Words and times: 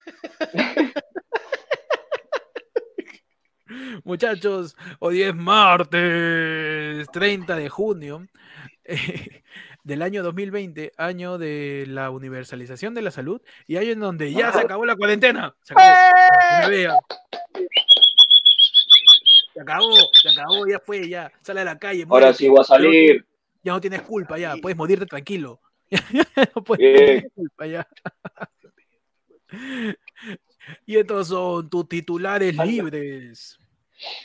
Muchachos, 4.04 4.76
hoy 4.98 5.22
es 5.22 5.34
martes 5.34 7.06
30 7.12 7.56
de 7.56 7.68
junio 7.68 8.26
eh, 8.84 9.42
del 9.84 10.02
año 10.02 10.22
2020, 10.22 10.92
año 10.96 11.38
de 11.38 11.84
la 11.86 12.10
universalización 12.10 12.94
de 12.94 13.02
la 13.02 13.10
salud 13.10 13.40
y 13.66 13.76
año 13.76 13.90
en 13.90 14.00
donde 14.00 14.32
ya 14.32 14.52
se 14.52 14.60
acabó 14.60 14.84
la 14.84 14.96
cuarentena. 14.96 15.54
Se 15.62 15.74
acabó. 15.74 16.98
Se 19.52 19.60
acabó, 19.60 19.96
se 20.12 20.28
acabó, 20.30 20.66
ya 20.66 20.80
fue, 20.80 21.08
ya. 21.08 21.32
Sale 21.42 21.60
a 21.60 21.64
la 21.64 21.78
calle. 21.78 22.06
Ahora 22.08 22.32
sí 22.32 22.48
voy 22.48 22.60
a 22.60 22.64
salir. 22.64 23.26
Ya 23.62 23.72
no 23.72 23.80
tienes 23.80 24.02
culpa, 24.02 24.38
ya. 24.38 24.56
Puedes 24.56 24.76
morirte 24.76 25.06
tranquilo. 25.06 25.60
no 26.54 26.64
puedes 26.64 26.96
tener 26.96 27.30
culpa, 27.32 27.66
ya. 27.66 27.86
y 30.86 30.96
estos 30.96 31.28
son 31.28 31.68
tus 31.70 31.88
titulares 31.88 32.56
libres. 32.56 33.58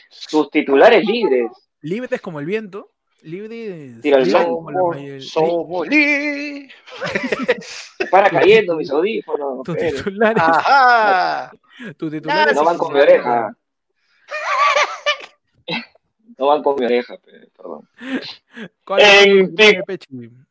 Sus 0.08 0.50
titulares 0.50 1.04
libres. 1.04 1.50
Libres 1.82 2.20
como 2.20 2.40
el 2.40 2.46
viento. 2.46 2.92
Libres. 3.22 4.00
Tira 4.02 4.18
el 4.18 4.24
libres 4.24 5.28
Somos 5.28 5.88
li- 5.88 6.68
Para 8.10 8.30
cayendo 8.30 8.76
mis 8.76 8.90
audífonos. 8.90 9.62
Tus 9.64 9.76
titulares. 9.76 10.42
Ajá. 10.42 11.50
tus 11.96 12.10
titulares 12.10 12.54
No 12.54 12.64
van 12.64 12.78
con 12.78 12.92
mi 12.92 13.00
oreja. 13.00 13.56
No 16.38 16.46
van 16.46 16.62
con 16.62 16.76
mi 16.78 16.84
oreja, 16.84 17.16
pe- 17.18 17.48
perdón. 17.56 17.88
¿Cuál 18.84 19.00
es 19.00 19.24
tu 19.48 19.54
En? 19.56 20.46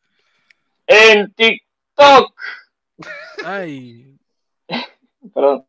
En 0.87 1.31
TikTok. 1.33 2.33
Ay. 3.45 4.17
Perdón. 5.33 5.65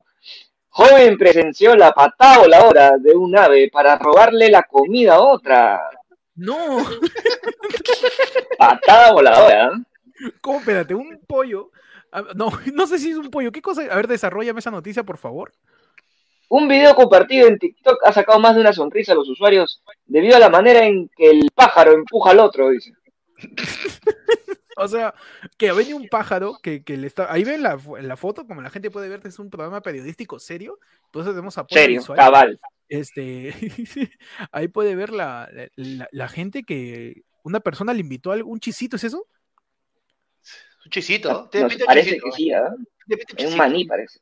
Joven 0.69 1.16
presenció 1.16 1.74
la 1.74 1.92
patada 1.92 2.38
voladora 2.38 2.98
de 2.98 3.14
un 3.14 3.37
ave 3.37 3.70
para 3.72 3.97
robarle 3.97 4.50
la 4.50 4.62
comida 4.62 5.14
a 5.14 5.20
otra. 5.20 5.80
No. 6.34 6.77
Patada 8.58 9.12
voladora. 9.12 9.70
¿Cómo? 10.41 10.58
Espérate, 10.58 10.95
un 10.95 11.19
pollo. 11.27 11.70
No, 12.34 12.50
no 12.75 12.86
sé 12.86 12.98
si 12.98 13.11
es 13.11 13.17
un 13.17 13.30
pollo. 13.30 13.50
¿Qué 13.53 13.62
cosa? 13.62 13.83
A 13.91 13.97
ver, 13.97 14.06
desarrollame 14.06 14.61
esa 14.61 14.70
noticia, 14.70 15.03
por 15.03 15.19
favor. 15.19 15.53
Un 16.48 16.69
video 16.69 16.95
compartido 16.95 17.48
en 17.48 17.58
TikTok 17.58 18.06
ha 18.06 18.12
sacado 18.12 18.39
más 18.39 18.55
de 18.55 18.61
una 18.61 18.73
sonrisa 18.73 19.12
a 19.12 19.17
los 19.17 19.28
usuarios 19.28 19.83
debido 20.05 20.36
a 20.36 20.41
la 20.41 20.48
manera 20.48 20.84
en 20.84 21.08
que 21.08 21.30
el 21.30 21.48
pájaro 21.55 21.92
empuja 21.92 22.30
al 22.30 22.41
otro, 22.41 22.70
dice. 22.70 22.92
O 24.78 24.88
sea, 24.88 25.14
que 25.56 25.70
ha 25.70 25.72
venido 25.72 25.96
un 25.96 26.08
pájaro 26.08 26.58
que, 26.62 26.84
que 26.84 26.98
le 26.98 27.06
está. 27.06 27.32
Ahí 27.32 27.44
ven 27.44 27.62
la, 27.62 27.80
la 28.02 28.16
foto, 28.16 28.46
como 28.46 28.60
la 28.60 28.69
gente 28.69 28.91
puede 28.91 29.08
ver, 29.08 29.20
es 29.24 29.38
un 29.38 29.48
programa 29.48 29.80
periodístico 29.80 30.38
serio. 30.38 30.78
Entonces 31.06 31.33
tenemos 31.33 31.56
apoyo 31.56 31.80
Serio, 31.80 32.00
visual. 32.00 32.18
cabal. 32.18 32.60
Este, 32.88 33.55
ahí 34.52 34.68
puede 34.68 34.94
ver 34.94 35.10
la, 35.10 35.48
la, 35.77 36.08
la 36.12 36.28
gente 36.28 36.62
que 36.62 37.22
una 37.42 37.60
persona 37.60 37.94
le 37.94 38.00
invitó 38.00 38.33
a 38.33 38.36
un 38.36 38.60
chisito, 38.60 38.96
¿es 38.96 39.05
eso? 39.05 39.27
Un 40.84 40.90
chisito. 40.90 41.33
¿no? 41.33 41.48
Te 41.48 41.64
pinta 41.66 41.84
parece 41.86 42.11
chisito, 42.11 42.24
que 42.24 42.28
¿eh? 42.28 42.33
sí, 42.36 42.52
¿ah? 42.52 42.74
Te 43.08 43.16
pinta 43.16 43.42
Es 43.44 43.50
un 43.52 43.56
maní, 43.56 43.84
parece. 43.86 44.20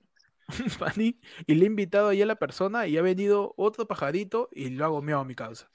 Fanny, 0.79 1.19
y 1.47 1.55
le 1.55 1.65
he 1.65 1.67
invitado 1.67 2.09
ahí 2.09 2.23
a 2.23 2.27
la 2.27 2.37
persona 2.37 2.87
y 2.87 2.97
ha 2.99 3.03
venido 3.03 3.55
otro 3.57 3.87
pajarito 3.87 4.49
y 4.53 4.71
lo 4.71 4.85
ha 4.85 4.89
gomeado 4.89 5.23
a 5.23 5.25
mi 5.25 5.35
causa. 5.35 5.71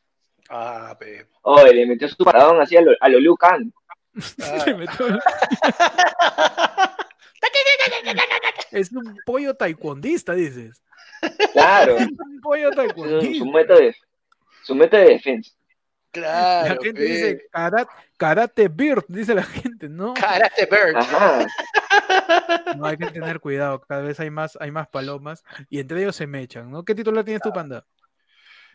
Ah, 0.49 0.95
pe. 0.99 1.27
Oh, 1.41 1.64
le 1.64 1.86
metió 1.86 2.08
su 2.08 2.23
paradón 2.23 2.59
así 2.61 2.77
a 2.77 2.81
lo, 2.81 2.91
a 2.99 3.09
lo 3.09 3.19
Liu 3.19 3.36
Kang. 3.36 3.71
Ah. 4.42 5.20
Es 8.72 8.92
un 8.92 9.17
pollo 9.26 9.56
taekwondista, 9.56 10.34
dices. 10.34 10.81
Claro. 11.53 11.98
Es 11.98 12.08
un 12.08 12.42
pollo 12.42 12.70
es 12.70 12.76
su 12.76 12.81
taekwondista. 12.81 13.45
método 13.45 13.80
de, 13.80 13.95
su 14.64 14.76
método 14.76 15.02
de 15.02 15.08
defensa. 15.08 15.52
Claro. 16.11 16.76
La 16.76 16.81
gente 16.81 16.94
pe. 16.94 17.02
dice 17.02 17.48
karate, 17.52 17.92
karate 18.17 18.67
bird, 18.67 19.05
dice 19.08 19.33
la 19.33 19.43
gente, 19.43 19.89
¿no? 19.89 20.14
Karate 20.14 20.66
Bird. 20.66 20.98
Ajá. 20.98 21.48
No 22.77 22.86
hay 22.86 22.98
que 22.98 23.08
tener 23.08 23.39
cuidado, 23.39 23.82
cada 23.82 24.02
vez 24.02 24.20
hay 24.20 24.30
más, 24.30 24.58
hay 24.60 24.72
más 24.72 24.88
palomas 24.88 25.43
y 25.70 25.80
entre 25.80 26.02
ellos 26.02 26.16
se 26.16 26.27
mechan, 26.27 26.70
¿no? 26.70 26.83
¿Qué 26.83 26.93
titular 26.93 27.23
tienes 27.23 27.42
tu 27.42 27.52
panda? 27.52 27.86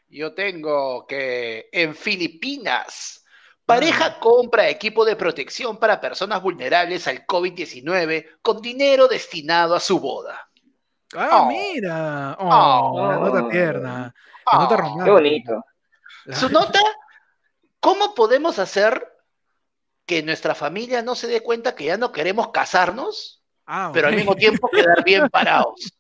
Yo 0.09 0.35
tengo 0.35 1.07
que 1.07 1.69
en 1.73 1.95
Filipinas, 1.95 3.24
pareja 3.67 4.19
compra 4.21 4.69
equipo 4.69 5.05
de 5.05 5.17
protección 5.17 5.79
para 5.79 6.01
personas 6.01 6.43
vulnerables 6.43 7.07
al 7.09 7.27
COVID-19 7.27 8.27
con 8.43 8.61
dinero 8.61 9.09
destinado 9.09 9.75
a 9.75 9.81
su 9.81 9.99
boda. 10.01 10.49
Ah, 11.15 11.43
Oh. 11.43 11.49
mira. 11.49 12.37
Oh, 12.39 12.93
Oh. 12.95 13.09
la 13.11 13.17
nota 13.19 13.49
tierna. 13.49 14.15
La 14.53 14.59
nota 14.59 14.75
Oh. 14.75 14.79
romántica. 14.79 15.05
Qué 15.05 15.11
bonito. 15.11 15.65
Su 16.33 16.49
nota, 16.79 16.81
¿cómo 17.81 18.15
podemos 18.15 18.59
hacer 18.59 19.07
que 20.07 20.23
nuestra 20.23 20.55
familia 20.55 21.03
no 21.03 21.15
se 21.15 21.27
dé 21.29 21.43
cuenta 21.43 21.75
que 21.75 21.85
ya 21.85 21.97
no 21.97 22.13
queremos 22.13 22.49
casarnos, 22.51 23.43
Ah, 23.67 23.91
pero 23.95 24.09
al 24.09 24.17
mismo 24.17 24.35
tiempo 24.37 24.69
quedar 24.69 25.03
bien 25.05 25.29
parados? 25.31 25.97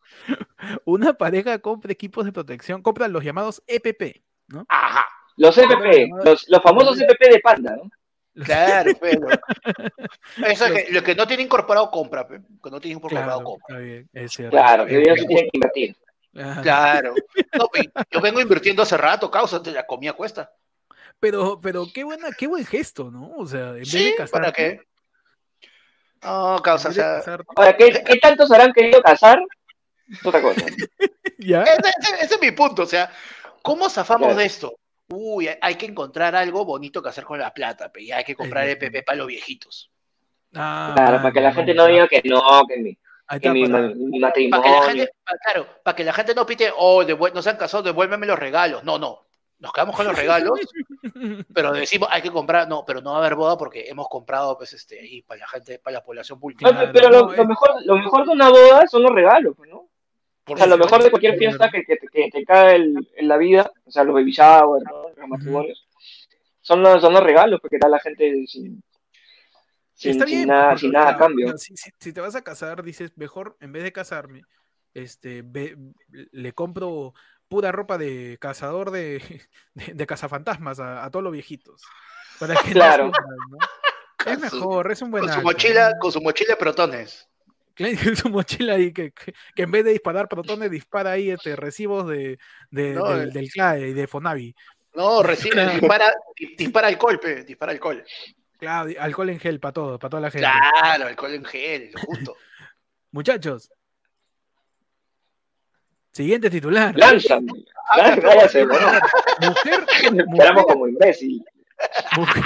Una 0.85 1.13
pareja 1.15 1.59
compra 1.59 1.93
equipos 1.93 2.25
de 2.25 2.33
protección, 2.33 2.83
compra 2.83 3.09
los 3.09 3.25
llamados 3.25 3.63
EPP, 3.67 4.23
¿no? 4.49 4.65
Ajá, 4.69 5.05
Los 5.37 5.56
EPP, 5.59 6.11
los, 6.25 6.49
los 6.49 6.62
famosos 6.62 7.00
EPP 7.00 7.21
de 7.33 7.41
panda, 7.41 7.77
¿no? 7.77 7.91
claro, 8.45 8.91
pero. 9.00 9.28
Eso 10.47 10.67
es 10.67 10.72
que, 10.72 10.93
lo 10.93 11.03
que 11.03 11.15
no 11.15 11.27
tiene 11.27 11.43
incorporado 11.43 11.91
compra, 11.91 12.27
que 12.27 12.71
no 12.71 12.81
tiene 12.81 12.97
incorporado 12.97 13.27
Claro, 13.27 13.44
compra. 13.44 13.77
está 13.77 13.78
bien, 13.78 14.09
es 14.12 14.33
cierto. 14.33 14.56
Claro, 14.56 14.87
que 14.87 14.99
ellos 14.99 15.27
tienen 15.27 15.44
que 15.44 15.50
invertir. 15.55 15.97
Ah, 16.37 16.61
Claro. 16.62 17.15
No, 17.56 17.69
yo 18.11 18.21
vengo 18.21 18.41
invirtiendo 18.41 18.83
hace 18.83 18.97
rato, 18.97 19.31
causa, 19.31 19.61
la 19.67 19.87
comida 19.87 20.12
cuesta. 20.15 20.50
Pero, 21.21 21.61
pero 21.61 21.87
qué 21.94 22.03
buena, 22.05 22.28
qué 22.37 22.47
buen 22.49 22.67
gesto, 22.67 23.11
¿no? 23.11 23.31
O 23.37 23.47
sea, 23.47 23.69
en 23.69 23.75
vez 23.77 23.89
Sí, 23.91 24.05
de 24.06 24.15
casarte, 24.17 24.33
¿para 24.41 24.53
qué? 24.53 24.81
No, 26.23 26.61
causa, 26.62 26.89
o 26.89 26.93
sea. 26.93 27.23
Ahora, 27.55 27.77
¿qué, 27.77 28.03
qué 28.05 28.17
tantos 28.19 28.50
habrán 28.50 28.73
querido 28.73 29.03
casar? 29.03 29.39
Es 30.11 30.25
otra 30.27 30.41
cosa. 30.43 30.61
ya. 31.39 31.62
Ese, 31.62 31.91
ese- 32.00 32.25
ese 32.25 32.34
es 32.34 32.41
mi 32.41 32.50
punto, 32.50 32.83
o 32.83 32.87
sea, 32.87 33.11
¿cómo 33.62 33.89
zafamos 33.89 34.27
Claro. 34.28 34.39
de 34.41 34.44
esto? 34.47 34.75
Uy, 35.15 35.49
hay 35.61 35.75
que 35.77 35.87
encontrar 35.87 36.35
algo 36.37 36.65
bonito 36.65 37.03
que 37.03 37.09
hacer 37.09 37.25
con 37.25 37.39
la 37.39 37.53
plata, 37.53 37.91
y 37.97 38.11
hay 38.11 38.25
que 38.25 38.35
comprar 38.35 38.65
Exacto. 38.69 38.87
EPP 38.87 39.07
para 39.07 39.19
los 39.19 39.27
viejitos. 39.27 39.91
Ah, 40.55 40.93
Claro, 40.95 41.17
para 41.19 41.33
que 41.33 41.41
la 41.41 41.53
gente 41.53 41.75
no 41.75 41.87
diga 41.87 42.09
que 42.09 42.23
no, 42.25 42.63
que 42.69 42.77
mi, 42.77 42.99
que 43.41 43.51
mi, 43.51 43.67
mi 43.67 44.21
Para 44.21 44.33
que 44.33 44.49
la 44.49 44.83
gente, 44.83 45.11
claro, 45.45 45.67
para 45.83 45.97
que 45.97 46.05
la 46.05 46.13
gente 46.13 46.35
no 46.35 46.47
pite, 46.47 46.71
oh, 46.77 47.03
no 47.03 47.43
se 47.43 47.51
han 47.51 47.57
casado, 47.57 47.83
devuélveme 47.83 48.27
los 48.27 48.39
regalos. 48.39 48.85
No, 48.85 48.99
no. 48.99 49.21
Nos 49.59 49.73
quedamos 49.73 49.97
con 49.97 50.07
los 50.07 50.17
regalos, 50.17 50.61
pero 51.55 51.73
decimos, 51.73 52.09
hay 52.13 52.21
que 52.21 52.31
comprar, 52.31 52.69
no, 52.69 52.85
pero 52.85 53.01
no 53.01 53.13
va 53.13 53.17
a 53.17 53.21
haber 53.21 53.35
boda 53.35 53.57
porque 53.57 53.89
hemos 53.89 54.09
comprado, 54.09 54.59
pues, 54.59 54.73
este, 54.75 55.01
ahí 55.01 55.23
para 55.23 55.41
la 55.41 55.49
gente, 55.49 55.79
para 55.79 55.95
la 55.95 56.05
población 56.05 56.39
vulnerable. 56.39 56.77
Claro, 56.77 56.93
pero 56.93 57.11
lo, 57.11 57.33
lo 57.33 57.45
mejor, 57.47 57.71
lo 57.85 57.97
mejor 57.97 58.27
de 58.27 58.33
una 58.33 58.51
boda 58.51 58.87
son 58.89 59.05
los 59.05 59.13
regalos, 59.13 59.55
pues, 59.57 59.71
¿no? 59.71 59.89
Por 60.44 60.56
O 60.56 60.59
sea, 60.59 60.66
lo 60.66 60.77
mejor 60.77 61.03
de 61.03 61.10
cualquier 61.10 61.38
fiesta 61.38 61.71
que, 61.71 61.84
que, 61.84 61.97
que, 61.97 62.31
que 62.31 62.44
cae 62.44 62.77
en, 62.77 63.09
en 63.16 63.28
la 63.28 63.37
vida, 63.38 63.71
o 63.84 63.91
sea, 63.91 64.05
los 64.05 64.15
baby 64.15 64.31
shower, 64.32 64.82
¿no? 64.84 65.09
los 65.16 65.28
matrimonios, 65.28 65.87
son 66.60 66.82
los, 66.82 67.00
son 67.00 67.12
los 67.15 67.22
regalos, 67.22 67.60
porque 67.60 67.78
da 67.78 67.88
la 67.88 67.99
gente 67.99 68.44
sin, 68.47 68.82
sin, 69.94 70.10
Está 70.12 70.27
sin 70.27 70.37
bien, 70.38 70.49
nada, 70.49 70.77
sin 70.77 70.93
nada 70.93 71.10
a 71.10 71.16
cambio. 71.16 71.56
Si, 71.56 71.75
si- 71.77 71.91
si 71.99 72.12
te 72.12 72.21
vas 72.21 72.34
a 72.34 72.43
casar, 72.43 72.82
dices, 72.82 73.16
mejor, 73.16 73.56
en 73.60 73.72
vez 73.72 73.84
de 73.84 73.93
casarme, 73.93 74.43
este, 74.93 75.43
ve- 75.44 75.77
le 76.09 76.53
compro 76.53 77.15
pura 77.49 77.72
ropa 77.72 77.97
de 77.99 78.37
cazador 78.41 78.91
de, 78.91 79.22
de, 79.75 79.94
de 79.94 80.06
cazafantasmas 80.06 80.78
a, 80.81 81.05
a 81.05 81.11
todos 81.11 81.22
los 81.22 81.32
viejitos. 81.32 81.82
Para 82.38 82.55
que 82.56 82.66
no 82.66 82.71
Claro. 82.75 83.06
sufran, 83.06 83.26
¿no? 83.50 83.59
Es 84.32 84.38
mejor, 84.53 84.93
es 84.93 85.00
un 85.03 85.11
buen 85.11 85.25
Con 85.25 85.32
su 85.32 85.43
mochila, 85.43 85.91
¿no? 85.91 85.99
con 86.00 86.12
su 86.12 86.21
mochila 86.21 86.50
de 86.55 86.56
protones. 86.56 87.28
Claro, 87.75 87.95
con 88.05 88.17
su 88.17 88.29
mochila 88.31 88.75
ahí 88.75 88.93
que, 88.93 89.11
que, 89.12 89.35
que 89.55 89.62
en 89.62 89.71
vez 89.71 89.85
de 89.85 89.91
disparar 89.93 90.29
protones 90.29 90.71
dispara 90.71 91.11
ahí 91.12 91.31
este, 91.31 91.56
recibos 91.56 92.06
de, 92.09 92.38
de- 92.71 92.94
No, 92.94 93.09
del, 93.17 93.29
eh. 93.29 93.32
del 93.32 93.50
CLAE 93.50 93.88
y 93.88 93.93
de 93.93 94.06
Fonavi. 94.06 94.55
No, 94.94 95.23
recibe, 95.25 95.67
dispara, 95.71 96.12
di- 96.38 96.55
dispara 96.56 96.87
alcohol, 96.88 97.19
pe, 97.19 97.43
dispara 97.44 97.73
alcohol. 97.73 98.05
Claro, 98.59 98.91
alcohol 99.00 99.31
en 99.31 99.41
gel 99.41 99.59
para 99.59 99.73
todo, 99.73 99.99
para 99.99 100.11
toda 100.11 100.21
la 100.21 100.31
gente. 100.31 100.47
Claro, 100.47 101.06
alcohol 101.09 101.35
en 101.35 101.44
gel, 101.44 101.91
justo. 102.06 102.37
Muchachos. 103.11 103.71
Siguiente 106.12 106.49
titular. 106.49 106.94
Váyase, 106.97 108.65
bueno, 108.65 108.87
Mujer, 109.41 109.85
esperamos 109.91 110.26
mujer, 110.29 110.55
como 110.69 110.87
imbécil. 110.87 111.44
mujer. 112.17 112.43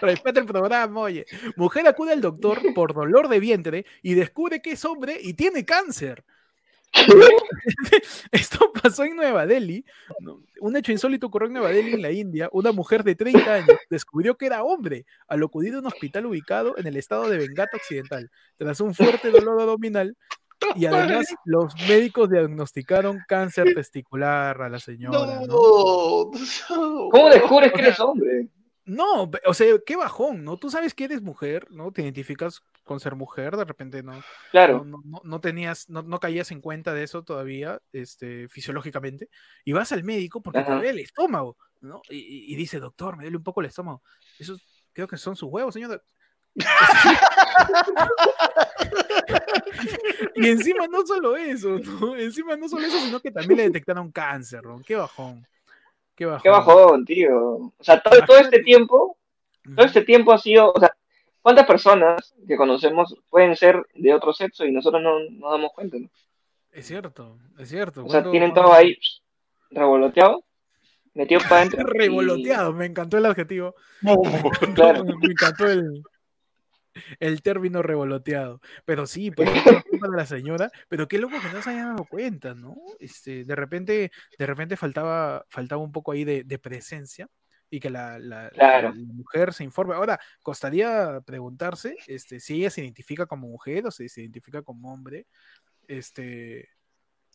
Respeta 0.00 0.40
el 0.40 0.46
programa, 0.46 1.00
oye. 1.00 1.26
Mujer 1.56 1.86
acude 1.86 2.12
al 2.12 2.20
doctor 2.20 2.60
por 2.74 2.94
dolor 2.94 3.28
de 3.28 3.40
vientre 3.40 3.86
y 4.02 4.14
descubre 4.14 4.60
que 4.62 4.72
es 4.72 4.84
hombre 4.84 5.18
y 5.20 5.34
tiene 5.34 5.64
cáncer. 5.64 6.24
Esto 8.32 8.72
pasó 8.72 9.04
en 9.04 9.16
Nueva 9.16 9.46
Delhi. 9.46 9.84
Un 10.60 10.76
hecho 10.76 10.92
insólito 10.92 11.28
ocurrió 11.28 11.46
en 11.46 11.54
Nueva 11.54 11.70
Delhi, 11.70 11.94
en 11.94 12.02
la 12.02 12.10
India. 12.10 12.48
Una 12.52 12.72
mujer 12.72 13.04
de 13.04 13.14
30 13.14 13.54
años 13.54 13.76
descubrió 13.88 14.36
que 14.36 14.46
era 14.46 14.64
hombre 14.64 15.06
al 15.28 15.42
acudir 15.42 15.74
a 15.74 15.78
un 15.78 15.86
hospital 15.86 16.26
ubicado 16.26 16.76
en 16.78 16.86
el 16.86 16.96
estado 16.96 17.28
de 17.28 17.38
Bengata 17.38 17.76
Occidental. 17.76 18.30
Tras 18.56 18.80
un 18.80 18.94
fuerte 18.94 19.30
dolor 19.30 19.60
abdominal, 19.60 20.16
Y 20.76 20.86
además, 20.86 21.26
los 21.44 21.74
médicos 21.88 22.28
diagnosticaron 22.28 23.20
cáncer 23.26 23.72
testicular 23.74 24.60
a 24.60 24.68
la 24.68 24.78
señora. 24.78 25.18
¿no? 25.18 25.46
No, 25.46 26.30
no. 26.68 27.08
¿Cómo 27.10 27.30
descubres 27.30 27.72
que 27.72 27.80
eres 27.80 28.00
hombre? 28.00 28.48
No, 28.90 29.30
o 29.46 29.54
sea, 29.54 29.66
qué 29.86 29.94
bajón, 29.96 30.42
¿no? 30.44 30.56
Tú 30.56 30.68
sabes 30.70 30.94
que 30.94 31.04
eres 31.04 31.22
mujer, 31.22 31.66
¿no? 31.70 31.92
Te 31.92 32.02
identificas 32.02 32.62
con 32.82 32.98
ser 32.98 33.14
mujer, 33.14 33.56
de 33.56 33.64
repente 33.64 34.02
no, 34.02 34.20
Claro. 34.50 34.84
no, 34.84 34.86
no, 34.98 35.00
no- 35.04 35.20
no 35.22 35.40
tenías, 35.40 35.88
no, 35.88 36.02
no 36.02 36.18
caías 36.18 36.50
en 36.50 36.60
cuenta 36.60 36.92
de 36.92 37.04
eso 37.04 37.22
todavía, 37.22 37.80
este, 37.92 38.48
fisiológicamente, 38.48 39.28
y 39.64 39.72
vas 39.72 39.92
al 39.92 40.02
médico 40.02 40.42
porque 40.42 40.62
te 40.62 40.72
duele 40.72 40.90
el 40.90 40.98
estómago, 40.98 41.56
¿no? 41.80 42.02
Y 42.10 42.54
dice, 42.56 42.80
doctor, 42.80 43.16
me 43.16 43.22
duele 43.24 43.36
un 43.36 43.44
poco 43.44 43.60
el 43.60 43.68
estómago. 43.68 44.02
Eso 44.38 44.56
creo 44.92 45.06
que 45.06 45.16
son 45.18 45.36
sus 45.36 45.48
huevos, 45.50 45.74
señor. 45.74 46.02
y 50.34 50.48
encima 50.48 50.88
no 50.88 51.06
solo 51.06 51.36
eso, 51.36 51.78
¿no? 51.78 52.16
Encima 52.16 52.56
no 52.56 52.68
solo 52.68 52.86
eso, 52.86 52.98
sino 52.98 53.20
que 53.20 53.30
también 53.30 53.56
le 53.58 53.62
detectaron 53.64 54.10
cáncer, 54.10 54.64
¿no? 54.64 54.80
Qué 54.84 54.96
bajón. 54.96 55.46
Qué 56.20 56.26
bajón. 56.26 56.42
Qué 56.42 56.48
bajón, 56.50 57.04
tío. 57.06 57.38
O 57.56 57.72
sea, 57.80 57.98
todo, 58.02 58.20
todo 58.26 58.36
este 58.36 58.62
tiempo, 58.62 59.16
todo 59.74 59.86
este 59.86 60.02
tiempo 60.02 60.32
ha 60.32 60.38
sido, 60.38 60.70
o 60.70 60.78
sea, 60.78 60.94
¿cuántas 61.40 61.66
personas 61.66 62.34
que 62.46 62.58
conocemos 62.58 63.16
pueden 63.30 63.56
ser 63.56 63.82
de 63.94 64.12
otro 64.12 64.34
sexo 64.34 64.66
y 64.66 64.70
nosotros 64.70 65.00
no 65.02 65.18
nos 65.30 65.50
damos 65.52 65.72
cuenta, 65.72 65.96
¿no? 65.98 66.10
Es 66.72 66.86
cierto, 66.86 67.38
es 67.58 67.70
cierto. 67.70 68.02
O 68.04 68.10
sea, 68.10 68.20
¿Cuándo- 68.20 68.30
tienen 68.32 68.52
todo 68.52 68.70
ahí 68.74 68.98
revoloteado, 69.70 70.44
metido 71.14 71.40
para 71.48 71.62
adentro. 71.62 71.80
y- 71.88 71.98
Revoloteado, 71.98 72.72
me 72.74 72.84
encantó 72.84 73.16
el 73.16 73.24
adjetivo. 73.24 73.74
Claro. 74.74 75.02
Me 75.20 75.26
encantó 75.32 75.68
el, 75.68 76.02
el 77.18 77.42
término 77.42 77.82
revoloteado. 77.82 78.60
Pero 78.84 79.06
sí, 79.06 79.30
pues 79.30 79.48
la 80.16 80.26
señora, 80.26 80.70
pero 80.88 81.06
qué 81.08 81.18
loco 81.18 81.40
que 81.40 81.48
no 81.54 81.62
se 81.62 81.70
haya 81.70 81.86
dado 81.86 82.04
cuenta, 82.04 82.54
¿no? 82.54 82.76
Este, 82.98 83.44
de 83.44 83.54
repente, 83.54 84.10
de 84.38 84.46
repente 84.46 84.76
faltaba, 84.76 85.44
faltaba 85.48 85.82
un 85.82 85.92
poco 85.92 86.12
ahí 86.12 86.24
de, 86.24 86.44
de 86.44 86.58
presencia 86.58 87.28
y 87.68 87.78
que 87.78 87.90
la, 87.90 88.18
la- 88.18 88.50
Claro. 88.50 88.88
la- 88.90 88.94
la 88.96 89.12
mujer 89.12 89.52
se 89.52 89.62
informe. 89.64 89.94
Ahora, 89.94 90.18
costaría 90.42 91.20
preguntarse 91.24 91.96
este, 92.06 92.40
si 92.40 92.56
ella 92.56 92.70
se 92.70 92.82
identifica 92.82 93.26
como 93.26 93.46
mujer 93.48 93.86
o 93.86 93.90
si 93.90 94.08
se 94.08 94.22
identifica 94.22 94.62
como 94.62 94.92
hombre, 94.92 95.26
este, 95.86 96.68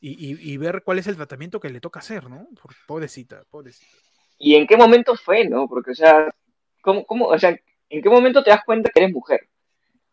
y, 0.02 0.32
y- 0.34 0.54
y 0.54 0.58
ver 0.58 0.84
cuál 0.84 1.00
es 1.00 1.08
el 1.08 1.16
tratamiento 1.16 1.60
que 1.60 1.70
le 1.70 1.80
toca 1.80 2.00
hacer, 2.00 2.30
¿no? 2.30 2.48
Pobrecita, 2.88 3.44
pobrecita. 3.50 3.92
¿Y 4.38 4.56
en 4.56 4.68
qué 4.68 4.76
momento 4.76 5.16
fue, 5.16 5.48
no? 5.48 5.68
Porque, 5.68 5.92
o 5.92 5.96
sea, 5.96 6.34
¿cómo, 6.82 7.06
cómo, 7.06 7.28
o 7.28 7.40
sea, 7.40 7.58
¿en 7.98 8.02
qué 8.04 8.10
momento 8.10 8.44
te 8.44 8.50
das 8.50 8.62
cuenta 8.66 8.90
que 8.90 9.00
eres 9.02 9.14
mujer? 9.14 9.48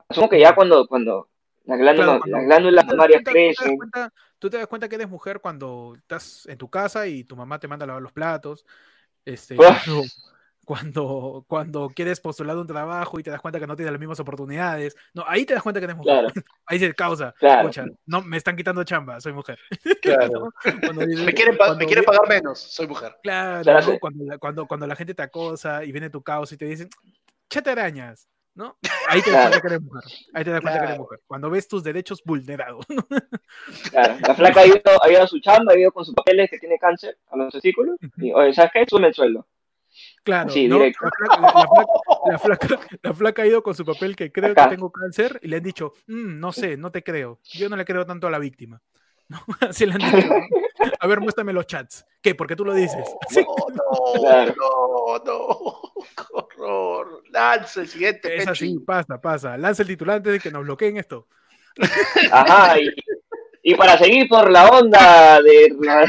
Asumo 0.08 0.28
que 0.28 0.38
ya 0.40 0.54
cuando, 0.54 0.86
cuando 0.86 1.28
las 1.64 1.78
glándulas, 1.78 2.06
Claro, 2.06 2.20
cuando- 2.20 2.36
las 2.38 2.46
glándulas 2.46 2.86
mamarias 2.86 3.22
crecen, 3.24 3.78
Tú 4.38 4.50
te 4.50 4.56
das 4.58 4.66
cuenta 4.66 4.88
que 4.88 4.96
eres 4.96 5.08
mujer 5.08 5.40
cuando 5.40 5.94
estás 5.96 6.46
en 6.46 6.58
tu 6.58 6.68
casa 6.68 7.06
y 7.06 7.22
tu 7.22 7.36
mamá 7.36 7.60
te 7.60 7.68
manda 7.68 7.84
a 7.84 7.86
lavar 7.86 8.02
los 8.02 8.10
platos. 8.12 8.66
Este, 9.24 9.54
cuando, 9.54 10.02
cuando, 10.64 11.44
cuando 11.46 11.88
quieres 11.94 12.18
postular 12.20 12.56
un 12.56 12.66
trabajo 12.66 13.20
y 13.20 13.22
te 13.22 13.30
das 13.30 13.40
cuenta 13.40 13.60
que 13.60 13.66
no 13.68 13.76
tienes 13.76 13.92
las 13.92 14.00
mismas 14.00 14.18
oportunidades. 14.18 14.96
No, 15.14 15.24
ahí 15.28 15.44
te 15.46 15.54
das 15.54 15.62
cuenta 15.62 15.78
que 15.80 15.84
eres 15.84 15.96
mujer. 15.96 16.24
claro, 16.24 16.28
Ahí 16.66 16.78
se 16.80 16.92
causa. 16.92 17.32
Claro. 17.38 17.68
"Pucha, 17.68 17.84
no, 18.06 18.22
me 18.22 18.36
están 18.36 18.56
quitando 18.56 18.82
chamba, 18.82 19.20
soy 19.20 19.32
mujer. 19.32 19.58
Claro. 20.00 20.52
Cuando 20.96 21.06
dices- 21.06 21.24
Me 21.24 21.32
quieren, 21.34 21.56
pa- 21.56 21.66
cuando 21.66 21.78
me 21.78 21.86
quieren 21.86 22.02
vi- 22.02 22.06
pagar 22.06 22.28
menos, 22.28 22.58
soy 22.60 22.88
mujer. 22.88 23.14
Claro, 23.22 23.98
cuando, 24.40 24.66
cuando 24.66 24.86
la 24.88 24.96
gente 24.96 25.14
te 25.14 25.22
acosa 25.22 25.84
y 25.84 25.92
viene 25.92 26.10
tu 26.10 26.20
causa 26.22 26.54
y 26.54 26.58
te 26.58 26.64
dicen, 26.64 26.88
chate 27.52 27.70
arañas, 27.70 28.28
¿no? 28.54 28.78
Ahí 29.08 29.20
te 29.22 29.30
das 29.30 29.42
cuenta 29.48 29.60
que 29.60 29.66
eres 29.68 29.82
mujer. 29.82 30.02
Ahí 30.32 30.44
te 30.44 30.50
das 30.50 30.60
cuenta 30.62 30.78
que 30.80 30.86
eres 30.86 30.98
mujer. 30.98 31.20
Cuando 31.26 31.50
ves 31.50 31.68
tus 31.68 31.82
derechos 31.84 32.22
vulnerados. 32.24 32.86
claro. 33.90 34.16
La 34.26 34.34
flaca 34.34 34.60
ha 34.60 34.66
ido, 34.66 34.80
ha 35.02 35.10
ido 35.10 35.22
a 35.22 35.26
su 35.26 35.38
chamba, 35.40 35.72
ha 35.72 35.78
ido 35.78 35.92
con 35.92 36.04
sus 36.04 36.14
papeles 36.14 36.50
que 36.50 36.58
tiene 36.58 36.78
cáncer 36.78 37.18
a 37.30 37.36
los 37.36 37.52
testículos, 37.52 37.96
y, 38.16 38.32
oye, 38.32 38.54
¿sabes 38.54 38.70
qué? 38.72 38.84
Sube 38.88 39.06
el 39.08 39.14
sueldo. 39.14 39.46
Claro, 40.24 40.48
Sí, 40.48 40.68
¿no? 40.68 40.76
directo. 40.76 41.04
La, 41.04 41.10
flaca, 41.10 41.40
la- 41.40 41.52
la 41.52 41.68
flaca- 41.68 41.86
la 42.26 42.38
flaca- 42.38 42.98
la 43.02 43.14
flaca 43.14 43.42
ha 43.42 43.46
ido 43.46 43.62
con 43.62 43.74
su 43.74 43.84
papel 43.84 44.16
que 44.16 44.32
creo 44.32 44.52
Acá. 44.52 44.64
que 44.70 44.76
tengo 44.76 44.90
cáncer 44.90 45.38
y 45.42 45.48
le 45.48 45.56
han 45.58 45.62
dicho, 45.62 45.92
"Mm, 46.06 46.40
no 46.40 46.52
sé, 46.52 46.76
no 46.78 46.90
te 46.90 47.02
creo. 47.02 47.40
Yo 47.52 47.68
no 47.68 47.76
le 47.76 47.84
creo 47.84 48.06
tanto 48.06 48.26
a 48.26 48.30
la 48.30 48.38
víctima. 48.38 48.80
¿No? 49.32 49.40
Así 49.68 49.86
le 49.86 49.92
han 49.94 49.98
dicho. 49.98 50.28
¿no? 50.28 50.34
A 51.00 51.06
ver, 51.06 51.20
muéstrame 51.20 51.52
los 51.52 51.66
chats. 51.66 52.04
¿Qué? 52.20 52.34
¿Por 52.34 52.46
qué 52.46 52.54
tú 52.56 52.64
lo 52.64 52.74
dices? 52.74 53.04
Sí. 53.28 53.40
No, 53.40 54.20
Claro. 54.20 54.54
no, 54.60 55.18
no, 55.24 55.92
horror. 56.32 57.22
Lanza 57.30 57.80
el 57.80 57.88
siguiente. 57.88 58.36
Es 58.36 58.46
así, 58.46 58.78
pasa, 58.80 59.20
pasa. 59.20 59.56
Lanza 59.56 59.82
el 59.82 59.88
titular 59.88 60.16
antes 60.16 60.32
de 60.34 60.40
que 60.40 60.50
nos 60.50 60.62
bloqueen 60.64 60.96
esto. 60.98 61.26
Ajá, 62.30 62.78
y, 62.80 62.90
y 63.62 63.74
para 63.74 63.96
seguir 63.96 64.28
por 64.28 64.50
la 64.50 64.68
onda 64.68 65.40
de 65.40 65.74
la, 65.80 66.04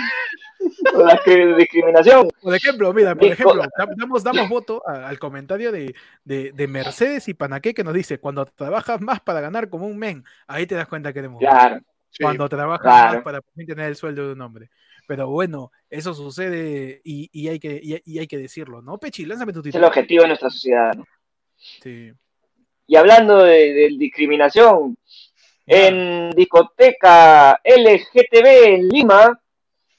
la 0.94 1.56
discriminación, 1.56 2.30
Por 2.42 2.54
ejemplo, 2.56 2.92
mira, 2.94 3.16
por 3.16 3.28
ejemplo, 3.28 3.62
da- 3.78 3.88
damos, 3.98 4.24
damos 4.24 4.50
voto 4.50 4.82
a- 4.86 5.08
al 5.08 5.20
comentario 5.20 5.72
de, 5.72 5.96
de, 6.26 6.52
de 6.52 6.68
Mercedes 6.68 7.28
y 7.30 7.34
Panaqué 7.34 7.74
que 7.74 7.84
nos 7.84 7.94
dice, 7.94 8.20
cuando 8.20 8.46
trabajas 8.46 9.00
más 9.02 9.22
para 9.22 9.40
ganar 9.42 9.70
como 9.70 9.88
un 9.88 9.98
men, 9.98 10.26
ahí 10.48 10.66
te 10.66 10.76
das 10.76 10.88
cuenta 10.88 11.14
que 11.14 11.20
eres 11.20 11.32
mujer. 11.32 11.48
claro, 11.50 11.80
Sí. 12.16 12.24
cuando 12.24 12.48
trabajas 12.48 12.82
claro. 12.84 13.14
más 13.16 13.24
para 13.24 13.42
poder 13.42 13.66
tener 13.68 13.88
el 13.88 13.96
sueldo 13.96 14.28
de 14.28 14.34
un 14.34 14.42
hombre. 14.42 14.70
Pero 15.08 15.28
bueno, 15.30 15.72
eso 15.90 16.14
sucede 16.14 17.02
y, 17.04 17.28
y 17.34 17.48
hay, 17.50 17.60
que, 17.60 17.80
y, 17.82 18.00
y 18.06 18.20
hay 18.20 18.28
que 18.28 18.38
decirlo, 18.38 18.82
¿no? 18.82 19.00
Pechi, 19.00 19.26
lánzame 19.26 19.52
tu 19.52 19.60
es 19.60 19.66
el 19.66 19.72
título. 19.72 19.88
objetivo 19.88 20.22
de 20.22 20.28
nuestra 20.30 20.50
sociedad. 20.50 20.94
¿no? 20.96 21.06
Sí. 21.58 22.14
Y 22.88 22.96
hablando 22.96 23.40
de, 23.44 23.74
de 23.74 23.96
discriminación, 23.98 24.96
en 25.66 26.30
discoteca 26.32 27.60
LGTB 27.64 28.46
en 28.76 28.90
Lima, 28.90 29.40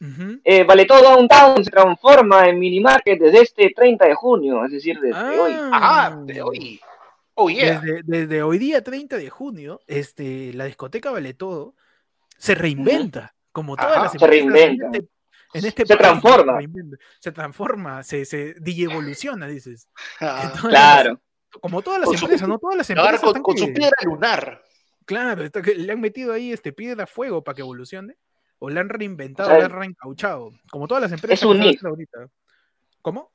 Ujú. 0.01 0.41
eh, 0.45 0.65
Vale 0.65 0.85
Todo 0.85 1.03
Downtown 1.03 1.65
se 1.65 1.71
transforma 1.71 2.49
en 2.49 2.59
minimarket 2.59 3.19
desde 3.19 3.41
este 3.43 3.71
30 3.75 4.07
de 4.07 4.15
junio, 4.15 4.65
es 4.65 4.73
decir, 4.73 5.01
desde 5.01 5.39
hoy. 5.41 5.53
Ajá, 5.73 6.17
de 6.25 6.43
hoy. 6.43 6.81
Oh, 7.35 7.51
yeah. 7.51 7.81
Desde, 7.81 8.03
desde 8.05 8.43
hoy 8.43 8.59
día 8.59 8.85
30 8.85 9.17
de 9.17 9.29
junio, 9.31 9.81
este, 9.87 10.53
la 10.53 10.67
discoteca 10.67 11.11
Vale 11.11 11.35
Todo 11.35 11.75
se 12.37 12.55
reinventa, 12.55 13.35
como 13.53 13.77
todas 13.77 13.93
Ajá, 13.93 14.03
las 14.05 14.13
se 14.13 14.17
empresas 14.19 14.47
reinventa. 14.53 14.87
En 14.87 14.95
este, 14.95 15.09
en 15.55 15.65
este 15.67 15.83
Se 15.87 15.97
país, 15.97 15.99
transforma. 16.01 16.53
Se, 16.53 16.59
reinventa, 16.59 16.97
se 17.21 17.33
transforma, 17.33 18.03
se, 18.03 18.25
se 18.25 18.55
digievoluciona, 18.61 19.47
dices. 19.47 19.89
Ah, 20.21 20.53
Claro, 20.61 21.21
como 21.61 21.83
todas 21.83 22.01
las 22.01 22.09
Con 22.09 22.19
su- 22.19 22.25
empresas, 22.25 22.49
¿no? 22.49 22.59
Todas 22.59 22.77
las 22.77 22.91
empresas 22.91 23.21
con, 23.21 23.29
están 23.29 23.43
con 23.43 23.57
su 23.59 23.73
piedra 23.73 23.97
lunar. 24.05 24.63
Claro, 25.07 25.45
está 25.45 25.61
que 25.63 25.75
le 25.75 25.93
han 25.93 26.01
metido 26.01 26.33
ahí 26.33 26.53
este 26.53 26.73
piedra 26.73 27.05
a 27.05 27.07
fuego 27.07 27.45
para 27.45 27.55
que 27.55 27.61
evolucione, 27.63 28.17
o 28.59 28.71
le 28.71 28.81
han 28.81 28.89
reinventado, 28.89 29.49
O 29.49 29.53
sea, 29.53 29.59
le 29.61 29.65
han 29.67 29.79
reencauchado, 29.79 30.51
como 30.71 30.89
todas 30.89 31.03
las 31.03 31.13
empresas 31.13 31.45
un 31.45 31.59
que 31.61 31.69
if. 31.69 31.77
haciendo 31.77 31.89
ahorita. 31.91 32.19
¿Cómo? 33.03 33.31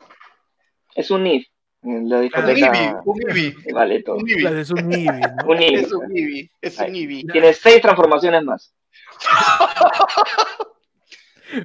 es 0.96 1.12
un 1.12 1.25
IF, 1.27 1.46
en 1.84 2.10
la 2.10 2.18
Un 2.18 2.22
discoteca 2.24 2.51
IBI, 2.51 2.96
un 3.06 3.22
IBI. 3.22 3.72
Vale 3.72 4.01
Todo. 4.03 4.15
Un 4.18 4.27
IBI. 4.29 4.46
Un. 4.46 4.58
Es 4.58 4.72
un 4.72 4.91
IBI. 4.91 6.51
Es 6.60 6.79
un 6.79 6.96
IBI. 6.96 7.24
Tiene 7.27 7.53
seis 7.53 7.79
transformaciones 7.82 8.44
más. 8.44 8.74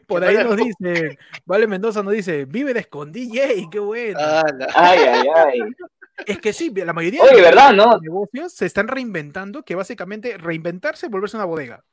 Por 0.07 0.25
ahí 0.25 0.37
nos 0.37 0.57
dice, 0.57 1.19
Vale 1.45 1.66
Mendoza 1.66 2.02
nos 2.02 2.14
dice, 2.14 2.47
vive 2.47 2.73
de 2.73 2.81
escondí, 2.81 3.31
yay, 3.31 3.69
qué 3.71 3.78
bueno. 3.78 4.19
Ala. 4.19 4.66
Ay, 4.75 4.99
ay, 5.00 5.28
ay. 5.35 5.61
Es 6.26 6.38
que 6.38 6.52
sí, 6.54 6.73
la 6.75 6.93
mayoría 6.95 7.21
Oye, 7.23 7.33
de 7.33 7.37
los 7.43 7.50
¿verdad, 7.50 7.73
no? 7.73 7.99
negocios 7.99 8.54
se 8.54 8.64
están 8.66 8.88
reinventando, 8.88 9.62
que 9.62 9.75
básicamente 9.75 10.38
reinventarse 10.38 11.07
es 11.07 11.12
volverse 11.12 11.37
una 11.37 11.45
bodega. 11.45 11.85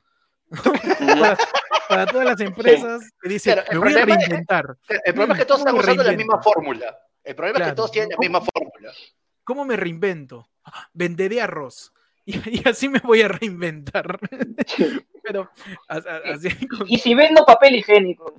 Para, 1.00 1.38
para 1.90 2.06
todas 2.06 2.26
las 2.26 2.40
empresas 2.40 3.02
que 3.22 3.30
dicen, 3.30 3.60
me 3.72 3.78
voy 3.80 3.92
a 3.92 3.96
problema 3.96 4.14
es- 4.16 4.20
reinventar. 4.28 4.78
El 5.04 5.14
problema 5.14 5.34
es 5.34 5.40
que 5.40 5.46
todos 5.46 5.60
¿Cómo 5.62 5.70
están 5.72 5.84
usando 5.96 6.04
la 6.12 6.18
misma 6.18 6.42
fórmula. 6.42 6.98
El 7.24 7.36
problema 7.36 7.60
es 7.60 7.66
que 7.70 7.76
todos 7.76 7.92
tienen 7.92 8.10
la 8.12 8.18
misma 8.18 8.42
fórmula. 8.42 8.94
¿Cómo 9.44 9.66
me 9.66 9.76
reinvento? 9.76 10.50
Ah, 10.64 10.88
Venderé 10.94 11.42
arroz. 11.42 11.92
Y, 12.26 12.60
y 12.60 12.70
así 12.70 12.88
me 12.88 13.00
voy 13.00 13.22
a 13.22 13.28
reinventar. 13.28 14.20
Pero, 15.24 15.50
a- 15.88 15.96
a- 15.96 16.34
así 16.34 16.68
con- 16.68 16.86
Y 16.88 16.98
si 17.00 17.16
vendo 17.16 17.44
papel 17.46 17.76
higiénico, 17.76 18.36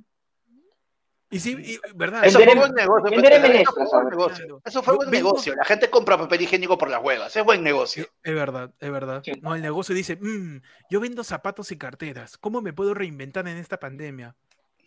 y 1.29 1.39
sí, 1.39 1.57
y- 1.59 1.79
¿verdad? 1.95 2.23
Eso 2.25 2.39
fue 2.39 2.53
buen 2.55 2.73
negocio. 2.73 3.09
Eso 3.11 3.23
fue 3.23 3.97
buen 4.03 4.09
negocio. 4.09 4.45
Claro. 4.45 4.61
Eso 4.63 4.83
fue 4.83 4.93
Yo 4.93 4.97
buen 4.97 5.09
vendo- 5.09 5.27
negocio. 5.29 5.55
La 5.55 5.65
gente 5.65 5.89
compra 5.89 6.15
papel 6.17 6.41
higiénico 6.41 6.77
por 6.77 6.89
las 6.91 7.01
huevas. 7.03 7.35
Es 7.35 7.43
buen 7.43 7.63
negocio. 7.63 8.05
Es, 8.23 8.33
verdad, 8.35 8.71
es 8.79 8.91
verdad. 8.91 9.23
No, 9.41 9.55
el 9.55 9.61
negocio 9.63 9.95
dice, 9.95 10.15
"Mm, 10.15 10.61
yo 10.91 10.99
vendo 10.99 11.23
zapatos 11.23 11.71
y 11.71 11.77
carteras. 11.77 12.37
¿Cómo 12.37 12.61
me 12.61 12.71
puedo 12.71 12.93
reinventar 12.93 13.47
en 13.47 13.57
esta 13.57 13.79
pandemia? 13.79 14.35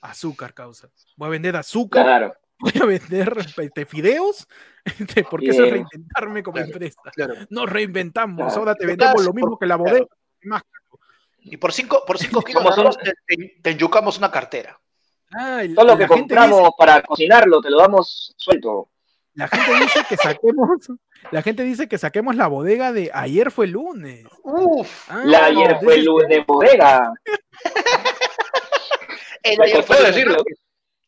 Azúcar, 0.01 0.55
causa. 0.55 0.89
Voy 1.17 1.27
a 1.27 1.31
vender 1.31 1.57
azúcar, 1.57 2.05
claro. 2.05 2.35
Voy 2.59 2.73
a 2.81 2.85
vender 2.87 3.37
este, 3.59 3.87
fideos, 3.87 4.47
este, 4.85 5.25
porque 5.25 5.51
eso 5.51 5.65
es 5.65 5.73
reinventarme 5.73 6.43
como 6.43 6.55
Claro. 6.55 6.71
empresa. 6.73 7.01
Claro. 7.15 7.35
Nos 7.51 7.69
reinventamos, 7.71 8.47
Claro. 8.47 8.59
ahora 8.61 8.75
te 8.75 8.87
vendemos 8.87 9.25
lo 9.25 9.33
mismo 9.33 9.59
que 9.59 9.67
la 9.67 9.77
claro. 9.77 9.91
bodega. 9.91 10.07
Más 10.45 10.63
Y 11.41 11.57
por 11.59 11.73
cinco, 11.73 12.03
por 12.07 12.19
cinco 12.19 12.43
kilos 12.43 12.63
de 12.65 12.71
arroz 12.71 12.99
te, 12.99 13.13
te- 13.27 13.59
te 13.63 13.71
enyucamos 13.71 14.19
una 14.19 14.31
cartera. 14.31 14.79
Ah, 15.33 15.61
Todo 15.75 15.85
y 15.87 15.89
lo 15.89 15.99
que 15.99 16.07
compramos 16.07 16.71
para 16.79 17.03
cocinarlo 17.03 17.61
te 17.61 17.71
lo 17.71 17.79
damos 17.79 18.33
suelto. 18.37 18.91
La 19.35 19.49
gente 19.49 19.75
dice 19.85 20.01
que 20.09 20.17
saquemos, 20.17 20.69
la 21.31 21.43
gente 21.43 21.63
dice 21.63 21.89
que 21.89 21.99
saquemos 21.99 22.37
la 22.37 22.47
bodega 22.47 22.91
de 22.93 23.11
ayer 23.13 23.51
fue 23.51 23.67
lunes. 23.67 24.25
Uf. 24.43 25.11
Ah, 25.11 25.23
La 25.27 25.45
ayer 25.47 25.77
fue 25.83 25.99
lunes 25.99 26.47
bodega. 26.47 27.13
El 29.43 29.61
ayer, 29.61 29.83
fue 29.85 30.03
decirlo. 30.03 30.37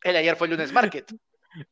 el 0.03 0.15
ayer 0.15 0.35
fue 0.35 0.47
lunes 0.47 0.71
market. 0.71 1.11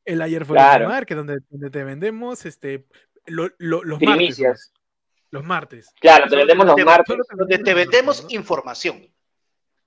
El 0.05 0.22
ayer 0.22 0.46
fue 0.46 0.55
Claro. 0.55 0.86
lunes 0.86 0.93
market, 0.96 1.17
donde, 1.17 1.38
donde 1.50 1.69
te 1.69 1.84
vendemos 1.84 2.46
este 2.46 2.86
lo- 3.25 3.50
lo- 3.57 3.84
los 3.84 4.00
martes. 4.01 4.15
Primicias. 4.17 4.72
pues. 4.74 4.81
Los 5.29 5.43
martes. 5.43 5.89
Claro, 6.00 6.27
te 6.29 6.36
vendemos 6.38 6.65
los 6.65 6.75
te- 6.75 6.86
martes. 6.86 7.17
Donde 7.36 7.57
te 7.60 7.74
vendemos 7.74 8.17
martes, 8.22 8.34
¿no? 8.34 8.39
información. 8.39 9.07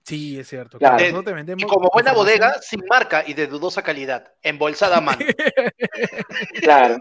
Sí, 0.04 0.38
es 0.38 0.48
cierto. 0.48 0.78
Claro. 0.78 0.96
De- 1.02 1.22
te 1.22 1.32
vendemos 1.32 1.62
Y 1.62 1.66
como 1.66 1.88
buena 1.92 2.12
bodega, 2.12 2.54
sin 2.60 2.82
marca 2.88 3.22
y 3.26 3.34
de 3.34 3.46
dudosa 3.46 3.82
calidad. 3.82 4.32
Embolsada 4.42 4.98
a 4.98 5.00
mano. 5.00 5.20
Claro. 6.60 6.98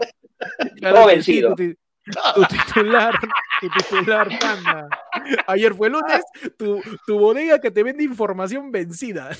Claro 0.78 1.00
sí, 1.02 1.06
vencido. 1.14 1.50
tu, 1.50 1.56
ti- 1.56 1.76
tu 2.34 2.44
titular, 2.46 3.14
tu 3.60 3.68
titular, 3.70 4.28
panda. 4.40 4.88
Ayer 5.46 5.74
fue 5.74 5.90
lunes, 5.90 6.22
tu, 6.58 6.80
tu 7.06 7.18
bodega 7.18 7.58
que 7.60 7.70
te 7.70 7.82
vende 7.82 8.02
información 8.04 8.70
vencida. 8.72 9.30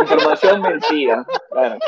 Información 0.00 0.62
vencida. 0.62 1.26
Claro. 1.50 1.78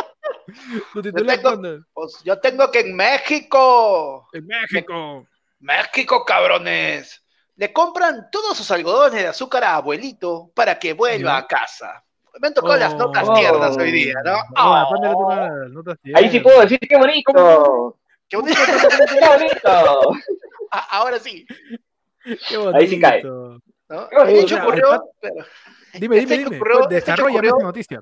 Tu 0.93 1.03
titular, 1.03 1.39
tengo-. 1.39 1.85
Pues 1.93 2.23
yo 2.25 2.39
tengo 2.39 2.71
que 2.71 2.81
en 2.81 2.95
México. 2.97 4.29
En 4.33 4.47
México. 4.47 5.27
México, 5.61 6.25
cabrones. 6.25 7.23
Le 7.57 7.73
compran 7.73 8.29
todos 8.31 8.57
sus 8.57 8.71
algodones 8.71 9.23
de 9.23 9.29
azúcar 9.29 9.65
a 9.65 9.77
abuelito 9.77 10.51
para 10.55 10.79
que 10.79 10.93
vuelva 10.93 11.31
Ya. 11.33 11.37
a 11.39 11.47
casa. 11.47 12.05
Me 12.39 12.49
han 12.49 12.55
tocado 12.55 12.77
las 12.77 12.95
notas 12.95 13.27
Oh. 13.29 13.35
tiernas 13.35 13.77
hoy 13.79 13.91
día, 13.93 14.15
¿no? 14.25 14.33
La 14.55 14.85
Oh, 14.85 15.31
las 15.65 15.71
notas 15.71 15.99
Ahí 16.15 16.29
sí 16.31 16.41
puedo 16.41 16.61
decir 16.61 16.79
qué 16.79 16.97
bonito. 16.97 17.97
qué 18.29 18.37
bonito. 18.37 18.61
Qué 19.09 19.27
bonito. 19.27 20.11
Ah, 20.73 20.87
Ahora 20.99 21.19
sí. 21.21 21.47
Qué 22.49 22.57
bonito. 22.59 22.77
Ahí 22.77 22.89
sí 22.89 23.01
cae. 23.01 23.23
¿no? 23.23 23.61
Qué 23.89 24.17
bonito. 24.17 24.41
Hecho 24.41 24.57
ocurrió. 24.57 25.05
pero- 25.21 25.35
Dime, 25.95 26.19
este 26.19 26.35
dime, 26.35 26.45
dime. 26.45 26.57
ocurrió- 26.57 26.75
Pues, 26.81 26.91
este 26.99 27.11
Desarrolla 27.13 27.35
ocurrió- 27.37 27.55
más 27.55 27.63
noticia. 27.63 28.01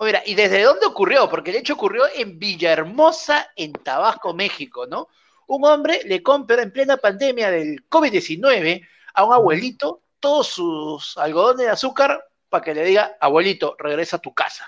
Mira, 0.00 0.22
¿y 0.26 0.34
desde 0.34 0.62
dónde 0.62 0.86
ocurrió? 0.86 1.28
Porque 1.30 1.50
el 1.50 1.56
hecho 1.56 1.74
ocurrió 1.74 2.04
en 2.14 2.38
Villahermosa, 2.38 3.50
en 3.56 3.72
Tabasco, 3.72 4.34
México, 4.34 4.86
¿no? 4.86 5.08
Un 5.46 5.64
hombre 5.64 6.00
le 6.04 6.22
compra 6.22 6.62
en 6.62 6.72
plena 6.72 6.96
pandemia 6.96 7.50
del 7.50 7.88
COVID-19 7.88 8.86
a 9.14 9.24
un 9.24 9.32
abuelito 9.32 10.00
todos 10.20 10.48
sus 10.48 11.16
algodones 11.18 11.66
de 11.66 11.70
azúcar 11.72 12.24
para 12.48 12.64
que 12.64 12.74
le 12.74 12.84
diga, 12.84 13.16
abuelito, 13.20 13.76
regresa 13.78 14.16
a 14.16 14.20
tu 14.20 14.32
casa. 14.34 14.66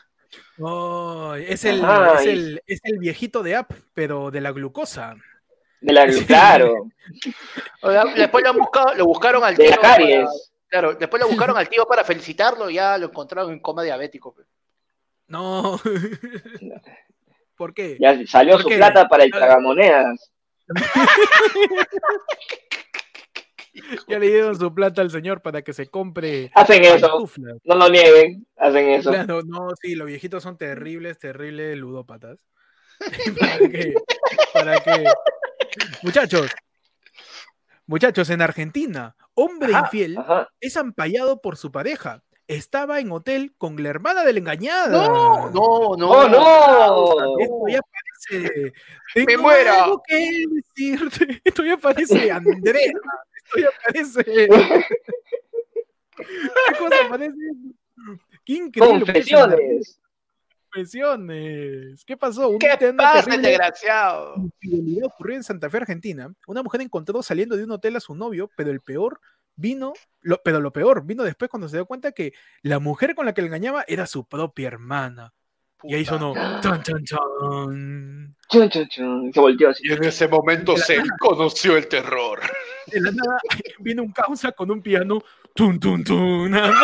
Oh, 0.58 1.34
es, 1.34 1.64
el, 1.64 1.82
es, 1.84 2.26
el, 2.26 2.62
es 2.66 2.80
el 2.84 2.98
viejito 2.98 3.42
de 3.42 3.56
app, 3.56 3.70
pero 3.94 4.30
de 4.30 4.40
la 4.40 4.52
glucosa. 4.52 5.14
De 5.80 5.92
la, 5.92 6.06
claro. 6.26 6.88
O 7.82 7.90
sea, 7.90 8.04
Después 8.06 8.42
lo, 8.42 8.50
han 8.50 8.56
buscado, 8.56 8.94
lo 8.94 9.04
buscaron 9.06 9.44
al 9.44 9.54
De 9.54 9.64
tío. 9.64 9.70
la 9.76 9.80
para- 9.80 9.96
caries. 9.96 10.52
claro, 10.68 10.94
después 10.94 11.22
lo 11.22 11.28
buscaron 11.28 11.56
al 11.56 11.68
tío 11.68 11.86
para 11.86 12.02
felicitarlo 12.04 12.68
y 12.68 12.74
ya 12.74 12.98
lo 12.98 13.06
encontraron 13.06 13.52
en 13.52 13.60
coma 13.60 13.82
diabético. 13.82 14.34
No. 15.28 15.80
¿Por 17.56 17.74
qué? 17.74 17.96
Ya 18.00 18.26
salió 18.26 18.54
¿Por 18.54 18.62
su 18.62 18.68
qué? 18.68 18.76
plata 18.76 19.08
para 19.08 19.24
el 19.24 19.30
tragamonedas. 19.30 20.30
Ya 24.08 24.18
le 24.18 24.28
dieron 24.28 24.58
su 24.58 24.74
plata 24.74 25.02
al 25.02 25.10
señor 25.10 25.42
para 25.42 25.62
que 25.62 25.72
se 25.72 25.86
compre 25.88 26.50
Hacen 26.54 26.84
eso. 26.84 27.28
No 27.64 27.74
lo 27.74 27.88
nieguen. 27.88 28.46
Hacen 28.56 28.88
eso. 28.90 29.10
Claro, 29.10 29.42
no, 29.42 29.68
sí, 29.80 29.94
los 29.94 30.06
viejitos 30.06 30.42
son 30.42 30.56
terribles, 30.56 31.18
terribles 31.18 31.76
ludópatas. 31.76 32.38
¿Para 33.38 33.58
qué? 33.58 33.94
¿Para 34.54 34.80
qué? 34.80 35.04
Muchachos, 36.02 36.50
muchachos, 37.86 38.30
en 38.30 38.40
Argentina, 38.40 39.14
hombre 39.34 39.74
Ajá, 39.74 39.80
infiel 39.84 40.16
Ajá. 40.18 40.48
es 40.60 40.76
ampallado 40.76 41.42
por 41.42 41.56
su 41.58 41.70
pareja. 41.70 42.22
Estaba 42.48 43.00
en 43.00 43.10
hotel 43.10 43.54
con 43.58 43.82
la 43.82 43.88
hermana 43.88 44.22
de 44.24 44.32
la 44.32 44.38
engañada. 44.38 45.08
No, 45.08 45.50
no, 45.50 45.96
no. 45.96 46.10
¡Oh, 46.10 46.28
no! 46.28 47.38
Esto 47.40 47.64
ya 47.68 47.80
parece. 47.82 48.72
Tengo 49.14 49.26
¡Me 49.26 49.36
muero! 49.36 49.72
algo 49.72 50.02
que 50.06 50.44
decirte. 50.48 51.40
Esto 51.44 51.64
ya 51.64 51.76
parece 51.76 52.30
Andrea. 52.30 52.92
Esto 53.44 53.58
ya 53.58 53.68
parece. 53.84 54.48
¿Qué 56.16 56.78
cosa 56.78 56.96
parece? 57.08 57.36
Qué 58.44 58.52
increíble. 58.54 59.04
Confesiones. 59.04 60.00
Confesiones. 60.72 62.04
¿Qué 62.04 62.16
pasó? 62.16 62.50
Un 62.50 62.58
¿Qué 62.58 62.94
pasa, 62.96 63.34
el 63.34 63.42
desgraciado? 63.42 64.36
infidelidad 64.36 65.06
ocurrió 65.06 65.36
en 65.36 65.42
Santa 65.42 65.68
Fe, 65.68 65.78
Argentina. 65.78 66.32
Una 66.46 66.62
mujer 66.62 66.80
encontró 66.80 67.22
saliendo 67.22 67.56
de 67.56 67.64
un 67.64 67.72
hotel 67.72 67.96
a 67.96 68.00
su 68.00 68.14
novio, 68.14 68.50
pero 68.56 68.70
el 68.70 68.80
peor 68.80 69.20
vino, 69.56 69.92
lo, 70.20 70.40
pero 70.42 70.60
lo 70.60 70.72
peor 70.72 71.04
vino 71.04 71.22
después 71.24 71.50
cuando 71.50 71.68
se 71.68 71.76
dio 71.76 71.86
cuenta 71.86 72.12
que 72.12 72.32
la 72.62 72.78
mujer 72.78 73.14
con 73.14 73.26
la 73.26 73.34
que 73.34 73.42
le 73.42 73.48
engañaba 73.48 73.84
era 73.88 74.06
su 74.06 74.26
propia 74.26 74.68
hermana. 74.68 75.32
Y 75.82 75.94
ahí 75.94 76.04
Puta. 76.04 76.18
sonó. 76.18 76.34
Chan, 76.62 76.82
chan, 76.82 77.04
chan. 77.04 78.36
Chun, 78.48 78.70
chun, 78.70 78.88
chun. 78.88 79.30
Se 79.32 79.40
volteó 79.40 79.68
así. 79.70 79.82
Y 79.86 79.92
en 79.92 80.04
ese 80.04 80.26
momento 80.26 80.76
se 80.76 80.96
conoció 81.18 81.76
el 81.76 81.86
terror. 81.86 82.40
De 82.86 83.00
la 83.00 83.10
nada 83.12 83.38
viene 83.80 84.00
un 84.00 84.10
causa 84.12 84.52
con 84.52 84.70
un 84.70 84.80
piano. 84.82 85.20
Tun, 85.54 85.78
tun, 85.78 86.02
tun. 86.02 86.50
nada. 86.50 86.74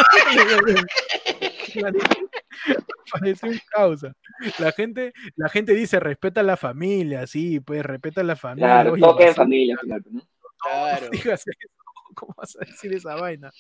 Parece 3.11 3.49
un 3.49 3.61
causa. 3.71 4.15
La 4.59 4.73
gente, 4.73 5.13
la 5.37 5.49
gente 5.49 5.75
dice 5.75 5.99
respeta 6.01 6.41
a 6.41 6.45
la 6.45 6.57
familia, 6.57 7.27
sí, 7.27 7.61
pues 7.61 7.85
respeta 7.85 8.21
a 8.21 8.25
la 8.25 8.37
familia. 8.37 8.83
Claro, 8.83 9.17
queda 9.17 9.29
en 9.29 9.35
familia 9.35 9.75
al 9.75 9.81
final, 9.81 10.03
¿no? 10.11 10.19
no 10.21 10.27
Claro. 10.59 11.09
digas 11.11 11.41
eso. 11.47 11.69
¿Cómo 12.15 12.35
vas 12.37 12.57
a 12.57 12.65
decir 12.65 12.93
esa 12.95 13.15
vaina? 13.17 13.51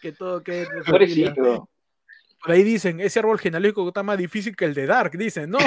Que 0.00 0.12
todo 0.12 0.42
quede. 0.42 0.66
Pobrecito. 0.84 1.68
Por 2.42 2.52
ahí 2.52 2.62
dicen, 2.62 3.00
ese 3.00 3.18
árbol 3.18 3.38
genealógico 3.38 3.88
está 3.88 4.02
más 4.02 4.16
difícil 4.16 4.56
que 4.56 4.64
el 4.64 4.74
de 4.74 4.86
Dark. 4.86 5.12
Dicen, 5.12 5.50
no. 5.50 5.58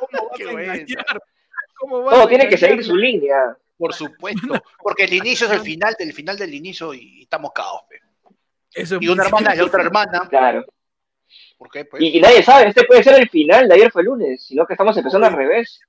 ¿Cómo 0.00 0.28
vas 0.28 0.36
Qué 0.36 0.44
a 0.44 0.50
engañar? 0.50 1.22
¿Cómo 1.78 2.02
vas 2.02 2.14
Todo 2.14 2.24
a 2.24 2.28
tiene 2.28 2.48
que 2.48 2.56
seguir 2.56 2.84
su 2.84 2.96
línea. 2.96 3.56
Por 3.76 3.94
supuesto. 3.94 4.60
Porque 4.82 5.04
el 5.04 5.12
inicio 5.12 5.46
es 5.46 5.52
el 5.52 5.60
final 5.60 5.94
del 5.96 6.12
final 6.12 6.36
del 6.36 6.52
inicio 6.52 6.92
y 6.92 7.22
estamos 7.22 7.52
caos. 7.52 7.82
Eso 8.72 8.96
es 8.96 9.02
Y 9.02 9.08
una 9.08 9.24
hermana 9.24 9.54
y 9.54 9.60
otra 9.60 9.82
hermana. 9.82 10.26
Claro. 10.28 10.64
¿Por 11.56 11.70
qué? 11.70 11.84
Pues? 11.84 12.02
Y, 12.02 12.18
y 12.18 12.20
nadie 12.20 12.42
sabe, 12.42 12.68
este 12.68 12.84
puede 12.84 13.04
ser 13.04 13.20
el 13.20 13.28
final 13.28 13.68
de 13.68 13.74
ayer 13.74 13.92
fue 13.92 14.02
lunes, 14.02 14.44
sino 14.44 14.66
que 14.66 14.74
estamos 14.74 14.96
empezando 14.96 15.26
al 15.26 15.34
revés. 15.34 15.80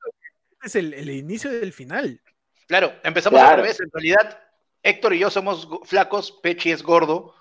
Es 0.63 0.75
el, 0.75 0.93
el 0.93 1.09
inicio 1.09 1.49
del 1.49 1.73
final. 1.73 2.21
Claro, 2.69 2.93
empezamos 3.03 3.39
Claro. 3.39 3.55
al 3.55 3.61
revés. 3.63 3.79
En 3.79 3.89
realidad, 3.91 4.39
Héctor 4.83 5.13
y 5.15 5.19
yo 5.19 5.29
somos 5.31 5.67
flacos, 5.83 6.31
Pechi 6.31 6.71
es 6.71 6.83
gordo. 6.83 7.33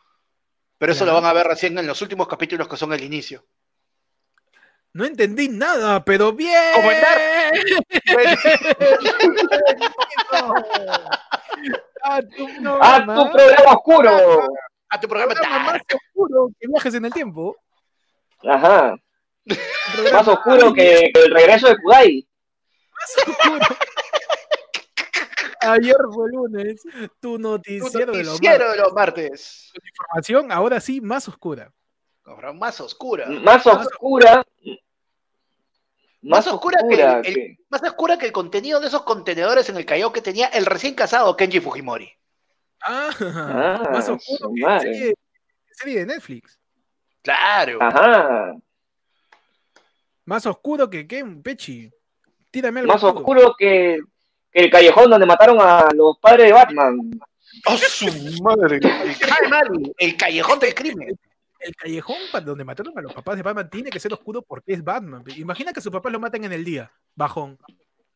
Pero 0.78 0.92
eso 0.92 1.04
lo 1.04 1.12
van 1.12 1.26
a 1.26 1.32
ver 1.32 1.46
recién 1.46 1.76
en 1.78 1.86
los 1.86 2.00
últimos 2.02 2.26
capítulos 2.28 2.66
que 2.66 2.76
son 2.76 2.92
el 2.92 3.04
inicio. 3.04 3.44
No 4.94 5.04
entendí 5.04 5.48
nada, 5.48 6.04
pero 6.04 6.32
bien. 6.32 6.72
Como 6.74 6.90
en 6.90 7.00
Dark. 7.00 7.52
A 12.02 12.22
tu 12.22 12.46
¡Ah, 12.80 13.02
programa, 13.04 13.16
tu 13.16 13.32
programa 13.32 13.72
oscuro! 13.72 14.48
A 14.90 15.00
tu 15.00 15.08
programa 15.08 15.34
programa 15.34 15.58
más 15.72 15.82
oscuro 15.92 16.48
que 16.58 16.66
viajes 16.68 16.94
en 16.94 17.04
el 17.04 17.12
tiempo. 17.12 17.56
Ajá. 18.48 18.94
Más 20.12 20.28
oscuro 20.28 20.72
que, 20.72 21.10
que 21.12 21.22
el 21.24 21.34
regreso 21.34 21.68
de 21.68 21.76
Kudai. 21.82 22.26
más 22.92 23.28
oscuro. 23.28 23.66
Ayer 25.72 25.96
fue 26.12 26.28
lunes, 26.30 26.82
tu 27.20 27.36
Tu 27.36 27.38
noticiero 27.38 28.12
de 28.12 28.24
los 28.24 28.34
noticiero 28.34 28.70
de 28.72 28.76
los 28.78 28.92
martes. 28.92 29.72
información, 29.84 30.52
ahora 30.52 30.80
sí 30.80 31.00
más 31.00 31.28
oscura. 31.28 31.72
Ahora, 32.24 32.52
Más 32.52 32.80
oscura. 32.80 33.26
Más 33.26 33.66
oscura. 33.66 34.44
Más 36.20 36.46
oscura 36.46 36.78
que 37.22 37.28
el- 37.30 37.58
Más 37.70 37.82
oscura 37.82 38.18
que 38.18 38.26
el 38.26 38.32
contenido 38.32 38.80
de 38.80 38.88
esos 38.88 39.02
contenedores 39.02 39.68
en 39.68 39.76
el 39.76 39.86
Callao 39.86 40.12
que 40.12 40.20
tenía 40.20 40.46
el 40.48 40.66
recién 40.66 40.94
casado 40.94 41.36
Kenji 41.36 41.60
Fujimori. 41.60 42.10
Ah, 42.82 43.10
Ah, 43.20 43.88
más 43.92 44.08
oscuro 44.08 44.52
que 44.54 44.80
serie, 44.80 45.14
serie 45.72 45.98
de 46.00 46.06
Netflix. 46.06 46.58
Claro. 47.22 47.78
Ajá. 47.82 48.54
Más 50.24 50.44
oscuro 50.46 50.88
que 50.90 51.06
qué, 51.06 51.24
Pechi. 51.24 51.90
Tírame 52.50 52.80
algo 52.80 52.92
Más 52.92 53.02
oscuro 53.04 53.54
que, 53.58 54.00
que 54.52 54.60
el 54.60 54.70
callejón 54.70 55.10
donde 55.10 55.26
mataron 55.26 55.58
a 55.60 55.88
los 55.94 56.18
padres 56.18 56.46
de 56.46 56.52
Batman. 56.52 56.98
¡Oh, 57.66 57.76
su 57.76 58.06
madre! 58.42 58.76
El, 58.82 59.16
Callejón- 59.18 59.92
el 59.98 60.16
callejón 60.16 60.58
del 60.60 60.74
crimen. 60.74 61.18
El 61.60 61.74
callejón 61.74 62.16
donde 62.44 62.64
mataron 62.64 62.96
a 62.96 63.02
los 63.02 63.12
papás 63.12 63.36
de 63.36 63.42
Batman 63.42 63.68
tiene 63.68 63.90
que 63.90 63.98
ser 63.98 64.12
oscuro 64.12 64.42
porque 64.42 64.74
es 64.74 64.84
Batman. 64.84 65.24
Imagina 65.36 65.72
que 65.72 65.80
sus 65.80 65.90
papás 65.92 66.12
lo 66.12 66.20
maten 66.20 66.44
en 66.44 66.52
el 66.52 66.64
día. 66.64 66.90
Bajón. 67.16 67.58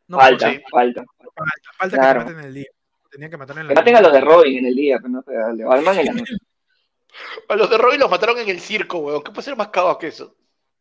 No 0.06 0.18
falta, 0.18 0.46
falta. 0.70 1.04
falta, 1.34 1.70
falta 1.76 1.96
Claro. 1.96 2.20
que 2.20 2.24
lo 2.26 2.30
maten 2.30 2.38
en 2.40 2.44
el 2.46 2.54
día. 2.54 2.66
Tenían 3.10 3.30
que 3.30 3.36
matar 3.36 3.58
en 3.58 3.62
la 3.64 3.68
Que 3.70 3.74
maten 3.74 3.96
a 3.96 4.00
los 4.00 4.12
de 4.12 4.20
Robin 4.20 4.58
en 4.58 4.66
el 4.66 4.74
día, 4.76 4.98
pero 4.98 5.08
no 5.08 5.22
de 5.22 5.64
Batman 5.64 5.98
en 5.98 6.06
la 6.06 6.12
noche. 6.12 6.34
A 7.48 7.56
los 7.56 7.68
de 7.68 7.76
Robin 7.78 8.00
los 8.00 8.10
mataron 8.10 8.38
en 8.38 8.48
el 8.48 8.58
circo, 8.60 8.98
weón. 8.98 9.22
¿Qué 9.22 9.32
puede 9.32 9.42
ser 9.44 9.56
más 9.56 9.68
cagado 9.68 9.98
que 9.98 10.06
eso? 10.06 10.34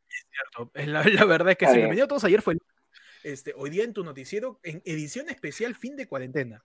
cierto. 0.07 0.71
Es 0.73 0.87
La, 0.87 1.03
la 1.03 1.25
verdad 1.25 1.49
es 1.51 1.57
que 1.57 1.65
bien. 1.65 1.75
Bienvenido 1.77 2.05
a 2.05 2.07
todos. 2.07 2.23
Ayer 2.23 2.41
fue 2.41 2.53
el- 2.53 2.61
este, 3.23 3.53
hoy 3.55 3.69
día 3.69 3.83
en 3.83 3.93
tu 3.93 4.03
noticiero, 4.03 4.59
en 4.63 4.81
edición 4.85 5.29
especial 5.29 5.75
fin 5.75 5.95
de 5.95 6.07
cuarentena. 6.07 6.63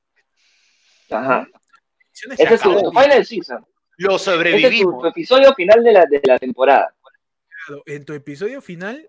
Ajá. 1.11 1.47
Este 2.39 2.55
es 2.55 2.61
tu, 2.61 2.91
final 2.91 3.25
season. 3.25 3.67
Lo 3.99 4.17
Este 4.17 4.17
es 4.17 4.25
tu, 4.25 4.31
sobrevivimos. 4.33 5.03
tu 5.03 5.09
episodio 5.09 5.55
final 5.55 5.85
de 5.85 5.93
la, 5.93 6.05
de 6.07 6.21
la 6.25 6.39
temporada. 6.39 6.95
En 7.87 8.05
tu 8.05 8.13
episodio 8.13 8.61
final, 8.61 9.09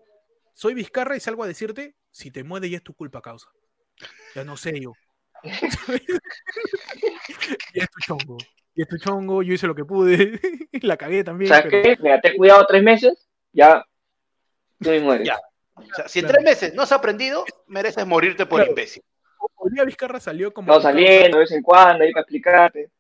soy 0.54 0.74
Vizcarra 0.74 1.16
y 1.16 1.20
salgo 1.20 1.44
a 1.44 1.48
decirte, 1.48 1.96
si 2.12 2.32
te 2.32 2.44
mueres 2.44 2.72
ya 2.72 2.78
es 2.78 2.84
tu 2.84 2.94
culpa 2.94 3.22
causa. 3.22 3.50
Ya 4.36 4.44
no 4.44 4.58
sé 4.58 4.80
yo. 4.80 4.94
y 7.74 7.80
es 7.80 7.90
tu 7.90 8.00
chongo. 8.00 8.38
Y 8.76 8.82
es 8.82 8.88
tu 8.88 8.98
chongo, 8.98 9.44
yo 9.44 9.54
hice 9.54 9.68
lo 9.68 9.76
que 9.76 9.86
pude. 9.86 10.40
la 10.82 10.98
cagué 10.98 11.24
también. 11.24 11.50
¿Sabes 11.50 11.68
pero- 11.70 11.84
qué? 11.84 11.98
Mira, 12.02 12.22
te 12.22 12.30
he 12.30 12.38
cuidado 12.38 12.66
tres 12.68 12.84
meses, 12.84 13.28
ya 13.54 13.86
tú 14.80 14.90
me 14.90 15.00
mueres. 15.00 15.28
Ya. 15.28 15.38
O 15.78 15.96
sea, 15.96 16.08
si 16.08 16.20
en 16.20 16.26
Claro. 16.26 16.40
tres 16.42 16.46
meses 16.46 16.74
no 16.74 16.82
has 16.84 16.92
aprendido, 16.92 17.46
mereces 17.68 18.06
morirte 18.06 18.46
por 18.46 18.58
Claro. 18.60 18.72
imbécil. 18.72 19.04
Hoy 19.56 19.72
día 19.72 19.84
Vizcarra 19.84 20.20
salió 20.20 20.54
como, 20.54 20.68
causa, 20.68 20.90
saliendo 20.90 21.38
de 21.38 21.44
vez 21.44 21.52
en 21.52 21.62
cuando 21.62 22.04
ahí 22.04 22.12
para 22.12 22.22
explicarte. 22.22 22.92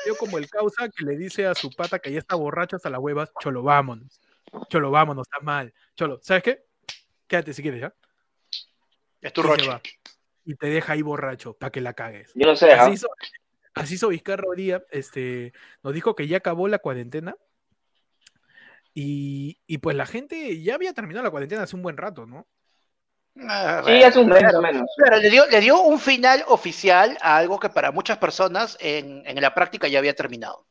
salió 0.00 0.16
como 0.18 0.38
el 0.38 0.48
causa 0.48 0.88
que 0.88 1.04
le 1.04 1.16
dice 1.16 1.46
a 1.46 1.54
su 1.54 1.70
pata 1.70 1.98
que 1.98 2.12
ya 2.12 2.18
está 2.18 2.34
borracho 2.34 2.76
hasta 2.76 2.90
las 2.90 3.00
huevas, 3.00 3.32
cholo, 3.40 3.62
vámonos. 3.62 4.20
Cholo, 4.68 4.90
vámonos, 4.90 5.26
está 5.26 5.42
mal. 5.44 5.72
Cholo, 5.94 6.18
¿sabes 6.22 6.42
qué? 6.42 6.64
Quédate 7.26 7.52
si 7.52 7.62
quieres, 7.62 7.80
¿ya? 7.80 7.94
Es 9.20 9.32
tu 9.32 9.42
roche. 9.42 9.70
Y 10.44 10.54
te 10.56 10.66
deja 10.68 10.92
ahí 10.92 11.02
borracho 11.02 11.54
para 11.54 11.70
que 11.70 11.80
la 11.80 11.94
cagues. 11.94 12.32
Yo 12.34 12.46
no 12.46 12.56
sé, 12.56 12.72
¿ah? 12.72 12.82
Así 12.82 12.92
hizo, 12.94 13.08
así 13.74 13.94
hizo 13.94 14.08
Vizcarra 14.08 14.44
hoy 14.48 14.56
día, 14.56 14.82
este, 14.90 15.52
nos 15.82 15.94
dijo 15.94 16.14
que 16.16 16.26
ya 16.26 16.38
acabó 16.38 16.68
la 16.68 16.78
cuarentena. 16.80 17.36
Y, 18.94 19.58
y 19.66 19.78
pues 19.78 19.96
la 19.96 20.06
gente 20.06 20.60
ya 20.62 20.74
había 20.74 20.92
terminado 20.92 21.24
la 21.24 21.30
cuarentena 21.30 21.62
hace 21.62 21.76
un 21.76 21.82
buen 21.82 21.96
rato, 21.96 22.26
¿no? 22.26 22.46
Ah, 23.48 23.82
Sí, 23.86 24.02
hace 24.02 24.18
un 24.18 24.28
mes 24.28 24.42
más 24.42 24.54
o 24.54 24.60
menos. 24.60 24.82
Claro, 24.96 25.16
le 25.18 25.30
dio, 25.30 25.46
le 25.46 25.60
dio 25.60 25.80
un 25.80 25.98
final 25.98 26.44
oficial 26.48 27.16
a 27.22 27.38
algo 27.38 27.58
que 27.58 27.70
para 27.70 27.90
muchas 27.90 28.18
personas 28.18 28.76
en, 28.80 29.22
en 29.26 29.40
la 29.40 29.54
práctica 29.54 29.88
ya 29.88 29.98
había 29.98 30.14
terminado. 30.14 30.66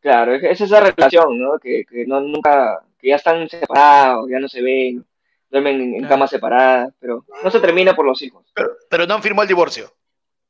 Claro, 0.00 0.34
es, 0.34 0.42
es 0.44 0.60
esa 0.62 0.80
relación, 0.80 1.38
¿no? 1.38 1.58
Que, 1.58 1.84
que 1.84 2.06
no, 2.06 2.20
nunca, 2.20 2.80
que 2.98 3.08
ya 3.08 3.16
están 3.16 3.48
separados, 3.48 4.28
ya 4.30 4.38
no 4.38 4.48
se 4.48 4.62
ven, 4.62 5.04
duermen 5.50 5.76
en, 5.76 5.82
en 5.94 5.98
Claro. 6.00 6.08
camas 6.14 6.30
separadas, 6.30 6.94
pero 7.00 7.24
no 7.42 7.50
se 7.50 7.60
termina 7.60 7.94
por 7.94 8.06
los 8.06 8.22
hijos. 8.22 8.46
Pero, 8.54 8.70
pero 8.88 9.06
no 9.06 9.20
firmó 9.20 9.42
el 9.42 9.48
divorcio. 9.48 9.92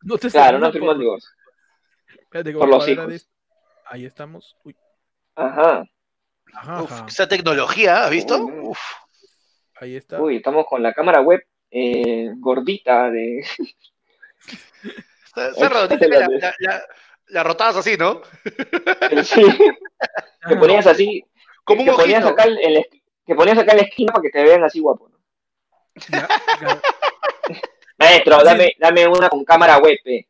No 0.02 0.18
te 0.18 0.30
Claro, 0.30 0.58
no 0.58 0.70
firmó 0.70 0.90
el 0.92 0.96
por- 0.98 1.02
divorcio. 1.02 1.30
espérate 2.20 2.52
que 2.52 2.58
por 2.58 2.68
los 2.68 2.86
hijos. 2.86 3.28
Ahí 3.86 4.04
estamos. 4.04 4.56
Uy, 4.64 4.76
Ajá. 5.36 5.84
ajá, 6.54 6.82
Uf, 6.82 6.92
ajá. 6.92 7.06
esa 7.08 7.28
tecnología, 7.28 8.04
¿has 8.04 8.10
visto? 8.10 8.38
Uy, 8.38 8.68
Uf. 8.70 8.78
Ahí 9.80 9.96
está. 9.96 10.20
Uy, 10.20 10.36
estamos 10.36 10.66
con 10.66 10.82
la 10.82 10.92
cámara 10.94 11.20
web 11.20 11.42
eh, 11.70 12.30
gordita 12.38 13.10
de... 13.10 13.40
Esa- 15.36 15.48
esa 15.50 15.68
redondita 15.68 16.08
la, 16.08 16.20
la, 16.28 16.54
la- 16.58 16.82
la 17.28 17.42
rotabas 17.42 17.76
así, 17.76 17.96
¿no? 17.98 18.22
Sí, 19.24 19.42
que 20.48 20.56
ponías 20.56 20.86
así, 20.86 21.22
Como 21.64 21.80
un 21.82 21.86
que 21.88 21.92
ponías 21.92 22.24
acá 22.24 22.44
en, 22.44 22.74
la, 22.74 22.82
ponías 23.34 23.58
acá 23.58 23.72
en 23.72 23.78
la 23.78 23.82
esquina 23.84 24.12
para 24.12 24.22
que 24.22 24.30
te 24.30 24.42
vean 24.44 24.62
así 24.64 24.78
guapo. 24.80 25.08
¿no? 25.10 25.18
Ya, 26.08 26.28
claro, 26.58 26.80
Maestro, 27.98 28.42
dame, 28.44 28.72
dame 28.78 29.06
una 29.08 29.28
con 29.28 29.44
cámara 29.44 29.76
web, 29.78 29.98
eh. 30.04 30.26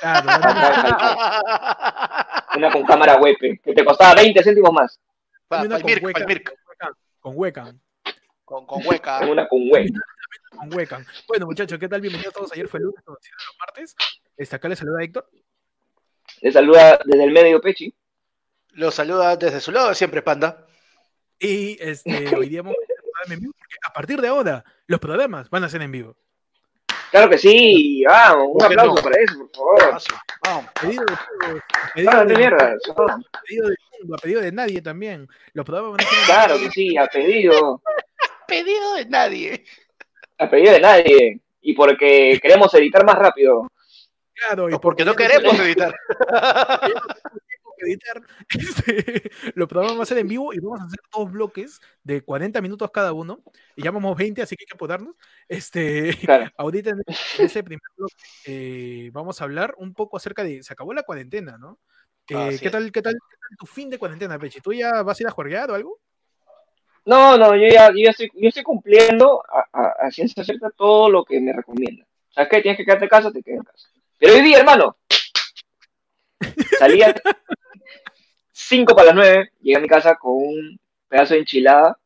claro, 0.00 0.26
dame- 0.26 0.54
una 2.56 2.70
con 2.72 2.84
cámara 2.84 3.16
web, 3.16 3.36
eh, 3.42 3.58
que 3.62 3.74
te 3.74 3.84
costaba 3.84 4.14
20 4.14 4.42
céntimos 4.42 4.72
más. 4.72 5.00
Pa- 5.48 5.62
una 5.62 5.76
con 5.80 5.86
Mirk, 5.86 6.02
hueca, 6.04 6.26
con 7.20 7.32
webcam, 7.36 7.78
Con, 8.44 8.66
con 8.66 8.86
hueca. 8.86 9.20
Una 9.26 9.48
con 9.48 9.68
web. 9.70 9.86
con 10.56 10.74
webcam. 10.74 11.04
Bueno, 11.28 11.46
muchachos, 11.46 11.78
¿qué 11.78 11.88
tal? 11.88 12.00
Bienvenidos 12.00 12.32
todos. 12.34 12.52
Ayer 12.52 12.68
fue 12.68 12.78
el 12.80 12.84
lunes, 12.86 13.00
hicieron 13.00 13.38
los 13.46 13.56
martes. 13.58 13.96
Este, 14.36 14.56
acá 14.56 14.68
les 14.68 14.78
saluda 14.78 15.02
Héctor. 15.02 15.28
Le 16.40 16.52
saluda 16.52 16.98
desde 17.04 17.24
el 17.24 17.32
medio 17.32 17.60
Pechi. 17.60 17.94
Lo 18.72 18.90
saluda 18.90 19.36
desde 19.36 19.60
su 19.60 19.70
lado 19.72 19.94
siempre, 19.94 20.22
Panda. 20.22 20.66
Y 21.38 21.76
este, 21.80 22.34
hoy 22.36 22.48
día 22.48 22.62
vamos 22.62 22.76
a 22.80 22.84
hacer 22.84 22.96
un 23.04 23.10
programa 23.10 23.34
en 23.34 23.40
vivo 23.40 23.52
porque 23.58 23.76
a 23.86 23.92
partir 23.92 24.20
de 24.20 24.28
ahora 24.28 24.64
los 24.86 25.00
programas 25.00 25.50
van 25.50 25.64
a 25.64 25.68
ser 25.68 25.82
en 25.82 25.92
vivo. 25.92 26.16
Claro 27.14 27.30
que 27.30 27.38
sí, 27.38 28.02
vamos, 28.08 28.48
un 28.48 28.52
¿Por 28.54 28.66
qué 28.66 28.74
aplauso 28.74 28.94
no? 28.96 29.02
para 29.02 29.22
eso, 29.22 29.38
por 29.38 29.78
favor. 29.78 30.02
Vamos. 30.44 30.64
Pedido 30.80 31.04
de 31.04 31.14
pedido 31.94 32.10
Ah, 32.12 32.24
de, 32.24 32.26
de 32.32 32.36
mierda. 32.38 32.74
no. 32.96 33.04
a 33.04 33.40
pedido 33.46 33.68
mundo, 34.00 34.14
a 34.16 34.18
pedido 34.18 34.40
de 34.40 34.50
nadie 34.50 34.82
también. 34.82 35.28
Los 35.52 35.64
programas 35.64 35.92
van 35.92 36.00
a 36.00 36.10
ser 36.10 36.18
en 36.18 36.24
Claro 36.24 36.58
que 36.58 36.70
sí, 36.72 36.96
a 36.96 37.06
pedido, 37.06 37.80
Pedido 38.48 38.94
de 38.96 39.06
nadie. 39.06 39.64
a 40.38 40.50
pedido 40.50 40.72
de 40.72 40.80
nadie. 40.80 41.40
Y 41.60 41.72
porque 41.74 42.40
queremos 42.42 42.74
editar 42.74 43.04
más 43.06 43.14
rápido. 43.16 43.70
Claro, 44.34 44.68
y 44.68 44.76
porque 44.80 45.04
no 45.04 45.14
queremos 45.14 45.56
editar. 45.60 45.94
editar, 47.84 48.22
este, 48.50 49.30
los 49.54 49.68
programas 49.68 49.96
van 49.96 50.02
a 50.02 50.06
ser 50.06 50.18
en 50.18 50.28
vivo 50.28 50.52
y 50.52 50.58
vamos 50.58 50.80
a 50.80 50.84
hacer 50.84 50.98
dos 51.12 51.30
bloques 51.30 51.80
de 52.02 52.22
40 52.22 52.60
minutos 52.60 52.90
cada 52.90 53.12
uno. 53.12 53.40
Y 53.76 53.82
ya 53.82 53.90
vamos 53.90 54.16
20, 54.16 54.42
así 54.42 54.56
que 54.56 54.62
hay 54.64 54.66
que 54.66 54.74
apurarnos. 54.74 55.14
Este, 55.48 56.16
Claro. 56.18 56.50
ahorita 56.56 56.90
en 56.90 57.02
ese 57.38 57.62
primer 57.62 57.80
bloque 57.96 58.14
eh, 58.46 59.10
vamos 59.12 59.40
a 59.40 59.44
hablar 59.44 59.74
un 59.78 59.94
poco 59.94 60.16
acerca 60.16 60.44
de. 60.44 60.62
Se 60.62 60.72
acabó 60.72 60.92
la 60.94 61.02
cuarentena, 61.02 61.56
¿no? 61.58 61.78
Eh, 62.28 62.34
Así 62.36 62.58
¿qué, 62.58 62.70
tal, 62.70 62.90
¿Qué 62.90 63.02
tal 63.02 63.12
qué 63.14 63.36
tal 63.38 63.56
tu 63.58 63.66
fin 63.66 63.90
de 63.90 63.98
cuarentena, 63.98 64.38
Pechi? 64.38 64.60
¿Tú 64.60 64.72
ya 64.72 65.02
vas 65.02 65.18
a 65.20 65.22
ir 65.22 65.26
a 65.28 65.30
jugar 65.30 65.70
o 65.70 65.74
algo? 65.74 65.98
No, 67.06 67.36
no, 67.36 67.54
yo 67.54 67.68
ya, 67.68 67.88
yo 67.90 67.96
ya 68.04 68.10
estoy, 68.10 68.30
yo 68.34 68.48
estoy 68.48 68.62
cumpliendo 68.62 69.42
a, 69.46 69.66
a- 69.72 70.06
a 70.06 70.10
ciencia 70.10 70.42
cierta 70.42 70.70
todo 70.70 71.10
lo 71.10 71.22
que 71.24 71.38
me 71.38 71.52
recomiendan. 71.52 72.06
¿Sabes 72.30 72.48
qué? 72.50 72.62
Tienes 72.62 72.78
que 72.78 72.84
quedarte 72.86 73.04
en 73.04 73.08
casa, 73.10 73.30
te 73.30 73.42
quedas 73.42 73.58
en 73.58 73.64
casa. 73.64 73.88
Pero 74.18 74.32
hoy 74.34 74.40
día, 74.42 74.58
hermano, 74.60 74.96
salía 76.78 77.14
5 78.52 78.94
para 78.94 79.06
las 79.06 79.14
9, 79.16 79.52
llegué 79.60 79.76
a 79.76 79.80
mi 79.80 79.88
casa 79.88 80.14
con 80.16 80.32
un 80.34 80.80
pedazo 81.08 81.34
de 81.34 81.40
enchilada, 81.40 81.98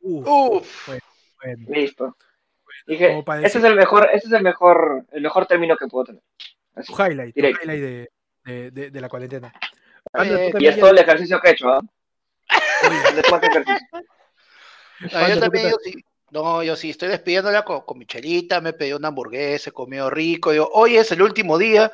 Uf, 0.00 0.26
Uf. 0.26 0.86
bueno. 0.86 1.02
listo. 1.68 2.16
Dije, 2.86 3.22
ese 3.42 3.58
es 3.58 3.64
el 3.64 3.76
mejor, 3.76 4.08
ese 4.12 4.26
es 4.26 4.32
el 4.32 4.42
mejor, 4.42 5.06
el 5.12 5.22
mejor 5.22 5.46
término 5.46 5.76
que 5.76 5.86
puedo 5.86 6.04
tener. 6.06 6.22
Así. 6.74 6.92
Tu 6.92 7.02
highlight, 7.02 7.34
tu 7.34 7.40
highlight 7.40 7.80
de, 7.80 8.08
de- 8.44 8.70
de- 8.70 8.90
de 8.90 9.00
la 9.00 9.08
cuarentena. 9.08 9.52
Eh, 10.22 10.52
Y 10.58 10.66
es 10.66 10.74
ya- 10.76 10.80
todo 10.80 10.90
el 10.90 10.98
ejercicio 10.98 11.40
que 11.40 11.48
he 11.48 11.52
hecho, 11.52 11.68
¿ah? 11.70 11.80
No, 15.00 15.28
yo 15.28 15.34
¿tú 15.34 15.40
también, 15.40 15.70
yo 15.70 15.76
sí. 15.82 15.94
No, 16.30 16.62
yo 16.62 16.74
sí, 16.76 16.90
estoy 16.90 17.08
despidiéndola 17.08 17.64
con, 17.64 17.82
con 17.82 17.98
mi 17.98 18.06
chelita, 18.06 18.60
me 18.60 18.72
pedí 18.72 18.92
una 18.92 19.08
hamburguesa, 19.08 19.70
he 19.70 19.72
comido 19.72 20.10
rico, 20.10 20.50
digo, 20.50 20.68
hoy 20.72 20.96
es 20.96 21.10
el 21.12 21.22
último 21.22 21.58
día, 21.58 21.92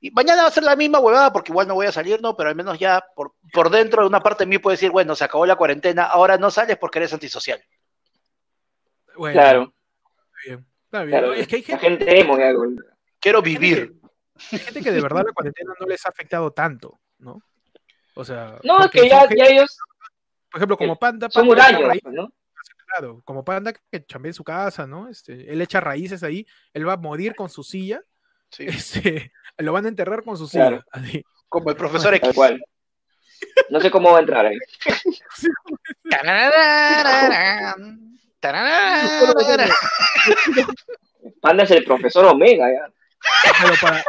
y 0.00 0.10
mañana 0.12 0.42
va 0.42 0.48
a 0.48 0.52
ser 0.52 0.62
la 0.62 0.76
misma 0.76 1.00
huevada, 1.00 1.32
porque 1.32 1.50
igual 1.52 1.66
no 1.66 1.74
voy 1.74 1.86
a 1.86 1.92
salir, 1.92 2.20
¿no? 2.22 2.36
Pero 2.36 2.48
al 2.50 2.54
menos 2.54 2.78
ya 2.78 3.04
por, 3.16 3.34
por 3.52 3.68
dentro 3.70 4.02
de 4.02 4.08
una 4.08 4.20
parte 4.20 4.44
de 4.44 4.48
mí 4.50 4.58
puede 4.58 4.74
decir, 4.76 4.90
bueno, 4.90 5.14
se 5.16 5.24
acabó 5.24 5.44
la 5.46 5.56
cuarentena, 5.56 6.04
ahora 6.04 6.36
no 6.38 6.50
sales 6.50 6.76
porque 6.78 6.98
eres 7.00 7.12
antisocial. 7.12 7.60
bueno, 9.16 9.32
Claro, 9.34 9.74
Está 10.14 10.38
bien. 10.46 10.66
Está 10.84 11.02
bien. 11.04 11.18
claro. 11.18 11.32
Es 11.34 11.48
que 11.48 11.56
hay 11.56 11.64
La 11.68 11.78
gente, 11.78 12.20
emo. 12.20 12.36
Quiero 13.20 13.38
Hay 13.38 13.44
gente 13.44 13.58
vivir. 13.58 14.00
hay 14.52 14.58
gente 14.58 14.82
que 14.82 14.92
de 14.92 15.00
verdad 15.00 15.24
la 15.26 15.32
cuarentena 15.32 15.72
no 15.80 15.86
les 15.86 16.06
ha 16.06 16.10
afectado 16.10 16.52
tanto, 16.52 17.00
¿no? 17.18 17.42
O 18.14 18.24
sea, 18.24 18.58
No, 18.64 18.84
es 18.84 18.90
que 18.90 19.00
son 19.00 19.08
ya, 19.08 19.20
gente- 19.22 19.36
ya 19.36 19.44
ellos 19.46 19.78
por 20.50 20.60
ejemplo, 20.60 20.76
como 20.78 20.96
Panda, 20.98 21.28
son 21.30 21.46
Panda 21.46 21.64
raíces, 21.78 22.00
pues, 22.04 22.14
¿no? 22.14 22.32
claro, 22.86 23.20
como 23.24 23.44
Panda 23.44 23.72
que 23.90 24.06
chambea 24.06 24.30
en 24.30 24.34
su 24.34 24.42
casa, 24.44 24.86
¿no? 24.86 25.08
Este, 25.08 25.52
él 25.52 25.60
echa 25.60 25.78
raíces 25.78 26.22
ahí, 26.22 26.46
él 26.72 26.88
va 26.88 26.94
a 26.94 26.96
morir 26.96 27.34
con 27.34 27.50
su 27.50 27.62
silla, 27.62 28.00
Sí, 28.50 28.64
este, 28.66 29.32
lo 29.58 29.72
van 29.72 29.86
a 29.86 29.88
enterrar 29.88 30.22
con 30.24 30.36
su 30.38 30.48
Claro. 30.48 30.82
silla. 31.02 31.22
como 31.48 31.70
el 31.70 31.76
profesor 31.76 32.14
X. 32.14 32.32
Cual. 32.34 32.62
No 33.70 33.80
sé 33.80 33.90
cómo 33.90 34.10
va 34.12 34.18
a 34.18 34.20
entrar 34.20 34.46
ahí. 34.46 34.56
Tararararán. 36.10 38.18
Panda 41.40 41.64
es 41.64 41.70
el 41.72 41.84
profesor 41.84 42.24
Omega, 42.26 42.66
ya. 42.72 42.92
Pero 43.60 43.74
para, 43.80 44.04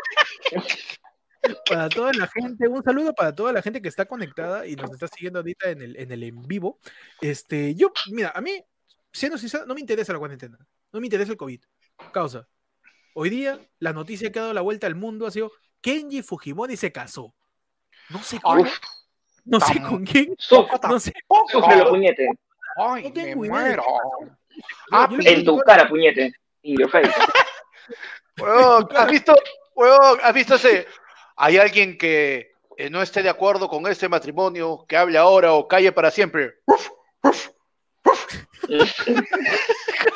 para 1.67 1.89
toda 1.89 2.11
la 2.13 2.27
gente, 2.27 2.67
un 2.67 2.83
saludo 2.83 3.13
para 3.13 3.33
toda 3.33 3.51
la 3.53 3.61
gente 3.61 3.81
que 3.81 3.87
está 3.87 4.05
conectada 4.05 4.67
y 4.67 4.75
nos 4.75 4.91
está 4.91 5.07
siguiendo 5.07 5.39
ahorita 5.39 5.69
en 5.71 5.81
el 5.81 5.97
en, 5.99 6.11
el 6.11 6.23
en 6.23 6.41
vivo. 6.43 6.79
Este, 7.21 7.73
yo, 7.75 7.91
mira, 8.11 8.31
a 8.35 8.41
mí, 8.41 8.63
siendo 9.11 9.37
sincero, 9.37 9.65
no 9.65 9.73
me 9.73 9.81
interesa 9.81 10.13
la 10.13 10.19
cuarentena, 10.19 10.57
no 10.91 10.99
me 10.99 11.07
interesa 11.07 11.31
el 11.31 11.37
COVID. 11.37 11.61
Causa. 12.13 12.47
Hoy 13.21 13.29
día, 13.29 13.59
la 13.79 13.91
noticia 13.91 14.31
que 14.31 14.39
ha 14.39 14.43
dado 14.43 14.53
la 14.53 14.61
vuelta 14.61 14.87
al 14.87 14.95
mundo 14.95 15.27
ha 15.27 15.31
sido 15.31 15.51
Kenji 15.81 16.21
Fujimori 16.21 16.77
se 16.77 16.93
casó. 16.93 17.35
No 18.07 18.23
sé 18.23 18.39
no 19.43 19.59
sé 19.59 19.81
con 19.81 20.05
quién, 20.05 20.37
no 20.87 20.99
sé. 21.01 21.11
puñetes. 21.89 22.29
Ay, 22.77 23.03
No 23.03 23.09
me 23.09 23.11
tengo 23.11 23.43
idea 23.43 23.53
muero. 23.59 23.83
qué 23.83 24.61
Ah, 24.93 25.09
En 25.11 25.43
tu 25.43 25.57
cara, 25.59 25.89
puñete. 25.89 26.31
In 26.61 26.77
your 26.77 26.89
face. 26.89 27.11
Huevón, 28.37 28.87
¿has 28.95 29.11
visto? 29.11 29.35
¿has 30.23 30.33
visto 30.33 30.55
ese? 30.55 30.87
Hay 31.35 31.57
alguien 31.57 31.97
que 31.97 32.53
eh, 32.77 32.89
no 32.89 33.01
esté 33.01 33.21
de 33.21 33.27
acuerdo 33.27 33.67
con 33.67 33.85
este 33.87 34.07
matrimonio, 34.07 34.85
que 34.87 34.95
hable 34.95 35.17
ahora 35.17 35.51
o 35.51 35.67
calle 35.67 35.91
para 35.91 36.09
siempre. 36.09 36.53
Uf, 36.67 36.89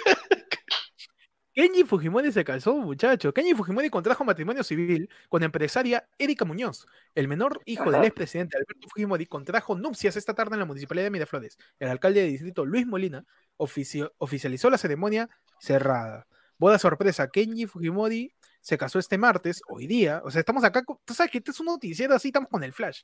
Kenji 1.53 1.83
Fujimori 1.83 2.31
se 2.31 2.43
casó, 2.43 2.75
muchacho. 2.75 3.31
Kenji 3.33 3.53
Fujimori 3.53 3.89
contrajo 3.89 4.23
matrimonio 4.23 4.63
civil 4.63 5.07
con 5.29 5.41
la 5.41 5.45
empresaria 5.45 6.07
Erika 6.17 6.45
Muñoz. 6.45 6.87
El 7.13 7.27
menor 7.27 7.61
hijo 7.65 7.85
del 7.85 7.95
Ajá. 7.95 8.05
expresidente 8.07 8.57
Alberto 8.57 8.87
Fujimori 8.89 9.27
contrajo 9.27 9.75
nupcias 9.75 10.15
esta 10.15 10.33
tarde 10.33 10.55
en 10.55 10.59
la 10.61 10.65
municipalidad 10.65 11.05
de 11.05 11.11
Miraflores. 11.11 11.57
El 11.79 11.89
alcalde 11.89 12.21
de 12.21 12.27
distrito 12.27 12.65
Luis 12.65 12.87
Molina 12.87 13.23
oficio- 13.57 14.13
oficializó 14.17 14.69
la 14.71 14.79
ceremonia 14.79 15.29
cerrada. 15.59 16.25
Boda 16.57 16.79
sorpresa, 16.79 17.27
Kenji 17.29 17.67
Fujimori 17.67 18.33
se 18.61 18.77
casó 18.77 18.97
este 18.97 19.17
martes, 19.19 19.61
hoy 19.67 19.85
día. 19.85 20.21
O 20.25 20.31
sea, 20.31 20.39
estamos 20.39 20.63
acá, 20.63 20.83
con- 20.83 20.97
tú 21.05 21.13
sabes 21.13 21.31
que 21.31 21.37
este 21.37 21.51
es 21.51 21.59
un 21.59 21.67
noticiero 21.67 22.15
así, 22.15 22.29
estamos 22.29 22.49
con 22.49 22.63
el 22.63 22.73
flash. 22.73 23.01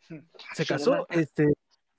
Se 0.00 0.64
Sí, 0.64 0.66
casó, 0.66 1.06
este, 1.10 1.46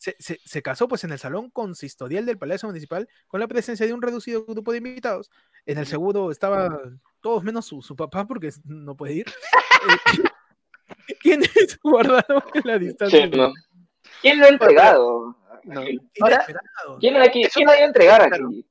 se, 0.03 0.17
se- 0.19 0.39
se 0.43 0.61
casó 0.61 0.89
pues 0.89 1.05
en 1.05 1.13
el 1.13 1.19
salón 1.19 1.49
consistorial 1.49 2.25
del 2.25 2.37
Palacio 2.37 2.67
Municipal 2.67 3.07
con 3.27 3.39
la 3.39 3.47
presencia 3.47 3.85
de 3.85 3.93
un 3.93 4.01
reducido 4.01 4.43
grupo 4.45 4.71
de 4.73 4.79
invitados. 4.79 5.31
En 5.65 5.77
el 5.77 5.87
seguro 5.87 6.29
estaban 6.29 6.99
todos 7.21 7.41
menos 7.43 7.65
su, 7.65 7.81
su 7.81 7.95
papá 7.95 8.27
porque 8.27 8.51
no 8.65 8.95
puede 8.97 9.13
ir. 9.13 9.25
Eh, 11.07 11.15
¿Quiénes 11.21 11.79
guardaron 11.83 12.43
la 12.63 12.77
distancia? 12.77 13.23
Sí, 13.23 13.29
no. 13.29 13.51
¿Quién 14.21 14.39
lo 14.39 14.45
ha 14.45 14.49
entregado? 14.49 15.35
No. 15.63 15.81
Ahora, 16.21 16.45
Ahora, 16.45 16.45
¿Quién, 16.99 17.17
aquí, 17.17 17.41
Eso 17.43 17.51
¿quién 17.55 17.69
ha 17.69 17.75
ido 17.75 17.83
a 17.83 17.87
entregar 17.87 18.21
aquí? 18.21 18.65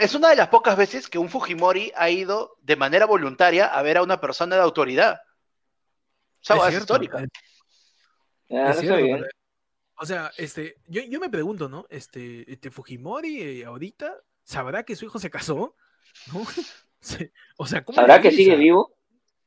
es 0.00 0.14
una 0.14 0.30
de 0.30 0.36
las 0.36 0.48
pocas 0.48 0.76
veces 0.76 1.08
que 1.08 1.18
un 1.18 1.28
Fujimori 1.28 1.92
ha 1.96 2.10
ido 2.10 2.56
de 2.62 2.76
manera 2.76 3.06
voluntaria 3.06 3.66
a 3.66 3.82
ver 3.82 3.98
a 3.98 4.02
una 4.02 4.20
persona 4.20 4.56
de 4.56 4.62
autoridad. 4.62 5.20
O 6.40 6.44
sea, 6.44 6.68
es, 6.68 6.78
histórica. 6.78 7.18
es- 7.20 7.28
Ya, 8.48 8.70
es 8.70 8.76
no 8.76 8.96
cierto, 8.96 9.26
O 9.96 10.06
sea, 10.06 10.30
este, 10.36 10.76
yo, 10.86 11.02
yo 11.02 11.20
me 11.20 11.28
pregunto, 11.30 11.68
¿no? 11.68 11.86
Este, 11.88 12.50
este 12.52 12.70
Fujimori 12.70 13.40
eh, 13.40 13.64
ahorita 13.64 14.14
sabrá 14.42 14.82
que 14.82 14.96
su 14.96 15.04
hijo 15.04 15.18
se 15.18 15.30
casó, 15.30 15.76
O 17.58 17.66
sea, 17.66 17.84
¿cómo 17.84 17.96
¿Sabrá 17.96 18.20
que 18.20 18.30
sigue 18.30 18.56
vivo? 18.56 18.92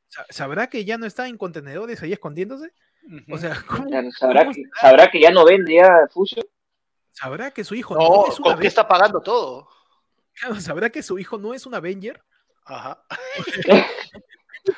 Sa- 0.09 0.25
¿Sabrá 0.29 0.67
que 0.69 0.85
ya 0.85 0.97
no 0.97 1.05
está 1.05 1.27
en 1.27 1.37
contenedores 1.37 2.01
ahí 2.03 2.13
escondiéndose? 2.13 2.71
O 3.31 3.37
sea, 3.37 3.55
¿cómo- 3.67 3.87
Claro, 3.89 4.09
¿Sabrá, 4.11 4.41
¿Cómo 4.43 4.53
que, 4.53 4.63
¿Sabrá 4.79 5.09
que 5.11 5.19
ya 5.21 5.31
no 5.31 5.45
vende 5.45 5.75
ya 5.75 6.07
Fusion? 6.11 6.45
¿sabrá 7.11 7.49
que 7.49 7.63
su 7.63 7.73
hijo 7.73 7.95
no, 7.95 8.01
no, 8.07 8.27
es 8.27 8.37
un 8.37 8.43
¿con 8.43 8.43
qué 8.43 8.49
Avenger? 8.51 8.67
está 8.67 8.87
pagando 8.87 9.21
todo? 9.21 9.67
¿Sabrá 10.59 10.91
que 10.91 11.01
su 11.01 11.17
hijo 11.17 11.39
no 11.39 11.55
es 11.55 11.65
un 11.65 11.73
Avenger? 11.73 12.21
Ajá. 12.63 13.01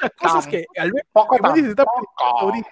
Las 0.01 0.11
cosas 0.11 0.47
que 0.47 0.65
Alberto 0.77 1.09
Poco 1.11 1.35
Fujimori 1.37 1.61
se 1.63 1.69
está 1.71 1.85
ahorita. 2.17 2.69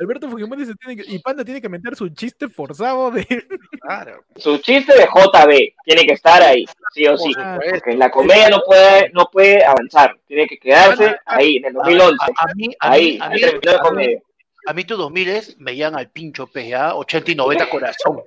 Alberto 0.00 0.28
Fujimori 0.30 0.64
se 0.64 0.74
tiene 0.74 0.96
que, 1.02 1.10
y 1.12 1.18
Panda 1.18 1.44
tiene 1.44 1.60
que 1.60 1.68
meter 1.68 1.94
su 1.94 2.08
chiste 2.10 2.48
forzado 2.48 3.10
de 3.10 3.26
Claro. 3.80 4.24
Su 4.36 4.58
chiste 4.58 4.92
de 4.94 5.04
JB 5.06 5.74
tiene 5.84 6.06
que 6.06 6.12
estar 6.14 6.42
ahí, 6.42 6.64
sí 6.94 7.06
o 7.06 7.16
sí. 7.16 7.32
Ah. 7.36 7.58
Porque 7.70 7.94
la 7.96 8.10
comedia 8.10 8.48
no 8.48 8.60
puede, 8.64 9.10
no 9.10 9.28
puede 9.30 9.64
avanzar. 9.64 10.16
Tiene 10.26 10.46
que 10.46 10.58
quedarse 10.58 11.16
ahí, 11.26 11.56
en 11.56 11.66
el 11.66 11.72
2011. 11.74 12.16
A, 12.20 12.44
a 12.44 12.54
mí, 12.54 12.68
a 12.80 12.90
Ahí, 12.92 13.12
mí, 13.12 13.18
a 13.20 13.24
ahí 13.28 13.34
mí, 13.34 13.42
a 13.44 13.52
mí- 13.52 13.78
comedia. 13.82 14.22
a 14.66 14.72
mí 14.72 14.84
tus 14.84 14.98
2000 14.98 15.56
me 15.58 15.74
llegan 15.74 15.96
al 15.96 16.08
pincho 16.10 16.46
PA, 16.46 16.94
80 16.94 17.30
y 17.32 17.34
90 17.34 17.68
corazón. 17.68 18.22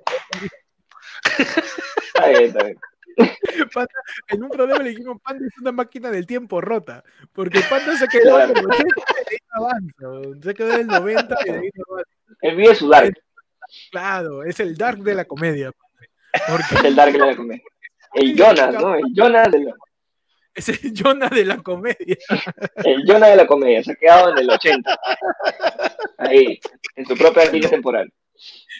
Está 1.38 2.28
bien, 2.28 2.42
está 2.44 2.64
bien. 2.64 2.78
Panda, 3.74 3.92
en 4.28 4.42
un 4.42 4.50
programa 4.50 4.82
le 4.82 4.90
dijimos 4.90 5.20
Panda 5.22 5.46
es 5.46 5.58
una 5.58 5.72
máquina 5.72 6.10
del 6.10 6.26
tiempo 6.26 6.60
rota, 6.60 7.02
porque 7.32 7.60
Panda 7.68 7.96
se 7.96 8.08
quedó 8.08 8.40
en 8.40 8.50
el 8.50 8.66
80 8.66 8.84
y 8.86 9.34
ahí 9.34 9.38
no 9.50 9.66
avanza, 9.66 10.42
se 10.42 10.54
quedó 10.54 10.72
en 10.74 10.80
el 10.80 10.86
90 10.86 11.36
y 11.44 11.50
ahí 11.50 11.70
no 11.74 11.84
avanza. 11.90 12.10
Él 12.42 12.56
vive 12.56 12.74
su 12.74 12.88
dark, 12.88 13.14
Claro, 13.90 14.44
es 14.44 14.60
el 14.60 14.76
dark 14.76 14.98
de 14.98 15.14
la 15.14 15.24
comedia. 15.24 15.72
Porque 16.48 16.74
es 16.74 16.84
el 16.84 16.94
dark 16.94 17.12
de 17.12 17.18
la 17.18 17.36
comedia. 17.36 17.64
El 18.14 18.36
Jonas, 18.36 18.74
¿no? 18.74 18.94
El 18.94 19.14
Jonas 19.14 19.50
de 19.50 19.64
la, 19.64 19.74
es 20.56 20.70
el 20.70 20.94
Jonah 20.96 21.28
de 21.28 21.44
la 21.44 21.58
comedia. 21.58 22.16
el 22.76 23.04
Jonas 23.06 23.28
de 23.28 23.36
la 23.36 23.46
comedia. 23.46 23.84
Se 23.84 23.92
ha 23.92 23.96
quedado 23.96 24.30
en 24.30 24.38
el 24.38 24.48
80. 24.48 24.98
Ahí, 26.16 26.58
en 26.94 27.06
su 27.06 27.14
propia 27.14 27.44
línea 27.50 27.68
temporal. 27.68 28.10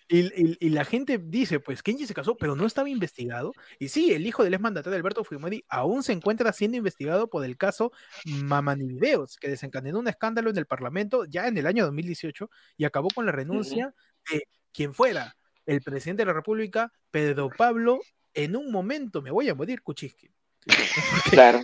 Y, 0.08 0.20
y- 0.20 0.56
y 0.60 0.68
la 0.70 0.84
gente 0.84 1.18
dice, 1.18 1.58
pues 1.58 1.82
Kenji 1.82 2.06
se 2.06 2.14
casó, 2.14 2.36
pero 2.36 2.54
no 2.54 2.64
estaba 2.66 2.88
investigado. 2.88 3.52
Y 3.80 3.88
sí, 3.88 4.12
el 4.12 4.24
hijo 4.26 4.44
del 4.44 4.54
exmandatario 4.54 4.96
Alberto 4.96 5.24
Fujimori 5.24 5.64
aún 5.68 6.02
se 6.04 6.12
encuentra 6.12 6.52
siendo 6.52 6.76
investigado 6.76 7.28
por 7.28 7.44
el 7.44 7.56
caso 7.56 7.90
Mamani 8.24 8.86
Videos, 8.86 9.36
que 9.36 9.48
desencadenó 9.48 9.98
un 9.98 10.06
escándalo 10.08 10.50
en 10.50 10.58
el 10.58 10.66
Parlamento 10.66 11.24
ya 11.24 11.48
en 11.48 11.58
el 11.58 11.66
año 11.66 11.84
2018 11.86 12.48
y 12.76 12.84
acabó 12.84 13.08
con 13.14 13.26
la 13.26 13.32
renuncia 13.32 13.94
de 14.30 14.46
quien 14.72 14.94
fuera 14.94 15.36
el 15.64 15.80
presidente 15.82 16.22
de 16.22 16.26
la 16.26 16.34
República, 16.34 16.92
Pedro 17.10 17.50
Pablo, 17.50 17.98
en 18.32 18.54
un 18.54 18.70
momento 18.70 19.22
me 19.22 19.32
voy 19.32 19.48
a 19.48 19.54
morir, 19.56 19.82
Kuczynski. 19.82 20.30
Claro. 21.30 21.62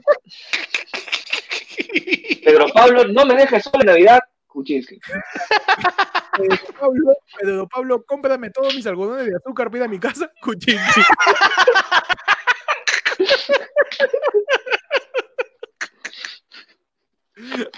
Pedro 2.45 2.67
Pablo, 2.75 3.05
no 3.07 3.25
me 3.25 3.35
dejes 3.37 3.63
solo 3.65 3.81
en 3.83 3.87
Navidad. 3.87 4.19
Kuczynski. 4.49 4.99
Pedro 6.37 6.57
Pablo, 6.79 7.17
Pedro 7.39 7.69
Pablo, 7.69 8.05
cómprame 8.05 8.51
todos 8.51 8.75
mis 8.75 8.87
algodones 8.87 9.27
de 9.27 9.37
azúcar, 9.37 9.71
pida 9.71 9.85
a 9.85 9.89
mi 9.89 9.99
casa, 9.99 10.31
Kuczynski. 10.43 11.03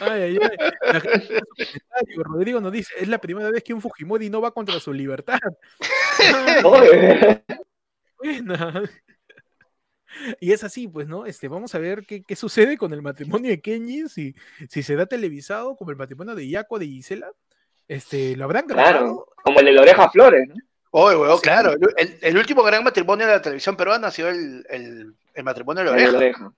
Ay, 0.01 0.23
ay, 0.23 0.39
ay. 0.41 1.03
Rodrigo 2.17 2.61
nos 2.61 2.73
dice, 2.73 2.93
es 2.99 3.09
la 3.09 3.19
primera 3.19 3.51
vez 3.51 3.63
que 3.63 3.75
un 3.75 3.81
Fujimori 3.81 4.31
no 4.31 4.41
va 4.41 4.53
contra 4.53 4.79
su 4.79 4.93
libertad. 4.93 5.39
Buena. 8.19 8.83
Y 10.41 10.53
es 10.53 10.63
así, 10.63 10.87
pues, 10.87 11.09
¿no? 11.09 11.27
Este, 11.27 11.49
vamos 11.49 11.75
a 11.75 11.79
ver 11.79 12.05
qué, 12.07 12.23
qué 12.23 12.37
sucede 12.37 12.79
con 12.79 12.93
el 12.93 13.03
matrimonio 13.03 13.51
de 13.51 13.61
Kenji, 13.61 14.09
si, 14.09 14.35
si 14.69 14.83
será 14.83 15.07
televisado 15.07 15.77
como 15.77 15.91
el 15.91 15.97
matrimonio 15.97 16.35
de 16.35 16.49
Yaco 16.49 16.79
de 16.79 16.87
Gisela. 16.87 17.33
Este, 17.89 18.37
¿lo 18.37 18.45
habrán 18.45 18.67
grabado? 18.67 18.91
Claro, 18.91 19.27
como 19.43 19.61
el 19.61 19.67
de 19.67 19.73
la 19.73 19.83
oreja 19.83 20.09
Flores, 20.11 20.49
¿no? 20.49 20.55
Oye, 20.97 21.17
weón, 21.17 21.37
Sí. 21.39 21.43
claro. 21.43 21.75
El, 22.23 22.39
último 22.39 22.63
gran 22.63 22.85
matrimonio 22.85 23.27
de 23.27 23.33
la 23.33 23.43
televisión 23.43 23.77
peruana 23.77 24.07
ha 24.09 24.11
sido 24.13 24.29
el, 24.29 24.65
el- 24.71 25.15
el 25.35 25.45
matrimonio 25.45 25.83
de 25.83 25.91
la 25.91 25.97
El 25.97 26.05
de 26.07 26.13
la 26.13 26.19
oreja. 26.19 26.45
oreja. 26.47 26.57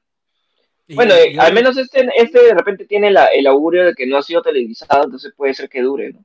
Y- 0.89 0.95
Bueno, 0.95 1.15
y 1.15 1.35
eh, 1.37 1.41
al 1.41 1.53
menos 1.55 1.77
este, 1.79 2.07
este 2.17 2.43
de 2.45 2.55
repente 2.55 2.85
tiene 2.85 3.11
la- 3.11 3.27
el 3.27 3.47
augurio 3.47 3.85
de 3.87 3.95
que 3.95 4.07
no 4.07 4.19
ha 4.19 4.23
sido 4.23 4.43
televisado, 4.43 5.05
entonces 5.05 5.33
puede 5.37 5.55
ser 5.55 5.69
que 5.69 5.81
dure, 5.83 6.13
¿no? 6.13 6.25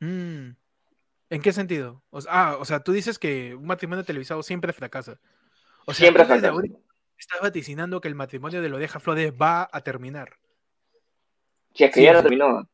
Mm. 0.00 0.56
¿En 1.30 1.42
qué 1.42 1.52
sentido? 1.52 2.02
O 2.10 2.20
ah, 2.28 2.56
o 2.60 2.64
sea, 2.64 2.80
tú 2.80 2.92
dices 2.92 3.18
que 3.18 3.54
un 3.54 3.66
matrimonio 3.66 4.04
televisado 4.04 4.42
siempre 4.42 4.72
fracasa. 4.72 5.18
O 5.86 5.92
sea, 5.92 6.04
Siempre 6.04 6.24
fracasa. 6.24 6.52
estás 7.18 7.40
vaticinando 7.40 8.00
que 8.00 8.08
el 8.08 8.14
matrimonio 8.14 8.62
de 8.62 8.68
la 8.68 8.76
oreja 8.76 9.00
Flores 9.00 9.32
va 9.32 9.68
a 9.72 9.80
terminar. 9.80 10.36
Si 11.74 11.84
es 11.84 11.90
que 11.90 12.00
Sí, 12.00 12.04
ya 12.04 12.12
no 12.12 12.18
sí. 12.18 12.22
terminó. 12.24 12.68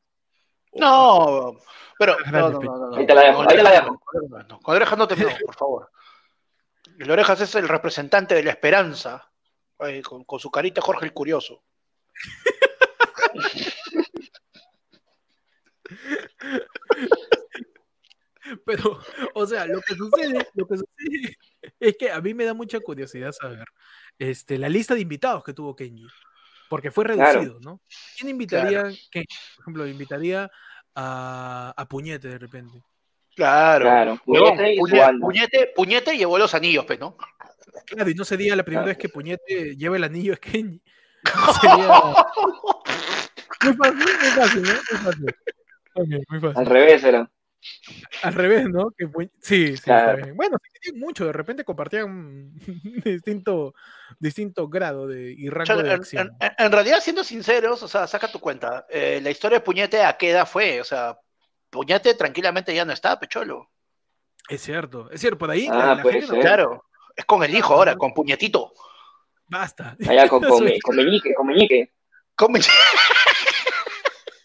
No, 0.75 1.57
pero. 1.99 2.17
No, 2.31 2.51
no, 2.51 2.61
no, 2.61 2.91
no. 2.91 2.97
Ahí 2.97 3.07
te 3.07 3.15
la 3.15 3.23
dejo, 3.23 3.39
Con 3.39 3.51
ahí 3.51 3.57
te 3.57 3.63
la 3.63 3.71
orejas 3.71 3.85
dejo. 3.85 4.01
no, 4.49 4.61
con 4.61 4.77
orejas 4.77 4.99
no. 4.99 5.09
Te 5.09 5.17
no, 5.17 5.29
por 5.45 5.57
favor. 5.57 5.91
El 6.99 7.11
orejas 7.11 7.41
es 7.41 7.55
el 7.55 7.69
representante 7.69 8.35
de 8.35 8.43
la 8.43 8.51
esperanza. 8.51 9.31
Ay, 9.79 10.03
con, 10.03 10.25
con 10.25 10.41
su 10.41 10.51
carita 10.51 10.81
Jorge 10.81 11.07
el 11.07 11.13
Curioso. 11.13 11.63
Pero, 18.65 18.99
o 19.35 19.47
sea, 19.47 19.67
lo 19.67 19.81
que 19.81 19.95
sucede, 19.95 20.49
lo 20.55 20.67
que 20.67 20.77
sucede 20.77 21.37
es 21.81 21.97
que 21.99 22.11
a 22.11 22.21
mí 22.21 22.35
me 22.35 22.45
da 22.45 22.55
mucha 22.55 22.81
curiosidad 22.81 23.33
saber 23.33 23.65
este, 24.19 24.59
la 24.59 24.69
lista 24.69 24.95
de 24.95 25.01
invitados 25.01 25.45
que 25.45 25.53
tuvo 25.53 25.77
Kenji. 25.77 26.07
Porque 26.69 26.91
fue 26.91 27.05
Claro. 27.05 27.41
reducido, 27.41 27.61
¿no? 27.61 27.81
¿Quién 28.17 28.31
invitaría, 28.31 28.83
Kenji, 29.11 29.27
por 29.57 29.63
ejemplo, 29.63 29.87
invitaría 29.87 30.51
a, 30.95 31.73
a 31.77 31.89
Puñete 31.89 32.29
de 32.29 32.39
repente? 32.39 32.83
Claro. 33.35 33.85
Claro, 33.85 34.19
Puñete 34.25 34.77
Puñete. 34.79 35.19
Puñete, 35.21 35.73
Puñete 35.75 36.17
llevó 36.17 36.39
los 36.39 36.55
anillos, 36.55 36.85
pues, 36.85 36.99
¿no? 36.99 37.17
Claro, 37.87 38.11
y 38.11 38.15
no 38.15 38.25
sería 38.25 38.57
la 38.57 38.65
primera 38.65 38.83
Claro. 38.85 38.97
vez 38.97 38.99
que 38.99 39.09
Puñete 39.09 39.77
lleva 39.77 39.97
el 39.97 40.05
anillo 40.05 40.35
a 40.35 40.37
Kenji. 40.37 40.83
No 41.35 41.53
sería... 41.55 41.89
Muy 43.65 43.75
fácil, 43.75 43.97
muy 43.99 44.31
fácil, 44.37 44.63
¿no? 44.63 44.69
Muy 44.69 44.99
fácil. 45.03 45.27
Muy 46.29 46.41
fácil. 46.41 46.59
Al 46.59 46.67
revés 46.67 47.05
era. 47.05 47.31
Al 48.23 48.35
revés, 48.35 48.69
¿no? 48.69 48.91
Que 48.97 49.07
sí, 49.41 49.77
sí, 49.77 49.83
Claro. 49.83 50.11
está 50.13 50.25
bien. 50.25 50.37
Bueno, 50.37 50.59
querían 50.73 51.01
mucho, 51.01 51.27
de 51.27 51.33
repente 51.33 51.65
compartían 51.65 52.53
distinto, 53.05 53.75
distinto 54.19 54.69
grado 54.69 55.07
de, 55.07 55.33
y 55.37 55.49
rango 55.51 55.83
de 55.83 55.89
en, 55.89 55.95
acción. 56.01 56.31
en- 56.41 56.53
en 56.57 56.73
realidad, 56.73 57.01
siendo 57.01 57.25
sinceros, 57.25 57.83
o 57.83 57.89
sea, 57.89 58.07
saca 58.07 58.31
tu 58.31 58.39
cuenta. 58.41 58.87
eh, 58.89 59.21
la 59.23 59.31
historia 59.31 59.59
de 59.59 59.65
Puñete 59.65 60.03
a 60.05 60.17
qué 60.17 60.31
edad 60.31 60.47
fue, 60.49 60.81
o 60.81 60.85
sea, 60.85 61.19
Puñete 61.71 62.15
tranquilamente 62.15 62.75
ya 62.75 62.85
no 62.85 62.93
está, 62.93 63.19
pecholo. 63.19 63.71
Es 64.49 64.63
cierto, 64.63 65.11
es 65.11 65.21
cierto, 65.21 65.39
por 65.39 65.51
ahí 65.51 65.69
Ah, 65.71 65.77
la, 65.77 65.95
la 65.97 66.03
puede 66.03 66.21
gente 66.21 66.29
no- 66.29 66.35
ser. 66.35 66.43
Claro. 66.43 66.85
Es 67.17 67.25
con 67.25 67.43
el 67.43 67.55
hijo 67.55 67.75
ahora, 67.75 67.97
con 67.97 68.15
Puñetito. 68.15 68.73
basta. 69.49 69.97
Allá 70.09 70.29
con, 70.29 70.41
con, 70.49 70.67
con 70.83 70.97
Meñique, 70.97 71.35
con 71.35 71.47
Meñique. 71.49 71.93
Con- 72.37 72.53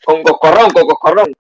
Con 0.04 0.23
Coscorrón, 0.23 0.71
con 0.71 0.88
Coscorrón. 0.88 1.34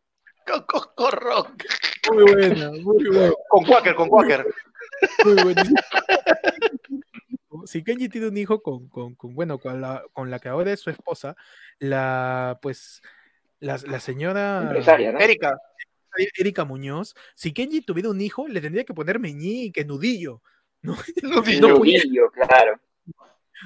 Con 0.45 0.61
Coco 0.63 1.11
Rock. 1.11 1.63
Muy 2.11 2.23
buena, 2.33 2.71
muy 2.71 3.07
buena. 3.09 3.33
Con 3.49 3.65
Quaker, 3.65 3.95
con 3.95 4.09
Quaker. 4.09 4.45
Muy 5.25 5.43
buena. 5.43 5.63
Si 7.65 7.81
Kenji 7.83 8.09
tiene 8.09 8.27
un 8.27 8.35
hijo 8.35 8.61
con, 8.61 8.89
con, 8.89 9.15
con, 9.15 9.35
bueno, 9.35 9.57
con 9.57 9.79
la, 9.79 10.03
con 10.11 10.29
la 10.29 10.39
que 10.39 10.49
ahora 10.49 10.73
es 10.73 10.81
su 10.81 10.89
esposa, 10.89 11.35
la, 11.79 12.59
pues, 12.61 13.01
la, 13.59 13.79
la 13.87 13.99
señora 14.01 14.63
Empresaria, 14.63 15.11
¿no? 15.13 15.19
Erika. 15.19 15.57
Erika 16.37 16.65
Muñoz, 16.65 17.15
si 17.35 17.53
Kenji 17.53 17.81
tuviera 17.81 18.09
un 18.09 18.19
hijo, 18.19 18.47
le 18.47 18.59
tendría 18.59 18.83
que 18.83 18.93
poner 18.93 19.19
meñique, 19.19 19.85
nudillo. 19.85 20.41
¿no? 20.81 20.97
Nudillo, 21.21 21.67
no 21.69 21.77
podía- 21.77 22.01
claro. 22.33 22.79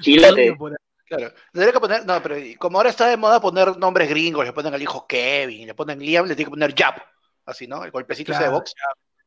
Chilote. 0.00 0.30
Nudillo 0.42 0.56
por 0.58 0.72
ahí. 0.72 0.78
Claro. 1.08 1.32
Tendría 1.52 1.72
que 1.72 1.80
poner, 1.80 2.04
no, 2.04 2.22
pero 2.22 2.36
como 2.58 2.78
ahora 2.78 2.90
está 2.90 3.08
de 3.08 3.16
moda 3.16 3.40
poner 3.40 3.76
nombres 3.78 4.08
gringos, 4.10 4.44
le 4.44 4.52
ponen 4.52 4.74
al 4.74 4.82
hijo 4.82 5.06
Kevin, 5.06 5.66
le 5.66 5.74
ponen 5.74 5.98
Liam, 5.98 6.26
le 6.26 6.36
tiene 6.36 6.46
que 6.46 6.50
poner 6.50 6.74
Jab. 6.76 7.02
Así, 7.46 7.66
¿no? 7.66 7.82
El 7.82 7.90
golpecito 7.90 8.32
ese 8.32 8.42
de 8.42 8.44
Claro, 8.46 8.58
box. 8.58 8.74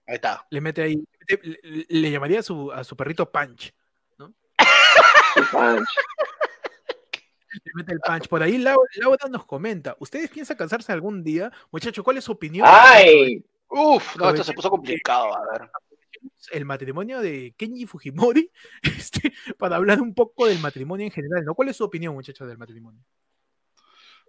Ahí 0.05 0.15
está. 0.15 0.45
Le 0.51 0.61
mete 0.61 0.83
ahí, 0.83 1.03
le, 1.89 2.11
llamaría 2.11 2.39
a 2.39 2.43
su, 2.43 2.71
a 2.71 2.83
su 2.83 2.95
perrito 2.95 3.31
Punch. 3.31 3.73
Punch. 5.51 5.89
Le 7.53 7.71
mete 7.75 7.93
el 7.93 7.99
punch. 7.99 8.27
Por 8.27 8.43
ahí 8.43 8.57
Laura, 8.57 8.87
Laura 8.95 9.27
nos 9.29 9.45
comenta, 9.45 9.95
¿ustedes 9.99 10.29
piensan 10.29 10.57
casarse 10.57 10.91
algún 10.91 11.23
día? 11.23 11.51
Muchacho, 11.71 12.03
¿cuál 12.03 12.17
es 12.17 12.23
su 12.23 12.33
opinión? 12.33 12.67
¡Ay! 12.69 13.43
Uf, 13.69 14.15
no, 14.17 14.29
esto 14.29 14.43
se 14.43 14.53
puso 14.53 14.69
complicado, 14.69 15.35
a 15.35 15.51
ver. 15.51 15.69
El 16.51 16.65
matrimonio 16.65 17.19
de 17.19 17.53
Kenji 17.57 17.85
Fujimori, 17.85 18.51
este, 18.83 19.33
para 19.57 19.75
hablar 19.77 20.01
un 20.01 20.13
poco 20.13 20.45
del 20.47 20.59
matrimonio 20.59 21.05
en 21.05 21.11
general, 21.11 21.43
¿no? 21.45 21.55
¿Cuál 21.55 21.69
es 21.69 21.77
su 21.77 21.83
opinión, 21.83 22.13
muchachos, 22.13 22.47
del 22.47 22.57
matrimonio? 22.57 23.01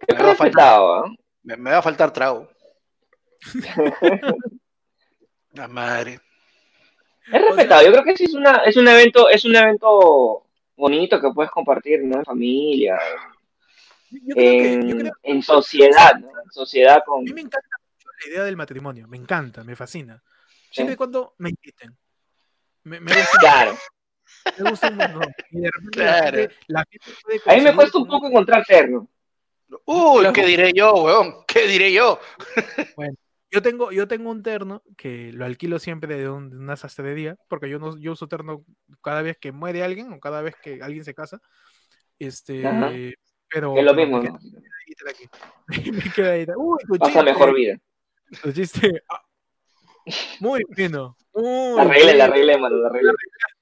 Me 0.07 0.15
va 0.15 0.31
a 0.31 0.35
faltar, 0.35 0.37
respetado, 0.47 1.05
¿eh? 1.05 1.09
me, 1.43 1.57
me 1.57 1.71
va 1.71 1.77
a 1.77 1.81
faltar 1.81 2.11
trago. 2.11 2.49
La 5.53 5.67
madre. 5.67 6.19
Es 7.31 7.41
respetado. 7.41 7.83
Yo 7.85 7.91
creo 7.91 8.03
que 8.03 8.17
sí 8.17 8.25
es 8.25 8.33
una, 8.33 8.57
es 8.65 8.75
un 8.75 8.87
evento, 8.87 9.29
es 9.29 9.45
un 9.45 9.55
evento 9.55 10.45
bonito 10.75 11.21
que 11.21 11.31
puedes 11.33 11.51
compartir, 11.51 12.03
¿no? 12.03 12.17
En 12.17 12.25
familia, 12.25 12.97
Yo 14.09 14.33
creo 14.33 14.35
que, 14.35 14.73
en, 14.73 14.87
yo 14.89 14.97
creo- 14.97 15.13
en 15.23 15.41
sociedad, 15.43 16.15
¿no? 16.19 16.27
En 16.27 16.51
sociedad 16.51 17.03
con. 17.05 17.19
a 17.19 17.23
mí 17.23 17.33
me 17.33 17.41
encanta 17.41 17.77
mucho 17.95 18.07
la 18.25 18.31
idea 18.31 18.43
del 18.43 18.57
matrimonio, 18.57 19.07
me 19.07 19.17
encanta, 19.17 19.63
me 19.63 19.75
fascina. 19.75 20.21
Siempre 20.73 20.91
Sí. 20.91 20.95
y 20.95 20.97
cuando 20.97 21.35
me 21.37 21.49
inviten. 21.49 21.95
Me, 22.83 22.99
me 22.99 23.13
gusta, 23.15 23.37
Claro. 23.39 23.77
me 24.57 24.69
gusta 24.71 24.89
un 24.89 24.97
montón. 24.97 25.33
Y 25.51 25.59
de 25.61 25.69
repente 25.71 25.99
la 25.99 26.05
Claro. 26.19 26.37
gente- 26.37 26.55
la 26.67 26.85
gente 26.89 27.11
puede 27.23 27.41
A 27.45 27.55
mí 27.57 27.61
me 27.61 27.75
cuesta 27.75 27.97
un 27.99 28.07
poco 28.07 28.27
encontrar 28.27 28.65
terno. 28.65 29.07
Uy, 29.85 30.19
Claro. 30.21 30.33
¿qué 30.33 30.45
diré 30.45 30.71
yo, 30.73 30.93
weón? 30.95 31.35
¿Qué 31.47 31.67
diré 31.67 31.93
yo? 31.93 32.19
Yo 33.51 33.61
tengo, 33.61 33.91
yo 33.91 34.07
tengo 34.07 34.31
un 34.31 34.41
terno 34.41 34.81
que 34.97 35.31
lo 35.31 35.45
alquilo 35.45 35.77
siempre 35.77 36.15
de, 36.17 36.27
un- 36.27 36.49
de 36.49 36.57
una 36.57 36.75
sastrería, 36.75 37.37
porque 37.47 37.69
yo 37.69 37.77
no 37.77 37.95
yo 37.99 38.13
uso 38.13 38.27
terno 38.27 38.65
cada 39.03 39.21
vez 39.21 39.37
que 39.39 39.51
muere 39.51 39.83
alguien 39.83 40.11
o 40.11 40.19
cada 40.19 40.41
vez 40.41 40.55
que 40.59 40.81
alguien 40.81 41.05
se 41.05 41.13
casa. 41.13 41.39
Este, 42.17 42.65
Ajá. 42.65 42.89
pero, 43.47 43.77
Es 43.77 43.83
lo 43.85 43.93
mismo, 43.93 44.19
me 44.19 44.29
¿no? 44.31 44.39
queda 44.39 45.11
ahí. 45.11 45.29
Me 46.07 46.13
queda 46.15 46.31
ahí, 46.31 46.45
Uy, 46.57 46.77
tu 46.87 46.97
Pasa 46.97 47.11
chiste, 47.11 47.23
mejor 47.25 47.53
vida. 47.53 47.77
tu 48.41 48.51
chiste. 48.51 49.03
Muy 50.39 50.63
fino. 50.75 51.17
Muy 51.33 51.75
La 51.75 51.81
arreglé, 51.83 52.13
la 52.15 52.25
arreglé, 52.25 52.57
mano, 52.57 52.77
la 52.77 52.89
arreglé. 52.89 53.11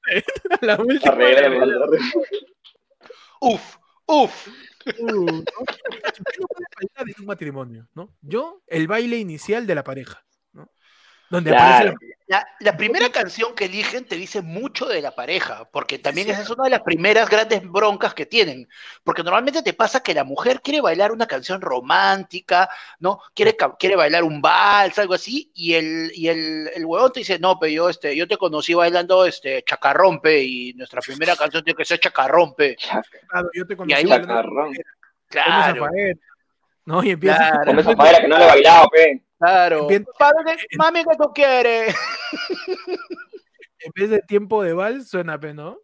La 0.62 0.76
última 0.78 1.16
la 1.16 1.50
mano, 1.50 1.66
la 1.66 1.86
arreglé. 1.86 2.06
Uf, 3.42 3.78
uf. 4.08 4.48
Uh, 5.00 5.26
¿no? 5.26 5.44
¿Qué 5.46 6.40
no 6.40 6.48
puede 6.48 6.66
faltar 6.76 7.10
en 7.10 7.16
un 7.20 7.26
matrimonio? 7.26 7.88
¿no? 7.94 8.16
Yo, 8.22 8.62
el 8.68 8.88
baile 8.88 9.18
inicial 9.18 9.68
de 9.68 9.76
la 9.76 9.84
pareja, 9.84 10.26
la 11.32 11.94
La, 12.28 12.48
la 12.62 12.78
primera 12.78 13.10
canción 13.10 13.54
que 13.56 13.66
eligen 13.66 14.06
te 14.06 14.16
dice 14.16 14.42
mucho 14.42 14.86
de 14.86 15.02
la 15.02 15.12
pareja, 15.14 15.68
porque 15.70 16.00
también 16.00 16.28
Sí. 16.28 16.32
esa 16.32 16.44
es 16.44 16.50
una 16.50 16.64
de 16.64 16.70
las 16.70 16.80
primeras 16.82 17.30
grandes 17.30 17.62
broncas 17.70 18.14
que 18.14 18.26
tienen. 18.26 18.70
Porque 19.04 19.22
normalmente 19.22 19.62
te 19.62 19.74
pasa 19.74 20.02
que 20.02 20.14
la 20.14 20.24
mujer 20.24 20.62
quiere 20.62 20.80
bailar 20.80 21.12
una 21.12 21.28
canción 21.28 21.60
romántica, 21.60 22.70
¿no? 23.00 23.20
Quiere, 23.36 23.58
quiere 23.78 23.98
bailar 23.98 24.24
un 24.24 24.42
vals, 24.42 24.98
algo 24.98 25.14
así, 25.14 25.52
y 25.54 25.74
el, 25.74 26.10
y 26.16 26.30
el, 26.30 26.70
el 26.74 26.86
huevón 26.86 27.12
te 27.12 27.20
dice, 27.20 27.38
no, 27.38 27.60
pero 27.60 27.74
yo, 27.74 27.90
este, 27.90 28.16
yo 28.16 28.26
te 28.28 28.38
conocí 28.38 28.74
bailando 28.74 29.26
este, 29.26 29.62
chacarrompe, 29.64 30.42
y 30.42 30.74
nuestra 30.76 31.02
primera 31.02 31.36
canción 31.36 31.64
tiene 31.66 31.76
que 31.76 31.84
ser 31.86 32.00
chacarrompe. 32.00 32.78
Claro, 33.28 33.50
yo 33.54 33.68
te 33.68 33.74
Y 33.74 33.76
conocí 33.76 33.94
ahí- 33.94 34.06
bailando 34.06 34.28
Chacarrón. 34.36 34.68
Come 34.68 34.84
Claro, 35.28 35.88
¿no? 36.86 37.04
Y 37.04 37.10
empieza 37.12 37.38
Claro. 37.38 37.80
Esa 37.80 38.22
que 38.22 38.28
no 38.28 38.38
le 38.38 38.46
pe. 38.92 39.22
Claro. 39.42 39.88
Bien- 39.88 40.06
Padre, 40.18 40.58
mami, 40.78 41.04
que 41.04 41.16
tú 41.18 41.32
quieres? 41.34 41.96
en 43.80 43.92
vez 43.96 44.10
de 44.10 44.20
tiempo 44.20 44.64
de 44.64 44.74
vals, 44.74 45.10
suena 45.10 45.40
pe, 45.40 45.54
¿no? 45.54 45.78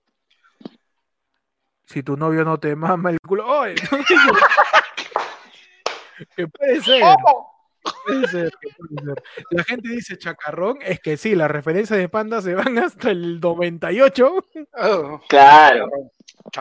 Si 1.85 2.03
tu 2.03 2.17
novio 2.17 2.43
no 2.43 2.59
te 2.59 2.75
mama 2.75 3.11
el 3.11 3.19
culo. 3.19 3.47
¡Oye! 3.47 3.75
que 6.35 6.47
puede 6.47 6.81
ser, 6.81 7.01
¿Cómo? 7.01 7.53
puede 8.05 8.27
ser, 8.27 8.51
que 8.59 8.69
puede 8.77 9.05
ser. 9.05 9.23
La 9.51 9.63
gente 9.63 9.89
dice 9.89 10.17
chacarrón, 10.17 10.79
es 10.81 10.99
que 10.99 11.15
sí, 11.17 11.35
las 11.35 11.49
referencias 11.49 11.97
de 11.97 12.09
panda 12.09 12.41
se 12.41 12.55
van 12.55 12.77
hasta 12.79 13.11
el 13.11 13.39
98. 13.39 14.35
Oh, 14.79 15.21
Claro. 15.29 15.87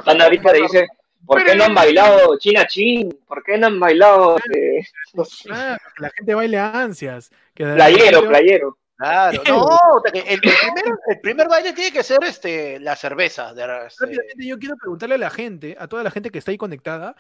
Panda 0.05 0.25
ahorita 0.25 0.53
le 0.53 0.63
dice, 0.63 0.87
¿por 1.25 1.45
qué 1.45 1.55
no 1.55 1.65
han 1.65 1.75
bailado 1.75 2.39
China 2.39 2.67
Chin? 2.67 3.19
¿Por 3.27 3.43
qué 3.43 3.57
no 3.59 3.69
han 3.69 3.81
bailado 3.81 4.37
este, 4.39 4.89
no 5.15 5.25
sé, 5.25 5.49
la 5.49 6.11
gente 6.17 6.35
baile 6.35 6.59
a 6.59 6.81
ansias. 6.81 7.31
Que 7.55 7.65
playero, 7.65 8.27
playero? 8.29 8.79
Claro, 8.97 9.43
no, 9.49 9.65
o 9.65 10.01
sea 10.03 10.13
que 10.13 10.21
el, 10.21 10.35
el 10.35 10.41
primer, 10.41 10.85
el 11.09 11.21
primer 11.21 11.49
baile 11.49 11.73
tiene 11.75 11.93
que 11.93 12.03
ser 12.03 12.19
este, 12.25 12.81
la 12.81 12.97
cerveza. 12.97 13.53
De, 13.53 13.63
este, 13.87 14.05
Rápidamente, 14.05 14.47
yo 14.47 14.59
quiero 14.59 14.77
preguntarle 14.77 15.17
a 15.17 15.19
la 15.19 15.31
gente, 15.31 15.77
a 15.79 15.87
toda 15.87 16.03
la 16.03 16.11
gente 16.11 16.31
que 16.31 16.39
está 16.39 16.51
ahí 16.51 16.57
conectada, 16.57 17.15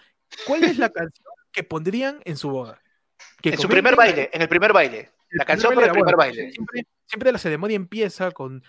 ¿cuál 0.46 0.64
es 0.64 0.78
la 0.78 0.88
canción 0.88 1.26
que 1.52 1.64
pondrían 1.64 2.20
en 2.24 2.36
su 2.36 2.50
boda? 2.50 2.80
Que 3.42 3.50
en 3.50 3.58
su 3.58 3.68
primer 3.68 3.94
baile, 3.94 4.30
en 4.32 4.42
el 4.42 4.48
primer 4.48 4.72
baile. 4.72 5.10
La 5.30 5.44
canción 5.44 5.74
para 5.74 5.86
el 5.86 5.92
primer 5.92 6.14
bueno, 6.14 6.18
baile. 6.18 6.50
Siempre, 6.52 6.86
siempre 7.06 7.32
la 7.32 7.38
ceremonia 7.38 7.76
empieza 7.76 8.30
con 8.30 8.62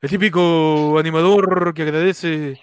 el 0.00 0.10
típico 0.10 0.98
animador 0.98 1.74
que 1.74 1.82
agradece 1.82 2.60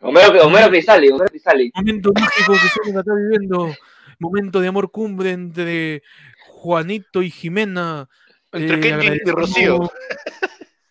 Homero, 0.00 0.46
Homero 0.46 0.68
Crisali, 0.68 1.08
Homero 1.08 1.26
Crisali. 1.30 1.70
momento 1.74 2.12
mágico 2.14 2.52
que 2.52 2.58
se 2.58 2.98
está 2.98 3.14
viviendo, 3.14 3.74
momento 4.18 4.60
de 4.60 4.68
amor 4.68 4.90
cumbre 4.90 5.30
entre 5.32 6.02
Juanito 6.46 7.22
y 7.22 7.30
Jimena. 7.30 8.08
Entre 8.52 8.76
Eh, 8.76 8.80
Kenji 8.80 9.20
y 9.24 9.30
Rocío. 9.30 9.78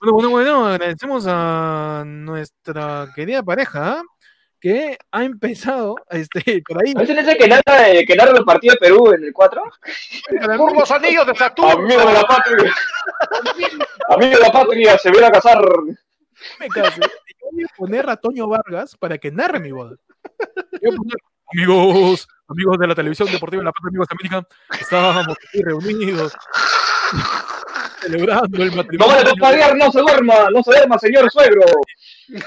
Bueno, 0.01 0.13
bueno, 0.13 0.29
bueno, 0.29 0.65
agradecemos 0.67 1.25
a 1.27 2.03
nuestra 2.05 3.09
querida 3.13 3.43
pareja 3.43 3.99
¿ah? 3.99 4.03
que 4.59 4.97
ha 5.11 5.23
empezado 5.25 5.95
este, 6.09 6.61
por 6.65 6.81
ahí. 6.81 6.93
¿No 6.93 7.01
es 7.01 7.09
ese 7.09 7.35
que 7.35 7.47
narra, 7.49 7.89
eh, 7.89 8.05
que 8.05 8.15
narra 8.15 8.31
los 8.31 8.45
partidos 8.45 8.77
de 8.79 8.87
Perú 8.87 9.11
en 9.11 9.25
el 9.25 9.33
4? 9.33 9.61
Por 10.57 10.73
los 10.73 10.91
anillos 10.91 11.27
de 11.27 11.35
Saturno. 11.35 11.71
Amigo 11.71 12.05
de 12.05 12.13
la 12.13 12.23
patria. 12.23 12.73
Amigo 14.07 14.37
de 14.37 14.39
la 14.39 14.51
patria, 14.51 14.97
se 14.97 15.11
viene 15.11 15.27
a 15.27 15.31
casar. 15.31 15.61
Me 16.59 16.67
case. 16.67 16.99
Yo 17.01 17.47
voy 17.51 17.63
a 17.63 17.67
poner 17.75 18.09
a 18.09 18.17
Toño 18.17 18.47
Vargas 18.47 18.95
para 18.97 19.17
que 19.17 19.31
narre 19.31 19.59
mi 19.59 19.71
boda. 19.71 19.95
Voy 20.81 20.93
a 20.93 20.95
poner, 20.95 21.17
amigos, 21.53 22.27
amigos 22.47 22.77
de 22.77 22.87
la 22.87 22.95
televisión 22.95 23.31
deportiva 23.31 23.61
de 23.61 23.65
la 23.65 23.71
Patria, 23.71 23.89
amigos 23.89 24.07
de 24.07 24.15
América, 24.15 24.47
estábamos 24.79 25.27
aquí 25.29 25.61
reunidos 25.63 26.33
celebrando 28.01 28.63
el 28.63 28.69
No 28.71 28.77
matrimonio. 28.77 29.15
vale 29.15 29.29
parpadear, 29.31 29.75
no 29.75 29.91
se 29.91 29.99
duerma, 29.99 30.49
no 30.51 30.63
se 30.63 30.71
duerma, 30.71 30.99
señor 30.99 31.29
suegro. 31.31 31.61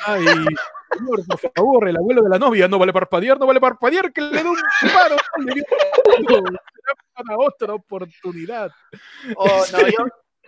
Ay, 0.07 0.25
señor, 0.25 1.27
por 1.27 1.53
favor, 1.55 1.89
el 1.89 1.97
abuelo 1.97 2.23
de 2.23 2.29
la 2.29 2.39
novia, 2.39 2.69
no 2.69 2.79
vale 2.79 2.93
parpadear, 2.93 3.39
no 3.39 3.47
vale 3.47 3.61
parpadear, 3.61 4.13
que 4.13 4.21
le 4.21 4.43
dé 4.43 4.49
un 4.49 4.57
paro. 4.93 5.17
no, 6.29 6.41
no, 6.41 6.59
para 7.15 7.37
otra 7.39 7.75
oportunidad. 7.75 8.71
Oh, 9.37 9.65
no, 9.73 9.89
yo, 9.89 10.07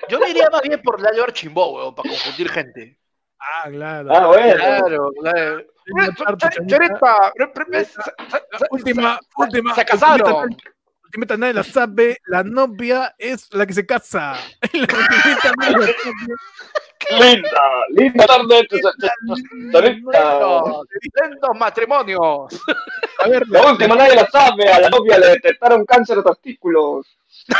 yo 0.08 0.20
me 0.20 0.30
iría 0.30 0.48
más 0.50 0.62
bien 0.62 0.80
por 0.82 1.00
Lalo 1.00 1.24
Archimbó, 1.24 1.74
weón, 1.74 1.94
para 1.94 2.10
confundir 2.10 2.48
gente. 2.50 2.98
Ah, 3.44 3.68
claro. 3.70 4.08
Ah, 4.10 4.26
bueno. 4.26 4.56
Claro, 4.56 5.10
claro. 5.20 5.62
Última, 8.70 9.20
última. 9.36 9.74
Se 9.74 9.84
casaron. 9.84 10.56
Ultimita 11.04 11.36
nadie 11.36 11.52
la 11.52 11.62
sabe, 11.62 12.18
la 12.26 12.42
novia 12.42 13.14
es 13.18 13.52
la 13.54 13.66
que 13.66 13.74
se 13.74 13.86
casa. 13.86 14.34
Linda, 17.10 17.84
linda 17.90 18.26
tarde, 18.26 18.66
lindos 21.20 21.50
matrimonios. 21.54 22.62
A 23.18 23.28
ver, 23.28 23.46
La 23.48 23.70
última 23.70 23.94
nadie 23.94 24.14
la 24.14 24.26
sabe, 24.26 24.66
a 24.72 24.80
la 24.80 24.88
novia 24.88 25.18
le 25.18 25.26
detectaron 25.28 25.84
cáncer 25.84 26.16
de 26.16 26.22
testículos. 26.22 27.06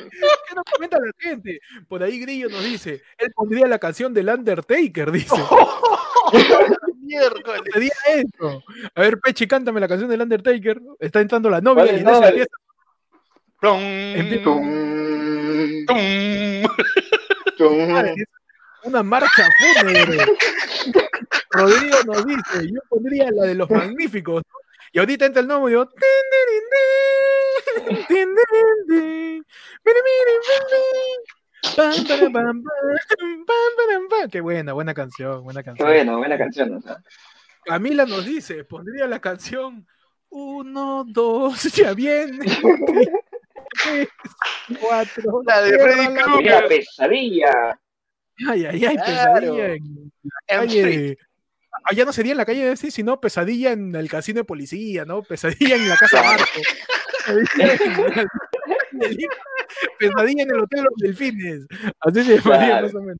¿qué 0.50 0.56
nos 0.56 0.64
comenta 0.64 0.98
la 0.98 1.12
gente? 1.18 1.60
Por 1.88 2.02
ahí 2.02 2.20
Grillo 2.20 2.48
nos 2.48 2.64
dice, 2.64 3.02
él 3.18 3.32
pondría 3.34 3.66
la 3.66 3.78
canción 3.78 4.12
del 4.12 4.28
Undertaker, 4.28 5.12
dice. 5.12 5.36
miércoles. 7.00 7.62
Sería 7.72 7.92
eso. 8.08 8.62
A 8.94 9.00
ver, 9.00 9.18
Pechi, 9.20 9.46
cántame 9.46 9.80
la 9.80 9.88
canción 9.88 10.10
del 10.10 10.20
Undertaker. 10.22 10.80
Está 10.98 11.20
entrando 11.20 11.48
la 11.50 11.60
novia 11.60 11.84
Vale, 11.86 11.98
y 11.98 12.04
no, 12.04 12.20
vale. 12.20 12.28
empieza. 12.28 12.50
Una 18.82 19.02
marcha 19.02 19.46
fúnebre. 19.58 20.18
Rodrigo 21.50 21.98
nos 22.06 22.26
dice, 22.26 22.70
yo 22.72 22.80
pondría 22.88 23.30
la 23.30 23.44
de 23.46 23.54
los 23.54 23.68
magníficos. 23.68 24.42
Y 24.92 24.98
ahorita 24.98 25.26
entra 25.26 25.40
el 25.40 25.46
gnomo 25.46 25.68
y 25.68 25.72
yo. 25.72 25.88
Qué 34.30 34.40
buena, 34.40 34.72
buena 34.72 34.94
canción, 34.94 35.44
buena 35.44 35.62
canción. 35.62 35.88
Qué 35.88 35.94
buena, 35.94 36.16
buena 36.16 36.38
canción. 36.38 36.74
O. 36.74 36.80
Camila 37.64 38.04
nos 38.06 38.24
dice, 38.24 38.64
pondría 38.64 39.06
la 39.06 39.20
canción 39.20 39.86
uno, 40.30 41.04
dos, 41.06 41.62
ya 41.74 41.94
viene. 41.94 42.46
Cuatro. 44.80 45.42
La 45.46 45.62
de 45.62 45.78
Freddy 45.78 46.14
Krueger. 46.14 46.68
pesadilla. 46.68 47.80
Ay, 48.48 48.64
ay, 48.64 48.84
ay, 48.84 48.96
claro. 48.96 49.40
pesadilla. 49.40 49.66
En, 49.66 50.12
en, 50.46 50.58
calle, 50.58 51.18
ya 51.94 52.04
no 52.04 52.12
sería 52.12 52.32
en 52.32 52.38
la 52.38 52.44
calle 52.46 52.64
de 52.64 52.76
sí, 52.76 52.90
sino 52.90 53.20
pesadilla 53.20 53.72
en 53.72 53.94
el 53.94 54.08
casino 54.08 54.38
de 54.40 54.44
policía, 54.44 55.04
¿no? 55.04 55.22
Pesadilla 55.22 55.76
en 55.76 55.88
la 55.88 55.96
casa. 55.96 56.22
Marco. 56.22 56.44
Pesadilla 59.98 60.42
en 60.42 60.50
el- 60.50 60.56
en 60.56 60.60
hotel 60.62 60.84
Los 60.84 60.94
Delfines. 60.98 61.66
Así 62.00 62.24
se 62.24 62.38
llamaría 62.38 62.66
Claro. 62.80 62.86
más 62.86 62.94
o 62.94 63.00
menos. 63.00 63.18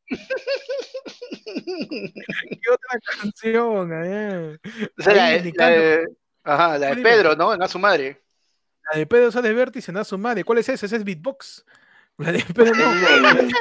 ¿Qué 1.45 2.71
otra 2.71 3.01
canción? 3.21 3.89
Ver. 3.89 4.61
O 4.99 5.03
sea, 5.03 5.15
la, 5.15 5.27
de- 5.31 5.53
la 5.57 5.69
de, 5.69 6.07
ajá, 6.45 6.79
la 6.79 6.95
de. 6.95 7.03
Pedro, 7.03 7.37
¿no? 7.37 7.55
En 7.55 7.63
a 7.63 7.69
su 7.69 7.79
madre. 7.79 8.23
La 8.93 8.99
de 8.99 9.07
Pedro 9.07 9.31
Sá 9.31 9.43
de 9.43 9.53
Vértice, 9.53 9.93
a 9.97 10.05
su 10.05 10.19
madre. 10.19 10.45
¿Cuál 10.45 10.59
es 10.59 10.69
esa? 10.69 10.87
Esa 10.87 10.97
es 10.97 11.05
Beatbox. 11.05 11.65
La 12.19 12.33
de 12.33 12.45
Pedro 12.55 12.75
no. 12.75 13.51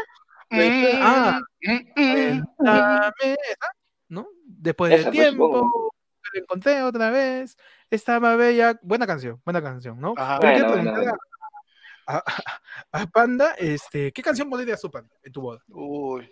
Mm, 0.52 2.42
Ah, 2.66 3.12
Después 4.62 4.90
de 4.92 4.96
Esa, 4.98 5.10
pues, 5.12 5.20
tiempo, 5.22 5.92
la 6.34 6.40
encontré 6.42 6.84
otra 6.84 7.10
vez. 7.12 7.58
Estaba 7.90 8.36
bella. 8.36 8.78
Buena 8.82 9.08
canción, 9.08 9.42
buena 9.46 9.62
canción, 9.62 10.00
¿no? 10.00 10.14
Ajá. 10.18 10.38
Pero 10.40 10.54
quiero 10.54 10.68
Bueno, 10.70 10.84
bueno, 10.84 10.94
preguntar 11.02 11.20
a, 12.08 12.18
a- 12.18 13.02
a 13.02 13.06
Panda, 13.08 13.56
este, 13.58 14.12
¿qué 14.12 14.22
canción 14.22 14.50
pondrías 14.50 14.82
tú, 14.82 14.92
Panda, 14.92 15.16
en 15.24 15.32
tu 15.32 15.42
boda? 15.42 15.64
Uy. 15.70 16.30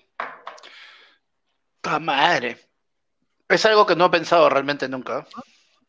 ¡Ta 1.81 1.99
madre! 1.99 2.57
Es 3.47 3.65
algo 3.65 3.85
que 3.85 3.95
no 3.95 4.07
he 4.07 4.09
pensado 4.09 4.49
realmente 4.49 4.89
nunca. 4.89 5.25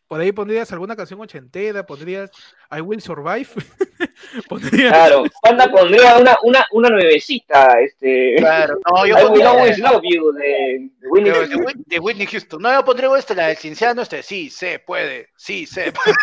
Por 0.09 0.21
ahí 0.23 0.33
pondrías 0.33 0.73
alguna 0.73 0.97
canción 0.97 1.21
ochentera, 1.21 1.85
pondrías 1.85 2.31
I 2.71 2.81
Will 2.81 3.03
Survive, 3.03 3.47
pondrías 4.49 4.91
Claro, 4.91 5.25
Panda 5.43 5.71
pondría 5.71 6.17
una, 6.17 6.35
una, 6.43 6.67
una 6.73 6.89
nuevecita, 6.89 7.79
este. 7.81 8.37
Claro, 8.39 8.79
no, 8.91 9.05
yo 9.05 9.15
I 9.19 9.19
will 9.19 9.29
pondría 9.29 9.51
always 9.51 9.79
love 9.79 10.01
you 10.03 10.33
de, 10.33 10.89
de 10.99 11.09
Whitney 11.11 11.31
de, 11.31 11.37
Houston. 11.47 11.85
De 11.87 11.99
Whitney 11.99 12.27
Houston. 12.27 12.63
No, 12.63 12.73
yo 12.73 12.85
pondría 12.87 13.11
este, 13.19 13.35
la 13.35 13.49
del 13.49 13.59
Cinciano, 13.59 14.01
este, 14.01 14.23
sí, 14.23 14.49
se 14.49 14.79
puede, 14.79 15.29
sí, 15.37 15.67
se 15.67 15.93
puede. 15.93 16.17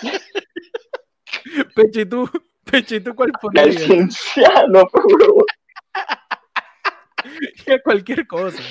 Peche, 1.74 2.06
¿tú? 2.06 2.30
Peche, 2.70 3.00
¿tú 3.00 3.16
cuál 3.16 3.32
La 3.52 3.62
del 3.62 3.74
pondrías? 3.74 3.82
cienciano, 3.82 4.86
por 4.86 5.20
favor. 5.20 5.44
Ya 7.66 7.80
cualquier 7.82 8.26
cosa. 8.26 8.62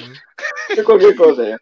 Yo 0.75 0.83
cualquier 0.83 1.15
cosa. 1.15 1.47
ya. 1.49 1.57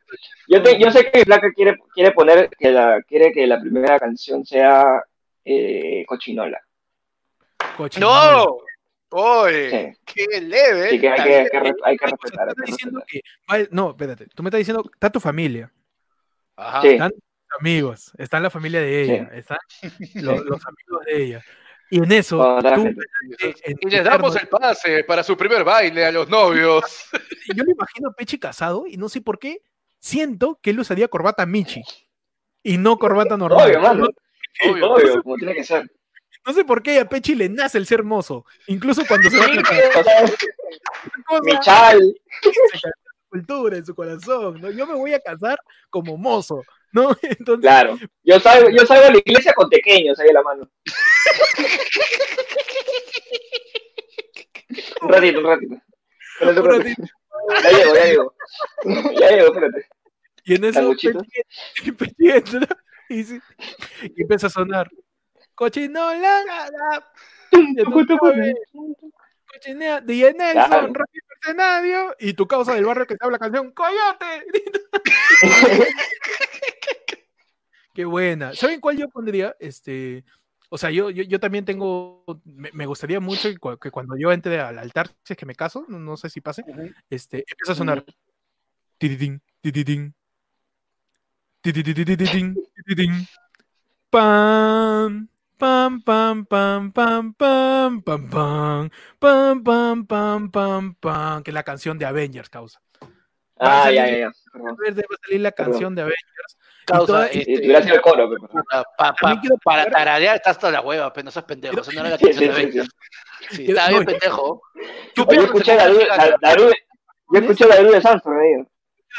Yo, 0.48 0.62
te- 0.64 0.80
yo 0.80 0.92
sé 0.92 1.10
que 1.12 1.24
Flaca 1.26 1.52
quiere, 1.52 1.78
quiere 1.94 2.12
poner 2.12 2.50
que 2.58 2.72
la, 2.72 3.02
quiere 3.04 3.32
que 3.32 3.46
la 3.48 3.60
primera 3.60 4.00
canción 4.00 4.46
sea 4.46 5.04
eh, 5.46 6.06
Cochinola. 6.08 6.60
Cochinola. 7.76 8.32
¡No! 8.46 8.58
¡Oye! 9.10 9.96
Sí. 10.06 10.26
¡Qué 10.28 10.42
leve! 10.42 10.88
Así 10.88 11.00
que 11.00 11.10
hay 11.10 11.18
que, 11.18 11.24
que 11.24 11.32
hay 11.32 11.48
que 11.48 11.50
sea, 11.50 11.60
respetar. 11.60 11.76
tú 11.76 11.84
hay 11.86 11.98
que 11.98 12.06
me 12.06 12.12
estás 12.52 12.66
diciendo 12.66 13.00
respetar. 13.00 13.68
que- 13.68 13.76
no, 13.76 13.90
espérate, 13.92 14.26
tú 14.36 14.44
me 14.44 14.50
estás 14.50 14.60
diciendo, 14.60 14.90
está 14.94 15.10
tu 15.10 15.20
familia, 15.20 15.72
Ajá. 16.58 16.82
Sí. 16.82 16.88
están 16.90 17.12
tus 17.12 17.60
amigos, 17.60 18.12
está 18.18 18.40
la 18.42 18.50
familia 18.50 18.82
de 18.82 19.02
ella, 19.04 19.30
están 19.34 19.58
los, 20.16 20.44
los 20.46 20.62
amigos 20.66 21.06
de 21.06 21.24
ella. 21.24 21.44
Y 21.90 22.00
en 22.00 22.12
eso, 22.12 22.60
la 22.62 22.76
tú, 22.76 22.86
en 22.88 23.78
Y 23.82 23.90
les 23.90 24.04
damos 24.04 24.36
el 24.36 24.48
pase 24.48 25.04
para 25.06 25.24
su 25.24 25.38
primer 25.38 25.64
baile 25.64 26.06
a 26.06 26.12
los 26.12 26.28
novios. 26.28 26.84
yo 27.56 27.64
le 27.64 27.72
imagino 27.72 28.10
a 28.10 28.14
Pechi 28.14 28.38
casado 28.38 28.86
y 28.88 28.98
no 28.98 29.08
sé 29.10 29.22
por 29.22 29.40
qué 29.40 29.62
siento 30.00 30.60
que 30.62 30.72
él 30.72 30.80
usaría 30.80 31.08
corbata 31.08 31.46
Michi 31.46 31.82
y 32.64 32.78
no 32.78 32.98
corbata 32.98 33.38
normal. 33.38 33.68
Obvio, 33.70 33.82
mano. 33.82 34.08
Obvio. 34.70 34.92
Obvio, 34.92 35.24
como 35.24 35.36
tiene 35.38 35.54
que 35.56 35.64
ser. 35.64 35.90
No 36.46 36.54
sé 36.54 36.64
por 36.66 36.82
qué 36.82 37.00
a 37.00 37.08
Pechi 37.08 37.36
le 37.36 37.50
nace 37.50 37.78
el 37.78 37.86
ser 37.86 38.04
mozo, 38.04 38.46
incluso 38.68 39.04
cuando 39.08 39.30
se 39.30 39.38
va 39.38 39.46
a 39.46 39.48
Sí, 39.48 39.58
casar. 39.58 40.00
o 40.00 40.04
sea, 40.04 40.26
Cosa, 41.28 41.42
mi 41.44 41.60
chal. 41.60 42.14
se 42.42 42.52
cae 42.52 42.62
en 42.74 42.80
su 42.80 43.30
cultura, 43.30 43.78
en 43.78 43.86
su 43.86 43.96
corazón, 43.96 44.62
¿no? 44.62 44.70
Yo 44.72 44.88
me 44.88 44.94
voy 44.94 45.14
a 45.14 45.20
casar 45.20 45.60
como 45.90 46.18
mozo, 46.18 46.64
¿no? 46.94 47.10
Entonces, 47.22 47.62
Claro. 47.62 47.98
Yo 48.24 48.40
salgo, 48.40 48.70
yo 48.70 48.86
salgo 48.86 49.08
a 49.08 49.12
la 49.12 49.18
iglesia 49.18 49.54
con 49.54 49.70
pequeños 49.70 50.18
ahí 50.20 50.28
en 50.30 50.34
la 50.36 50.42
mano. 50.44 50.70
Un 55.02 55.10
ratito, 55.10 55.40
un 55.40 55.46
ratito. 55.46 55.76
Un 56.42 56.56
Ya 57.64 57.70
llego, 57.72 57.96
ya 57.96 58.06
llego. 58.06 58.34
Ya 59.20 59.30
llego, 59.30 59.48
espérate. 59.48 59.88
y 60.44 60.56
en 60.56 60.64
eso 60.66 60.80
entra 60.92 62.68
y, 63.10 63.24
sí, 63.24 63.40
y 64.16 64.22
empieza 64.22 64.48
a 64.48 64.50
sonar. 64.50 64.90
Tú 67.90 68.18
sabes, 68.20 68.56
cochinea, 69.46 70.02
DJ 70.02 70.34
Nelson. 70.34 70.94
Radio 70.94 71.22
Mercenario, 71.30 72.16
y 72.20 72.34
tu 72.34 72.48
causa 72.48 72.74
del 72.76 72.86
barrio 72.86 73.08
que 73.08 73.16
te 73.16 73.26
habla 73.26 73.40
canción, 73.40 73.72
¡Coyote! 73.72 74.46
Qué 77.94 78.06
buena. 78.06 78.54
¿Saben 78.54 78.80
cuál 78.80 78.98
yo 78.98 79.10
pondría? 79.10 79.56
Este, 79.60 80.24
o 80.70 80.78
sea, 80.78 80.92
yo, 80.92 81.10
yo, 81.10 81.24
yo 81.24 81.40
también 81.40 81.66
tengo, 81.66 82.24
me, 82.44 82.72
me 82.74 82.86
gustaría 82.86 83.20
mucho 83.20 83.50
que, 83.50 83.78
que 83.80 83.92
cuando 83.92 84.18
yo 84.18 84.32
entre 84.32 84.60
al 84.60 84.78
altar, 84.80 85.10
si 85.24 85.34
es 85.34 85.38
que 85.38 85.46
me 85.46 85.56
caso, 85.56 85.86
no, 85.88 86.00
no 86.00 86.18
sé 86.18 86.30
si 86.30 86.42
pase, 86.42 86.64
este, 87.10 87.46
empieza 87.48 87.72
a 87.72 87.76
sonar. 87.76 88.06
Tiritín, 88.98 89.42
tiritín. 89.62 90.14
Tiritín, 91.62 92.56
tiritín. 92.86 93.28
Pam, 94.10 95.30
pam, 95.58 96.02
pam, 96.02 96.46
pam, 96.46 96.92
pam, 96.92 97.34
pam, 97.34 98.02
pam, 98.02 98.02
pam, 98.02 98.90
pam, 99.20 99.64
pam, 99.64 100.06
pam, 100.06 100.50
pam, 100.52 100.96
pam, 100.96 101.44
que 101.44 101.52
es 101.52 101.54
la 101.54 101.64
canción 101.64 101.98
de 101.98 102.06
Avengers, 102.06 102.50
causa. 102.50 102.82
Ah, 103.60 103.84
salir, 103.84 103.96
ya, 103.96 104.08
ya, 104.08 104.18
ya. 104.18 104.32
Debe 104.92 105.08
salir 105.24 105.42
la 105.42 105.52
canción 105.52 105.96
de 105.96 106.02
Avengers. 106.04 106.58
Y 107.34 107.72
este, 107.72 107.94
el 107.94 108.02
coro. 108.02 108.30
Para 109.64 109.90
taradear 109.90 110.38
estás 110.38 110.58
toda 110.58 110.72
la 110.72 110.82
hueva, 110.82 111.12
pero 111.12 111.26
no 111.26 111.32
seas 111.32 111.46
pendejo. 111.46 111.76
No 111.76 112.02
era 112.02 112.10
la 112.10 112.18
canción 112.18 112.34
sí, 112.34 112.46
de 112.46 112.52
Avengers. 112.52 112.90
Sí, 113.50 113.56
sí, 113.68 113.74
bien, 113.74 114.06
pendejo. 114.06 114.62
Yo 115.16 115.24
escuché 115.24 115.74
a 115.74 115.90
yo 115.90 117.40
escuché 117.40 117.66
a 117.66 118.22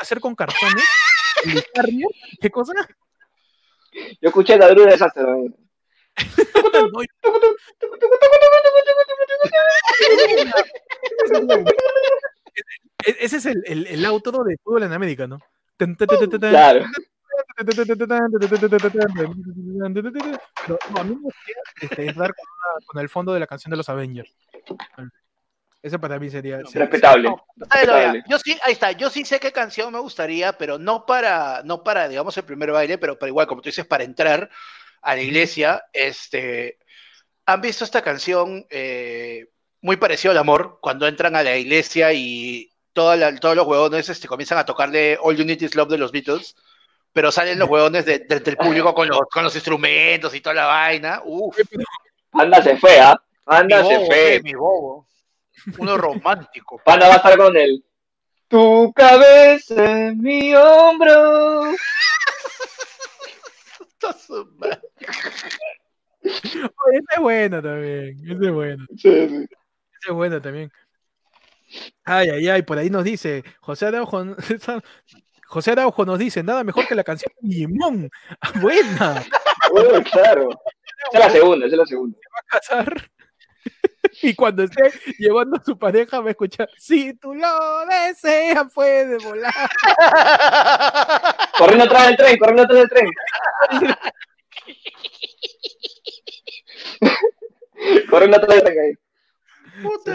hacer 0.00 0.20
con 0.20 0.34
cartones? 0.34 0.84
¿Qué 2.40 2.50
cosa? 2.50 2.72
Yo 4.20 4.28
escuché 4.28 4.54
a 4.54 4.58
Daru 4.58 4.84
de 4.84 4.96
Samsung. 4.96 5.54
Ese 13.04 13.36
es 13.36 13.46
el, 13.46 13.62
el, 13.66 13.86
el 13.86 14.04
outro 14.06 14.42
de 14.44 14.56
fútbol 14.62 14.84
en 14.84 14.92
América, 14.92 15.26
¿no? 15.26 15.40
Claro. 16.50 16.84
Pero 17.56 17.72
no, 20.90 21.00
a 21.00 21.04
mí 21.04 21.14
me 21.14 21.20
gustaría 21.22 21.56
este, 21.80 22.06
entrar 22.06 22.34
con, 22.34 22.46
una- 22.46 22.86
con 22.86 23.00
el 23.00 23.08
fondo 23.08 23.32
de 23.32 23.40
la 23.40 23.46
canción 23.46 23.70
de 23.70 23.76
los 23.76 23.88
Avengers. 23.88 24.32
Ese 25.82 25.98
para 25.98 26.18
mí 26.18 26.28
sería. 26.30 26.58
sería- 26.66 26.86
Respetable. 26.86 27.28
No, 27.28 27.44
Respetable. 27.56 28.24
Yo 28.28 28.38
sí, 28.38 28.58
ahí 28.64 28.72
está. 28.72 28.92
Yo 28.92 29.10
sí 29.10 29.24
sé 29.24 29.38
qué 29.38 29.52
canción 29.52 29.92
me 29.92 30.00
gustaría, 30.00 30.52
pero 30.58 30.78
no 30.78 31.06
para, 31.06 31.62
no 31.64 31.82
para, 31.84 32.08
digamos, 32.08 32.36
el 32.36 32.44
primer 32.44 32.72
baile, 32.72 32.98
pero 32.98 33.18
para 33.18 33.28
igual, 33.28 33.46
como 33.46 33.62
tú 33.62 33.68
dices, 33.68 33.86
para 33.86 34.04
entrar 34.04 34.50
a 35.02 35.14
la 35.14 35.22
iglesia. 35.22 35.84
Este, 35.92 36.78
¿han 37.46 37.60
visto 37.60 37.84
esta 37.84 38.02
canción 38.02 38.66
eh, 38.70 39.46
muy 39.80 39.96
parecida 39.96 40.32
al 40.32 40.38
amor? 40.38 40.78
Cuando 40.80 41.06
entran 41.06 41.36
a 41.36 41.42
la 41.42 41.56
iglesia 41.56 42.12
y 42.12 42.70
toda 42.92 43.16
la- 43.16 43.34
todos 43.36 43.54
los 43.56 43.66
huevones 43.66 44.08
este, 44.08 44.26
comienzan 44.28 44.58
a 44.58 44.64
tocarle 44.66 45.18
All 45.20 45.36
You 45.36 45.44
Need 45.44 45.62
Is 45.62 45.74
Love 45.74 45.90
de 45.90 45.98
los 45.98 46.10
Beatles, 46.12 46.56
pero 47.12 47.30
salen 47.32 47.58
los 47.58 47.68
huevones 47.68 48.04
de- 48.04 48.18
de- 48.20 48.40
del 48.40 48.56
público 48.56 48.92
con 48.94 49.08
los, 49.08 49.20
con 49.32 49.44
los 49.44 49.54
instrumentos 49.54 50.34
y 50.34 50.40
toda 50.40 50.54
la 50.54 50.66
vaina. 50.66 51.22
Uf, 51.24 51.56
Panda 52.30 52.62
se 52.62 52.76
fue, 52.76 52.98
¿ah? 53.00 53.20
mi 53.20 53.44
Panda 53.44 53.84
se 53.84 54.06
fue. 54.06 54.34
eh, 54.36 54.42
mi 54.42 54.54
bobo. 54.54 55.06
Uno 55.78 55.96
romántico. 55.96 56.80
Panda 56.84 57.08
va 57.08 57.14
a 57.14 57.16
estar 57.18 57.36
con 57.36 57.56
el. 57.56 57.84
Tu 58.48 58.92
cabeza 58.94 60.08
en 60.08 60.18
mi 60.22 60.54
hombro. 60.54 61.70
Oye, 66.22 66.98
ese 66.98 67.06
es 67.16 67.20
bueno 67.20 67.62
también. 67.62 68.18
Ese 68.24 68.46
es 68.46 68.52
bueno. 68.52 68.86
Sí, 68.96 69.28
sí. 69.28 69.46
Es 70.06 70.12
bueno 70.12 70.40
también. 70.40 70.70
Ay, 72.04 72.30
ay, 72.30 72.48
ay, 72.48 72.62
por 72.62 72.78
ahí 72.78 72.88
nos 72.90 73.04
dice, 73.04 73.44
José 73.60 73.86
Araujo, 73.86 74.24
José 75.46 75.70
Araujo 75.72 76.04
nos 76.04 76.18
dice, 76.18 76.42
nada 76.42 76.64
mejor 76.64 76.86
que 76.86 76.94
la 76.94 77.04
canción 77.04 77.32
Limón. 77.42 78.10
Buena, 78.60 79.24
Uy, 79.70 80.02
claro. 80.04 80.48
Esa 81.12 81.18
es 81.18 81.24
la 81.24 81.30
segunda, 81.30 81.66
esa 81.66 81.74
es 81.74 81.78
la 81.78 81.86
segunda. 81.86 82.18
va 82.34 82.40
a 82.40 82.58
casar. 82.58 83.10
Y 84.22 84.34
cuando 84.34 84.62
esté 84.64 84.90
llevando 85.18 85.58
a 85.58 85.64
su 85.64 85.78
pareja 85.78 86.20
va 86.20 86.28
a 86.28 86.30
escuchar, 86.30 86.68
si 86.78 87.14
tú 87.14 87.34
lo 87.34 87.86
deseas, 87.86 88.66
puedes 88.74 89.22
volar. 89.22 89.52
Corriendo 91.58 91.84
atrás 91.84 92.06
del 92.06 92.16
tren, 92.16 92.38
corriendo 92.38 92.62
atrás 92.62 92.78
del 92.78 92.88
tren. 92.88 93.10
corriendo 98.10 98.36
atrás 98.38 98.54
del 98.56 98.64
tren 98.64 98.78
ahí. 98.78 99.07
Puta. 99.82 100.14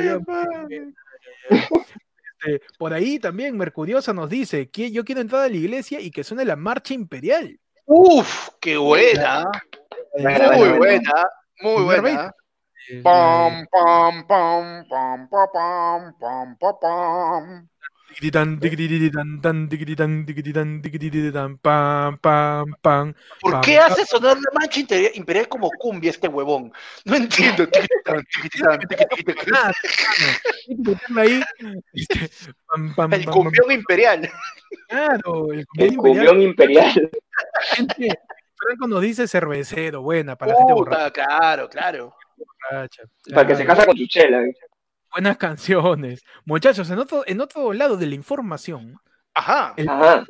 Este, 1.49 2.61
por 2.77 2.93
ahí 2.93 3.19
también 3.19 3.57
Mercuriosa 3.57 4.13
nos 4.13 4.29
dice 4.29 4.69
que 4.69 4.91
yo 4.91 5.05
quiero 5.05 5.21
entrar 5.21 5.43
a 5.43 5.49
la 5.49 5.55
iglesia 5.55 5.99
y 5.99 6.11
que 6.11 6.23
suene 6.23 6.45
la 6.45 6.55
marcha 6.55 6.93
imperial. 6.93 7.59
Uf, 7.85 8.49
qué 8.59 8.77
buena. 8.77 9.45
Buena, 10.17 10.51
Muy 10.51 10.69
buena, 10.69 10.77
buena. 10.77 11.29
Muy 11.61 11.83
buena. 11.83 12.35
Pam, 13.01 13.65
pam, 13.71 14.27
pam, 14.27 14.87
pam, 14.89 15.29
pam, 15.29 16.13
pam, 16.19 16.57
pam, 16.59 16.79
pam, 16.81 17.69
¿Eh? 18.21 18.31
¿Por 23.41 23.61
qué 23.61 23.77
hace 23.77 24.05
sonar 24.05 24.37
la 24.37 24.59
mancha 24.59 24.79
imperial 25.13 25.47
como 25.47 25.69
cumbia 25.71 26.09
este 26.11 26.27
huevón? 26.27 26.71
No 27.05 27.15
entiendo. 27.15 27.63
Este, 27.63 27.79
el 33.11 33.25
cumbión 33.25 33.71
imperial. 33.71 34.29
Claro, 34.87 35.53
el 35.53 35.65
cumbión 35.97 36.41
imperial. 36.41 37.11
Franco 38.55 38.87
nos 38.87 39.01
dice 39.01 39.27
cervecero, 39.27 40.01
buena, 40.01 40.37
para 40.37 40.53
la 40.53 40.57
gente 40.59 40.73
borracha. 40.73 41.11
Claro, 41.11 41.69
claro. 41.69 42.15
Para 43.33 43.47
que 43.47 43.55
se 43.55 43.65
casa 43.65 43.85
con 43.85 43.95
Chuchela. 43.95 44.41
Buenas 45.13 45.37
canciones. 45.37 46.23
Muchachos, 46.43 46.89
en 46.89 46.97
otro, 46.97 47.23
en 47.27 47.39
otro 47.39 47.71
lado 47.71 47.97
de 47.97 48.07
la 48.07 48.15
información, 48.15 48.99
Ajá. 49.35 49.75
el 49.77 49.87
Ajá. 49.87 50.25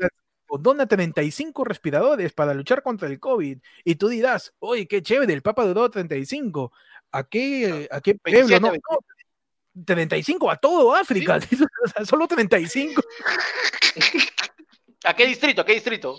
dona 0.59 0.86
35 0.86 1.63
respiradores 1.63 2.34
para 2.34 2.53
luchar 2.53 2.84
contra 2.84 3.07
el 3.07 3.17
COVID. 3.17 3.59
Y 3.86 3.95
tú 3.95 4.09
dirás, 4.09 4.53
oye, 4.59 4.86
qué 4.86 5.01
chévere, 5.01 5.31
el 5.31 5.41
Papa 5.41 5.65
duró 5.65 5.89
35. 5.89 6.73
¿A 7.13 7.23
qué, 7.23 7.88
a 7.89 8.01
qué 8.01 8.15
pueblo? 8.15 8.47
27, 8.47 8.59
No, 8.59 8.71
no, 8.73 9.86
35 9.86 10.51
a 10.51 10.57
todo 10.57 10.93
África. 10.93 11.39
Sea, 11.95 12.05
solo 12.05 12.27
35. 12.27 13.01
¿A 15.05 15.15
qué 15.15 15.27
distrito? 15.27 15.61
¿A 15.61 15.65
qué 15.65 15.73
distrito? 15.75 16.17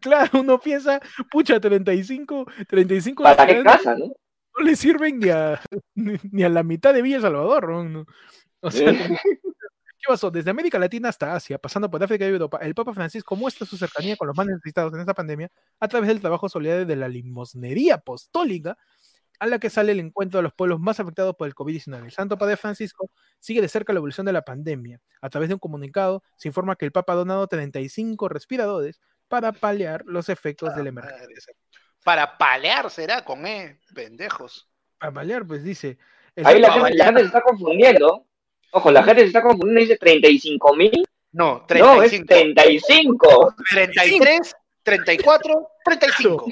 Claro, 0.00 0.40
uno 0.40 0.58
piensa, 0.58 1.00
pucha, 1.30 1.60
35, 1.60 2.46
35 2.66 3.22
¿Para 3.22 3.46
qué 3.46 3.62
casa, 3.62 3.94
no? 3.94 4.12
No 4.56 4.64
le 4.64 4.76
sirven 4.76 5.18
ni 5.18 5.30
a, 5.30 5.60
ni, 6.32 6.42
a 6.42 6.48
la 6.48 6.62
mitad 6.62 6.94
de 6.94 7.02
Villa 7.02 7.20
Salvador. 7.20 7.68
¿no? 7.68 8.06
O 8.60 8.70
sea, 8.70 8.92
¿Qué 10.00 10.06
pasó? 10.08 10.30
Desde 10.30 10.50
América 10.50 10.78
Latina 10.78 11.10
hasta 11.10 11.34
Asia, 11.34 11.58
pasando 11.58 11.90
por 11.90 12.02
África 12.02 12.24
y 12.24 12.28
Europa, 12.28 12.58
el 12.62 12.74
Papa 12.74 12.94
Francisco 12.94 13.36
muestra 13.36 13.66
su 13.66 13.76
cercanía 13.76 14.16
con 14.16 14.28
los 14.28 14.36
más 14.36 14.46
necesitados 14.46 14.94
en 14.94 15.00
esta 15.00 15.12
pandemia 15.12 15.50
a 15.78 15.88
través 15.88 16.08
del 16.08 16.20
trabajo 16.20 16.48
solidario 16.48 16.86
de 16.86 16.96
la 16.96 17.06
limosnería 17.06 17.96
apostólica, 17.96 18.78
a 19.38 19.46
la 19.46 19.58
que 19.58 19.68
sale 19.68 19.92
el 19.92 20.00
encuentro 20.00 20.38
de 20.38 20.44
los 20.44 20.54
pueblos 20.54 20.80
más 20.80 21.00
afectados 21.00 21.36
por 21.36 21.48
el 21.48 21.54
COVID-19. 21.54 22.04
El 22.04 22.12
Santo 22.12 22.38
Padre 22.38 22.56
Francisco 22.56 23.10
sigue 23.40 23.60
de 23.60 23.68
cerca 23.68 23.92
la 23.92 23.98
evolución 23.98 24.24
de 24.24 24.32
la 24.32 24.42
pandemia. 24.42 25.02
A 25.20 25.28
través 25.28 25.48
de 25.48 25.54
un 25.54 25.60
comunicado 25.60 26.22
se 26.36 26.48
informa 26.48 26.76
que 26.76 26.86
el 26.86 26.92
Papa 26.92 27.12
ha 27.12 27.16
donado 27.16 27.46
35 27.46 28.28
respiradores 28.30 29.00
para 29.28 29.52
paliar 29.52 30.04
los 30.06 30.30
efectos 30.30 30.74
de 30.74 30.82
la 30.82 30.88
emergencia. 30.88 31.54
Para 32.04 32.38
palear 32.38 32.90
será 32.90 33.24
con 33.24 33.46
E, 33.46 33.78
pendejos. 33.94 34.68
Para 34.98 35.12
paliar, 35.12 35.46
pues 35.46 35.62
dice. 35.62 35.98
el 36.34 36.46
Ahí 36.46 36.60
la 36.60 36.72
gente, 36.72 36.94
la 36.94 37.04
gente 37.06 37.20
se 37.20 37.26
está 37.26 37.40
confundiendo. 37.42 38.26
Ojo, 38.72 38.90
la 38.90 39.02
gente 39.02 39.22
se 39.22 39.26
está 39.28 39.42
confundiendo 39.42 39.80
y 39.80 39.84
dice 39.84 39.98
35 39.98 40.76
mil. 40.76 41.04
No, 41.32 41.64
No, 41.78 42.02
es 42.02 42.10
35. 42.10 43.54
35. 43.70 44.16
33, 44.18 44.56
34, 44.82 45.68
35. 45.84 46.46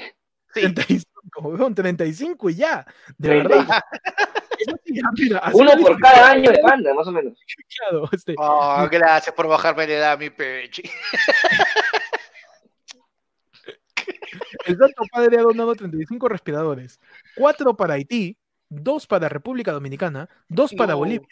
Sí. 0.53 0.61
35, 0.61 1.05
weón, 1.41 1.75
35 1.75 2.49
y 2.49 2.55
ya, 2.55 2.85
de 3.17 3.29
35. 3.29 3.49
verdad. 3.49 3.83
Ya, 4.85 5.03
mira, 5.13 5.41
Uno 5.53 5.71
por 5.77 5.97
cada 6.01 6.31
año 6.31 6.51
de 6.51 6.61
banda, 6.61 6.93
más 6.93 7.07
o 7.07 7.11
menos. 7.13 7.37
claro, 7.77 8.09
este, 8.11 8.35
Oh, 8.37 8.85
gracias 8.91 9.33
por 9.33 9.47
bajarme 9.47 9.87
la 9.87 9.93
edad, 9.93 10.19
mi 10.19 10.29
peche. 10.29 10.83
el 14.65 14.77
Santo 14.77 15.03
Padre 15.11 15.37
ha 15.39 15.41
donado 15.43 15.75
35 15.75 16.27
respiradores, 16.29 16.99
4 17.35 17.75
para 17.75 17.95
Haití, 17.95 18.37
2 18.69 19.07
para 19.07 19.29
República 19.29 19.71
Dominicana, 19.71 20.29
2 20.49 20.73
para 20.73 20.93
No. 20.93 20.99
Bolivia, 20.99 21.27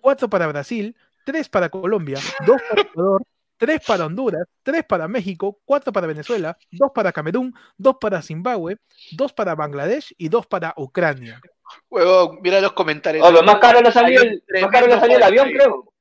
4 0.00 0.28
para 0.28 0.46
Brasil, 0.46 0.96
3 1.24 1.48
para 1.48 1.68
Colombia, 1.68 2.18
2 2.46 2.60
para 2.68 2.82
Ecuador, 2.82 3.22
3 3.56 3.80
para 3.86 4.06
Honduras, 4.06 4.42
3 4.64 4.84
para 4.84 5.06
México, 5.08 5.60
4 5.64 5.92
para 5.92 6.06
Venezuela, 6.08 6.58
2 6.72 6.90
para 6.94 7.12
Camerún, 7.12 7.54
2 7.78 7.96
para 8.00 8.20
Zimbabue, 8.20 8.76
2 9.12 9.32
para 9.32 9.54
Bangladesh 9.54 10.14
y 10.18 10.28
2 10.28 10.46
para 10.46 10.74
Ucrania. 10.76 11.40
Huevón, 11.88 12.40
mira 12.42 12.60
los 12.60 12.72
comentarios. 12.72 13.26
Oye, 13.26 13.40
más 13.42 13.58
caro 13.58 13.80
le 13.80 13.92
salió 13.92 14.20
el, 14.20 14.42
más 14.62 14.70
caro 14.70 14.86
le 14.88 14.98
salió 15.00 15.16
el 15.16 15.22
avión, 15.22 15.48
creo. 15.50 15.92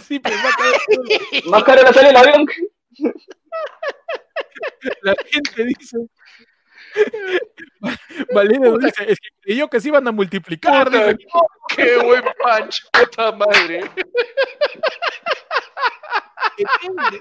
Sí, 0.00 0.20
pues, 0.20 0.34
a 0.34 0.48
caer- 0.50 1.44
Más 1.50 1.64
caro 1.64 1.82
le 1.82 1.92
salió 1.92 2.10
el 2.10 2.16
avión. 2.16 2.46
la 5.02 5.14
gente 5.30 5.64
dice. 5.64 5.98
Valerio 8.34 8.78
dice, 8.78 9.04
es 9.12 9.18
que 9.20 9.28
creyó 9.42 9.68
que 9.68 9.80
se 9.80 9.88
iban 9.88 10.06
a 10.08 10.12
multiplicar. 10.12 10.86
Puta, 10.86 11.06
dice, 11.14 11.26
Qué 11.76 11.96
buen 11.98 12.22
punch, 12.22 12.82
puta 12.92 13.32
madre. 13.32 13.80
"¿Qué 16.56 16.64
tiene? 16.80 17.20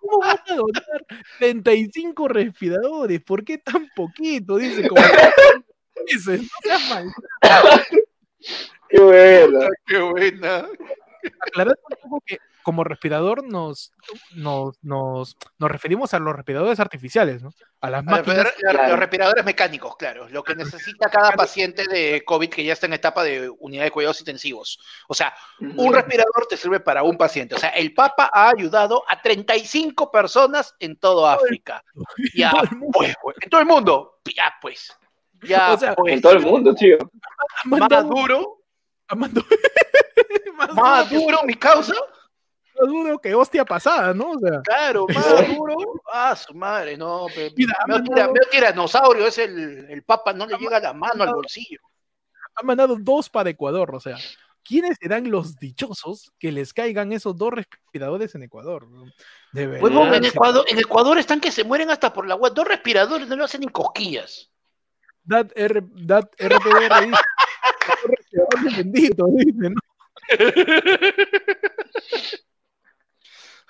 ¿Cómo 0.00 0.18
vas 0.20 0.40
a 0.50 0.54
donar 0.56 1.06
35 1.38 2.28
respiradores? 2.28 3.22
¿Por 3.22 3.44
qué 3.44 3.58
tan 3.58 3.88
poquito? 3.94 4.56
Dice, 4.56 4.88
como 4.88 5.02
dice, 6.06 6.38
no 6.38 6.48
seas 6.62 6.90
mal. 6.90 7.06
Qué 8.88 9.00
bueno. 9.00 9.60
Qué 9.86 9.98
buena. 10.00 10.68
Aclarando 11.40 11.80
un 11.90 12.10
poco 12.10 12.22
que 12.26 12.38
como 12.68 12.84
respirador 12.84 13.42
nos, 13.50 13.92
nos, 14.32 14.76
nos, 14.82 15.38
nos 15.58 15.70
referimos 15.70 16.12
a 16.12 16.18
los 16.18 16.36
respiradores 16.36 16.78
artificiales, 16.80 17.42
¿no? 17.42 17.48
A 17.80 17.88
las 17.88 18.04
máquinas. 18.04 18.44
respiradores- 18.48 18.54
claro. 18.72 18.88
Los 18.90 18.98
respiradores 18.98 19.44
mecánicos, 19.46 19.96
claro. 19.96 20.28
Lo 20.28 20.42
que 20.42 20.54
necesita 20.54 21.08
cada 21.08 21.32
paciente 21.32 21.86
de 21.88 22.22
COVID 22.26 22.50
que 22.50 22.62
ya 22.64 22.74
está 22.74 22.84
en 22.84 22.92
etapa 22.92 23.22
de 23.24 23.48
unidad 23.60 23.84
de 23.84 23.90
cuidados 23.90 24.20
intensivos. 24.20 24.78
O 25.08 25.14
sea, 25.14 25.32
un 25.60 25.94
respirador 25.94 26.46
te 26.46 26.58
sirve 26.58 26.78
para 26.78 27.02
un 27.04 27.16
paciente. 27.16 27.54
O 27.54 27.58
sea, 27.58 27.70
el 27.70 27.94
Papa 27.94 28.30
ha 28.34 28.50
ayudado 28.50 29.02
a 29.08 29.22
35 29.22 30.10
personas 30.10 30.74
en 30.78 30.98
todo 30.98 31.26
África. 31.26 31.82
Ya, 32.34 32.50
todo 32.52 32.62
el 32.64 32.70
mundo. 32.76 32.90
pues, 32.92 33.14
güey. 33.22 33.36
en 33.40 33.48
todo 33.48 33.60
el 33.62 33.66
mundo. 33.66 34.18
Ya, 34.36 34.52
pues. 34.60 34.92
Ya, 35.42 35.72
O 35.72 35.78
sea, 35.78 35.94
pues. 35.94 36.12
En 36.12 36.20
todo 36.20 36.32
el 36.34 36.40
mundo, 36.42 36.74
tío. 36.74 36.98
Más 37.64 37.88
duro, 38.06 38.58
ha 39.08 39.14
mandado- 39.14 39.46
más 40.74 41.08
duro 41.10 41.38
mi 41.44 41.54
causa. 41.54 41.94
Más 42.80 42.88
duro 42.88 43.18
que 43.18 43.34
hostia 43.34 43.64
pasada, 43.64 44.14
¿no? 44.14 44.32
O 44.32 44.38
sea, 44.38 44.60
Claro, 44.62 45.06
más 45.12 45.56
duro. 45.56 45.76
Ah, 46.12 46.36
su 46.36 46.54
madre, 46.54 46.96
no. 46.96 47.26
pe- 47.34 47.52
Mira, 47.56 47.74
ha 47.80 47.86
Veo 47.98 48.32
veo 48.32 48.44
tiranosaurio, 48.50 49.26
es 49.26 49.38
el, 49.38 49.86
el 49.90 50.02
Papa, 50.02 50.32
no 50.32 50.46
le 50.46 50.56
llega 50.58 50.78
la 50.80 50.92
mano 50.92 51.24
al 51.24 51.34
bolsillo. 51.34 51.80
han 52.54 52.66
mandado 52.66 52.96
dos 52.98 53.28
para 53.30 53.50
Ecuador, 53.50 53.94
o 53.94 54.00
sea, 54.00 54.16
¿quiénes 54.64 54.96
serán 55.00 55.30
los 55.30 55.56
dichosos 55.56 56.32
que 56.38 56.52
les 56.52 56.72
caigan 56.74 57.12
esos 57.12 57.36
dos 57.36 57.52
respiradores 57.52 58.34
en 58.34 58.42
Ecuador? 58.42 58.86
De 59.52 59.66
verdad. 59.66 59.82
Huevón, 59.82 60.14
en. 60.14 60.24
Ecuador, 60.24 60.64
en 60.68 60.78
Ecuador 60.78 61.18
están 61.18 61.40
que 61.40 61.50
se 61.52 61.64
mueren 61.64 61.90
hasta 61.90 62.12
por 62.12 62.26
la 62.26 62.34
web. 62.34 62.52
Dos 62.52 62.66
respiradores 62.68 63.28
no 63.28 63.36
lo 63.36 63.44
hacen 63.44 63.60
ni 63.62 63.68
cosquillas. 63.68 64.50
Dat, 65.22 65.50
R, 65.56 65.82
dat 65.92 66.30
RPDR 66.38 67.06
dice, 67.06 67.16
"Dos 67.88 68.02
respiradores 68.06 68.76
benditos", 68.76 69.28
dice, 69.36 69.70
¿no? 69.70 69.80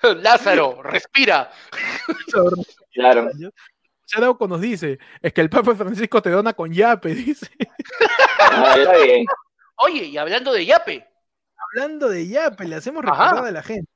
Lázaro, 0.21 0.81
respira. 0.83 1.51
Claro. 2.91 3.29
Charauco 4.05 4.47
nos 4.47 4.59
dice, 4.59 4.97
es 5.21 5.31
que 5.31 5.41
el 5.41 5.49
Papa 5.49 5.75
Francisco 5.75 6.21
te 6.21 6.31
dona 6.31 6.53
con 6.53 6.73
yape, 6.73 7.09
dice. 7.13 7.47
Ah, 8.39 8.75
está 8.77 8.97
bien. 8.97 9.25
Oye, 9.77 10.05
y 10.05 10.17
hablando 10.17 10.51
de 10.51 10.65
yape, 10.65 11.07
Hablando 11.55 12.09
de 12.09 12.27
yape, 12.27 12.65
le 12.65 12.75
hacemos 12.75 13.05
recordar 13.05 13.45
a 13.45 13.51
la 13.51 13.61
gente 13.61 13.89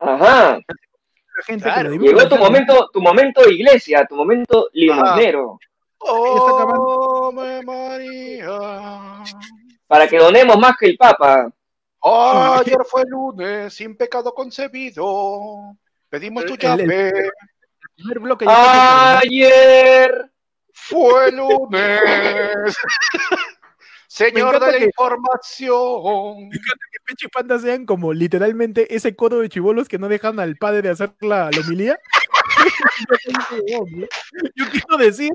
Ajá. 0.00 0.58
La 0.58 1.44
gente 1.46 1.62
Claro, 1.62 1.76
que 1.78 1.84
lo 1.84 1.90
dibuja 1.92 2.12
Llegó 2.12 2.28
tu 2.28 2.36
momento, 2.36 2.90
tu 2.92 3.00
momento 3.00 3.48
iglesia, 3.48 4.04
tu 4.06 4.16
momento 4.16 4.68
acabando. 4.68 5.58
Oh, 6.80 7.32
me 7.32 7.62
María. 7.62 9.22
Para 9.86 10.08
que 10.08 10.18
donemos 10.18 10.58
más 10.58 10.76
que 10.76 10.86
el 10.86 10.96
Papa. 10.96 11.50
Ayer 12.04 12.78
fue 12.88 13.04
lunes, 13.06 13.72
sin 13.74 13.96
pecado 13.96 14.32
concebido. 14.34 15.76
Pedimos 16.10 16.44
tu 16.44 16.54
El- 16.54 16.60
el- 16.80 16.88
llave. 16.88 17.12
el 18.12 18.18
bloque 18.18 18.44
Ayer. 18.48 20.30
Fue 20.72 21.32
lunes. 21.32 22.00
Señor 24.08 24.48
encanta 24.54 24.66
de 24.66 24.72
la 24.72 24.78
que- 24.78 24.84
información. 24.84 26.50
que 26.50 26.98
Pechi 27.06 27.26
y 27.26 27.28
Panda 27.28 27.58
sean 27.58 27.84
como 27.86 28.12
literalmente 28.12 28.94
ese 28.94 29.16
coro 29.16 29.38
de 29.40 29.48
chivolos 29.48 29.88
que 29.88 29.98
no 29.98 30.08
dejan 30.08 30.38
al 30.40 30.56
padre 30.56 30.82
de 30.82 30.90
hacer 30.90 31.14
la, 31.20 31.50
la 31.50 31.60
homilía. 31.60 31.98
Yo 34.54 34.64
quiero 34.70 34.96
decir, 34.98 35.30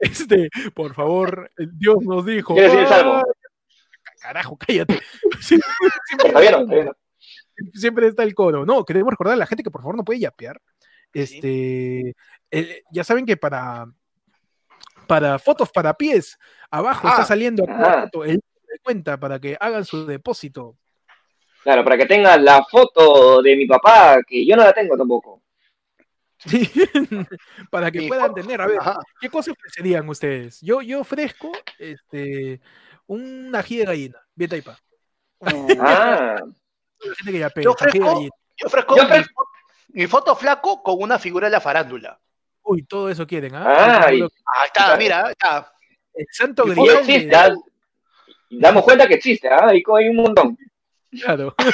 este, 0.00 0.48
por 0.74 0.94
favor, 0.94 1.50
Dios 1.56 1.96
nos 2.02 2.26
dijo. 2.26 2.54
¿Quieres 2.54 2.72
decir? 2.72 2.88
"Ay, 2.92 3.22
Carajo, 4.24 4.56
cállate. 4.66 5.00
Siempre, 5.40 5.68
siempre- 6.08 6.28
Está 6.28 6.40
bien, 6.40 6.54
está 6.54 6.74
bien. 6.74 6.90
siempre 7.74 8.06
está 8.08 8.22
el 8.22 8.34
coro. 8.34 8.64
No, 8.64 8.82
queremos 8.84 9.10
recordar 9.10 9.34
a 9.34 9.38
la 9.38 9.46
gente 9.46 9.62
que 9.62 9.70
por 9.70 9.82
favor 9.82 9.96
no 9.96 10.04
puede 10.04 10.20
yapear. 10.20 10.60
Este, 11.12 12.16
el- 12.50 12.82
ya 12.90 13.04
saben 13.04 13.26
que 13.26 13.36
para, 13.36 13.86
para 15.06 15.38
fotos 15.38 15.70
para 15.70 15.92
pies, 15.94 16.38
abajo 16.70 17.06
Ah, 17.06 17.10
está 17.10 17.24
saliendo 17.24 17.64
ah. 17.68 18.04
foto, 18.04 18.24
el 18.24 18.30
número 18.40 18.72
de 18.72 18.78
cuenta 18.82 19.20
para 19.20 19.38
que 19.38 19.56
hagan 19.60 19.84
su 19.84 20.06
depósito. 20.06 20.76
Claro, 21.62 21.84
para 21.84 21.98
que 21.98 22.06
tengas 22.06 22.40
la 22.42 22.64
foto 22.64 23.42
de 23.42 23.56
mi 23.56 23.66
papá, 23.66 24.18
que 24.26 24.44
yo 24.46 24.56
no 24.56 24.64
la 24.64 24.72
tengo 24.72 24.96
tampoco. 24.96 25.42
Sí, 26.38 26.68
para 27.70 27.90
que 27.90 28.08
puedan 28.08 28.34
tener, 28.34 28.60
a 28.60 28.66
ver, 28.66 28.78
Ajá. 28.80 28.98
¿qué 29.20 29.28
cosas 29.30 29.54
ofrecerían 29.56 30.08
ustedes? 30.08 30.60
Yo, 30.62 30.82
yo 30.82 31.00
ofrezco 31.00 31.52
este, 31.78 32.60
un 33.06 33.54
ají 33.54 33.76
de 33.78 33.84
gallina, 33.84 34.18
bien 34.34 34.50
taipa. 34.50 34.78
Ah, 35.80 36.36
La 37.00 37.14
gente 37.16 37.32
que 37.32 37.38
ya 37.38 37.50
Yo 37.60 37.74
ají 37.78 37.98
de 37.98 38.04
gallina. 38.04 38.30
Yo 38.56 38.66
ofrezco 38.66 38.96
Yo 38.96 39.02
mi, 39.04 39.10
ofrezco- 39.10 39.34
fo- 39.34 39.48
mi 39.88 40.06
foto 40.06 40.36
flaco 40.36 40.82
con 40.82 40.96
una 41.00 41.18
figura 41.18 41.48
de 41.48 41.52
la 41.52 41.60
farándula. 41.60 42.18
Uy, 42.62 42.82
todo 42.84 43.10
eso 43.10 43.26
quieren, 43.26 43.54
¿ah? 43.56 43.64
Ah, 43.66 44.06
Ahí 44.06 44.22
está 44.66 44.96
mira, 44.96 45.30
está. 45.30 45.70
El 46.14 46.26
santo 46.30 46.64
de- 46.64 47.30
ah. 47.34 47.54
Damos 48.50 48.84
cuenta 48.84 49.06
que 49.08 49.14
existe, 49.14 49.48
¿ah? 49.48 49.66
Ahí 49.68 49.82
hay 49.96 50.08
un 50.08 50.16
montón. 50.16 50.56
Claro. 51.20 51.54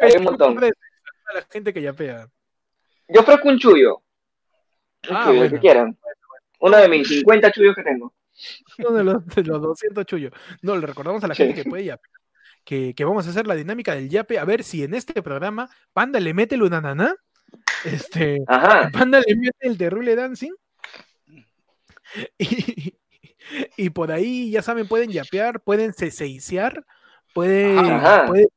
Hay 0.00 0.12
un 0.18 0.24
montón. 0.24 0.58
A 0.62 1.34
la 1.34 1.42
gente 1.50 1.72
que 1.72 1.80
yapea. 1.82 2.28
Yo 3.08 3.20
ofrezco 3.20 3.48
un 3.48 3.58
chullo. 3.58 4.02
Un 5.08 5.16
Ah, 5.16 5.22
chullo, 5.24 5.30
el 5.32 5.38
bueno. 5.38 5.54
que 5.54 5.60
quieran. 5.60 5.98
Uno 6.60 6.76
de 6.76 6.88
mis 6.88 7.08
50 7.08 7.50
chullos 7.52 7.74
que 7.74 7.82
tengo. 7.82 8.12
Uno 8.78 8.92
de 8.92 9.04
los, 9.04 9.26
de 9.26 9.42
los 9.44 9.62
200 9.62 10.06
chullos. 10.06 10.32
No, 10.62 10.76
le 10.76 10.86
recordamos 10.86 11.22
a 11.24 11.28
la 11.28 11.34
gente 11.34 11.54
que 11.54 11.68
puede 11.68 11.84
yapear. 11.84 12.12
Que, 12.64 12.94
que 12.94 13.04
vamos 13.04 13.26
a 13.26 13.30
hacer 13.30 13.46
la 13.46 13.54
dinámica 13.54 13.94
del 13.94 14.08
yape, 14.08 14.38
a 14.38 14.44
ver 14.46 14.64
si 14.64 14.84
en 14.84 14.94
este 14.94 15.22
programa 15.22 15.68
Panda 15.92 16.18
le 16.18 16.32
mete 16.32 16.54
el 16.54 16.62
unananá, 16.62 17.14
este, 17.84 18.42
Ajá. 18.46 18.88
Panda 18.90 19.20
le 19.20 19.36
mete 19.36 19.68
el 19.68 19.76
terrible 19.76 20.16
dancing, 20.16 20.52
y, 22.38 22.94
y 23.76 23.90
por 23.90 24.12
ahí, 24.12 24.50
ya 24.50 24.62
saben, 24.62 24.88
pueden 24.88 25.10
yapear, 25.10 25.60
pueden 25.60 25.92
ceseiciar, 25.92 26.84
pueden, 27.34 28.00
pueden 28.26 28.48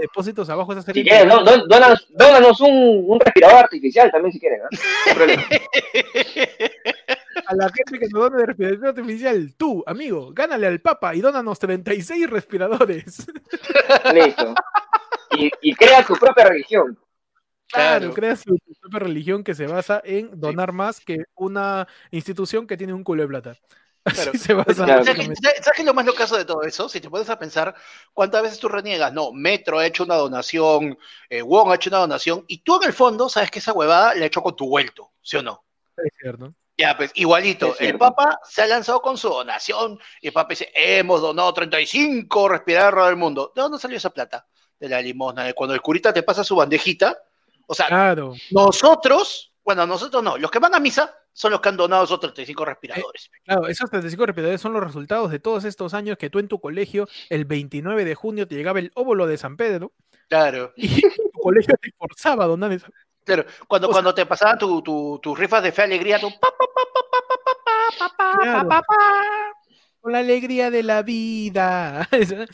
depósitos 0.00 0.48
abajo 0.50 0.72
esa 0.72 0.82
Si 0.82 0.86
serie 0.86 1.04
quieres, 1.04 1.28
don- 1.32 1.44
don- 1.44 1.68
dónanos, 1.68 2.06
dónanos 2.10 2.60
un, 2.60 3.04
un 3.06 3.20
respirador 3.20 3.58
artificial 3.64 4.10
también 4.10 4.32
si 4.32 4.40
quieren. 4.40 4.60
¿ah? 4.62 4.68
No 5.16 5.24
a 7.46 7.54
la 7.54 7.68
gente 7.68 7.98
que 7.98 8.08
nos 8.08 8.22
done 8.22 8.38
de 8.38 8.46
respiración 8.46 8.86
artificial, 8.86 9.54
tú, 9.56 9.84
amigo, 9.86 10.32
gánale 10.32 10.66
al 10.66 10.80
Papa 10.80 11.14
y 11.14 11.20
dónanos 11.20 11.58
36 11.58 12.28
respiradores. 12.30 13.26
Listo. 14.14 14.54
Y, 15.38 15.50
y 15.60 15.74
crea 15.74 16.02
tu 16.04 16.14
propia 16.14 16.46
religión. 16.46 16.98
Claro, 17.68 17.98
Claro. 17.98 18.14
crea 18.14 18.36
su, 18.36 18.56
su 18.66 18.80
propia 18.80 19.00
religión 19.00 19.44
que 19.44 19.54
se 19.54 19.66
basa 19.66 20.00
en 20.04 20.30
donar 20.40 20.72
más 20.72 21.00
que 21.00 21.24
una 21.34 21.86
institución 22.10 22.66
que 22.66 22.76
tiene 22.76 22.94
un 22.94 23.04
culo 23.04 23.22
de 23.22 23.28
plata. 23.28 23.56
Así 24.06 24.38
se 24.38 24.54
basa. 24.54 24.84
Claro. 24.84 25.04
¿Sabes 25.04 25.38
sabes- 25.42 25.70
qué 25.74 25.82
es 25.82 25.86
lo 25.86 25.94
más 25.94 26.06
locazo 26.06 26.36
de 26.36 26.44
todo 26.44 26.62
eso? 26.62 26.88
Si 26.88 27.00
te 27.00 27.10
pones 27.10 27.28
a 27.28 27.38
pensar 27.38 27.74
cuántas 28.14 28.42
veces 28.42 28.58
tú 28.58 28.68
reniegas, 28.68 29.12
no, 29.12 29.32
Metro 29.32 29.78
ha 29.78 29.86
hecho 29.86 30.04
una 30.04 30.14
donación, 30.16 30.96
eh, 31.28 31.42
Wong 31.42 31.70
ha 31.70 31.74
hecho 31.74 31.90
una 31.90 31.98
donación, 31.98 32.44
y 32.46 32.58
tú 32.58 32.76
en 32.80 32.88
el 32.88 32.92
fondo 32.94 33.28
sabes 33.28 33.50
que 33.50 33.58
esa 33.58 33.72
huevada 33.72 34.14
la 34.14 34.22
ha 34.24 34.26
hecho 34.26 34.42
con 34.42 34.54
tu 34.56 34.68
vuelto, 34.68 35.12
¿sí 35.20 35.36
o 35.36 35.42
no? 35.42 35.64
Es 35.96 36.12
cierto. 36.20 36.52
Ya, 36.78 36.94
pues 36.96 37.10
igualito, 37.14 37.74
el. 37.78 37.96
Papa 37.96 38.38
se 38.44 38.60
ha 38.62 38.66
lanzado 38.66 39.00
con 39.00 39.16
su 39.16 39.28
donación, 39.30 39.98
y 40.20 40.26
el 40.28 40.32
Papa 40.34 40.50
dice, 40.50 40.70
hemos 40.74 41.20
donado 41.22 41.52
35 41.54 42.48
respiradores 42.48 43.06
del 43.06 43.16
mundo. 43.16 43.50
¿De 43.56 43.62
dónde 43.62 43.78
salió 43.78 43.96
esa 43.96 44.10
plata? 44.10 44.46
De 44.78 44.88
la 44.88 45.00
limosna, 45.00 45.44
de 45.44 45.54
cuando 45.54 45.74
el 45.74 45.80
curita 45.80 46.12
te 46.12 46.22
pasa 46.22 46.44
su 46.44 46.54
bandejita. 46.54 47.16
O 47.66 47.74
sea, 47.74 47.86
Claro. 47.86 48.34
nosotros, 48.50 49.52
bueno, 49.64 49.86
nosotros 49.86 50.22
no, 50.22 50.36
los 50.36 50.50
que 50.50 50.58
van 50.58 50.74
a 50.74 50.78
misa 50.78 51.12
son 51.36 51.52
los 51.52 51.60
que 51.60 51.68
han 51.68 51.76
donado 51.76 52.04
esos 52.04 52.18
35 52.18 52.64
respiradores. 52.64 53.26
Eh, 53.26 53.38
claro, 53.44 53.68
esos 53.68 53.90
35 53.90 54.24
respiradores 54.24 54.60
son 54.60 54.72
los 54.72 54.82
resultados 54.82 55.30
de 55.30 55.38
todos 55.38 55.64
estos 55.66 55.92
años 55.92 56.16
que 56.16 56.30
tú 56.30 56.38
en 56.38 56.48
tu 56.48 56.58
colegio, 56.58 57.08
el 57.28 57.44
29 57.44 58.06
de 58.06 58.14
junio, 58.14 58.48
te 58.48 58.54
llegaba 58.54 58.78
el 58.78 58.90
óvulo 58.94 59.26
de 59.26 59.36
San 59.36 59.58
Pedro. 59.58 59.92
Claro. 60.28 60.72
Y 60.76 61.02
tu 61.02 61.38
colegio 61.38 61.74
te 61.80 61.90
forzaba 61.98 62.44
a 62.44 62.46
donar 62.46 62.72
eso. 62.72 62.86
Claro, 63.22 63.44
cuando, 63.68 63.90
o 63.90 63.92
sea, 63.92 64.14
te 64.14 64.24
pasaban 64.24 64.56
tus 64.58 64.82
tu, 64.82 65.18
tu 65.22 65.34
rifas 65.34 65.62
de 65.62 65.72
fe 65.72 65.82
alegría, 65.82 66.18
tú. 66.18 66.32
Con 70.00 70.12
la 70.12 70.20
alegría 70.20 70.70
de 70.70 70.82
la 70.82 71.02
vida. 71.02 72.08
no, 72.12 72.18
este, 72.18 72.46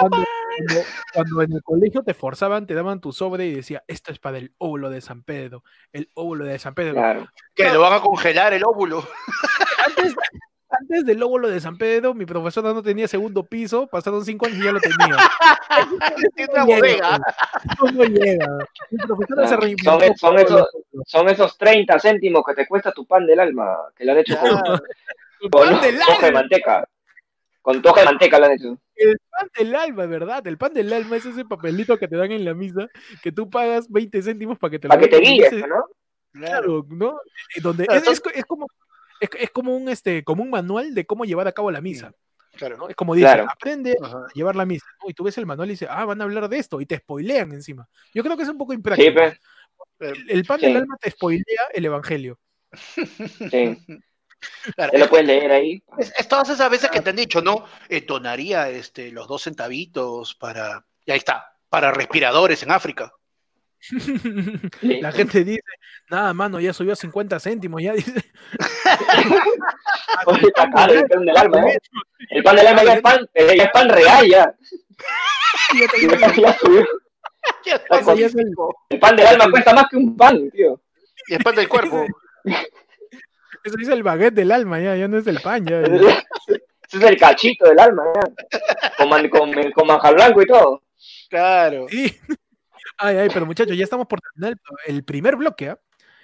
cuando 0.00 0.24
cuando- 0.56 0.84
cuando 1.14 1.42
en 1.42 1.52
el 1.52 1.62
colegio 1.62 2.02
te 2.02 2.14
forzaban, 2.14 2.66
te 2.66 2.74
daban 2.74 3.00
tu 3.00 3.12
sobre 3.12 3.46
y 3.46 3.54
decía, 3.54 3.82
esto 3.86 4.12
es 4.12 4.18
para 4.18 4.38
el 4.38 4.52
óvulo 4.58 4.90
de 4.90 5.00
San 5.00 5.22
Pedro, 5.22 5.62
el 5.92 6.10
óvulo 6.14 6.44
de 6.44 6.58
San 6.58 6.74
Pedro. 6.74 6.94
Claro. 6.94 7.26
Que 7.54 7.70
lo 7.70 7.80
van 7.80 7.92
a 7.94 8.00
congelar 8.00 8.52
el 8.54 8.64
óvulo. 8.64 9.06
Antes, 9.86 10.14
antes 10.70 11.04
del 11.04 11.22
óvulo 11.22 11.48
de 11.50 11.60
San 11.60 11.76
Pedro, 11.76 12.14
mi 12.14 12.24
profesora 12.24 12.72
no 12.72 12.82
tenía 12.82 13.06
segundo 13.06 13.44
piso, 13.44 13.86
pasaron 13.88 14.24
cinco 14.24 14.46
años 14.46 14.58
y 14.58 14.64
ya 14.64 14.72
lo 14.72 14.80
tenía. 14.80 15.16
Tiene 16.34 16.52
una 16.52 16.64
Llega, 16.64 16.76
bodega. 16.78 17.20
¿Cómo 17.78 18.04
llega? 18.04 18.46
Mi 18.90 18.98
profesora 18.98 19.46
se 19.48 19.74
Claro. 19.76 20.00
Son- 20.00 20.16
son 20.16 20.38
esos- 20.38 20.68
Son 21.06 21.28
esos 21.28 21.58
30 21.58 21.98
céntimos 22.00 22.42
que 22.46 22.54
te 22.54 22.66
cuesta 22.66 22.90
tu 22.92 23.06
pan 23.06 23.26
del 23.26 23.40
alma, 23.40 23.76
que 23.96 24.04
lo 24.04 24.12
han 24.12 24.18
hecho 24.18 24.38
con, 24.38 24.48
Claro. 24.48 24.82
con 25.50 25.80
de 25.80 25.88
alma. 25.88 26.30
manteca. 26.40 26.88
Con 27.62 27.80
tu 27.80 27.88
hoja 27.88 28.00
de 28.00 28.06
manteca 28.06 28.38
lo 28.38 28.46
han 28.46 28.52
hecho. 28.52 28.78
El 28.96 29.18
pan 29.30 29.48
del 29.56 29.74
alma, 29.74 30.06
¿verdad? 30.06 30.46
El 30.46 30.58
pan 30.58 30.74
del 30.74 30.92
alma 30.92 31.16
es 31.16 31.24
ese 31.26 31.44
papelito 31.44 31.96
que 31.98 32.08
te 32.08 32.16
dan 32.16 32.32
en 32.32 32.44
la 32.44 32.54
misa, 32.54 32.88
que 33.22 33.32
tú 33.32 33.48
pagas 33.48 33.88
20 33.90 34.20
céntimos 34.22 34.58
para 34.58 34.72
que 34.72 34.78
te 34.80 34.88
lo 34.88 34.90
Para 34.90 35.00
que 35.02 35.08
te 35.08 35.16
den. 35.16 35.24
guíes, 35.24 35.52
Ese- 35.52 35.66
¿no? 35.66 35.84
Claro, 36.32 36.84
¿no? 36.88 37.20
Eh, 37.56 37.60
Donde 37.60 37.86
Claro, 37.86 38.00
es, 38.02 38.08
es 38.08 38.20
co- 38.20 38.30
es 38.30 38.44
como 38.44 38.66
es, 39.20 39.28
es 39.38 39.50
como 39.50 39.76
un 39.76 39.88
este 39.88 40.24
como 40.24 40.42
un 40.42 40.50
manual 40.50 40.94
de 40.94 41.04
cómo 41.06 41.24
llevar 41.24 41.46
a 41.46 41.52
cabo 41.52 41.70
la 41.70 41.80
misa, 41.80 42.12
Claro. 42.56 42.76
¿no? 42.78 42.88
Es 42.88 42.96
como 42.96 43.14
dice, 43.14 43.26
Claro. 43.26 43.46
aprende 43.50 43.96
Ajá. 44.02 44.18
a 44.18 44.26
llevar 44.34 44.56
la 44.56 44.64
misa, 44.66 44.86
¿no? 45.02 45.10
Y 45.10 45.14
tú 45.14 45.24
ves 45.24 45.38
el 45.38 45.46
manual 45.46 45.68
y 45.68 45.72
dices, 45.74 45.88
ah, 45.90 46.04
van 46.04 46.20
a 46.20 46.24
hablar 46.24 46.48
de 46.48 46.58
esto, 46.58 46.80
y 46.80 46.86
te 46.86 46.96
spoilean 46.98 47.52
encima. 47.52 47.86
Yo 48.14 48.22
creo 48.24 48.36
que 48.36 48.42
es 48.42 48.48
un 48.48 48.58
poco 48.58 48.72
Sí, 48.72 48.76
impráctico. 48.78 49.12
pues. 49.14 49.38
el, 50.00 50.30
el 50.30 50.44
pan 50.44 50.58
Sí. 50.60 50.66
del 50.66 50.76
alma 50.78 50.96
te 51.00 51.10
spoilea 51.10 51.68
el 51.74 51.84
evangelio. 51.84 52.38
Sí. 53.50 53.78
Claro. 54.74 54.98
Lo 54.98 55.08
puedes 55.08 55.26
leer 55.26 55.52
ahí. 55.52 55.82
Es, 55.98 56.12
es 56.18 56.28
todas 56.28 56.48
esas 56.50 56.70
veces 56.70 56.90
que 56.90 57.00
te 57.00 57.10
han 57.10 57.16
dicho, 57.16 57.40
¿no? 57.42 57.64
Eh, 57.88 58.04
donaría 58.06 58.68
este, 58.70 59.10
los 59.12 59.28
dos 59.28 59.42
centavitos 59.42 60.34
para. 60.34 60.84
Y 61.04 61.12
ahí 61.12 61.18
está, 61.18 61.52
para 61.68 61.92
respiradores 61.92 62.62
en 62.62 62.70
África. 62.72 63.12
La 64.82 65.10
gente 65.12 65.42
dice, 65.42 65.62
nada, 66.08 66.32
mano, 66.32 66.60
ya 66.60 66.72
subió 66.72 66.92
a 66.92 66.96
50 66.96 67.40
céntimos, 67.40 67.82
ya 67.82 67.92
dice. 67.94 68.12
Oye, 70.26 70.46
está 70.46 70.70
caro 70.70 70.92
el 70.94 71.04
pan 71.06 71.24
del 71.26 71.36
alma, 71.36 71.68
¿eh? 71.70 71.78
El 72.30 72.42
pan 72.44 72.56
del 72.56 72.66
alma 72.68 72.84
ya 72.84 72.94
es 72.94 73.00
pan, 73.02 73.26
eh, 73.34 73.54
ya 73.56 73.64
es 73.64 73.70
pan 73.72 73.88
real, 73.88 74.28
ya. 74.28 74.54
Subió. 76.60 76.86
El- 78.26 78.54
El 78.90 78.98
pan 79.00 79.16
del 79.16 79.26
alma 79.26 79.50
cuesta 79.50 79.74
más 79.74 79.86
que 79.90 79.96
un 79.96 80.16
pan, 80.16 80.48
tío. 80.50 80.80
Y 81.26 81.34
es 81.34 81.42
pan 81.42 81.54
del 81.56 81.68
cuerpo. 81.68 82.06
Eso 83.64 83.76
dice 83.76 83.92
el 83.92 84.02
baguette 84.02 84.34
del 84.34 84.50
alma, 84.52 84.80
ya, 84.80 84.96
ya 84.96 85.08
no 85.08 85.18
es 85.18 85.26
el 85.26 85.40
pan, 85.40 85.64
ya. 85.64 85.82
ya. 85.82 85.88
Ese 86.92 86.98
es 86.98 87.02
el 87.04 87.16
cachito 87.16 87.66
del 87.68 87.78
alma, 87.78 88.02
ya. 88.14 88.92
Con, 88.98 89.08
man- 89.08 89.28
con, 89.30 89.52
con 89.72 89.86
manjar 89.86 90.14
blanco 90.14 90.42
y 90.42 90.46
todo. 90.46 90.82
Claro. 91.30 91.86
Sí. 91.88 92.14
Ay, 92.98 93.16
ay, 93.16 93.28
pero 93.32 93.46
muchachos, 93.46 93.76
ya 93.76 93.82
estamos 93.84 94.06
por 94.06 94.20
terminar 94.20 94.56
el, 94.86 94.94
el 94.96 95.02
primer 95.04 95.34
bloque, 95.34 95.70
¿ah? 95.70 95.78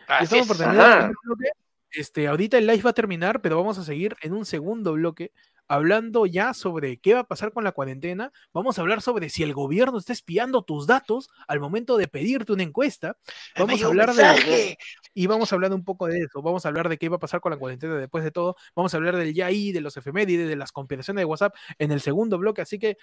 Ya 0.09 0.19
estamos 0.21 0.47
por 0.47 0.55
es. 0.57 0.63
terminar 0.63 0.87
el 0.91 0.97
primer 0.99 1.15
bloque. 1.25 1.51
este, 1.91 2.29
ahorita 2.29 2.59
el 2.59 2.67
live 2.67 2.83
va 2.83 2.91
a 2.91 2.95
terminar, 2.95 3.41
pero 3.41 3.57
vamos 3.57 3.79
a 3.79 3.83
seguir 3.85 4.15
en 4.21 4.33
un 4.35 4.45
segundo 4.45 4.93
bloque 4.93 5.33
hablando 5.69 6.27
ya 6.27 6.55
sobre 6.55 6.99
qué 6.99 7.15
va 7.15 7.21
a 7.21 7.25
pasar 7.25 7.53
con 7.53 7.63
la 7.63 7.73
cuarentena. 7.73 8.33
Vamos 8.53 8.79
a 8.79 8.83
hablar 8.83 9.03
sobre 9.03 9.29
si 9.29 9.43
el 9.43 9.53
gobierno 9.53 9.99
está 9.99 10.13
espiando 10.13 10.63
tus 10.63 10.87
datos 10.87 11.29
al 11.47 11.61
momento 11.61 11.97
de 11.97 12.09
pedirte 12.09 12.53
una 12.53 12.63
encuesta. 12.63 13.17
Vamos 13.57 13.83
a 13.83 13.87
hablar 13.87 14.15
de 14.15 14.79
y 15.15 15.27
vamos 15.27 15.53
a 15.53 15.57
hablar 15.57 15.73
un 15.73 15.85
poco 15.85 16.07
de 16.07 16.19
eso. 16.21 16.43
Vamos 16.43 16.65
a 16.65 16.69
hablar 16.69 16.89
de 16.89 16.97
qué 16.99 17.09
va 17.09 17.17
a 17.17 17.21
pasar 17.21 17.41
con 17.41 17.51
la 17.51 17.59
cuarentena 17.59 17.97
después 17.97 18.25
de 18.25 18.31
todo. 18.31 18.57
Vamos 18.75 18.95
a 18.95 18.97
hablar 18.97 19.17
del 19.17 19.35
ya 19.35 19.47
ahí, 19.47 19.73
de 19.73 19.81
los 19.81 19.97
efemérides, 19.97 20.49
de 20.49 20.57
las 20.57 20.73
conspiraciones 20.73 21.21
de 21.21 21.27
WhatsApp 21.27 21.55
en 21.79 21.93
el 21.93 22.01
segundo 22.01 22.39
bloque. 22.39 22.63
Así 22.63 22.79
que 22.79 22.97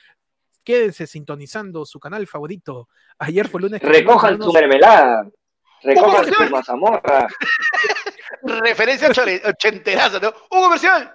quédense 0.63 1.07
sintonizando 1.07 1.85
su 1.85 1.99
canal 1.99 2.25
favorito. 2.27 2.89
Ayer 3.19 3.47
fue 3.47 3.61
lunes. 3.61 3.81
Recojan 3.81 4.41
su 4.41 4.51
mermelada. 4.51 5.29
Recojan 5.83 6.33
su 6.33 6.49
mazamorra. 6.49 7.27
Referencia 8.41 9.09
ochenteraza, 9.45 10.19
¿no? 10.19 10.33
¡Un 10.49 10.63
comercial! 10.63 11.13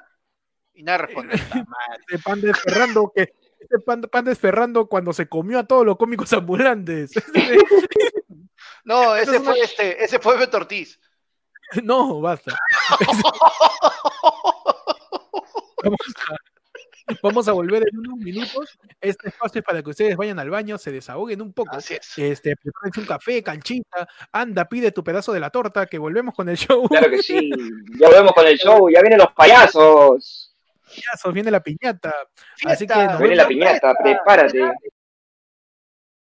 Y 0.75 0.83
nada 0.83 0.99
responde. 0.99 1.35
De 2.11 2.19
pan 2.19 2.41
desferrando 2.41 3.13
que 3.15 3.33
este 3.61 3.79
pan, 3.79 4.01
pan 4.03 4.25
desferrando 4.25 4.87
cuando 4.87 5.13
se 5.13 5.29
comió 5.29 5.59
a 5.59 5.65
todos 5.65 5.85
los 5.85 5.97
cómicos 5.97 6.33
ambulantes. 6.33 7.13
no, 8.85 9.15
ese 9.15 9.41
fue 9.41 9.61
este, 9.61 10.03
ese 10.03 10.19
fue 10.19 10.39
Beto 10.39 10.57
Ortiz. 10.57 10.99
No, 11.85 12.21
basta. 12.21 12.53
Vamos 15.85 16.01
a, 16.29 16.35
Vamos 17.23 17.49
a 17.49 17.53
volver 17.53 17.85
en 17.89 17.99
unos 17.99 18.19
minutos. 18.19 18.79
Este 19.01 19.29
espacio 19.29 19.61
es 19.61 19.65
para 19.65 19.83
que 19.83 19.91
ustedes 19.91 20.17
vayan 20.17 20.39
al 20.39 20.51
baño, 20.51 20.79
se 20.79 20.93
desahoguen 20.93 21.43
un 21.43 21.53
poco. 21.53 21.77
Así 21.77 21.95
es. 21.95 22.19
Este, 22.19 22.55
un 22.97 23.05
café, 23.05 23.43
canchita, 23.43 24.09
anda, 24.33 24.69
pide 24.69 24.93
tu 24.93 25.03
pedazo 25.03 25.33
de 25.33 25.41
la 25.41 25.51
torta, 25.51 25.87
que 25.87 25.99
volvemos 25.99 26.35
con 26.35 26.49
el 26.49 26.57
show. 26.57 26.89
Claro 26.89 27.11
que 27.11 27.23
sí, 27.23 27.51
ya 27.99 28.09
volvemos 28.09 28.33
con 28.33 28.47
el 28.47 28.59
show, 28.59 28.91
ya 28.91 29.01
vienen 29.01 29.19
los 29.19 29.33
payasos. 29.33 30.50
Viene 31.33 31.51
la 31.51 31.63
piñata. 31.63 32.15
Así 32.65 32.87
que 32.87 33.09
viene 33.19 33.37
la 33.37 33.47
piñata, 33.47 33.95
prepárate. 33.95 34.71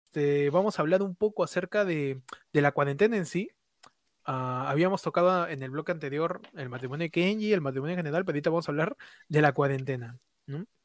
Este, 0.06 0.52
vamos 0.52 0.78
a 0.78 0.84
hablar 0.84 1.02
un 1.02 1.16
poco 1.16 1.44
acerca 1.44 1.86
de, 1.86 2.22
de 2.52 2.62
la 2.62 2.72
cuarentena 2.72 3.18
en 3.18 3.26
sí. 3.26 3.50
Uh, 4.28 4.70
habíamos 4.70 5.02
tocado 5.02 5.48
en 5.48 5.64
el 5.64 5.72
bloque 5.72 5.92
anterior 5.92 6.40
el 6.56 6.70
matrimonio 6.70 7.06
de 7.06 7.10
Kenji, 7.10 7.52
el 7.52 7.62
matrimonio 7.62 7.96
en 7.96 8.00
general, 8.00 8.24
pero 8.24 8.36
ahorita 8.36 8.52
vamos 8.52 8.70
a 8.70 8.72
hablar 8.72 8.96
de 9.28 9.42
la 9.42 9.54
cuarentena. 9.54 10.20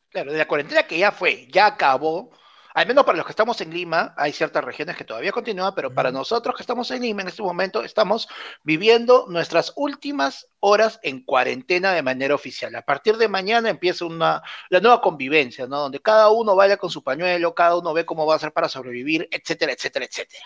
Claro, 0.09 0.33
de 0.33 0.39
la 0.39 0.49
cuarentena 0.49 0.85
que 0.85 0.99
ya 0.99 1.12
fue, 1.12 1.47
ya 1.49 1.66
acabó. 1.66 2.31
Al 2.79 2.87
menos 2.87 3.05
para 3.05 3.18
los 3.18 3.26
que 3.26 3.33
estamos 3.33 3.61
en 3.61 3.74
Lima, 3.74 4.14
hay 4.16 4.33
ciertas 4.33 4.62
regiones 4.62 4.97
que 4.97 5.03
todavía 5.03 5.33
continúan, 5.33 5.74
pero 5.74 5.93
para 5.93 6.12
nosotros 6.12 6.55
que 6.55 6.62
estamos 6.62 6.89
en 6.93 7.03
Lima 7.03 7.22
en 7.22 7.26
este 7.26 7.43
momento, 7.43 7.83
estamos 7.83 8.29
viviendo 8.62 9.26
nuestras 9.29 9.72
últimas 9.74 10.49
horas 10.61 11.01
en 11.03 11.24
cuarentena 11.24 11.93
de 11.93 12.03
manera 12.03 12.37
oficial. 12.37 12.72
A 12.76 12.83
partir 12.83 13.16
de 13.16 13.26
mañana 13.26 13.68
empieza 13.68 14.05
una, 14.05 14.45
la 14.70 14.79
nueva 14.79 15.01
convivencia, 15.01 15.66
¿no? 15.66 15.81
Donde 15.81 15.99
cada 15.99 16.31
uno 16.31 16.55
vaya 16.55 16.76
con 16.76 16.89
su 16.89 17.03
pañuelo, 17.03 17.53
cada 17.53 17.76
uno 17.76 17.93
ve 17.93 18.07
cómo 18.07 18.26
va 18.26 18.35
a 18.35 18.37
hacer 18.37 18.53
para 18.53 18.68
sobrevivir, 18.68 19.29
etcétera, 19.33 19.72
etcétera, 19.72 20.05
etcétera. 20.05 20.45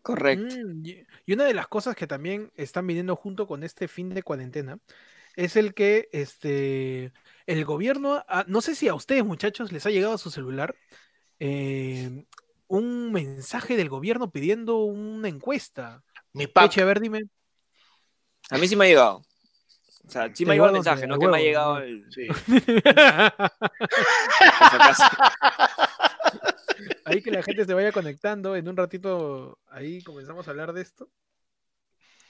Correcto. 0.00 0.54
Mm, 0.56 0.86
y 1.26 1.32
una 1.34 1.44
de 1.44 1.52
las 1.52 1.68
cosas 1.68 1.94
que 1.94 2.06
también 2.06 2.50
están 2.56 2.86
viniendo 2.86 3.14
junto 3.14 3.46
con 3.46 3.62
este 3.62 3.88
fin 3.88 4.08
de 4.14 4.22
cuarentena 4.22 4.78
es 5.36 5.56
el 5.56 5.74
que 5.74 6.08
este 6.12 7.12
el 7.44 7.64
gobierno, 7.66 8.24
no 8.46 8.62
sé 8.62 8.74
si 8.74 8.88
a 8.88 8.94
ustedes 8.94 9.22
muchachos 9.22 9.70
les 9.70 9.84
ha 9.84 9.90
llegado 9.90 10.14
a 10.14 10.18
su 10.18 10.30
celular 10.30 10.74
eh, 11.44 12.24
un 12.68 13.10
mensaje 13.10 13.76
del 13.76 13.88
gobierno 13.88 14.30
pidiendo 14.30 14.84
una 14.84 15.26
encuesta. 15.26 16.04
Mi 16.32 16.46
pack. 16.46 16.78
a 16.78 16.84
ver, 16.84 17.00
dime. 17.00 17.22
A 18.48 18.58
mí 18.58 18.68
sí 18.68 18.76
me 18.76 18.84
ha 18.84 18.88
llegado. 18.88 19.24
O 20.06 20.10
sea, 20.10 20.32
sí 20.32 20.46
me 20.46 20.52
ha 20.52 20.54
llegado 20.54 20.70
el 20.70 20.74
mensaje, 20.74 21.08
no 21.08 21.18
que 21.18 21.26
me 21.26 21.38
ha 21.38 21.40
llegado 21.40 21.78
el... 21.78 22.06
Sí. 22.12 22.28
ahí 27.04 27.22
que 27.22 27.32
la 27.32 27.42
gente 27.42 27.64
se 27.64 27.74
vaya 27.74 27.90
conectando, 27.90 28.54
en 28.54 28.68
un 28.68 28.76
ratito 28.76 29.58
ahí 29.68 30.00
comenzamos 30.04 30.46
a 30.46 30.52
hablar 30.52 30.72
de 30.72 30.82
esto. 30.82 31.10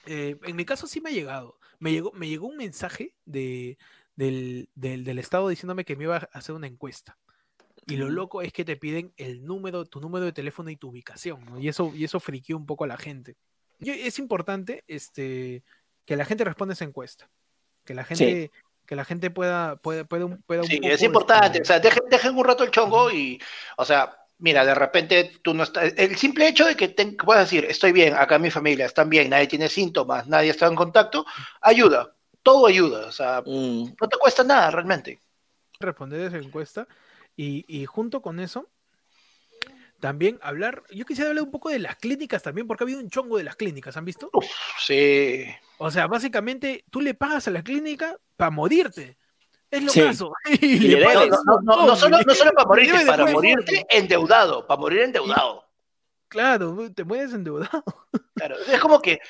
Eh, 0.07 0.39
en 0.43 0.57
mi 0.57 0.65
caso 0.65 0.87
sí 0.87 1.03
me 1.03 1.11
ha 1.11 1.13
llegado. 1.13 1.59
Me 1.79 1.93
llegó, 1.93 2.13
me 2.13 2.29
llegó 2.29 2.47
un 2.47 2.57
mensaje 2.57 3.15
de, 3.27 3.77
del, 4.17 4.71
del, 4.75 5.19
Estado 5.19 5.49
diciéndome 5.49 5.85
que 5.85 5.97
me 5.97 6.05
iba 6.05 6.17
a 6.17 6.31
hacer 6.33 6.55
una 6.55 6.67
encuesta. 6.67 7.19
Y 7.87 7.97
lo 7.97 8.09
loco 8.11 8.43
es 8.43 8.53
que 8.53 8.65
te 8.65 8.77
piden 8.77 9.13
el 9.17 9.45
número, 9.45 9.85
tu 9.85 10.01
número 10.01 10.25
de 10.25 10.33
teléfono 10.33 10.71
y 10.71 10.77
tu 10.77 10.89
ubicación, 10.89 11.41
Y 11.61 11.69
eso, 11.69 11.93
y 11.95 12.05
eso 12.05 12.21
friqueó 12.21 12.57
un 12.57 12.67
poco 12.67 12.85
a 12.85 12.87
la 12.87 12.97
gente. 12.97 13.37
es 13.81 14.19
importante 14.19 14.85
este, 14.87 15.65
que 16.05 16.17
la 16.17 16.25
gente 16.25 16.45
responda 16.45 16.75
esa 16.75 16.85
encuesta. 16.85 17.29
Que 17.85 17.95
la 17.95 18.05
gente, 18.05 18.53
que 18.87 18.95
la 18.95 19.05
gente 19.05 19.31
pueda, 19.31 19.77
pueda, 19.77 20.05
pueda, 20.05 20.29
pueda 20.47 20.63
Sí, 20.63 20.79
es 20.83 21.03
importante. 21.03 21.61
O 21.63 21.65
sea, 21.65 21.81
dejen, 21.81 22.05
dejen, 22.09 22.37
un 22.37 22.45
rato 22.45 22.63
el 22.63 22.71
chongo 22.71 23.11
y, 23.11 23.43
o 23.77 23.85
sea, 23.85 24.17
mira, 24.39 24.65
de 24.65 24.75
repente 24.75 25.33
tú 25.43 25.53
no 25.53 25.65
estás. 25.65 25.93
El 25.97 26.17
simple 26.17 26.47
hecho 26.47 26.65
de 26.65 26.77
que 26.77 26.89
te, 26.89 27.05
puedas 27.13 27.51
decir, 27.51 27.65
estoy 27.69 27.91
bien, 27.91 28.15
acá 28.15 28.39
mi 28.39 28.51
familia 28.51 28.87
están 28.87 29.09
bien, 29.09 29.31
nadie 29.31 29.49
tiene 29.49 29.69
síntomas, 29.69 30.29
nadie 30.29 30.51
está 30.51 30.69
en 30.69 30.77
contacto, 30.77 31.27
ayuda 31.61 32.15
todo 32.43 32.67
ayuda, 32.67 33.07
o 33.07 33.13
sea, 33.13 33.43
mm. 33.45 33.95
no 34.01 34.09
te 34.09 34.19
cuesta 34.19 34.45
nada 34.45 34.71
realmente. 34.71 35.21
Responder 35.79 36.21
esa 36.21 36.39
encuesta 36.39 36.87
y, 37.43 37.87
junto 37.87 38.23
con 38.23 38.41
eso, 38.41 38.69
también 40.01 40.39
hablar, 40.43 40.83
yo 40.91 41.05
quisiera 41.05 41.31
hablar 41.31 41.45
un 41.45 41.51
poco 41.51 41.71
de 41.71 41.79
las 41.79 41.97
clínicas 41.97 42.43
también, 42.43 42.67
porque 42.67 42.85
ha 42.85 42.87
habido 42.87 43.01
un 43.01 43.11
chongo 43.11 43.39
de 43.39 43.45
las 43.45 43.57
clínicas, 43.57 43.97
¿han 43.97 44.05
visto? 44.05 44.31
sí. 44.79 45.47
O 45.79 45.91
sea, 45.91 46.07
básicamente 46.07 46.85
tú 46.91 47.01
le 47.01 47.15
pagas 47.15 47.49
a 47.49 47.51
la 47.51 47.63
clínica 47.63 48.17
para 48.37 48.51
morirte. 48.51 49.17
Es 49.69 49.83
lo 49.83 49.93
caso. 49.93 50.33
Y 50.61 50.95
no, 51.65 51.97
solo, 51.97 52.19
para 52.55 52.67
morirte, 52.67 53.07
para 53.07 53.27
morirte 53.27 53.87
endeudado, 53.89 54.67
para 54.67 54.79
morir 54.79 55.01
endeudado. 55.01 55.67
Claro, 56.29 56.91
te 56.95 57.05
mueres 57.05 57.33
endeudado. 57.33 57.85
Claro, 58.35 58.57
es 58.67 58.81
como 58.81 59.01
que 59.01 59.21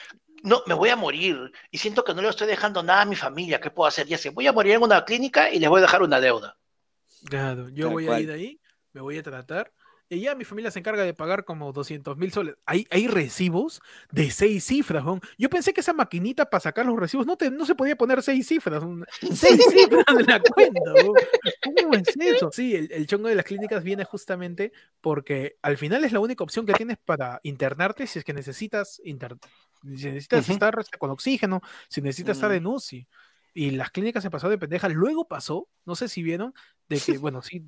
no, 0.42 0.62
me 0.66 0.74
voy 0.74 0.88
a 0.88 0.96
morir 0.96 1.52
y 1.70 1.78
siento 1.78 2.04
que 2.04 2.14
no 2.14 2.22
le 2.22 2.28
estoy 2.28 2.46
dejando 2.46 2.82
nada 2.82 3.02
a 3.02 3.04
mi 3.04 3.16
familia, 3.16 3.60
¿qué 3.60 3.70
puedo 3.70 3.88
hacer? 3.88 4.06
Ya 4.06 4.16
sé, 4.16 4.30
voy 4.30 4.46
a 4.46 4.52
morir 4.52 4.74
en 4.74 4.82
una 4.82 5.04
clínica 5.04 5.50
y 5.50 5.58
les 5.58 5.68
voy 5.68 5.78
a 5.78 5.82
dejar 5.82 6.02
una 6.02 6.20
deuda. 6.20 6.56
Claro, 7.25 7.68
yo 7.68 7.91
voy 7.91 8.09
a 8.09 8.20
ir 8.20 8.31
ahí, 8.31 8.61
me 8.93 9.01
voy 9.01 9.18
a 9.18 9.23
tratar 9.23 9.73
y 10.12 10.20
ya 10.20 10.35
mi 10.35 10.45
familia 10.45 10.70
se 10.70 10.79
encarga 10.79 11.05
de 11.05 11.14
pagar 11.14 11.47
como 11.47 11.73
200 11.73 12.18
mil 12.18 12.31
soles. 12.31 12.57
Hay, 12.66 12.87
hay 12.91 13.09
recibos 13.09 13.81
de 14.11 14.31
seis 14.31 14.62
cifras. 14.64 15.03
Yo 15.39 15.49
pensé 15.49 15.73
que 15.73 15.81
esa 15.81 15.95
maquinita 15.95 16.51
para 16.51 16.61
sacar 16.61 16.85
los 16.85 16.99
recibos 17.01 17.27
no, 17.27 17.39
te, 17.39 17.51
no 17.51 17.64
se 17.64 17.75
podía 17.75 17.97
poner 17.97 18.23
seis 18.23 18.47
cifras. 18.47 18.83
Seis 19.33 19.64
cifras 19.70 20.05
de 20.14 20.25
la 20.25 20.41
cuenta. 20.41 20.81
¿Cómo 21.62 21.95
es 21.95 22.14
eso? 22.14 22.51
Sí, 22.53 22.75
el, 22.75 23.07
chongo 23.07 23.29
de 23.29 23.37
las 23.37 23.47
clínicas 23.47 23.83
viene 23.83 24.05
justamente 24.05 24.73
porque 25.01 25.57
al 25.62 25.79
final 25.79 26.05
es 26.05 26.12
la 26.12 26.20
única 26.20 26.45
opción 26.45 26.66
que 26.66 26.75
tienes 26.75 26.99
para 26.99 27.41
internarte 27.43 28.07
si 28.07 28.18
es 28.18 28.25
que 28.25 28.35
necesitas, 28.35 29.01
inter 29.05 29.37
si 29.83 30.11
necesitas 30.11 30.47
estar 30.47 30.77
con 30.99 31.11
oxígeno, 31.11 31.62
si 31.89 32.03
necesitas 32.03 32.37
estar 32.37 32.53
en 32.53 32.66
UCI 32.66 33.09
y 33.55 33.70
las 33.72 33.90
clínicas 33.90 34.22
se 34.22 34.30
pasó 34.30 34.48
de 34.48 34.59
pendejas. 34.59 34.92
Luego 34.92 35.28
pasó, 35.28 35.68
no 35.84 35.94
sé 35.94 36.09
si 36.09 36.22
vieron, 36.22 36.55
de 36.88 37.00
que, 37.00 37.18
bueno, 37.18 37.42
sí, 37.42 37.64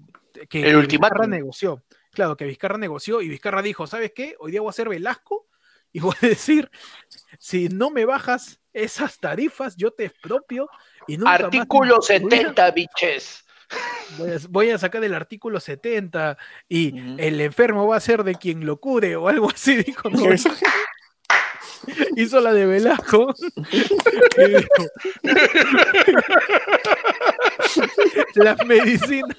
que, 0.48 0.68
el 0.68 0.86
Vizcarra 0.86 1.26
negoció. 1.26 1.82
Claro, 2.12 2.36
que 2.36 2.46
Vizcarra 2.46 2.78
negoció 2.78 3.20
y 3.20 3.28
Vizcarra 3.28 3.62
dijo, 3.62 3.86
¿sabes 3.86 4.12
qué? 4.14 4.36
Hoy 4.38 4.52
día 4.52 4.60
voy 4.60 4.68
a 4.68 4.70
hacer 4.70 4.88
Velasco 4.88 5.46
y 5.92 6.00
voy 6.00 6.14
a 6.22 6.26
decir, 6.26 6.70
si 7.38 7.68
no 7.68 7.90
me 7.90 8.04
bajas 8.04 8.60
esas 8.72 9.18
tarifas, 9.18 9.76
yo 9.76 9.92
te 9.92 10.06
expropio 10.06 10.68
y 11.06 11.16
nunca 11.16 11.34
Artículo 11.34 12.00
70, 12.00 12.70
biches. 12.72 13.44
Voy 14.50 14.70
a, 14.70 14.78
sacar 14.78 15.02
el 15.02 15.14
artículo 15.14 15.58
70 15.58 16.36
y 16.68 17.18
el 17.18 17.40
enfermo 17.40 17.86
va 17.86 17.96
a 17.96 18.00
ser 18.00 18.22
de 18.22 18.34
quien 18.34 18.66
lo 18.66 18.78
cure 18.78 19.16
o 19.16 19.28
algo 19.28 19.50
así, 19.50 19.76
dijo. 19.76 20.10
hizo 22.16 22.40
la 22.40 22.52
de 22.52 22.66
Velasco. 22.66 23.32
la 28.34 28.56
medicina. 28.66 29.36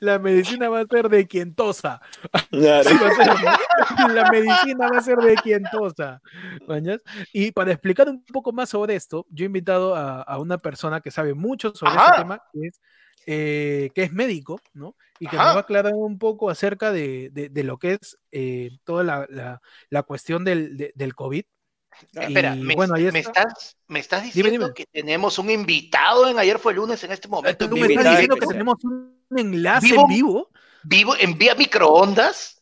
La 0.00 0.18
medicina 0.18 0.68
va 0.68 0.80
a 0.80 0.86
ser 0.86 1.08
de 1.08 1.26
quien 1.26 1.54
tosa. 1.54 2.00
la 2.50 4.30
medicina 4.30 4.88
va 4.90 4.98
a 4.98 5.02
ser 5.02 5.18
de 5.18 5.34
quien 5.36 5.62
tosa. 5.70 6.20
Y 7.32 7.52
para 7.52 7.72
explicar 7.72 8.08
un 8.08 8.24
poco 8.24 8.52
más 8.52 8.68
sobre 8.68 8.94
esto, 8.94 9.26
yo 9.30 9.44
he 9.44 9.46
invitado 9.46 9.94
a, 9.96 10.38
una 10.38 10.58
persona 10.58 11.00
que 11.00 11.10
sabe 11.10 11.34
mucho 11.34 11.74
sobre 11.74 11.96
este 11.96 12.18
tema, 12.18 12.40
que 12.52 12.68
es, 12.68 12.80
eh, 13.26 13.90
que 13.94 14.02
es 14.04 14.12
médico, 14.12 14.60
¿no? 14.72 14.96
Y 15.18 15.26
que 15.26 15.36
nos 15.36 15.46
va 15.46 15.52
a 15.52 15.60
aclarar 15.60 15.94
un 15.94 16.18
poco 16.18 16.50
acerca 16.50 16.92
de, 16.92 17.30
lo 17.54 17.78
que 17.78 17.92
es 17.92 18.18
eh, 18.32 18.70
toda 18.84 19.28
la, 19.90 20.02
cuestión 20.02 20.44
del, 20.44 20.92
del 20.94 21.14
COVID. 21.14 21.44
Espera, 22.12 22.54
me, 22.56 22.74
estás, 23.18 23.76
me, 23.86 24.00
estás, 24.00 24.24
diciendo 24.24 24.74
que 24.74 24.86
tenemos 24.86 25.38
un 25.38 25.50
invitado 25.50 26.28
en 26.28 26.38
Ayer 26.38 26.58
fue 26.58 26.72
el 26.72 26.78
lunes 26.78 27.02
en 27.04 27.12
este 27.12 27.28
momento. 27.28 27.68
¿Tú 27.68 27.76
me 27.76 27.86
estás 27.86 28.10
diciendo 28.10 28.36
que 28.36 28.46
tenemos 28.46 28.82
un 28.84 29.24
enlace 29.36 29.94
en 29.94 30.06
vivo? 30.08 30.50
¿Vivo 30.82 31.14
en 31.18 31.38
vía 31.38 31.54
microondas? 31.54 32.53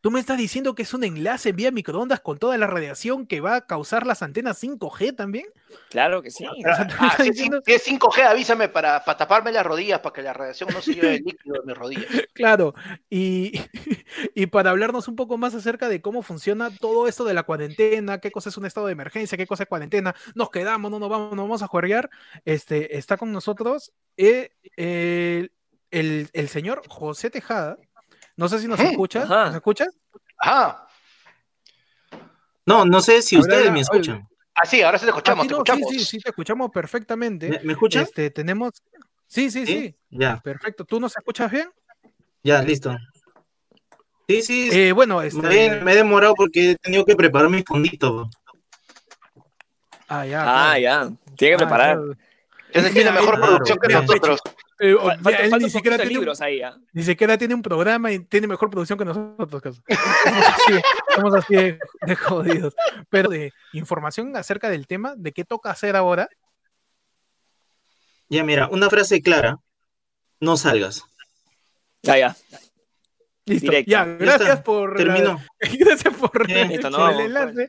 Tú 0.00 0.12
me 0.12 0.20
estás 0.20 0.38
diciendo 0.38 0.76
que 0.76 0.82
es 0.82 0.94
un 0.94 1.02
enlace 1.02 1.50
vía 1.50 1.72
microondas 1.72 2.20
con 2.20 2.38
toda 2.38 2.56
la 2.56 2.68
radiación 2.68 3.26
que 3.26 3.40
va 3.40 3.56
a 3.56 3.66
causar 3.66 4.06
las 4.06 4.22
antenas 4.22 4.62
5G 4.62 5.16
también. 5.16 5.46
Claro 5.90 6.22
que 6.22 6.30
sí. 6.30 6.44
Ah, 6.64 7.16
si, 7.20 7.30
es 7.66 7.88
5G, 7.88 8.22
avísame 8.22 8.68
para, 8.68 9.04
para, 9.04 9.18
taparme 9.18 9.50
las 9.50 9.66
rodillas, 9.66 9.98
para 9.98 10.12
que 10.12 10.22
la 10.22 10.32
radiación 10.32 10.70
no 10.72 10.80
se 10.80 10.94
lleve 10.94 11.16
el 11.16 11.24
líquido 11.24 11.60
de 11.60 11.66
mis 11.66 11.76
rodillas. 11.76 12.06
Claro, 12.38 12.74
y, 13.10 13.60
y, 14.34 14.46
para 14.46 14.70
hablarnos 14.70 15.08
un 15.08 15.16
poco 15.16 15.36
más 15.36 15.54
acerca 15.54 15.88
de 15.88 16.00
cómo 16.00 16.22
funciona 16.22 16.70
todo 16.70 17.08
esto 17.08 17.24
de 17.24 17.34
la 17.34 17.42
cuarentena, 17.42 18.18
qué 18.18 18.30
cosa 18.30 18.50
es 18.50 18.56
un 18.56 18.66
estado 18.66 18.86
de 18.86 18.92
emergencia, 18.92 19.36
qué 19.36 19.46
cosa 19.46 19.64
es 19.64 19.68
cuarentena, 19.68 20.14
nos 20.36 20.50
quedamos, 20.50 20.88
no 20.90 21.00
nos 21.00 21.08
vamos, 21.08 21.34
no 21.34 21.42
vamos 21.42 21.62
a 21.62 21.66
jugar, 21.66 22.10
este, 22.44 22.96
está 22.96 23.16
con 23.16 23.32
nosotros 23.32 23.92
eh, 24.16 24.50
el, 24.76 25.50
el 26.32 26.48
señor 26.48 26.82
José 26.86 27.30
Tejada 27.30 27.76
no 28.38 28.48
sé 28.48 28.60
si 28.60 28.68
nos 28.68 28.78
escuchas. 28.78 29.28
¿Nos 29.28 29.54
escuchas? 29.56 29.88
Ajá. 30.38 30.86
No, 32.64 32.84
no 32.84 33.00
sé 33.00 33.20
si 33.20 33.36
ustedes 33.36 33.72
me 33.72 33.80
escuchan. 33.80 34.28
Ah, 34.54 34.64
sí, 34.64 34.80
ahora 34.80 34.96
sí 34.96 35.06
te 35.06 35.10
escuchamos, 35.10 35.48
te 35.48 35.54
escuchamos. 35.54 35.90
Sí, 35.90 35.98
sí, 35.98 36.04
sí, 36.04 36.18
te 36.20 36.30
escuchamos 36.30 36.70
perfectamente. 36.70 37.48
¿Me, 37.64 37.74
me 37.74 37.76
Este, 37.90 38.30
tenemos... 38.30 38.74
Sí, 39.26 39.50
sí, 39.50 39.66
sí, 39.66 39.96
Ya. 40.08 40.40
Perfecto. 40.40 40.84
¿Tú 40.84 41.00
nos 41.00 41.16
escuchas 41.16 41.50
bien? 41.50 41.68
Ya, 42.44 42.62
listo. 42.62 42.96
Sí, 44.28 44.42
sí. 44.42 44.68
Eh, 44.72 44.92
bueno, 44.92 45.20
este... 45.20 45.80
me, 45.82 45.92
he 45.92 45.96
demorado 45.96 46.34
porque 46.34 46.70
he 46.70 46.76
tenido 46.76 47.04
que 47.04 47.16
preparar 47.16 47.50
mi 47.50 47.64
fondito. 47.64 48.30
Ah, 50.06 50.24
ya. 50.24 50.44
Ah, 50.46 50.78
ya. 50.78 51.10
Tiene 51.36 51.56
que 51.56 51.64
ah, 51.64 51.66
preparar. 51.66 51.98
Ese 52.70 52.90
tiene 52.90 53.10
mejor 53.10 53.40
producción 53.40 53.78
que 53.78 53.92
nosotros. 53.92 54.40
Eh, 54.80 54.96
él 55.40 55.50
ni 55.58 55.70
siquiera 55.70 55.96
tiene 55.96 56.12
libros 56.12 56.40
ahí, 56.40 56.60
¿eh? 56.60 56.70
Ni 56.92 57.02
siquiera 57.02 57.36
tiene 57.36 57.54
un 57.54 57.62
programa 57.62 58.12
y 58.12 58.20
tiene 58.20 58.46
mejor 58.46 58.70
producción 58.70 58.98
que 58.98 59.04
nosotros. 59.04 59.82
Estamos 59.86 61.34
así, 61.34 61.54
de, 61.54 62.16
jodidos. 62.16 62.74
Pero 63.10 63.28
de 63.28 63.52
información 63.72 64.36
acerca 64.36 64.70
del 64.70 64.86
tema, 64.86 65.14
de 65.16 65.32
qué 65.32 65.44
toca 65.44 65.70
hacer 65.70 65.96
ahora. 65.96 66.28
Ya, 68.28 68.44
mira, 68.44 68.68
una 68.68 68.88
frase 68.88 69.20
clara. 69.20 69.58
No 70.40 70.56
salgas. 70.56 71.02
Ya, 72.02 72.16
ya. 72.18 72.36
Listo. 73.48 73.72
Ya, 73.86 74.04
gracias 74.04 74.62
por. 74.62 74.96
Terminó. 74.96 75.40
gracias 75.78 76.14
por, 76.14 76.48
Listo, 76.48 76.90
no, 76.90 77.10
el 77.10 77.20
enlace. 77.26 77.68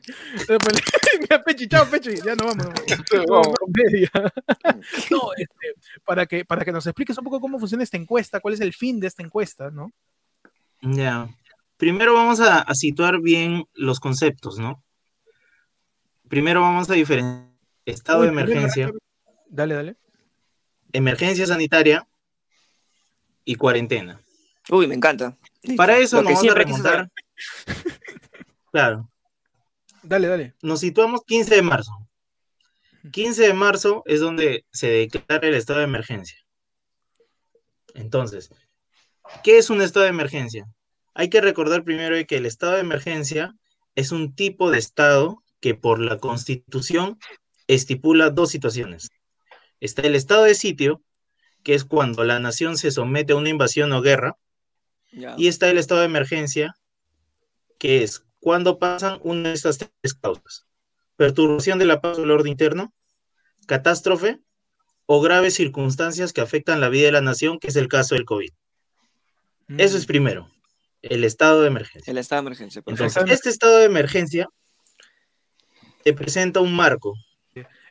Pechi, 1.44 1.68
chao, 1.68 1.86
Pechi. 1.86 2.16
Ya 2.24 2.34
no 2.34 2.46
vamos. 2.46 2.66
no, 5.10 5.32
este, 5.36 5.74
para, 6.04 6.26
que, 6.26 6.44
para 6.44 6.64
que 6.64 6.72
nos 6.72 6.86
expliques 6.86 7.16
un 7.18 7.24
poco 7.24 7.40
cómo 7.40 7.58
funciona 7.58 7.84
esta 7.84 7.96
encuesta, 7.96 8.40
cuál 8.40 8.54
es 8.54 8.60
el 8.60 8.72
fin 8.72 9.00
de 9.00 9.06
esta 9.06 9.22
encuesta, 9.22 9.70
¿no? 9.70 9.92
Ya. 10.82 11.28
Primero 11.76 12.14
vamos 12.14 12.40
a, 12.40 12.60
a 12.60 12.74
situar 12.74 13.20
bien 13.20 13.64
los 13.74 14.00
conceptos, 14.00 14.58
¿no? 14.58 14.82
Primero 16.28 16.60
vamos 16.60 16.90
a 16.90 16.94
diferenciar 16.94 17.50
estado 17.90 18.22
de 18.22 18.28
emergencia. 18.28 18.90
Dale, 19.48 19.74
dale. 19.74 19.96
Emergencia 20.92 21.46
sanitaria 21.46 22.06
y 23.44 23.54
cuarentena. 23.54 24.20
Uy, 24.70 24.86
me 24.86 24.94
encanta. 24.94 25.36
Para 25.76 25.98
eso 25.98 26.22
nos 26.22 26.34
vamos 26.34 26.50
a 26.50 26.54
remontar. 26.54 27.10
claro. 28.72 29.10
Dale, 30.02 30.28
dale. 30.28 30.54
Nos 30.62 30.80
situamos 30.80 31.20
15 31.26 31.56
de 31.56 31.62
marzo. 31.62 31.92
15 33.12 33.42
de 33.42 33.54
marzo 33.54 34.02
es 34.06 34.20
donde 34.20 34.64
se 34.72 34.88
declara 34.88 35.48
el 35.48 35.54
estado 35.54 35.80
de 35.80 35.86
emergencia. 35.86 36.38
Entonces, 37.94 38.50
¿qué 39.42 39.58
es 39.58 39.70
un 39.70 39.82
estado 39.82 40.04
de 40.04 40.10
emergencia? 40.10 40.66
Hay 41.14 41.28
que 41.28 41.40
recordar 41.40 41.84
primero 41.84 42.16
que 42.26 42.36
el 42.36 42.46
estado 42.46 42.74
de 42.74 42.80
emergencia 42.80 43.54
es 43.94 44.12
un 44.12 44.34
tipo 44.34 44.70
de 44.70 44.78
estado 44.78 45.42
que 45.60 45.74
por 45.74 45.98
la 46.00 46.18
constitución 46.18 47.18
estipula 47.66 48.30
dos 48.30 48.50
situaciones. 48.50 49.10
Está 49.80 50.02
el 50.02 50.14
estado 50.14 50.44
de 50.44 50.54
sitio, 50.54 51.02
que 51.62 51.74
es 51.74 51.84
cuando 51.84 52.24
la 52.24 52.38
nación 52.38 52.76
se 52.76 52.90
somete 52.90 53.32
a 53.32 53.36
una 53.36 53.48
invasión 53.48 53.92
o 53.92 54.02
guerra, 54.02 54.36
y 55.12 55.48
está 55.48 55.68
el 55.68 55.78
estado 55.78 56.00
de 56.00 56.06
emergencia, 56.06 56.74
que 57.78 58.02
es 58.02 58.24
cuando 58.40 58.78
pasan 58.78 59.18
una 59.22 59.50
de 59.50 59.54
estas 59.54 59.78
tres 59.78 60.14
causas. 60.14 60.66
Perturbación 61.16 61.78
de 61.78 61.84
la 61.86 62.00
paz 62.00 62.18
o 62.18 62.24
el 62.24 62.30
orden 62.30 62.52
interno, 62.52 62.94
catástrofe 63.66 64.40
o 65.06 65.20
graves 65.20 65.54
circunstancias 65.54 66.32
que 66.32 66.40
afectan 66.40 66.80
la 66.80 66.88
vida 66.88 67.06
de 67.06 67.12
la 67.12 67.20
nación, 67.20 67.58
que 67.58 67.68
es 67.68 67.76
el 67.76 67.88
caso 67.88 68.14
del 68.14 68.24
COVID. 68.24 68.50
Eso 69.78 69.96
es 69.96 70.04
mm. 70.04 70.06
primero, 70.06 70.50
el 71.02 71.24
estado 71.24 71.62
de 71.62 71.68
emergencia. 71.68 72.10
El 72.10 72.18
estado 72.18 72.42
de 72.42 72.46
emergencia. 72.46 72.82
Entonces, 72.86 73.22
este 73.28 73.48
estado 73.48 73.78
de 73.78 73.84
emergencia 73.84 74.48
te 76.02 76.12
presenta 76.12 76.60
un 76.60 76.74
marco. 76.74 77.14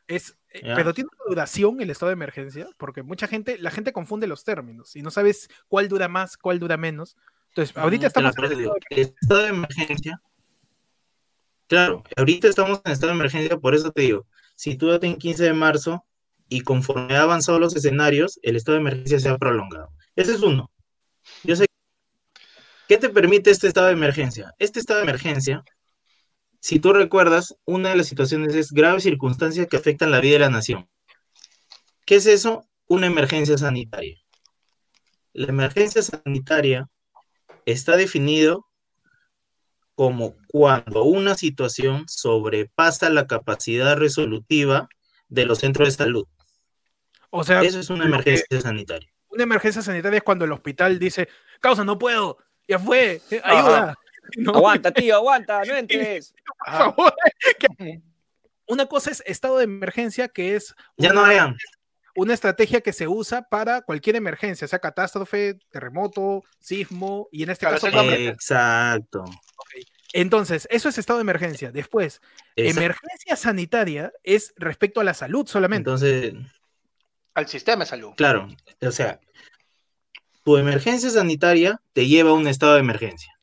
Es, 0.09 0.35
eh, 0.49 0.61
pero 0.75 0.91
tiene 0.95 1.07
una 1.13 1.29
duración 1.29 1.79
el 1.81 1.91
estado 1.91 2.09
de 2.09 2.13
emergencia, 2.13 2.67
porque 2.77 3.03
mucha 3.03 3.27
gente, 3.27 3.59
la 3.59 3.69
gente 3.69 3.93
confunde 3.93 4.25
los 4.25 4.43
términos 4.43 4.95
y 4.95 5.03
no 5.03 5.11
sabes 5.11 5.49
cuál 5.67 5.87
dura 5.87 6.07
más, 6.07 6.35
cuál 6.35 6.57
dura 6.57 6.77
menos. 6.77 7.15
Entonces, 7.49 7.77
ahorita 7.77 8.07
estamos 8.07 8.35
en 8.35 8.43
el 8.89 9.13
estado 9.21 9.43
de 9.43 9.49
emergencia. 9.49 10.19
Claro, 11.67 12.03
ahorita 12.17 12.47
estamos 12.47 12.81
en 12.83 12.91
estado 12.91 13.11
de 13.11 13.19
emergencia, 13.19 13.57
por 13.57 13.75
eso 13.75 13.91
te 13.91 14.01
digo, 14.01 14.25
sitúate 14.55 15.05
en 15.05 15.15
15 15.15 15.43
de 15.43 15.53
marzo 15.53 16.03
y 16.47 16.61
conforme 16.61 17.15
ha 17.15 17.21
avanzado 17.21 17.59
los 17.59 17.75
escenarios, 17.75 18.39
el 18.41 18.55
estado 18.55 18.77
de 18.77 18.81
emergencia 18.81 19.19
se 19.19 19.29
ha 19.29 19.37
prolongado. 19.37 19.91
Ese 20.15 20.33
es 20.33 20.41
uno. 20.41 20.71
Yo 21.43 21.55
sé. 21.55 21.67
¿Qué 22.87 22.97
te 22.97 23.09
permite 23.09 23.51
este 23.51 23.67
estado 23.67 23.85
de 23.85 23.93
emergencia? 23.93 24.55
Este 24.57 24.79
estado 24.79 25.01
de 25.01 25.03
emergencia 25.03 25.63
si 26.59 26.79
tú 26.79 26.93
recuerdas, 26.93 27.55
una 27.65 27.89
de 27.89 27.95
las 27.95 28.07
situaciones 28.07 28.53
es 28.55 28.71
graves 28.71 29.03
circunstancias 29.03 29.67
que 29.67 29.77
afectan 29.77 30.11
la 30.11 30.19
vida 30.19 30.33
de 30.33 30.39
la 30.39 30.49
nación. 30.49 30.89
¿Qué 32.05 32.15
es 32.15 32.25
eso? 32.25 32.67
Una 32.87 33.07
emergencia 33.07 33.57
sanitaria. 33.57 34.17
La 35.33 35.47
emergencia 35.47 36.01
sanitaria 36.01 36.89
está 37.65 37.95
definido 37.95 38.65
como 39.95 40.35
cuando 40.47 41.03
una 41.03 41.35
situación 41.35 42.05
sobrepasa 42.07 43.09
la 43.09 43.27
capacidad 43.27 43.97
resolutiva 43.97 44.87
de 45.27 45.45
los 45.45 45.59
centros 45.59 45.87
de 45.87 45.91
salud. 45.91 46.25
O 47.29 47.43
sea, 47.43 47.61
eso 47.61 47.79
es 47.79 47.89
una 47.89 48.05
emergencia 48.05 48.59
sanitaria. 48.59 49.09
Una 49.27 49.43
emergencia 49.43 49.81
sanitaria 49.81 50.17
es 50.17 50.23
cuando 50.23 50.45
el 50.45 50.51
hospital 50.51 50.97
dice, 50.97 51.29
causa, 51.59 51.83
no 51.83 51.99
puedo, 51.99 52.37
ya 52.67 52.79
fue, 52.79 53.21
ayuda. 53.43 53.97
Aguanta, 54.53 54.91
tío, 54.91 55.15
aguanta, 55.15 55.63
no 55.65 55.73
entres. 55.77 56.33
Por 56.65 56.77
favor. 56.77 57.13
Una 58.67 58.85
cosa 58.85 59.11
es 59.11 59.23
estado 59.25 59.57
de 59.57 59.63
emergencia, 59.63 60.27
que 60.27 60.55
es. 60.55 60.75
Ya 60.97 61.11
no 61.11 61.23
hayan. 61.23 61.57
Una 62.15 62.33
estrategia 62.33 62.81
que 62.81 62.93
se 62.93 63.07
usa 63.07 63.43
para 63.43 63.81
cualquier 63.81 64.15
emergencia, 64.15 64.67
sea 64.67 64.79
catástrofe, 64.79 65.57
terremoto, 65.71 66.43
sismo, 66.59 67.29
y 67.31 67.43
en 67.43 67.51
este 67.51 67.65
caso. 67.65 67.87
Exacto. 67.87 69.25
Entonces, 70.13 70.67
eso 70.69 70.89
es 70.89 70.97
estado 70.97 71.19
de 71.19 71.21
emergencia. 71.21 71.71
Después, 71.71 72.21
emergencia 72.55 73.35
sanitaria 73.35 74.11
es 74.23 74.53
respecto 74.57 75.01
a 75.01 75.03
la 75.03 75.13
salud 75.13 75.47
solamente. 75.47 75.89
Entonces. 75.89 76.33
Al 77.35 77.47
sistema 77.47 77.85
de 77.85 77.89
salud. 77.89 78.13
Claro. 78.17 78.49
O 78.81 78.91
sea, 78.91 79.19
tu 80.43 80.57
emergencia 80.57 81.09
sanitaria 81.09 81.79
te 81.93 82.07
lleva 82.07 82.31
a 82.31 82.33
un 82.33 82.47
estado 82.47 82.73
de 82.73 82.79
emergencia. 82.79 83.38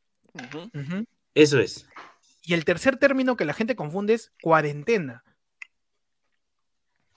Eso 1.33 1.59
es. 1.59 1.87
Y 2.41 2.53
el 2.53 2.65
tercer 2.65 2.97
término 2.97 3.35
que 3.35 3.45
la 3.45 3.53
gente 3.53 3.75
confunde 3.75 4.13
es 4.13 4.31
cuarentena. 4.41 5.23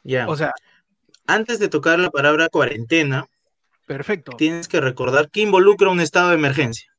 Ya. 0.03 0.29
O 0.29 0.37
sea. 0.37 0.53
Antes 1.27 1.59
de 1.59 1.69
tocar 1.69 1.99
la 1.99 2.11
palabra 2.11 2.49
cuarentena. 2.49 3.27
Perfecto. 3.87 4.33
Tienes 4.33 4.69
que 4.69 4.81
recordar 4.81 5.31
que 5.31 5.41
involucra 5.41 5.91
un 5.91 6.01
estado 6.01 6.31
de 6.31 6.37
emergencia. 6.37 6.91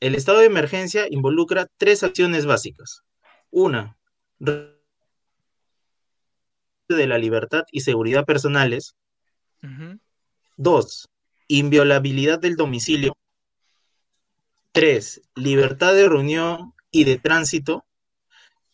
El 0.00 0.14
estado 0.14 0.38
de 0.40 0.46
emergencia 0.46 1.06
involucra 1.08 1.66
tres 1.76 2.02
acciones 2.02 2.44
básicas. 2.44 3.02
Una, 3.50 3.96
de 6.88 7.06
la 7.06 7.18
libertad 7.18 7.64
y 7.70 7.80
seguridad 7.80 8.24
personales. 8.24 8.96
Dos, 10.56 11.08
inviolabilidad 11.48 12.38
del 12.38 12.56
domicilio. 12.56 13.16
Tres, 14.74 15.22
libertad 15.36 15.94
de 15.94 16.08
reunión 16.08 16.74
y 16.90 17.04
de 17.04 17.16
tránsito, 17.16 17.86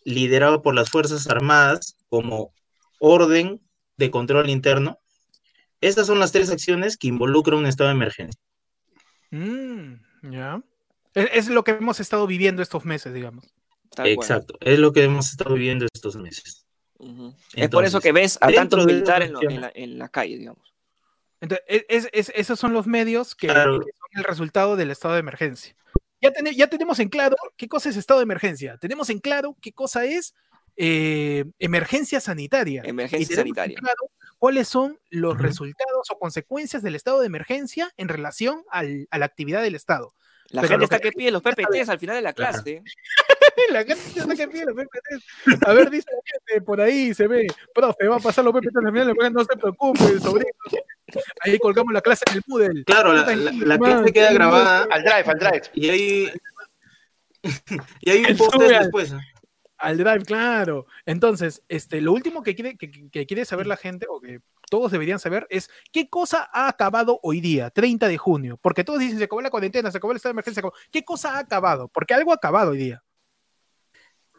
liderado 0.03 0.63
por 0.63 0.75
las 0.75 0.89
Fuerzas 0.89 1.29
Armadas 1.29 1.99
como 2.09 2.55
orden 3.01 3.61
de 3.99 4.11
control 4.11 4.49
interno. 4.49 4.99
Estas 5.83 6.07
son 6.07 6.19
las 6.19 6.33
tres 6.33 6.49
acciones 6.49 6.97
que 6.97 7.09
involucran 7.09 7.59
un 7.59 7.67
estado 7.67 7.89
de 7.91 7.97
emergencia. 7.97 8.41
Mm, 9.31 9.97
ya. 10.33 10.63
Es, 11.13 11.49
lo 11.49 11.65
que 11.65 11.73
hemos 11.73 12.01
estado 12.01 12.27
viviendo 12.27 12.63
estos 12.63 12.87
meses, 12.87 13.13
digamos. 13.13 13.53
Exacto, 13.99 14.57
es 14.63 14.79
lo 14.79 14.95
que 14.95 15.05
hemos 15.05 15.29
estado 15.29 15.55
viviendo 15.55 15.85
estos 15.93 16.17
meses. 16.17 16.65
es 17.53 17.69
por 17.69 17.85
eso 17.85 18.01
que 18.01 18.13
ves 18.13 18.39
a 18.41 18.51
tantos 18.51 18.87
militares 18.87 19.33
en, 19.75 19.99
la, 19.99 20.09
calle, 20.09 20.39
digamos. 20.39 20.75
Entonces, 21.43 21.67
esos 22.09 22.59
son 22.59 22.73
los 22.73 22.87
medios 22.87 23.35
que, 23.35 23.49
son 23.49 23.85
el 24.13 24.25
resultado 24.25 24.77
del 24.77 24.91
estado 24.91 25.13
de 25.13 25.21
emergencia. 25.21 25.77
Ya, 26.21 26.33
ya 26.55 26.67
tenemos 26.69 26.99
en 26.99 27.09
claro 27.09 27.37
qué 27.57 27.69
cosa 27.69 27.89
es 27.89 27.97
estado 27.97 28.21
de 28.21 28.25
emergencia. 28.25 28.79
Tenemos 28.79 29.11
en 29.11 29.19
claro 29.19 29.57
qué 29.61 29.73
cosa 29.73 30.05
es 30.05 30.35
eh, 30.77 31.45
emergencia 31.59 32.21
sanitaria. 32.21 32.83
Emergencia 32.85 33.37
sanitaria. 33.37 33.77
Claro 33.77 34.11
cuáles 34.41 34.69
son 34.69 34.99
los 35.11 35.39
resultados 35.39 36.11
o 36.11 36.19
consecuencias 36.19 36.83
del 36.83 36.95
estado 36.95 37.21
de 37.21 37.27
emergencia 37.27 37.93
en 37.99 38.09
relación 38.09 38.65
al, 38.71 39.07
a 39.11 39.19
la 39.19 39.27
actividad 39.27 39.63
del 39.63 39.75
Estado. 39.75 40.15
La 40.49 40.67
gente 40.67 40.85
está 40.85 40.99
que, 40.99 41.13
pide 41.13 41.31
los 41.31 41.43
PPTs 41.43 41.91
al 41.91 41.99
final 41.99 42.17
de 42.17 42.23
la 42.23 42.33
clase. 42.33 42.83
la 43.73 43.85
gente 43.85 43.95
está 44.17 44.35
que 44.35 44.49
pide 44.49 44.65
los. 44.67 44.77
A 45.67 45.73
ver, 45.73 45.91
dice 45.91 46.09
por 46.65 46.81
ahí 46.81 47.15
se 47.15 47.27
ve, 47.27 47.47
profe, 47.75 48.09
va 48.09 48.17
a 48.17 48.21
pasar 48.21 48.45
los 48.45 48.53
PPTs 48.55 48.77
al 48.77 48.93
final 48.93 49.07
de 49.09 49.15
la 49.15 49.31
no 49.31 49.45
se 49.45 49.57
preocupe, 49.57 50.19
sobrino. 50.21 50.51
Ahí 51.41 51.59
colgamos 51.59 51.93
la 51.93 52.01
clase 52.01 52.25
en 52.31 52.37
el 52.37 52.43
Moodle. 52.47 52.85
Claro, 52.85 53.13
la, 53.13 53.25
la, 53.35 53.79
clase 53.79 54.13
queda 54.13 54.33
grabada. 54.33 54.87
Al 54.91 55.03
drive, 55.03 55.25
al 55.27 55.39
drive. 55.39 55.63
Y 55.75 55.89
ahí, 55.89 56.33
y 58.01 58.11
hay 58.11 58.25
un 58.25 58.37
post 58.37 58.57
después. 58.57 59.15
Al 59.79 59.97
drive, 59.97 60.25
claro. 60.25 60.87
Entonces, 61.07 61.63
este, 61.69 62.01
lo 62.03 62.13
último 62.13 62.43
que 62.43 62.55
quiere, 62.55 62.77
que, 62.77 63.27
quiere 63.27 63.45
saber 63.47 63.67
la 63.67 63.79
gente, 63.79 64.07
o 64.11 64.21
que 64.21 64.41
todos 64.71 64.93
deberían 64.93 65.19
saber, 65.19 65.47
es 65.49 65.71
qué 65.91 66.11
cosa 66.11 66.49
ha 66.53 66.69
acabado 66.69 67.19
hoy 67.23 67.41
día, 67.41 67.71
30 67.71 68.07
de 68.09 68.19
junio. 68.19 68.59
Porque 68.61 68.85
todos 68.85 69.01
dicen, 69.01 69.19
se 69.19 69.25
acabó 69.25 69.41
la 69.41 69.51
cuarentena, 69.51 69.91
se 69.91 69.97
acabó 69.97 70.13
el 70.13 70.17
estado 70.17 70.31
de 70.31 70.35
emergencia. 70.35 70.63
¿Qué 70.91 71.03
cosa 71.03 71.37
ha 71.37 71.39
acabado? 71.39 71.89
Porque 71.89 72.13
algo 72.13 72.33
ha 72.33 72.35
acabado 72.35 72.73
hoy 72.73 72.79
día. 72.79 73.03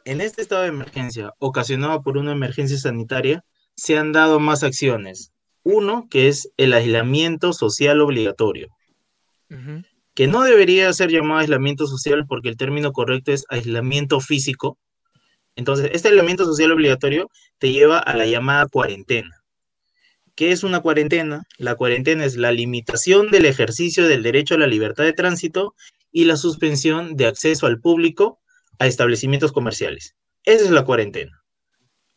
En 0.05 0.21
este 0.21 0.41
estado 0.41 0.63
de 0.63 0.69
emergencia, 0.69 1.33
ocasionado 1.39 2.01
por 2.01 2.17
una 2.17 2.31
emergencia 2.31 2.77
sanitaria, 2.77 3.43
se 3.75 3.97
han 3.97 4.11
dado 4.11 4.39
más 4.39 4.63
acciones. 4.63 5.31
Uno, 5.63 6.07
que 6.09 6.27
es 6.27 6.49
el 6.57 6.73
aislamiento 6.73 7.53
social 7.53 8.01
obligatorio, 8.01 8.69
que 10.15 10.27
no 10.27 10.43
debería 10.43 10.91
ser 10.93 11.11
llamado 11.11 11.41
aislamiento 11.41 11.85
social 11.85 12.25
porque 12.27 12.49
el 12.49 12.57
término 12.57 12.91
correcto 12.93 13.31
es 13.31 13.45
aislamiento 13.49 14.19
físico, 14.19 14.79
entonces, 15.55 15.91
este 15.93 16.09
elemento 16.09 16.45
social 16.45 16.71
obligatorio 16.71 17.29
te 17.57 17.71
lleva 17.71 17.99
a 17.99 18.15
la 18.15 18.25
llamada 18.25 18.67
cuarentena. 18.67 19.43
¿Qué 20.35 20.51
es 20.51 20.63
una 20.63 20.79
cuarentena? 20.79 21.43
La 21.57 21.75
cuarentena 21.75 22.25
es 22.25 22.37
la 22.37 22.51
limitación 22.51 23.29
del 23.31 23.45
ejercicio 23.45 24.07
del 24.07 24.23
derecho 24.23 24.55
a 24.55 24.59
la 24.59 24.67
libertad 24.67 25.03
de 25.03 25.13
tránsito 25.13 25.75
y 26.11 26.25
la 26.25 26.37
suspensión 26.37 27.15
de 27.15 27.27
acceso 27.27 27.67
al 27.67 27.79
público 27.79 28.39
a 28.81 28.87
establecimientos 28.87 29.51
comerciales. 29.51 30.15
Esa 30.43 30.65
es 30.65 30.71
la 30.71 30.83
cuarentena. 30.83 31.43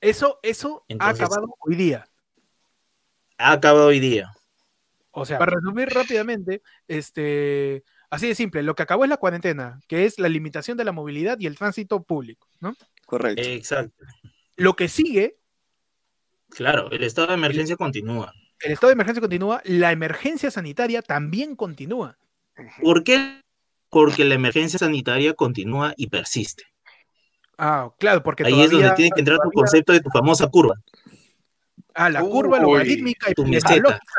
Eso, 0.00 0.40
eso 0.42 0.86
ha 0.98 1.10
acabado 1.10 1.54
hoy 1.60 1.76
día. 1.76 2.08
Ha 3.36 3.52
acabado 3.52 3.88
hoy 3.88 4.00
día. 4.00 4.32
O 5.10 5.26
sea, 5.26 5.38
para 5.38 5.56
resumir 5.56 5.90
rápidamente, 5.90 6.62
este, 6.88 7.84
así 8.08 8.28
de 8.28 8.34
simple, 8.34 8.62
lo 8.62 8.74
que 8.74 8.82
acabó 8.82 9.04
es 9.04 9.10
la 9.10 9.18
cuarentena, 9.18 9.78
que 9.88 10.06
es 10.06 10.18
la 10.18 10.30
limitación 10.30 10.78
de 10.78 10.84
la 10.84 10.92
movilidad 10.92 11.38
y 11.38 11.46
el 11.46 11.58
tránsito 11.58 12.02
público, 12.02 12.48
¿no? 12.60 12.74
Correcto. 13.04 13.42
Exacto. 13.42 14.02
Lo 14.56 14.74
que 14.74 14.88
sigue. 14.88 15.36
Claro, 16.48 16.90
el 16.92 17.04
estado 17.04 17.28
de 17.28 17.34
emergencia 17.34 17.76
continúa. 17.76 18.32
El 18.60 18.72
estado 18.72 18.88
de 18.88 18.94
emergencia 18.94 19.20
continúa, 19.20 19.60
la 19.64 19.92
emergencia 19.92 20.50
sanitaria 20.50 21.02
también 21.02 21.56
continúa. 21.56 22.16
¿Por 22.80 23.04
qué? 23.04 23.43
Porque 23.94 24.24
la 24.24 24.34
emergencia 24.34 24.76
sanitaria 24.76 25.34
continúa 25.34 25.94
y 25.96 26.08
persiste. 26.08 26.64
Ah, 27.56 27.90
claro, 27.96 28.24
porque 28.24 28.44
ahí 28.44 28.60
es 28.60 28.70
donde 28.72 28.90
tiene 28.90 29.12
que 29.14 29.20
entrar 29.20 29.38
tu 29.38 29.52
concepto 29.52 29.92
de 29.92 30.00
tu 30.00 30.10
famosa 30.10 30.48
curva. 30.48 30.74
Ah, 31.94 32.10
la 32.10 32.22
curva 32.22 32.58
logarítmica 32.58 33.30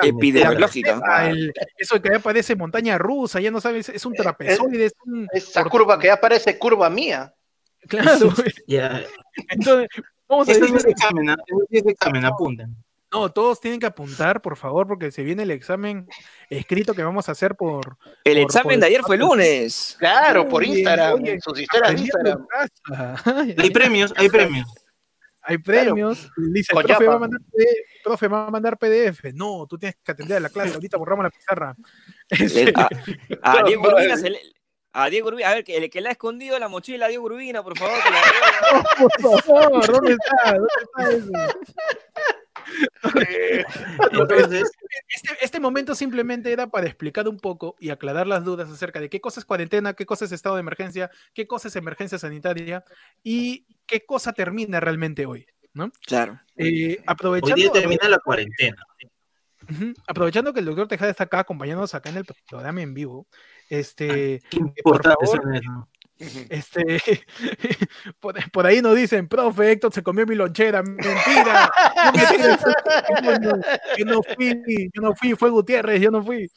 epidemiológica. 0.01 1.34
eso 1.78 2.01
que 2.01 2.09
ya 2.09 2.19
parece 2.19 2.55
montaña 2.55 2.97
rusa, 2.97 3.41
ya 3.41 3.51
no 3.51 3.59
sabes, 3.59 3.89
es 3.89 4.05
un 4.05 4.13
trapezoide. 4.13 4.89
esa 5.34 5.65
curva 5.65 5.99
que 5.99 6.07
ya 6.07 6.21
parece 6.21 6.57
curva 6.57 6.89
mía. 6.89 7.34
Claro. 7.82 8.34
ya. 8.67 9.03
Entonces, 9.49 9.89
vamos 10.26 10.47
a. 10.47 10.51
Es 10.53 10.86
examen, 10.86 11.36
es 11.69 11.86
examen, 11.86 12.23
apunten. 12.23 12.78
No, 13.16 13.32
todos 13.32 13.61
tienen 13.61 13.80
que 13.80 13.86
apuntar, 13.86 14.41
por 14.41 14.57
favor, 14.57 14.86
porque 14.88 15.09
se 15.09 15.24
viene 15.24 15.43
el 15.43 15.51
examen 15.51 16.05
escrito 16.49 16.93
que 16.93 17.01
vamos 17.01 17.30
a 17.30 17.32
hacer 17.32 17.55
por. 17.55 17.97
El 18.26 18.39
examen 18.39 18.78
de 18.78 18.88
ayer 18.88 19.03
fue 19.03 19.16
lunes. 19.16 19.95
Claro, 19.97 20.49
por 20.49 20.66
Instagram, 20.66 21.24
sus 21.39 21.57
historias 21.57 21.95
de 21.95 22.01
Instagram. 22.01 22.45
Hay 23.57 23.70
premios, 23.70 24.13
hay 24.18 24.28
premios. 24.28 24.68
Hay 25.41 25.59
premios. 25.59 26.30
Dice, 26.51 26.74
el 26.76 26.84
profe 26.84 27.07
va, 27.07 27.16
a 27.16 27.20
mandar 27.20 27.39
PDF, 27.39 28.03
profe 28.03 28.28
va 28.28 28.47
a 28.47 28.51
mandar 28.51 28.78
PDF. 28.78 29.34
No, 29.34 29.66
tú 29.66 29.78
tienes 29.78 29.95
que 30.03 30.11
atender 30.11 30.36
a 30.36 30.39
la 30.41 30.49
clase. 30.49 30.74
Ahorita 30.74 30.97
borramos 30.97 31.24
la 31.24 31.30
pizarra. 31.30 31.74
a, 33.43 33.63
Diego 33.63 33.88
Urbina 33.88 34.18
se 34.18 34.30
le, 34.30 34.39
a 34.91 35.09
Diego 35.09 35.30
Urbina, 35.30 35.51
a 35.51 35.53
ver, 35.53 35.63
que, 35.63 35.78
el 35.78 35.89
que 35.89 36.01
le 36.01 36.09
ha 36.09 36.11
escondido 36.11 36.59
la 36.59 36.68
mochila 36.68 37.05
a 37.05 37.09
Diego 37.09 37.24
Urbina, 37.24 37.63
por 37.63 37.78
favor. 37.78 37.97
Que 38.03 38.11
la 38.11 38.84
por 39.22 39.41
favor, 39.41 39.88
¿dónde 39.89 40.13
está? 40.13 40.53
¿Dónde 40.53 40.68
está 40.82 41.11
eso? 41.11 41.32
este, 45.09 45.38
este, 45.41 45.59
momento 45.59 45.95
simplemente 45.95 46.51
era 46.51 46.68
para 46.68 46.88
explicar 46.88 47.28
un 47.28 47.38
poco 47.38 47.76
y 47.80 47.89
aclarar 47.89 48.28
las 48.28 48.43
dudas 48.43 48.70
acerca 48.70 48.99
de 48.99 49.09
qué 49.09 49.22
cosa 49.22 49.39
es 49.39 49.45
cuarentena, 49.45 49.93
qué 49.93 50.05
cosa 50.05 50.26
es 50.26 50.32
estado 50.32 50.55
de 50.55 50.61
emergencia, 50.61 51.09
qué 51.34 51.47
cosa 51.47 51.68
es 51.68 51.76
emergencia 51.76 52.18
sanitaria 52.18 52.84
y 53.24 53.66
qué 53.86 54.05
cosa 54.05 54.34
termina 54.34 54.80
realmente 54.80 55.26
hoy, 55.26 55.45
¿no? 55.74 55.91
Claro. 56.05 56.39
Eh, 56.57 57.01
aprovechando, 57.05 57.55
hoy 57.55 57.61
día 57.61 57.72
termina 57.72 58.09
la 58.09 58.20
cuarentena. 58.20 58.84
aprovechando 60.07 60.53
que 60.53 60.59
el 60.59 60.66
doctor 60.66 60.88
Tejada 60.88 61.11
está 61.11 61.26
acá 61.26 61.39
acompañándonos 61.39 61.95
acá 61.95 62.09
en 62.09 62.18
el 62.18 62.26
programa 62.47 62.82
en 62.82 62.93
vivo, 62.93 63.28
este, 63.70 64.41
por 64.84 65.01
favor, 65.03 65.88
este, 66.20 67.01
por, 68.51 68.66
ahí 68.66 68.82
nos 68.82 68.95
dicen, 68.95 69.28
profe, 69.28 69.72
Héctor 69.72 69.93
se 69.93 70.03
comió 70.03 70.26
mi 70.26 70.36
lonchera. 70.36 70.82
Mentira. 70.82 71.70
yo 73.97 74.05
no 74.05 74.22
fui, 74.24 74.89
yo 74.93 75.01
no 75.01 75.16
fui, 75.16 75.36
fue 75.36 75.49
Gutiérrez, 75.49 76.01
yo 76.01 76.11
no 76.11 76.24
fui. 76.24 76.49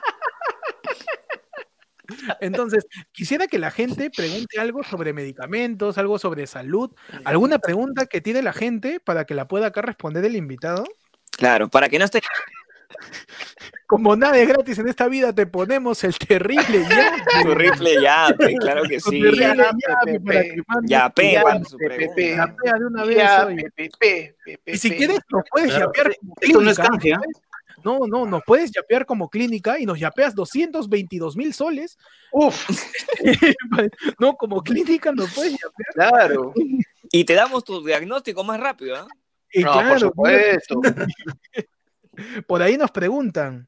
Entonces, 2.40 2.86
quisiera 3.12 3.48
que 3.48 3.60
la 3.60 3.72
gente 3.72 4.10
pregunte 4.10 4.60
algo 4.60 4.84
sobre 4.84 5.14
medicamentos, 5.14 5.98
algo 5.98 6.20
sobre 6.20 6.48
salud, 6.48 6.92
alguna 7.26 7.60
pregunta 7.60 8.06
que 8.06 8.22
tiene 8.22 8.42
la 8.42 8.54
gente 8.54 9.00
para 9.00 9.26
que 9.26 9.36
la 9.36 9.48
pueda 9.48 9.68
acá 9.68 9.82
responder 9.82 10.24
el 10.24 10.36
invitado. 10.36 10.86
Claro, 11.32 11.70
para 11.70 11.90
que 11.90 12.00
no 12.00 12.06
esté 12.06 12.22
como 13.88 14.18
nada 14.18 14.38
es 14.38 14.48
gratis 14.50 14.78
en 14.80 14.90
esta 14.90 15.08
vida, 15.08 15.34
te 15.34 15.48
ponemos 15.48 16.04
el 16.04 16.16
terrible 16.18 16.86
ya. 16.90 17.26
Terrible 17.42 18.02
ya, 18.02 18.36
claro 18.60 18.84
que 18.84 19.00
sí. 19.00 19.22
Ya, 20.84 21.10
pe, 21.10 21.40
de 21.40 22.86
una 22.86 23.06
vez. 23.06 23.24
Y 24.66 24.78
si 24.78 24.92
quieres, 24.92 25.20
nos 25.32 25.44
puedes 25.50 25.72
yapear 25.72 26.16
como 26.20 26.34
Esto 26.42 26.62
no 26.62 26.70
es 26.70 26.78
canje, 26.78 27.14
¿ah? 27.14 27.22
No, 27.84 28.00
no, 28.08 28.26
nos 28.26 28.44
puedes 28.44 28.72
yapear 28.72 29.06
como 29.06 29.30
clínica 29.30 29.80
y 29.80 29.86
nos 29.86 30.00
yapeas 30.00 30.36
222 30.36 31.38
mil 31.38 31.54
soles. 31.54 31.98
Uf. 32.34 32.68
no, 34.20 34.36
como 34.36 34.62
clínica 34.62 35.14
nos 35.14 35.34
puedes 35.34 35.54
yapear. 35.54 36.12
Claro. 36.12 36.54
Y 37.12 37.24
te 37.24 37.34
damos 37.36 37.64
tu 37.64 37.86
diagnóstico 37.86 38.44
más 38.44 38.60
rápido, 38.60 38.98
¿ah? 38.98 39.08
no, 39.56 39.90
por 39.90 40.00
supuesto. 40.00 40.82
Por 42.48 42.62
ahí 42.62 42.78
nos 42.78 42.92
preguntan. 42.92 43.68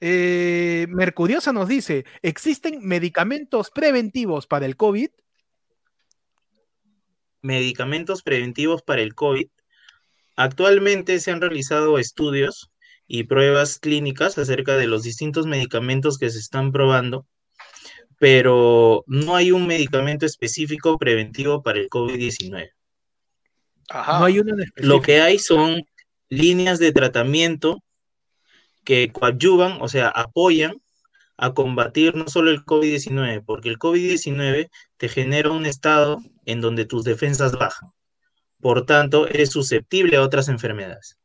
Eh, 0.00 0.86
Mercuriosa 0.90 1.52
nos 1.52 1.68
dice: 1.68 2.04
¿existen 2.22 2.80
medicamentos 2.82 3.70
preventivos 3.70 4.46
para 4.46 4.66
el 4.66 4.76
COVID? 4.76 5.10
Medicamentos 7.42 8.22
preventivos 8.22 8.82
para 8.82 9.02
el 9.02 9.14
COVID. 9.14 9.48
Actualmente 10.36 11.18
se 11.20 11.30
han 11.30 11.40
realizado 11.40 11.98
estudios 11.98 12.70
y 13.06 13.24
pruebas 13.24 13.78
clínicas 13.78 14.36
acerca 14.36 14.76
de 14.76 14.86
los 14.86 15.02
distintos 15.02 15.46
medicamentos 15.46 16.18
que 16.18 16.28
se 16.28 16.38
están 16.38 16.72
probando, 16.72 17.26
pero 18.18 19.04
no 19.06 19.36
hay 19.36 19.52
un 19.52 19.66
medicamento 19.66 20.26
específico 20.26 20.98
preventivo 20.98 21.62
para 21.62 21.78
el 21.78 21.88
COVID-19. 21.88 22.70
No 23.92 24.24
hay 24.24 24.40
uno 24.40 24.56
Lo 24.74 25.00
que 25.00 25.20
hay 25.20 25.38
son 25.38 25.84
líneas 26.28 26.78
de 26.80 26.92
tratamiento 26.92 27.82
que 28.86 29.12
coadyuvan, 29.12 29.82
o 29.82 29.88
sea, 29.88 30.08
apoyan 30.08 30.80
a 31.36 31.52
combatir 31.52 32.14
no 32.14 32.28
solo 32.28 32.50
el 32.50 32.64
COVID-19, 32.64 33.44
porque 33.44 33.68
el 33.68 33.78
COVID-19 33.78 34.70
te 34.96 35.08
genera 35.08 35.50
un 35.50 35.66
estado 35.66 36.22
en 36.46 36.62
donde 36.62 36.86
tus 36.86 37.04
defensas 37.04 37.52
bajan. 37.52 37.90
Por 38.60 38.86
tanto, 38.86 39.28
eres 39.28 39.50
susceptible 39.50 40.16
a 40.16 40.22
otras 40.22 40.48
enfermedades. 40.48 41.18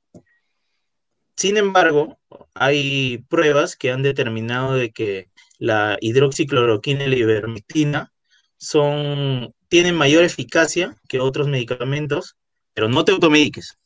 Sin 1.38 1.56
embargo, 1.56 2.20
hay 2.54 3.20
pruebas 3.30 3.76
que 3.76 3.92
han 3.92 4.04
determinado 4.04 4.74
de 4.74 4.92
que 4.92 5.30
la 5.60 5.98
hidroxicloroquina 6.02 7.06
y 7.06 7.10
la 7.10 7.16
ivermectina 7.16 8.12
son, 8.58 9.54
tienen 9.70 9.96
mayor 9.96 10.24
eficacia 10.24 10.96
que 11.08 11.20
otros 11.20 11.48
medicamentos, 11.48 12.36
pero 12.74 12.90
no 12.90 13.06
te 13.06 13.12
automediques. 13.12 13.78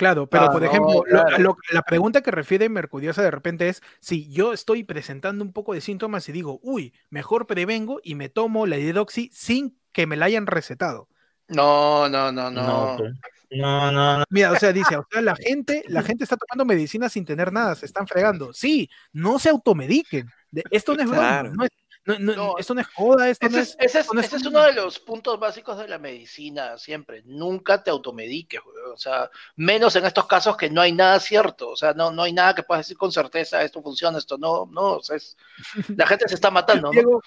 Claro, 0.00 0.26
pero 0.30 0.44
Ah, 0.46 0.50
por 0.52 0.64
ejemplo, 0.64 0.94
lo- 0.94 1.02
claro. 1.02 1.38
lo- 1.38 1.56
la 1.72 1.82
pregunta 1.82 2.22
que 2.22 2.30
refiere 2.30 2.70
Mercuriosa 2.70 3.20
de 3.22 3.30
repente 3.30 3.68
es 3.68 3.82
si 4.00 4.32
yo 4.32 4.54
estoy 4.54 4.82
presentando 4.82 5.44
un 5.44 5.52
poco 5.52 5.74
de 5.74 5.82
síntomas 5.82 6.26
y 6.28 6.32
digo, 6.32 6.58
uy, 6.62 6.94
mejor 7.10 7.46
prevengo 7.46 8.00
y 8.02 8.14
me 8.14 8.30
tomo 8.30 8.64
la 8.66 8.78
hidroxi 8.78 9.28
sin 9.32 9.78
que 9.92 10.06
me 10.06 10.16
la 10.16 10.24
hayan 10.24 10.46
recetado. 10.46 11.08
No, 11.48 12.08
no, 12.08 12.32
no, 12.32 12.50
No, 12.50 12.62
no. 12.62 12.96
pues. 12.96 13.12
no, 13.50 13.92
no, 13.92 14.18
no. 14.20 14.24
Mira, 14.30 14.52
o 14.52 14.56
sea, 14.56 14.72
dice, 14.72 14.96
o 14.96 15.04
sea, 15.10 15.20
la 15.20 15.36
gente, 15.36 15.84
la 15.88 16.02
gente 16.02 16.24
está 16.24 16.36
tomando 16.38 16.64
medicina 16.64 17.10
sin 17.10 17.26
tener 17.26 17.52
nada, 17.52 17.74
se 17.74 17.84
están 17.84 18.06
fregando. 18.06 18.54
Sí, 18.54 18.88
no 19.12 19.38
se 19.38 19.50
automediquen. 19.50 20.30
Esto 20.70 20.94
no 20.96 21.02
es 21.02 21.10
broma, 21.10 21.28
Claro. 21.28 21.52
no 21.54 21.64
es, 21.64 21.70
no- 22.18 22.18
no- 22.18 22.34
No. 22.36 22.58
esto 22.58 22.74
no 22.74 22.80
es 22.80 22.86
joda, 22.88 23.28
esto 23.28 23.46
Ese 23.46 23.56
no 23.56 23.62
es, 23.62 23.68
es. 23.70 23.76
ese 23.78 24.00
es- 24.00 24.32
ese 24.34 24.48
uno 24.48 24.62
de 24.62 24.72
los 24.72 24.98
puntos 24.98 25.38
básicos 25.38 25.78
de 25.78 25.88
la 25.88 25.98
medicina 25.98 26.76
siempre. 26.78 27.22
Nunca 27.24 27.82
te 27.82 27.90
automediques. 27.90 28.60
O 28.92 28.96
sea, 28.96 29.30
menos 29.56 29.94
en 29.96 30.04
estos 30.06 30.26
casos 30.26 30.56
que 30.56 30.68
no 30.70 30.80
hay 30.80 30.92
nada 30.92 31.18
cierto. 31.20 31.70
O 31.70 31.76
sea, 31.76 31.92
no, 31.94 32.10
no 32.10 32.22
hay 32.22 32.32
nada 32.32 32.54
que 32.54 32.62
puedas 32.62 32.86
decir 32.86 32.96
con 32.96 33.12
certeza, 33.12 33.62
esto 33.62 33.82
funciona, 33.82 34.18
esto 34.18 34.36
no. 34.38 34.66
No, 34.70 34.96
o 34.96 35.02
sea, 35.02 35.16
es- 35.16 35.36
la 35.96 36.06
gente 36.06 36.28
se 36.28 36.34
está 36.34 36.50
matando, 36.50 36.88
¿no? 36.88 36.90
Diego, 36.92 37.22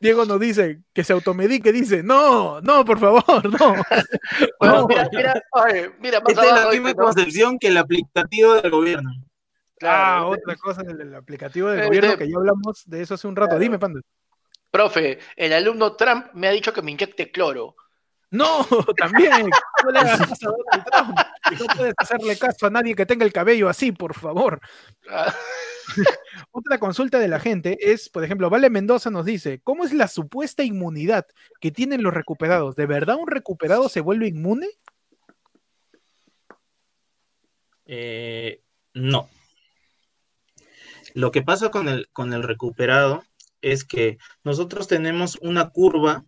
Diego 0.00 0.24
nos 0.24 0.40
dice 0.40 0.80
que 0.92 1.04
se 1.04 1.12
automedique, 1.12 1.72
dice, 1.72 2.02
no, 2.02 2.60
no, 2.60 2.84
por 2.84 2.98
favor, 2.98 3.24
no. 3.60 3.74
Bueno, 4.60 4.74
No. 4.82 4.86
mira, 4.88 5.08
mira, 5.12 5.42
oye, 5.52 5.90
mira, 6.00 6.20
más 6.20 6.30
Esta 6.30 6.44
es 6.46 6.64
la 6.64 6.70
misma 6.70 6.94
concepción 6.94 7.58
que 7.58 7.68
el 7.68 7.76
aplicativo 7.76 8.54
del 8.54 8.70
gobierno. 8.70 9.10
Ah, 9.16 9.24
Claro. 9.78 10.28
otra 10.30 10.56
cosa 10.56 10.82
del, 10.82 10.98
del 10.98 11.14
aplicativo 11.14 11.68
del 11.68 11.80
Eh, 11.80 11.86
gobierno 11.86 12.10
de- 12.10 12.18
que 12.18 12.28
ya 12.28 12.36
hablamos 12.36 12.82
de 12.86 13.00
eso 13.00 13.14
hace 13.14 13.28
un 13.28 13.36
rato. 13.36 13.50
Claro. 13.50 13.60
Dime, 13.60 13.78
Panda. 13.78 14.00
Profe, 14.78 15.18
el 15.34 15.52
alumno 15.52 15.96
Trump 15.96 16.26
me 16.34 16.46
ha 16.46 16.52
dicho 16.52 16.72
que 16.72 16.82
me 16.82 16.92
inyecte 16.92 17.32
cloro. 17.32 17.74
No, 18.30 18.64
también. 18.96 19.50
No 19.84 19.90
le 19.90 19.98
hagas 19.98 20.20
caso 20.20 20.50
a 20.50 20.52
Donald 20.52 20.84
Trump. 20.88 21.18
No 21.58 21.74
puedes 21.74 21.94
hacerle 21.96 22.38
caso 22.38 22.66
a 22.66 22.70
nadie 22.70 22.94
que 22.94 23.04
tenga 23.04 23.24
el 23.24 23.32
cabello 23.32 23.68
así, 23.68 23.90
por 23.90 24.14
favor. 24.14 24.60
Otra 26.52 26.78
consulta 26.78 27.18
de 27.18 27.26
la 27.26 27.40
gente 27.40 27.76
es, 27.80 28.08
por 28.08 28.22
ejemplo, 28.22 28.48
Vale 28.50 28.70
Mendoza 28.70 29.10
nos 29.10 29.24
dice, 29.24 29.60
¿cómo 29.64 29.84
es 29.84 29.92
la 29.92 30.06
supuesta 30.06 30.62
inmunidad 30.62 31.26
que 31.60 31.72
tienen 31.72 32.04
los 32.04 32.14
recuperados? 32.14 32.76
¿De 32.76 32.86
verdad 32.86 33.16
un 33.16 33.26
recuperado 33.26 33.88
se 33.88 34.00
vuelve 34.00 34.28
inmune? 34.28 34.68
Eh, 37.86 38.62
no. 38.94 39.28
Lo 41.14 41.32
que 41.32 41.42
pasa 41.42 41.72
con 41.72 41.88
el, 41.88 42.08
con 42.12 42.32
el 42.32 42.44
recuperado 42.44 43.24
es 43.62 43.84
que 43.84 44.18
nosotros 44.44 44.88
tenemos 44.88 45.38
una 45.40 45.70
curva 45.70 46.24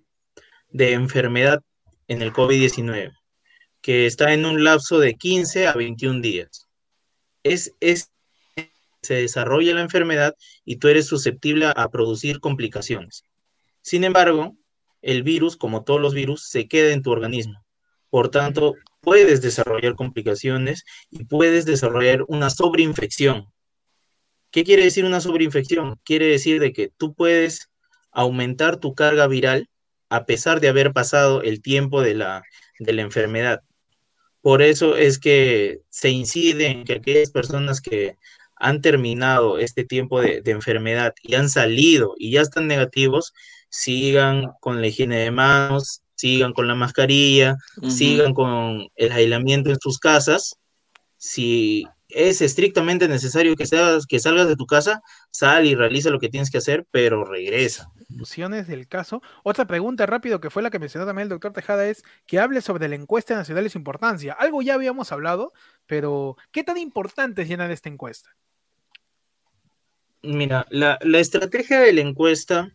de 0.68 0.92
enfermedad 0.92 1.62
en 2.08 2.22
el 2.22 2.32
COVID-19 2.32 3.12
que 3.80 4.06
está 4.06 4.32
en 4.32 4.44
un 4.44 4.62
lapso 4.64 4.98
de 4.98 5.14
15 5.14 5.68
a 5.68 5.72
21 5.72 6.20
días. 6.20 6.68
Es, 7.42 7.74
es, 7.80 8.12
se 9.02 9.14
desarrolla 9.14 9.74
la 9.74 9.80
enfermedad 9.80 10.34
y 10.64 10.76
tú 10.76 10.88
eres 10.88 11.06
susceptible 11.06 11.66
a, 11.74 11.88
producir 11.88 12.40
complicaciones. 12.40 13.24
Sin 13.82 14.04
embargo, 14.04 14.56
el 15.00 15.22
virus, 15.22 15.56
como 15.56 15.84
todos 15.84 16.00
los 16.00 16.12
virus, 16.12 16.48
se 16.48 16.68
queda 16.68 16.92
en 16.92 17.02
tu 17.02 17.10
organismo. 17.10 17.64
Por 18.10 18.28
tanto, 18.28 18.74
puedes 19.00 19.40
desarrollar 19.40 19.94
complicaciones 19.94 20.84
y 21.10 21.24
puedes 21.24 21.64
desarrollar 21.64 22.24
una 22.28 22.50
sobreinfección. 22.50 23.46
¿Qué 24.50 24.64
quiere 24.64 24.84
decir 24.84 25.04
una 25.04 25.20
sobreinfección? 25.20 26.00
Quiere 26.04 26.26
decir 26.26 26.60
de 26.60 26.72
que 26.72 26.90
tú 26.96 27.14
puedes 27.14 27.70
aumentar 28.10 28.78
tu 28.78 28.94
carga 28.94 29.26
viral 29.26 29.68
a 30.08 30.26
pesar 30.26 30.60
de 30.60 30.68
haber 30.68 30.92
pasado 30.92 31.42
el 31.42 31.62
tiempo 31.62 32.02
de 32.02 32.14
la, 32.14 32.42
de 32.78 32.92
la 32.92 33.02
enfermedad. 33.02 33.62
Por 34.40 34.62
eso 34.62 34.96
es 34.96 35.18
que 35.18 35.80
se 35.88 36.10
incide 36.10 36.66
en 36.66 36.84
que 36.84 36.94
aquellas 36.94 37.30
personas 37.30 37.80
que 37.80 38.16
han 38.56 38.80
terminado 38.80 39.58
este 39.58 39.84
tiempo 39.84 40.20
de, 40.20 40.42
de 40.42 40.50
enfermedad 40.50 41.14
y 41.22 41.34
han 41.34 41.48
salido 41.48 42.14
y 42.18 42.32
ya 42.32 42.40
están 42.40 42.66
negativos, 42.66 43.32
sigan 43.68 44.52
con 44.60 44.80
la 44.80 44.88
higiene 44.88 45.18
de 45.18 45.30
manos, 45.30 46.02
sigan 46.20 46.52
con 46.52 46.68
la 46.68 46.74
mascarilla, 46.74 47.56
sigan 47.88 48.34
con 48.34 48.88
el 48.94 49.12
aislamiento 49.12 49.70
en 49.70 49.80
sus 49.80 49.98
casas. 49.98 50.56
Si 51.16 51.86
es 52.12 52.40
estrictamente 52.42 53.08
necesario 53.08 53.56
que, 53.56 53.66
seas, 53.66 54.06
que 54.06 54.18
salgas 54.18 54.48
de 54.48 54.56
tu 54.56 54.66
casa, 54.66 55.02
sal 55.30 55.66
y 55.66 55.74
realiza 55.74 56.10
lo 56.10 56.18
que 56.18 56.28
tienes 56.28 56.50
que 56.50 56.58
hacer, 56.58 56.86
pero 56.90 57.24
regresa. 57.24 57.90
Del 58.66 58.88
caso. 58.88 59.22
Otra 59.44 59.66
pregunta 59.66 60.04
rápido 60.06 60.40
que 60.40 60.50
fue 60.50 60.62
la 60.62 60.70
que 60.70 60.78
mencionó 60.78 61.06
también 61.06 61.24
el 61.24 61.28
doctor 61.30 61.52
Tejada 61.52 61.88
es 61.88 62.02
que 62.26 62.38
hable 62.38 62.60
sobre 62.60 62.88
la 62.88 62.96
encuesta 62.96 63.34
nacional 63.34 63.66
y 63.66 63.70
su 63.70 63.78
importancia. 63.78 64.32
Algo 64.32 64.62
ya 64.62 64.74
habíamos 64.74 65.12
hablado, 65.12 65.52
pero 65.86 66.36
¿qué 66.52 66.64
tan 66.64 66.76
importante 66.78 67.42
es 67.42 67.48
llenar 67.48 67.70
esta 67.70 67.88
encuesta? 67.88 68.30
Mira, 70.22 70.66
la, 70.70 70.98
la 71.02 71.18
estrategia 71.18 71.80
de 71.80 71.92
la 71.92 72.02
encuesta, 72.02 72.70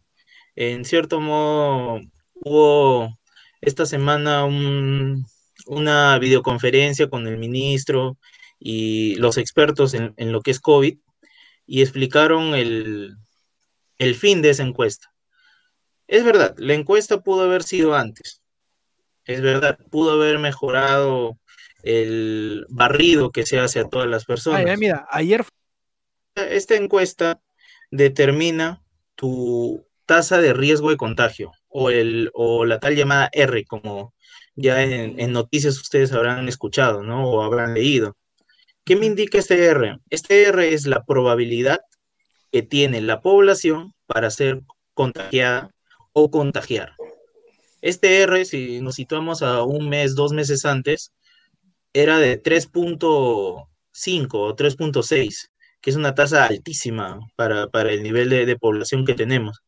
en 0.55 0.83
cierto 0.85 1.19
modo, 1.19 2.01
hubo 2.33 3.17
esta 3.61 3.85
semana 3.85 4.45
un- 4.45 5.25
una 5.67 6.17
videoconferencia 6.19 7.09
con 7.09 7.27
el 7.27 7.37
ministro 7.37 8.17
y 8.59 9.15
los 9.15 9.37
expertos 9.37 9.93
en, 9.93 10.13
en 10.17 10.31
lo 10.31 10.41
que 10.41 10.51
es 10.51 10.59
COVID 10.59 10.97
y 11.67 11.81
explicaron 11.81 12.55
el, 12.55 13.15
el 13.97 14.15
fin 14.15 14.41
de 14.41 14.51
esa 14.51 14.63
encuesta. 14.63 15.11
Es 16.07 16.23
verdad, 16.23 16.55
la 16.57 16.73
encuesta 16.73 17.21
pudo 17.21 17.43
haber 17.43 17.63
sido 17.63 17.95
antes. 17.95 18.41
Es 19.25 19.41
verdad, 19.41 19.79
pudo 19.89 20.11
haber 20.11 20.37
mejorado 20.37 21.39
el 21.81 22.65
barrido 22.69 23.31
que 23.31 23.45
se 23.45 23.59
hace 23.59 23.79
a 23.79 23.87
todas 23.87 24.07
las 24.07 24.25
personas 24.25 24.79
mira, 24.79 25.05
ayer 25.11 25.45
esta 26.35 26.75
encuesta 26.75 27.39
determina 27.91 28.81
tu 29.13 29.87
tasa 30.05 30.39
de 30.39 30.53
riesgo 30.53 30.89
de 30.89 30.97
contagio 30.97 31.51
o, 31.67 31.91
el, 31.91 32.31
o 32.33 32.65
la 32.65 32.79
tal 32.79 32.95
llamada 32.95 33.29
R, 33.31 33.65
como 33.65 34.13
ya 34.55 34.81
en, 34.83 35.19
en 35.19 35.31
noticias 35.31 35.79
ustedes 35.79 36.11
habrán 36.11 36.47
escuchado, 36.47 37.03
¿no? 37.03 37.29
O 37.29 37.43
habrán 37.43 37.73
leído. 37.73 38.17
¿Qué 38.85 38.95
me 38.95 39.07
indica 39.07 39.39
este 39.39 39.65
R? 39.65 39.97
Este 40.11 40.43
R 40.43 40.73
es 40.73 40.85
la 40.85 41.03
probabilidad 41.03 41.79
que 42.51 42.61
tiene 42.61 43.01
la 43.01 43.19
población 43.21 43.93
para 44.05 44.29
ser 44.29 44.61
contagiada 44.93 45.71
o 46.13 46.29
contagiar. 46.29 46.93
Este 47.81 48.21
R, 48.21 48.45
si 48.45 48.81
nos 48.81 48.95
situamos 48.95 49.41
a 49.41 49.63
un 49.63 49.89
mes, 49.89 50.13
dos 50.13 50.33
meses 50.33 50.65
antes, 50.65 51.11
era 51.93 52.19
de 52.19 52.41
3.5 52.41 53.67
o 54.33 54.55
3.6 54.55 55.49
que 55.85 55.91
es 55.91 55.97
una 55.97 56.15
tasa 56.15 56.45
altísima 56.45 57.19
para, 57.35 57.69
el 57.91 58.01
nivel 58.01 58.27
de, 58.27 58.47
de, 58.47 58.57
población 58.57 59.05
que 59.05 59.13
tenemos. 59.13 59.59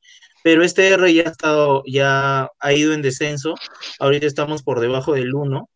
Pero 0.44 0.64
este 0.64 0.88
R 0.90 1.14
ya 1.14 1.24
ha, 1.28 1.30
estado, 1.30 1.84
ya 1.86 2.50
ha 2.60 2.74
ido 2.74 2.94
en 2.94 3.04
descenso, 3.04 3.54
ahorita 4.00 4.26
estamos 4.26 4.64
por 4.64 4.80
debajo 4.80 5.14
del 5.14 5.36
1. 5.36 5.70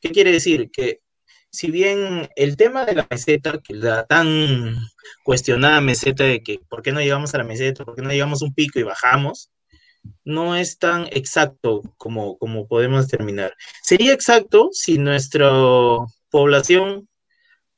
¿Qué 0.00 0.10
quiere 0.10 0.30
decir? 0.30 0.70
Que 0.70 1.00
si 1.50 1.70
bien 1.70 2.28
el 2.36 2.56
tema 2.56 2.84
de 2.84 2.94
la 2.94 3.06
meseta, 3.10 3.58
que 3.58 3.74
la 3.74 4.06
tan 4.06 4.76
cuestionada 5.24 5.80
meseta 5.80 6.24
de 6.24 6.42
que 6.42 6.60
por 6.68 6.82
qué 6.82 6.92
no 6.92 7.00
llegamos 7.00 7.34
a 7.34 7.38
la 7.38 7.44
meseta, 7.44 7.84
por 7.84 7.96
qué 7.96 8.02
no 8.02 8.10
llegamos 8.10 8.42
a 8.42 8.44
un 8.44 8.54
pico 8.54 8.78
y 8.78 8.82
bajamos, 8.82 9.50
no 10.24 10.56
es 10.56 10.78
tan 10.78 11.06
exacto 11.10 11.82
como, 11.96 12.38
como 12.38 12.66
podemos 12.66 13.08
determinar. 13.08 13.54
Sería 13.82 14.12
exacto 14.12 14.68
si 14.72 14.98
nuestra 14.98 15.50
población 16.30 17.08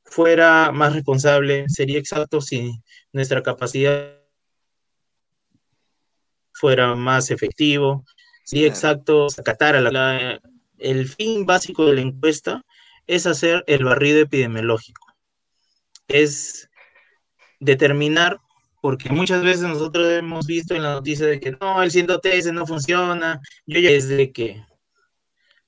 fuera 0.03 0.71
más 0.71 0.93
responsable, 0.93 1.65
sería 1.69 1.97
exacto 1.97 2.41
si 2.41 2.71
nuestra 3.13 3.41
capacidad 3.41 4.17
fuera 6.53 6.95
más 6.95 7.31
efectivo, 7.31 8.05
sería 8.43 8.67
exacto 8.67 9.27
acatar 9.37 9.75
a 9.75 9.81
la, 9.81 10.39
el 10.77 11.07
fin 11.07 11.45
básico 11.45 11.85
de 11.85 11.95
la 11.95 12.01
encuesta 12.01 12.63
es 13.07 13.25
hacer 13.25 13.63
el 13.67 13.83
barrido 13.83 14.19
epidemiológico, 14.19 15.05
es 16.07 16.69
determinar, 17.59 18.39
porque 18.81 19.09
muchas 19.09 19.43
veces 19.43 19.61
nosotros 19.63 20.09
hemos 20.11 20.45
visto 20.47 20.73
en 20.75 20.83
la 20.83 20.93
noticia 20.93 21.25
de 21.27 21.39
que 21.39 21.51
no, 21.51 21.83
el 21.83 21.91
113 21.91 22.51
no 22.51 22.65
funciona, 22.65 23.39
yo 23.65 23.79
ya 23.79 23.91
desde 23.91 24.31
que 24.31 24.63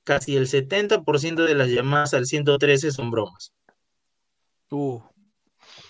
casi 0.03 0.35
el 0.35 0.47
70% 0.47 1.45
de 1.45 1.55
las 1.55 1.69
llamadas 1.69 2.13
al 2.13 2.25
113 2.25 2.91
son 2.91 3.11
bromas. 3.11 3.53
Uh. 4.69 5.01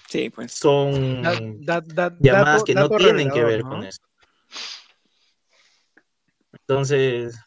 Sí, 0.10 0.30
pues. 0.30 0.52
Son 0.54 1.22
Da- 1.24 1.82
da- 1.82 1.82
da- 1.82 2.18
llamadas 2.20 2.64
que 2.64 2.76
no 2.76 2.90
tienen 2.90 3.32
que 3.32 3.44
ver 3.44 3.64
¿no? 3.64 3.70
con 3.70 3.84
eso. 3.86 4.02
Entonces, 6.52 7.40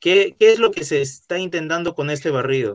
¿qué, 0.00 0.34
¿qué 0.38 0.52
es 0.52 0.58
lo 0.58 0.70
que 0.70 0.84
se 0.84 1.00
está 1.00 1.38
intentando 1.38 1.94
con 1.94 2.10
este 2.10 2.30
barrido? 2.30 2.74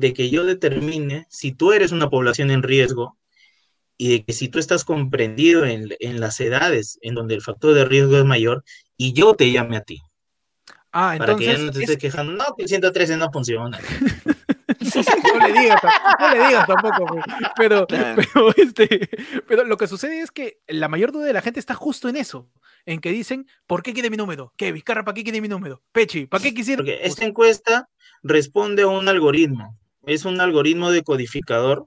De 0.00 0.12
que 0.14 0.30
yo 0.30 0.44
determine 0.44 1.26
si 1.28 1.52
tú 1.52 1.72
eres 1.72 1.92
una 1.92 2.08
población 2.08 2.50
en 2.50 2.62
riesgo 2.62 3.18
y 3.98 4.10
de 4.12 4.24
que 4.24 4.32
si 4.32 4.48
tú 4.48 4.58
estás 4.58 4.84
comprendido 4.84 5.64
en, 5.66 5.88
en 6.00 6.20
las 6.20 6.40
edades 6.40 6.98
en 7.02 7.14
donde 7.14 7.34
el 7.34 7.42
factor 7.42 7.74
de 7.74 7.84
riesgo 7.84 8.16
es 8.16 8.24
mayor 8.24 8.64
y 8.96 9.12
yo 9.12 9.34
te 9.34 9.50
llame 9.52 9.76
a 9.76 9.82
ti. 9.82 9.98
Ah, 10.92 11.14
para 11.18 11.36
que 11.36 11.44
ya 11.44 11.58
no 11.58 11.70
te 11.70 11.78
es- 11.78 11.90
estés 11.90 11.98
quejando, 11.98 12.32
no, 12.32 12.44
que 12.56 12.62
el 12.62 12.68
113 12.68 13.16
no 13.16 13.30
funciona. 13.30 13.78
yo 14.80 15.38
le 15.38 15.52
digas, 15.60 15.80
no 16.18 16.30
le 16.30 16.46
digas 16.46 16.66
tampoco, 16.66 17.16
pero, 17.56 17.86
este, 18.56 19.08
pero 19.46 19.64
lo 19.64 19.76
que 19.76 19.86
sucede 19.86 20.20
es 20.20 20.30
que 20.30 20.60
la 20.66 20.88
mayor 20.88 21.12
duda 21.12 21.26
de 21.26 21.32
la 21.32 21.42
gente 21.42 21.60
está 21.60 21.74
justo 21.74 22.08
en 22.08 22.16
eso, 22.16 22.50
en 22.86 23.00
que 23.00 23.10
dicen, 23.12 23.46
¿por 23.66 23.82
qué 23.82 23.92
quiere 23.92 24.10
mi 24.10 24.16
número? 24.16 24.52
¿Qué? 24.56 24.72
Vizcarra, 24.72 25.04
¿para 25.04 25.14
qué 25.14 25.22
quiere 25.22 25.40
mi 25.40 25.48
número? 25.48 25.82
Pechi, 25.92 26.26
¿para 26.26 26.42
qué 26.42 26.54
quisiera? 26.54 26.78
Porque 26.78 27.00
esta 27.02 27.24
encuesta 27.24 27.88
responde 28.22 28.82
a 28.82 28.88
un 28.88 29.08
algoritmo. 29.08 29.78
Es 30.06 30.24
un 30.24 30.40
algoritmo 30.40 30.90
decodificador 30.90 31.86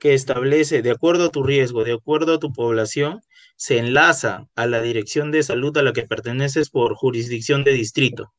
que 0.00 0.14
establece, 0.14 0.82
de 0.82 0.90
acuerdo 0.90 1.26
a 1.26 1.30
tu 1.30 1.42
riesgo, 1.42 1.84
de 1.84 1.92
acuerdo 1.92 2.34
a 2.34 2.38
tu 2.38 2.52
población, 2.52 3.20
se 3.56 3.78
enlaza 3.78 4.48
a 4.56 4.66
la 4.66 4.80
dirección 4.80 5.30
de 5.30 5.42
salud 5.42 5.76
a 5.76 5.82
la 5.82 5.92
que 5.92 6.02
perteneces 6.02 6.70
por 6.70 6.94
jurisdicción 6.94 7.62
de 7.62 7.72
distrito, 7.72 8.32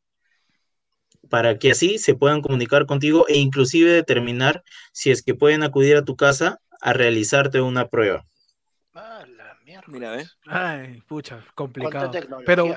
para 1.29 1.57
que 1.57 1.71
así 1.71 1.97
se 1.99 2.15
puedan 2.15 2.41
comunicar 2.41 2.85
contigo 2.85 3.25
e 3.27 3.37
inclusive 3.37 3.91
determinar 3.91 4.63
si 4.91 5.11
es 5.11 5.23
que 5.23 5.35
pueden 5.35 5.63
acudir 5.63 5.95
a 5.95 6.03
tu 6.03 6.15
casa 6.15 6.59
a 6.81 6.93
realizarte 6.93 7.61
una 7.61 7.87
prueba. 7.87 8.25
Ah, 8.93 9.25
la 9.37 9.57
mierda. 9.63 9.85
Mira, 9.87 10.11
¿ves? 10.11 10.37
Ay, 10.47 11.01
pucha, 11.07 11.43
complicado. 11.55 12.11
Pero, 12.45 12.67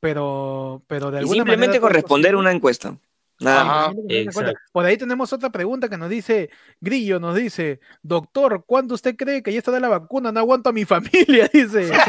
pero, 0.00 0.82
pero 0.86 1.10
de 1.10 1.18
Y 1.18 1.20
alguna 1.20 1.36
simplemente 1.36 1.78
manera 1.78 1.80
con 1.80 1.88
todo 1.88 1.90
es 1.90 2.02
responder 2.02 2.32
posible. 2.32 2.40
una 2.40 2.52
encuesta. 2.52 2.96
Por 4.72 4.84
ahí 4.84 4.96
tenemos 4.96 5.32
otra 5.32 5.50
pregunta 5.50 5.88
que 5.88 5.96
nos 5.96 6.08
dice 6.10 6.50
Grillo, 6.80 7.18
nos 7.18 7.34
dice, 7.36 7.80
doctor, 8.02 8.64
¿cuándo 8.66 8.94
usted 8.94 9.16
cree 9.16 9.42
que 9.42 9.52
ya 9.52 9.58
está 9.58 9.70
de 9.72 9.80
la 9.80 9.88
vacuna? 9.88 10.30
No 10.32 10.40
aguanto 10.40 10.68
a 10.70 10.72
mi 10.72 10.84
familia, 10.86 11.48
dice. 11.52 11.90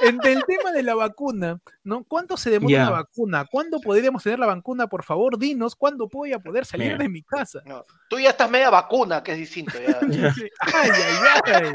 En 0.00 0.18
el 0.24 0.42
tema 0.44 0.72
de 0.72 0.82
la 0.82 0.94
vacuna, 0.94 1.60
¿no? 1.84 2.02
¿Cuánto 2.04 2.36
se 2.36 2.50
demora 2.50 2.72
Ya. 2.72 2.82
una 2.82 2.90
vacuna? 2.90 3.44
¿Cuándo 3.50 3.80
podríamos 3.80 4.22
tener 4.22 4.38
la 4.38 4.46
vacuna? 4.46 4.86
Por 4.86 5.04
favor, 5.04 5.38
dinos, 5.38 5.76
¿cuándo 5.76 6.08
voy 6.08 6.32
a 6.32 6.38
poder 6.38 6.64
salir 6.64 6.86
Mira. 6.92 6.98
de 6.98 7.08
mi 7.08 7.22
casa? 7.22 7.60
No, 7.64 7.84
tú 8.08 8.18
ya 8.18 8.30
estás 8.30 8.50
media 8.50 8.70
vacuna, 8.70 9.22
que 9.22 9.32
es 9.32 9.38
distinto. 9.38 9.72
Ya. 9.80 9.98
Ay, 10.60 10.90
ay, 10.90 11.52
ay. 11.54 11.72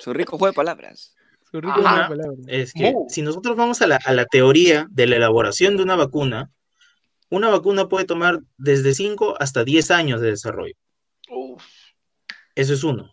Su 0.00 0.12
rico 0.12 0.36
juego 0.38 0.52
de 0.52 0.56
palabras. 0.56 1.14
Su 1.50 1.60
rico 1.60 1.74
juego 1.80 1.88
de 1.96 2.08
palabras. 2.08 2.38
Es 2.46 2.72
que 2.72 2.94
si 3.08 3.22
nosotros 3.22 3.56
vamos 3.56 3.80
a 3.82 3.86
la, 3.86 3.96
a 4.04 4.12
la 4.12 4.26
teoría 4.26 4.86
de 4.90 5.06
la 5.06 5.16
elaboración 5.16 5.76
de 5.76 5.82
una 5.82 5.96
vacuna, 5.96 6.50
una 7.32 7.48
vacuna 7.48 7.88
puede 7.88 8.04
tomar 8.04 8.40
desde 8.58 8.92
5 8.92 9.36
hasta 9.40 9.64
10 9.64 9.90
años 9.90 10.20
de 10.20 10.32
desarrollo. 10.32 10.74
Uf. 11.30 11.64
Eso 12.54 12.74
es 12.74 12.84
uno. 12.84 13.10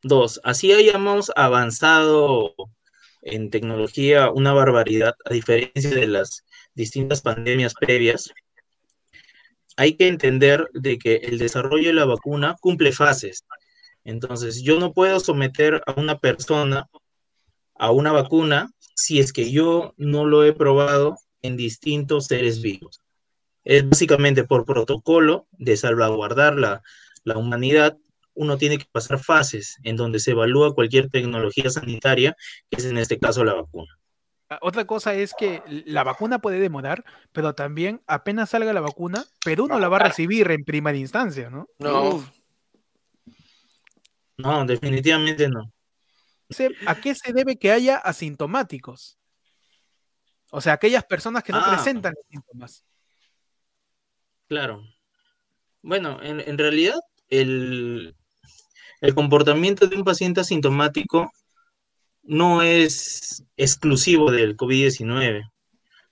Dos, 0.00 0.40
así 0.44 0.72
hayamos 0.72 1.32
avanzado 1.34 2.54
en 3.20 3.50
tecnología 3.50 4.30
una 4.30 4.52
barbaridad, 4.52 5.16
a 5.24 5.34
diferencia 5.34 5.90
de 5.90 6.06
las 6.06 6.44
distintas 6.74 7.20
pandemias 7.20 7.74
previas, 7.74 8.30
hay 9.76 9.96
que 9.96 10.06
entender 10.06 10.68
de 10.72 10.98
que 10.98 11.16
el 11.16 11.38
desarrollo 11.38 11.88
de 11.88 11.94
la 11.94 12.04
vacuna 12.04 12.54
cumple 12.60 12.92
fases. 12.92 13.44
Entonces, 14.04 14.62
yo 14.62 14.78
no 14.78 14.92
puedo 14.92 15.18
someter 15.18 15.82
a 15.84 16.00
una 16.00 16.20
persona 16.20 16.88
a 17.74 17.90
una 17.90 18.12
vacuna 18.12 18.70
si 18.94 19.18
es 19.18 19.32
que 19.32 19.50
yo 19.50 19.94
no 19.96 20.26
lo 20.26 20.44
he 20.44 20.52
probado 20.52 21.16
en 21.42 21.56
distintos 21.56 22.26
seres 22.26 22.62
vivos. 22.62 23.02
Es 23.64 23.88
básicamente 23.88 24.44
por 24.44 24.64
protocolo 24.64 25.46
de 25.52 25.76
salvaguardar 25.76 26.56
la, 26.56 26.82
la 27.24 27.36
humanidad, 27.36 27.96
uno 28.34 28.56
tiene 28.56 28.78
que 28.78 28.86
pasar 28.90 29.18
fases 29.18 29.76
en 29.82 29.96
donde 29.96 30.18
se 30.18 30.32
evalúa 30.32 30.74
cualquier 30.74 31.10
tecnología 31.10 31.70
sanitaria, 31.70 32.36
que 32.70 32.78
es 32.78 32.84
en 32.86 32.98
este 32.98 33.18
caso 33.18 33.44
la 33.44 33.54
vacuna. 33.54 33.98
Ah, 34.48 34.58
Otra 34.62 34.84
cosa 34.84 35.14
es 35.14 35.34
que 35.38 35.62
la 35.66 36.04
vacuna 36.04 36.40
puede 36.40 36.58
demorar, 36.58 37.04
pero 37.32 37.54
también 37.54 38.02
apenas 38.06 38.50
salga 38.50 38.72
la 38.72 38.80
vacuna, 38.80 39.24
Perú 39.44 39.66
no 39.66 39.78
la 39.78 39.88
va 39.88 39.96
a 39.98 40.08
recibir 40.08 40.50
en 40.50 40.64
primera 40.64 40.96
instancia, 40.96 41.50
¿no? 41.50 41.68
No. 41.78 42.24
No, 44.38 44.64
definitivamente 44.64 45.48
no. 45.48 45.72
¿A 46.86 47.00
qué 47.00 47.14
se 47.14 47.32
debe 47.32 47.56
que 47.56 47.70
haya 47.70 47.96
asintomáticos? 47.96 49.18
O 50.54 50.60
sea, 50.60 50.74
aquellas 50.74 51.04
personas 51.04 51.42
que 51.42 51.52
no 51.52 51.58
Ah. 51.58 51.70
presentan 51.72 52.12
los 52.14 52.26
síntomas. 52.28 52.84
Claro. 54.48 54.82
Bueno, 55.80 56.22
en, 56.22 56.40
en 56.40 56.58
realidad 56.58 57.00
el, 57.30 58.14
el 59.00 59.14
comportamiento 59.14 59.86
de 59.86 59.96
un 59.96 60.04
paciente 60.04 60.42
asintomático 60.42 61.32
no 62.22 62.60
es 62.60 63.42
exclusivo 63.56 64.30
del 64.30 64.54
COVID-19. 64.58 65.50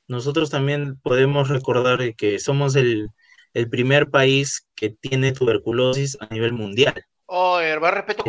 Nosotros 0.09 0.49
también 0.49 0.97
podemos 1.03 1.49
recordar 1.51 2.15
que 2.17 2.39
somos 2.39 2.77
el, 2.77 3.11
el 3.53 3.69
primer 3.69 4.09
país 4.09 4.67
que 4.75 4.89
tiene 4.89 5.33
tuberculosis 5.33 6.17
a 6.19 6.33
nivel 6.33 6.55
mundial. 6.55 6.95
Oye, 7.27 7.77
va 7.77 7.91
respeto. 7.91 8.25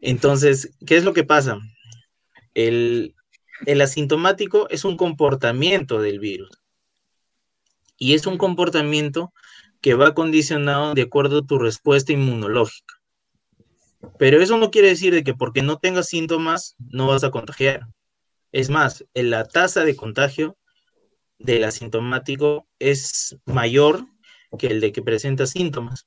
Entonces, 0.00 0.70
¿qué 0.86 0.96
es 0.96 1.02
lo 1.04 1.12
que 1.12 1.24
pasa? 1.24 1.58
El, 2.54 3.15
el 3.64 3.80
asintomático 3.80 4.68
es 4.70 4.84
un 4.84 4.96
comportamiento 4.96 6.00
del 6.00 6.18
virus. 6.18 6.50
Y 7.98 8.14
es 8.14 8.26
un 8.26 8.36
comportamiento 8.36 9.32
que 9.80 9.94
va 9.94 10.14
condicionado 10.14 10.94
de 10.94 11.02
acuerdo 11.02 11.38
a 11.38 11.46
tu 11.46 11.58
respuesta 11.58 12.12
inmunológica. 12.12 12.94
Pero 14.18 14.40
eso 14.42 14.58
no 14.58 14.70
quiere 14.70 14.88
decir 14.88 15.14
de 15.14 15.24
que 15.24 15.34
porque 15.34 15.62
no 15.62 15.78
tengas 15.78 16.08
síntomas 16.08 16.76
no 16.78 17.06
vas 17.06 17.24
a 17.24 17.30
contagiar. 17.30 17.86
Es 18.52 18.68
más, 18.70 19.04
en 19.14 19.30
la 19.30 19.44
tasa 19.44 19.84
de 19.84 19.96
contagio 19.96 20.56
del 21.38 21.64
asintomático 21.64 22.66
es 22.78 23.36
mayor 23.44 24.06
que 24.58 24.68
el 24.68 24.80
de 24.80 24.92
que 24.92 25.02
presenta 25.02 25.46
síntomas. 25.46 26.06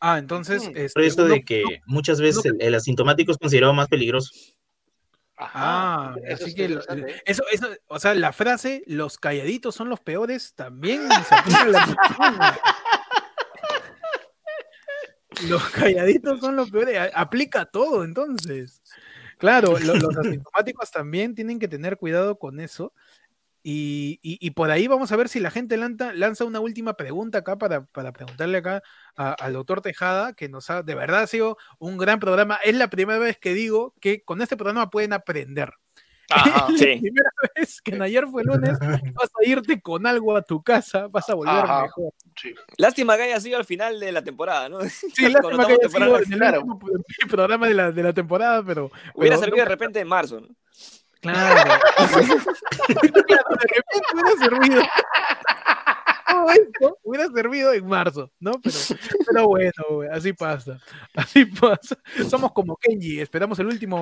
Ah, 0.00 0.18
entonces. 0.18 0.64
Mm. 0.68 0.76
este, 0.76 0.92
Por 0.94 1.02
eso 1.02 1.24
uno- 1.24 1.34
de 1.34 1.44
que 1.44 1.62
muchas 1.86 2.20
veces 2.20 2.44
el, 2.44 2.56
el 2.60 2.74
asintomático 2.74 3.30
es 3.32 3.38
considerado 3.38 3.72
más 3.72 3.88
peligroso. 3.88 4.30
Ajá. 5.44 5.52
Ah, 5.54 6.14
Eso 6.24 6.44
así 6.44 6.50
es 6.50 6.54
que 6.56 6.68
lo- 6.68 6.80
¿eh? 6.80 7.22
eso, 7.24 7.42
eso, 7.52 7.68
o 7.86 7.98
sea, 7.98 8.14
la 8.14 8.32
frase 8.32 8.82
los 8.86 9.18
calladitos 9.18 9.74
son 9.74 9.88
los 9.88 10.00
peores 10.00 10.54
también 10.54 11.08
se 11.28 11.34
aplica 11.34 11.64
la. 11.66 12.58
Los 15.48 15.70
calladitos 15.70 16.40
son 16.40 16.56
los 16.56 16.70
peores, 16.70 17.10
aplica 17.14 17.64
todo 17.64 18.04
entonces. 18.04 18.82
Claro, 19.38 19.78
lo- 19.78 19.94
los 19.96 20.16
asintomáticos 20.18 20.90
también 20.90 21.34
tienen 21.34 21.58
que 21.58 21.68
tener 21.68 21.96
cuidado 21.96 22.38
con 22.38 22.60
eso. 22.60 22.92
Y, 23.64 24.18
y- 24.22 24.38
y 24.40 24.50
por 24.50 24.70
ahí 24.72 24.88
vamos 24.88 25.12
a 25.12 25.16
ver 25.16 25.28
si 25.28 25.38
la 25.38 25.50
gente 25.50 25.76
lanza, 25.76 26.12
lanza 26.14 26.44
una 26.44 26.58
última 26.58 26.94
pregunta 26.94 27.38
acá 27.38 27.56
para, 27.58 27.84
para 27.84 28.12
preguntarle 28.12 28.58
acá 28.58 28.82
a- 29.16 29.32
al 29.34 29.52
doctor 29.52 29.80
Tejada, 29.80 30.32
que 30.32 30.48
nos 30.48 30.68
ha, 30.70 30.82
de 30.82 30.94
verdad 30.96 31.22
ha 31.22 31.26
sido 31.28 31.56
un 31.78 31.96
gran 31.96 32.18
programa. 32.18 32.58
Es 32.64 32.74
la 32.76 32.88
primera 32.90 33.18
vez 33.20 33.38
que 33.38 33.54
digo 33.54 33.94
que 34.00 34.22
con 34.24 34.42
este 34.42 34.56
programa 34.56 34.90
pueden 34.90 35.12
aprender. 35.12 35.72
Ajá. 36.30 36.66
Sí. 36.76 36.94
la 36.94 37.00
primera 37.00 37.30
vez 37.56 37.80
que 37.82 37.94
en 37.94 38.02
ayer 38.02 38.26
fue 38.26 38.42
lunes, 38.42 38.78
vas 38.80 39.30
a 39.40 39.46
irte 39.48 39.80
con 39.82 40.06
algo 40.06 40.34
a 40.36 40.42
tu 40.42 40.62
casa, 40.62 41.06
vas 41.08 41.28
a 41.28 41.34
volver 41.34 41.54
Ajá. 41.54 41.82
mejor. 41.82 42.12
Sí. 42.40 42.54
Lástima 42.78 43.16
que 43.16 43.24
haya 43.24 43.38
sido 43.40 43.58
al 43.58 43.64
final 43.64 44.00
de 44.00 44.10
la 44.12 44.22
temporada, 44.24 44.68
¿no? 44.68 44.78
Sí, 45.14 45.28
lástima 45.28 45.66
que 45.66 45.74
haya 45.74 45.88
sido 45.88 46.16
el 46.16 46.22
último 46.22 46.78
pro- 46.78 47.28
programa 47.28 47.68
de 47.68 47.74
la, 47.74 47.92
de 47.92 48.02
la 48.02 48.12
temporada, 48.12 48.62
pero. 48.64 48.86
Hubiera 49.14 49.36
pero 49.36 49.40
servido 49.40 49.56
no- 49.58 49.62
de 49.64 49.68
repente 49.68 50.00
en 50.00 50.08
marzo, 50.08 50.40
¿no? 50.40 50.48
Claro. 51.22 51.80
Claro, 53.26 53.50
de 53.50 53.66
repente 53.74 54.06
hubiera 54.12 54.32
servido. 54.38 54.82
Todo 56.28 56.50
esto 56.50 56.98
hubiera 57.04 57.28
servido 57.28 57.72
en 57.72 57.86
marzo, 57.86 58.30
¿no? 58.40 58.52
Pero, 58.60 58.76
pero 59.26 59.46
bueno, 59.46 59.72
güey, 59.90 60.08
así 60.10 60.32
pasa. 60.32 60.80
Así 61.14 61.44
pasa. 61.44 61.96
Somos 62.28 62.52
como 62.52 62.76
Kenji, 62.76 63.20
esperamos 63.20 63.58
el 63.60 63.66
último. 63.66 64.00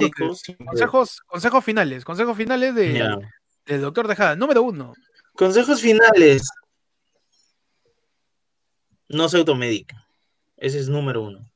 Consejos, 0.65 1.21
consejos 1.27 1.65
finales, 1.65 2.05
consejos 2.05 2.37
finales 2.37 2.75
de, 2.75 3.05
del 3.67 3.81
doctor 3.83 4.09
Tejada. 4.09 4.35
Número 4.35 4.63
uno. 4.63 4.95
Consejos 5.35 5.81
finales. 5.81 6.49
No 9.09 9.29
se 9.29 9.37
automedica. 9.39 10.07
Ese 10.57 10.79
es 10.79 10.89
número 10.89 11.23
uno. 11.23 11.51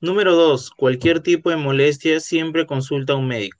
Número 0.00 0.34
dos, 0.34 0.70
cualquier 0.70 1.20
tipo 1.20 1.50
de 1.50 1.56
molestia 1.56 2.20
siempre 2.20 2.66
consulta 2.66 3.12
a 3.12 3.16
un 3.16 3.28
médico. 3.28 3.59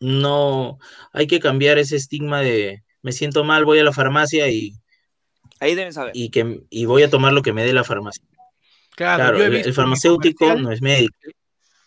No, 0.00 0.78
hay 1.12 1.26
que 1.26 1.40
cambiar 1.40 1.78
ese 1.78 1.96
estigma 1.96 2.40
de 2.40 2.82
me 3.02 3.12
siento 3.12 3.44
mal, 3.44 3.64
voy 3.64 3.78
a 3.78 3.84
la 3.84 3.92
farmacia 3.92 4.48
y, 4.48 4.74
Ahí 5.60 5.74
deben 5.74 5.92
saber. 5.92 6.12
y 6.14 6.30
que, 6.30 6.62
y 6.70 6.84
voy 6.84 7.02
a 7.02 7.10
tomar 7.10 7.32
lo 7.32 7.42
que 7.42 7.52
me 7.52 7.64
dé 7.64 7.72
la 7.72 7.84
farmacia. 7.84 8.22
Claro, 8.94 9.22
Claro, 9.22 9.38
yo 9.38 9.44
he 9.44 9.46
el, 9.46 9.52
visto 9.52 9.68
el 9.68 9.70
el 9.70 9.74
farmacéutico 9.74 10.54
no 10.54 10.72
es 10.72 10.82
médico. 10.82 11.14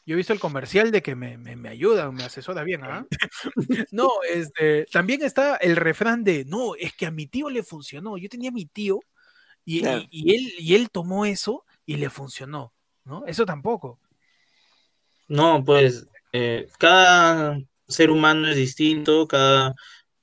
Yo 0.05 0.15
he 0.15 0.17
visto 0.17 0.33
el 0.33 0.39
comercial 0.39 0.91
de 0.91 1.01
que 1.01 1.15
me, 1.15 1.37
me, 1.37 1.55
me 1.55 1.69
ayudan, 1.69 2.15
me 2.15 2.23
asesora 2.23 2.63
bien, 2.63 2.83
¿ah? 2.83 3.05
no, 3.91 4.09
este, 4.29 4.85
también 4.85 5.21
está 5.21 5.57
el 5.57 5.75
refrán 5.75 6.23
de, 6.23 6.43
no, 6.45 6.75
es 6.75 6.93
que 6.93 7.05
a 7.05 7.11
mi 7.11 7.27
tío 7.27 7.49
le 7.49 7.63
funcionó. 7.63 8.17
Yo 8.17 8.27
tenía 8.27 8.49
a 8.49 8.53
mi 8.53 8.65
tío 8.65 8.99
y, 9.63 9.85
y 10.09 10.35
él, 10.35 10.53
y 10.57 10.75
él 10.75 10.89
tomó 10.89 11.25
eso 11.25 11.65
y 11.85 11.97
le 11.97 12.09
funcionó, 12.09 12.73
¿no? 13.05 13.25
Eso 13.27 13.45
tampoco. 13.45 13.99
No, 15.27 15.63
pues 15.63 16.07
eh, 16.33 16.67
cada 16.79 17.59
ser 17.91 18.11
humano 18.11 18.47
es 18.47 18.55
distinto, 18.55 19.27
cada 19.27 19.73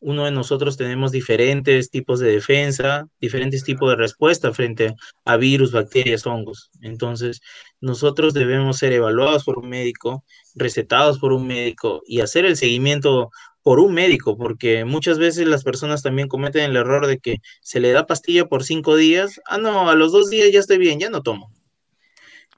uno 0.00 0.24
de 0.24 0.30
nosotros 0.30 0.76
tenemos 0.76 1.10
diferentes 1.10 1.90
tipos 1.90 2.20
de 2.20 2.30
defensa, 2.30 3.08
diferentes 3.20 3.64
tipos 3.64 3.90
de 3.90 3.96
respuesta 3.96 4.52
frente 4.52 4.94
a 5.24 5.36
virus, 5.36 5.72
bacterias, 5.72 6.26
hongos. 6.26 6.70
Entonces, 6.82 7.40
nosotros 7.80 8.32
debemos 8.32 8.78
ser 8.78 8.92
evaluados 8.92 9.44
por 9.44 9.58
un 9.58 9.68
médico, 9.68 10.24
recetados 10.54 11.18
por 11.18 11.32
un 11.32 11.46
médico 11.46 12.02
y 12.06 12.20
hacer 12.20 12.44
el 12.44 12.56
seguimiento 12.56 13.30
por 13.62 13.80
un 13.80 13.92
médico, 13.92 14.38
porque 14.38 14.84
muchas 14.84 15.18
veces 15.18 15.46
las 15.48 15.64
personas 15.64 16.02
también 16.02 16.28
cometen 16.28 16.70
el 16.70 16.76
error 16.76 17.06
de 17.06 17.18
que 17.18 17.38
se 17.60 17.80
le 17.80 17.90
da 17.90 18.06
pastilla 18.06 18.46
por 18.46 18.64
cinco 18.64 18.96
días, 18.96 19.40
ah, 19.46 19.58
no, 19.58 19.90
a 19.90 19.94
los 19.94 20.12
dos 20.12 20.30
días 20.30 20.50
ya 20.52 20.60
estoy 20.60 20.78
bien, 20.78 21.00
ya 21.00 21.10
no 21.10 21.22
tomo. 21.22 21.50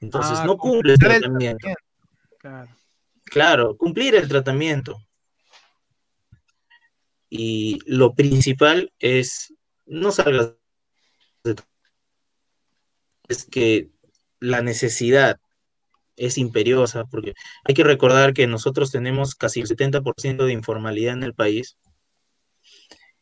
Entonces, 0.00 0.38
Ah, 0.40 0.44
no 0.46 0.56
cumple 0.56 0.92
el 0.92 0.98
el 1.02 1.20
tratamiento. 1.20 1.68
Claro. 2.38 2.70
Claro, 3.30 3.78
cumplir 3.78 4.14
el 4.14 4.28
tratamiento. 4.28 4.98
Y 7.30 7.78
lo 7.86 8.14
principal 8.14 8.92
es 8.98 9.54
no 9.86 10.10
salgas 10.12 10.54
de 11.44 11.54
tu- 11.56 11.64
es 13.28 13.44
que 13.44 13.88
la 14.40 14.60
necesidad 14.62 15.40
es 16.16 16.38
imperiosa, 16.38 17.04
porque 17.06 17.34
hay 17.64 17.74
que 17.74 17.84
recordar 17.84 18.34
que 18.34 18.46
nosotros 18.48 18.92
tenemos 18.92 19.34
casi 19.36 19.60
el 19.60 19.68
70% 19.68 20.46
de 20.46 20.52
informalidad 20.54 21.14
en 21.14 21.24
el 21.24 21.34
país. 21.34 21.78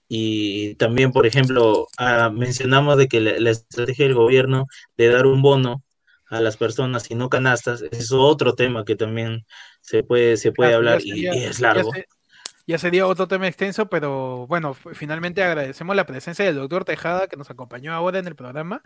Y 0.09 0.75
también, 0.77 1.13
por 1.13 1.27
ejemplo, 1.27 1.87
ah, 1.99 2.31
mencionamos 2.31 2.97
de 2.97 3.09
que 3.09 3.21
la, 3.21 3.39
la 3.39 3.51
estrategia 3.51 4.07
del 4.07 4.15
gobierno 4.15 4.67
de 4.97 5.09
dar 5.09 5.27
un 5.27 5.43
bono 5.43 5.83
a 6.31 6.41
las 6.41 6.57
personas 6.57 7.11
y 7.11 7.15
no 7.15 7.29
canastas, 7.31 7.81
ese 7.83 8.03
es 8.03 8.13
otro 8.13 8.55
tema 8.55 8.85
que 8.85 8.97
también 8.97 9.47
se 9.81 10.03
puede, 10.03 10.37
se 10.37 10.53
puede 10.53 10.71
Claro, 10.71 10.85
ya 10.85 10.91
hablar 10.93 11.01
y, 11.03 11.11
sería- 11.11 11.35
y 11.37 11.45
es 11.45 11.59
Ya, 11.59 11.75
largo. 11.75 11.93
se- 11.93 12.07
ya 12.67 12.77
sería 12.79 13.07
otro 13.07 13.27
tema 13.27 13.49
extenso, 13.49 13.89
pero 13.89 14.47
bueno, 14.47 14.75
finalmente 14.75 15.43
agradecemos 15.43 15.97
la 15.97 16.05
presencia 16.05 16.45
del 16.45 16.57
doctor 16.57 16.85
Tejada 16.85 17.27
que 17.27 17.37
nos 17.39 17.49
acompañó 17.51 17.95
ahora 17.95 18.19
en 18.19 18.27
el 18.27 18.37
programa. 18.37 18.83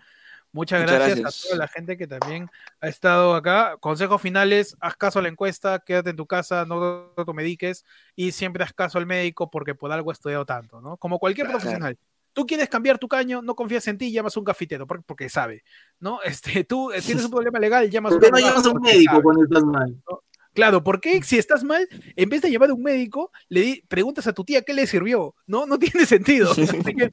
Muchas, 0.54 0.82
Muchas 0.82 0.98
gracias, 0.98 1.20
gracias. 1.20 1.44
a 1.44 1.48
toda 1.48 1.58
la 1.60 1.68
gente 1.68 1.96
que 1.96 2.06
también 2.06 2.48
ha 2.80 2.86
estado 2.86 3.34
acá. 3.34 3.76
Consejos 3.80 4.20
finales, 4.20 4.76
haz 4.80 4.96
caso 4.96 5.18
a 5.18 5.22
la 5.22 5.28
encuesta, 5.28 5.78
quédate 5.78 6.10
en 6.10 6.16
tu 6.16 6.26
casa, 6.26 6.66
no 6.66 7.10
te 7.16 7.32
mediques 7.32 7.84
y 8.14 8.32
siempre 8.32 8.62
haz 8.62 8.72
caso 8.74 8.98
al 8.98 9.06
médico 9.06 9.50
porque 9.50 9.74
por 9.74 9.90
algo 9.92 10.10
ha 10.10 10.12
estudiado 10.12 10.44
tanto, 10.44 10.80
¿no? 10.82 10.98
Como 10.98 11.18
cualquier 11.18 11.46
Claro. 11.46 11.58
profesional. 11.58 11.96
Tú 12.32 12.46
quieres 12.46 12.68
cambiar 12.68 12.98
tu 12.98 13.08
caño, 13.08 13.42
no 13.42 13.54
confías 13.54 13.86
en 13.88 13.98
ti, 13.98 14.10
llamas 14.12 14.36
a 14.36 14.40
un 14.40 14.44
cafetero 14.46 14.86
porque, 14.86 15.28
sabe, 15.28 15.62
¿no? 16.00 16.20
Este, 16.24 16.64
tú 16.64 16.90
eh, 16.92 17.00
tienes 17.02 17.24
un 17.24 17.30
problema 17.30 17.58
legal, 17.58 17.90
llamas 17.90 18.12
a 18.12 18.18
¿Por 18.18 18.24
un 18.26 18.30
no 18.32 18.38
llamas 18.38 18.66
a 18.66 18.70
un 18.70 18.80
médico 18.80 19.10
sabe. 19.12 19.22
cuando 19.22 19.44
estás 19.44 19.64
mal? 19.64 20.02
Claro, 20.54 20.84
porque 20.84 21.22
si 21.22 21.38
estás 21.38 21.64
mal, 21.64 21.88
en 22.14 22.28
vez 22.28 22.42
de 22.42 22.50
llamar 22.50 22.68
a 22.68 22.74
un 22.74 22.82
médico, 22.82 23.30
le 23.48 23.60
di- 23.62 23.82
preguntas 23.88 24.26
a 24.26 24.34
tu 24.34 24.44
tía 24.44 24.60
qué 24.60 24.74
le 24.74 24.86
sirvió. 24.86 25.34
No, 25.46 25.64
no 25.64 25.78
tiene 25.78 26.04
sentido. 26.04 26.50
Así 26.52 26.66
que, 26.66 27.10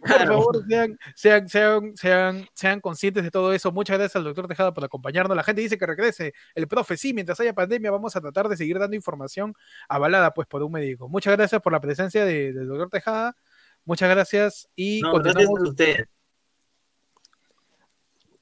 por 0.00 0.26
favor, 0.26 0.64
sean, 0.68 0.98
sean, 1.14 1.48
sean, 1.48 1.96
sean, 1.96 2.44
sean 2.54 2.80
conscientes 2.80 3.22
de 3.22 3.30
todo 3.30 3.52
eso. 3.52 3.70
Muchas 3.70 3.98
gracias 3.98 4.16
al 4.16 4.24
doctor 4.24 4.48
Tejada 4.48 4.74
por 4.74 4.82
acompañarnos. 4.84 5.36
La 5.36 5.44
gente 5.44 5.60
dice 5.62 5.78
que 5.78 5.86
regrese. 5.86 6.32
El 6.56 6.66
profe, 6.66 6.96
sí, 6.96 7.14
mientras 7.14 7.38
haya 7.38 7.52
pandemia, 7.54 7.92
vamos 7.92 8.16
a 8.16 8.20
tratar 8.20 8.48
de 8.48 8.56
seguir 8.56 8.80
dando 8.80 8.96
información 8.96 9.54
avalada 9.88 10.34
pues 10.34 10.48
por 10.48 10.64
un 10.64 10.72
médico. 10.72 11.08
Muchas 11.08 11.36
gracias 11.36 11.62
por 11.62 11.72
la 11.72 11.80
presencia 11.80 12.24
de- 12.24 12.52
del 12.52 12.66
doctor 12.66 12.90
Tejada. 12.90 13.36
Muchas 13.84 14.08
gracias 14.10 14.68
y 14.76 15.00
No, 15.00 15.12
gracias 15.14 15.34
continuamos 15.34 15.60
a 15.60 15.70
usted. 15.70 16.06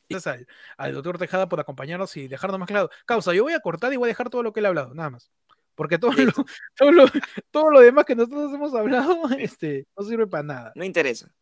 gracias 0.09 0.35
al, 0.35 0.47
al 0.77 0.95
doctor 0.95 1.19
Tejada 1.19 1.49
por 1.49 1.61
acompañarnos 1.61 2.17
y 2.17 2.29
dejarnos 2.29 2.59
más 2.59 2.67
claro. 2.69 2.91
Causa, 3.07 3.33
yo 3.33 3.45
voy 3.45 3.53
a 3.55 3.61
cortar 3.61 3.93
y 3.93 3.97
voy 3.97 4.09
a 4.09 4.13
dejar 4.13 4.29
todo 4.29 4.43
lo 4.43 4.53
que 4.53 4.61
él 4.61 4.67
ha 4.67 4.71
hablado, 4.71 4.95
nada 4.95 5.11
más. 5.11 5.31
Porque 5.75 5.99
todo 5.99 6.13
lo, 6.13 6.33
todo 6.77 6.93
lo, 6.93 7.05
todo 7.51 7.71
lo 7.71 7.81
demás 7.81 8.05
que 8.05 8.15
nosotros 8.15 8.53
hemos 8.53 8.75
hablado 8.75 9.23
este, 9.39 9.87
no 9.97 10.05
sirve 10.05 10.27
para 10.27 10.43
nada. 10.43 10.73
No 10.75 10.85
interesa. 10.85 11.33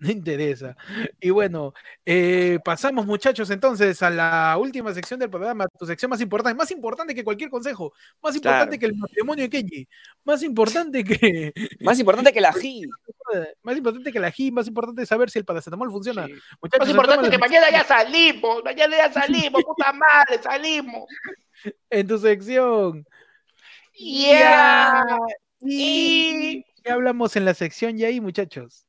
No 0.02 0.10
interesa. 0.10 0.74
Y 1.20 1.28
bueno, 1.28 1.74
eh, 2.06 2.58
pasamos 2.64 3.04
muchachos 3.04 3.50
entonces 3.50 4.02
a 4.02 4.08
la 4.08 4.56
última 4.58 4.94
sección 4.94 5.20
del 5.20 5.28
programa, 5.28 5.66
tu 5.78 5.84
sección 5.84 6.08
más 6.08 6.20
importante, 6.22 6.56
más 6.56 6.70
importante 6.70 7.14
que 7.14 7.22
cualquier 7.22 7.50
consejo, 7.50 7.92
más 8.22 8.34
importante 8.34 8.78
Claro. 8.78 8.80
que 8.80 8.86
el 8.86 8.96
matrimonio 8.96 9.44
de 9.44 9.50
Kenji, 9.50 9.88
más 10.24 10.42
importante 10.42 11.04
que 11.04 11.52
Más 11.80 11.98
importante 12.00 12.32
que 12.32 12.40
la 12.40 12.52
G. 12.52 12.88
más 13.62 13.76
importante 13.76 14.10
que 14.10 14.18
la 14.20 14.30
GI, 14.32 14.50
más 14.52 14.66
importante 14.66 15.04
saber 15.06 15.28
si 15.30 15.38
el 15.38 15.44
paracetamol 15.44 15.90
funciona. 15.90 16.26
Sí. 16.26 16.32
Muchachos, 16.62 16.80
Más 16.80 16.90
importante 16.90 17.30
que 17.30 17.38
mañana 17.38 17.70
ya 17.70 17.84
salimos, 17.84 18.64
mañana 18.64 18.96
ya 18.96 19.12
salimos, 19.12 19.62
puta 19.62 19.92
madre, 19.92 20.42
salimos. 20.42 21.04
en 21.90 22.06
tu 22.06 22.18
sección. 22.18 23.06
Yeah. 23.92 25.04
Y 25.60 26.56
Y 26.56 26.64
¿qué 26.82 26.90
hablamos 26.90 27.36
en 27.36 27.44
la 27.44 27.52
sección 27.54 27.98
ya 27.98 28.08
ahí, 28.08 28.20
muchachos? 28.20 28.86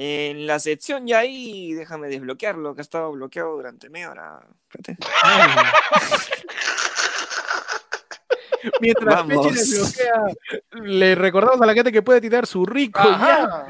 En 0.00 0.46
la 0.46 0.60
sección 0.60 1.08
ya 1.08 1.18
ahí, 1.18 1.72
déjame 1.72 2.06
desbloquearlo, 2.06 2.72
que 2.72 2.80
ha 2.80 2.82
estado 2.82 3.10
bloqueado 3.10 3.56
durante 3.56 3.90
media 3.90 4.12
hora. 4.12 4.46
Mientras 8.80 9.14
Vamos. 9.14 9.46
Pechi 9.46 9.54
desbloquea, 9.58 10.22
le 10.82 11.14
recordamos 11.14 11.60
a 11.60 11.66
la 11.66 11.74
gente 11.74 11.92
que 11.92 12.02
puede 12.02 12.20
tirar 12.20 12.46
su 12.46 12.64
rico 12.66 13.00
Ajá. 13.00 13.66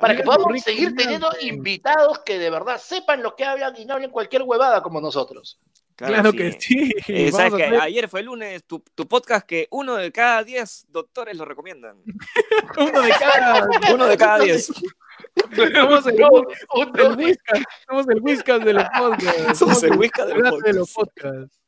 para 0.00 0.16
que 0.16 0.22
podamos 0.22 0.60
seguir 0.62 0.94
teniendo 0.94 1.28
invitados 1.40 2.20
que 2.20 2.38
de 2.38 2.50
verdad 2.50 2.78
sepan 2.78 3.22
lo 3.22 3.34
que 3.36 3.44
hablan 3.44 3.74
y 3.76 3.84
no 3.84 3.94
hablen 3.94 4.10
cualquier 4.10 4.42
huevada 4.42 4.82
como 4.82 5.00
nosotros. 5.00 5.58
Claro 5.96 6.32
que 6.32 6.52
sí. 6.58 6.92
Eh, 7.06 7.30
Vamos 7.30 7.36
¿Sabes 7.36 7.52
a 7.54 7.56
que 7.56 7.62
traer 7.68 7.80
Ayer 7.82 8.08
fue 8.08 8.20
el 8.20 8.26
lunes, 8.26 8.64
tu, 8.64 8.82
tu 8.94 9.06
podcast 9.06 9.46
que 9.46 9.68
uno 9.70 9.94
de 9.94 10.10
cada 10.10 10.42
diez 10.42 10.86
doctores 10.88 11.36
lo 11.36 11.44
recomiendan. 11.44 12.02
uno 12.78 13.00
de 13.02 13.10
cada. 13.10 13.68
Uno 13.94 14.06
de 14.06 14.16
cada 14.16 14.38
diez. 14.40 14.66
Somos 14.66 16.06
el, 16.06 16.14
el 16.16 16.24
un- 16.24 17.16
Whiskas, 17.18 17.60
somos 17.88 18.08
el 18.08 18.20
Whiskas 18.20 18.64
de 18.64 18.72
los 18.72 18.84
podcasts. 18.98 19.58
Somos 19.58 19.82
el 19.84 19.92
Whiskas 19.96 20.26
de 20.26 20.34
los 20.34 20.44
Hablando 20.46 20.66
de 20.66 20.72
los 20.72 20.92
podcasts. 20.92 21.60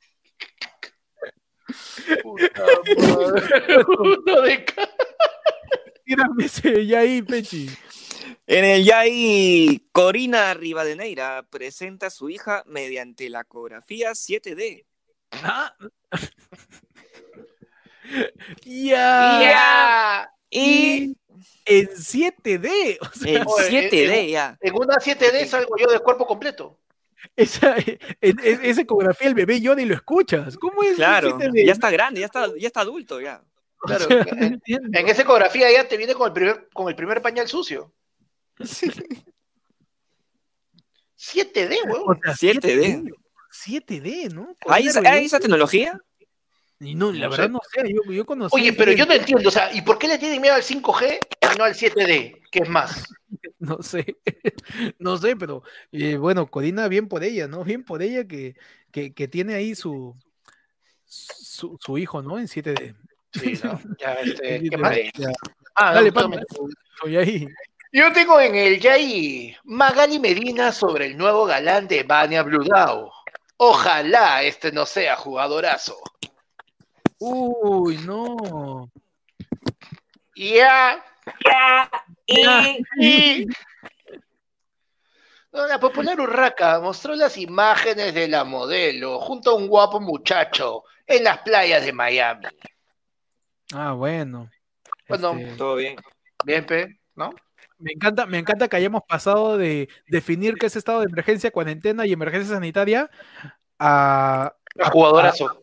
Puta 2.23 2.65
madre. 2.99 3.85
Uno 3.89 4.41
de 4.43 4.65
cada- 4.65 4.97
Tírame 6.05 6.45
ese 6.45 6.87
ya 6.87 7.01
ahí, 7.01 7.23
Pechi. 7.23 7.69
En 8.47 8.65
el 8.65 8.85
Yai, 8.85 9.83
Corina 9.91 10.55
Rivadeneira 10.55 11.45
presenta 11.51 12.07
a 12.07 12.11
su 12.11 12.31
hija 12.31 12.63
mediante 12.67 13.29
la 13.29 13.41
ecografía 13.41 14.13
7D. 14.13 14.85
Ah. 15.33 15.73
Ya. 18.65 19.41
Ya. 19.43 20.31
Y 20.51 21.17
En 21.65 21.89
7D. 21.89 22.99
O 23.01 23.19
sea, 23.19 23.33
en 23.41 23.45
Oye, 23.47 23.91
7D 23.91 24.11
eh, 24.15 24.31
ya. 24.31 24.57
En 24.61 24.75
una 24.75 24.97
7D 24.97 25.45
salgo 25.47 25.77
yo 25.77 25.89
de 25.89 25.99
cuerpo 25.99 26.27
completo. 26.27 26.79
Esa, 27.37 27.77
en- 27.79 27.99
en- 28.21 28.65
esa 28.65 28.81
ecografía 28.83 29.29
el 29.29 29.35
bebé 29.35 29.61
Yoda 29.61 29.83
y 29.83 29.87
lo 29.87 29.95
escuchas. 29.95 30.57
¿Cómo 30.57 30.83
es? 30.83 30.97
Claro, 30.97 31.39
7D? 31.39 31.67
ya 31.67 31.73
está 31.73 31.91
grande, 31.91 32.21
ya 32.21 32.27
está, 32.27 32.47
ya 32.59 32.67
está 32.67 32.81
adulto 32.83 33.21
ya. 33.21 33.43
O 33.83 33.87
Claro, 33.87 34.07
en-. 34.11 34.61
En 34.67 35.09
esa 35.09 35.23
ecografía 35.23 35.71
ya 35.73 35.87
te 35.89 35.97
viene 35.97 36.15
con 36.15 36.27
el 36.29 36.33
primer, 36.33 36.69
con 36.73 36.89
el 36.89 36.97
primer 36.97 37.21
pañal 37.23 37.47
sucio. 37.49 37.93
7D, 41.19 41.79
O 41.85 41.93
weón. 42.07 42.21
sea, 42.23 42.35
7D. 42.35 43.13
7D, 43.53 44.33
¿no? 44.33 44.55
¿Hay, 44.69 44.87
esa- 44.87 45.01
hay 45.05 45.25
esa 45.25 45.41
tecnología? 45.41 45.99
Y 46.79 46.95
no, 46.95 47.11
la 47.11 47.25
No 47.27 47.31
verdad 47.31 47.45
sé. 47.47 47.51
no 47.51 47.61
sé. 47.73 47.95
Yo, 47.95 48.13
yo 48.13 48.27
conocí. 48.27 48.55
Oye, 48.55 48.73
pero 48.75 48.93
yo 48.93 49.07
no 49.07 49.13
3D, 49.15 49.19
entiendo, 49.21 49.49
o 49.49 49.53
sea, 49.53 49.73
¿y 49.73 49.81
por 49.81 49.99
qué 49.99 50.09
le 50.09 50.19
tienen 50.19 50.43
miedo 50.43 50.55
al 50.55 50.63
5G 50.63 51.19
y 51.55 51.59
no 51.59 51.65
al 51.65 51.75
7D? 51.75 52.43
¿Qué 52.51 52.61
es 52.61 52.69
más? 52.69 53.05
No 53.59 53.83
sé. 53.83 54.17
no 54.99 55.17
sé, 55.17 55.35
pero 55.35 55.63
eh, 55.91 56.17
bueno, 56.17 56.47
Corina, 56.47 56.89
bien 56.89 57.09
por 57.09 57.25
ella, 57.25 57.49
¿no? 57.49 57.65
Bien 57.65 57.85
por 57.85 58.03
ella 58.03 58.27
que, 58.27 58.55
que, 58.93 59.15
que 59.15 59.29
tiene 59.29 59.55
ahí 59.55 59.75
su, 59.75 60.15
su, 61.05 61.77
su 61.81 61.99
hijo, 61.99 62.23
¿no? 62.23 62.39
En 62.39 62.47
7D. 62.47 62.95
Sí, 63.33 63.59
¿no? 63.65 63.81
Ya, 63.99 64.13
este, 64.23 64.57
En 64.57 64.63
¿qué 64.71 64.77
7D. 64.77 64.79
más? 64.79 64.97
Ya. 65.15 65.29
Ah, 65.75 65.95
Dale, 65.95 66.11
no, 66.11 66.15
Panda, 66.15 66.39
justamente. 66.49 66.83
Estoy 66.95 67.17
ahí. 67.17 67.49
Yo 67.93 68.13
tengo 68.13 68.41
en 68.41 68.55
el 68.55 68.79
Yai 68.79 69.57
Magali 69.65 70.19
Medina 70.19 70.71
sobre 70.71 71.07
el 71.07 71.17
nuevo 71.17 71.47
galán 71.47 71.89
de 71.89 72.03
Vania 72.03 72.43
Bludao. 72.43 73.11
Ojalá 73.57 74.43
este 74.43 74.71
no 74.71 74.85
sea 74.85 75.17
jugadorazo. 75.17 75.97
Uy, 77.19 77.97
no. 77.99 78.91
Ya, 80.35 81.03
Ya. 81.45 81.91
y... 82.97 83.47
No, 85.53 85.67
La 85.67 85.81
popular 85.81 86.21
Urraca 86.21 86.81
mostró 86.81 87.15
las 87.15 87.39
imágenes 87.39 88.13
de 88.15 88.29
la 88.29 88.45
modelo 88.45 89.21
junto 89.21 89.51
a 89.51 89.55
un 89.55 89.69
guapo 89.69 90.01
muchacho 90.01 90.85
en 91.07 91.25
las 91.25 91.39
playas 91.39 91.85
de 91.85 91.93
Miami. 91.93 92.47
Ah, 93.73 93.93
bueno. 93.93 94.51
Bueno, 95.09 95.31
Este, 95.39 95.57
Todo 95.57 95.77
bien. 95.77 95.97
Bien, 96.45 96.67
pe, 96.67 97.01
¿no? 97.15 97.31
me 97.79 97.93
encanta, 97.93 98.27
me 98.27 98.39
encanta 98.39 98.69
que 98.69 98.77
hayamos 98.77 99.03
pasado 99.07 99.57
de 99.57 99.89
definir 100.07 100.55
qué 100.55 100.67
es 100.67 100.77
estado 100.77 101.01
de 101.01 101.07
emergencia, 101.07 101.51
cuarentena 101.51 102.07
y 102.07 102.13
emergencia 102.13 102.55
sanitaria 102.55 103.11
a, 103.79 104.55
A 104.79 104.91
jugadorazo. 104.91 105.63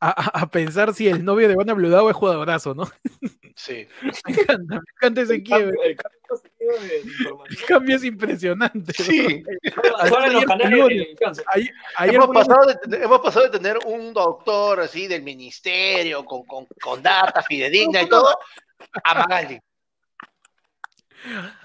A, 0.00 0.08
a- 0.10 0.40
a 0.42 0.46
pensar 0.50 0.92
si 0.94 1.08
el 1.08 1.24
novio 1.24 1.48
de 1.48 1.54
Van 1.56 1.74
Bludao 1.76 2.10
es 2.10 2.16
jugadorazo, 2.16 2.74
¿no? 2.74 2.84
Sí. 3.54 3.86
Me 4.26 4.32
encanta, 4.32 4.74
me 4.74 4.80
encanta 4.96 5.20
ese 5.22 5.34
El 5.36 5.42
cambio, 5.48 5.72
quiebre. 5.72 5.90
el 5.90 5.96
El 7.50 7.64
cambio 7.66 7.96
es 7.96 8.04
impresionante. 8.04 8.92
Sí. 8.92 9.42
Hemos 12.00 13.20
pasado 13.20 13.44
de 13.44 13.50
tener 13.50 13.78
un 13.86 14.12
doctor 14.12 14.80
así 14.80 15.06
del 15.06 15.22
ministerio 15.22 16.24
con, 16.24 16.44
con, 16.44 16.66
con 16.80 17.02
data 17.02 17.42
fidedigna 17.42 18.02
y 18.02 18.08
todo 18.08 18.36
a 19.04 19.14
Magali. 19.14 19.58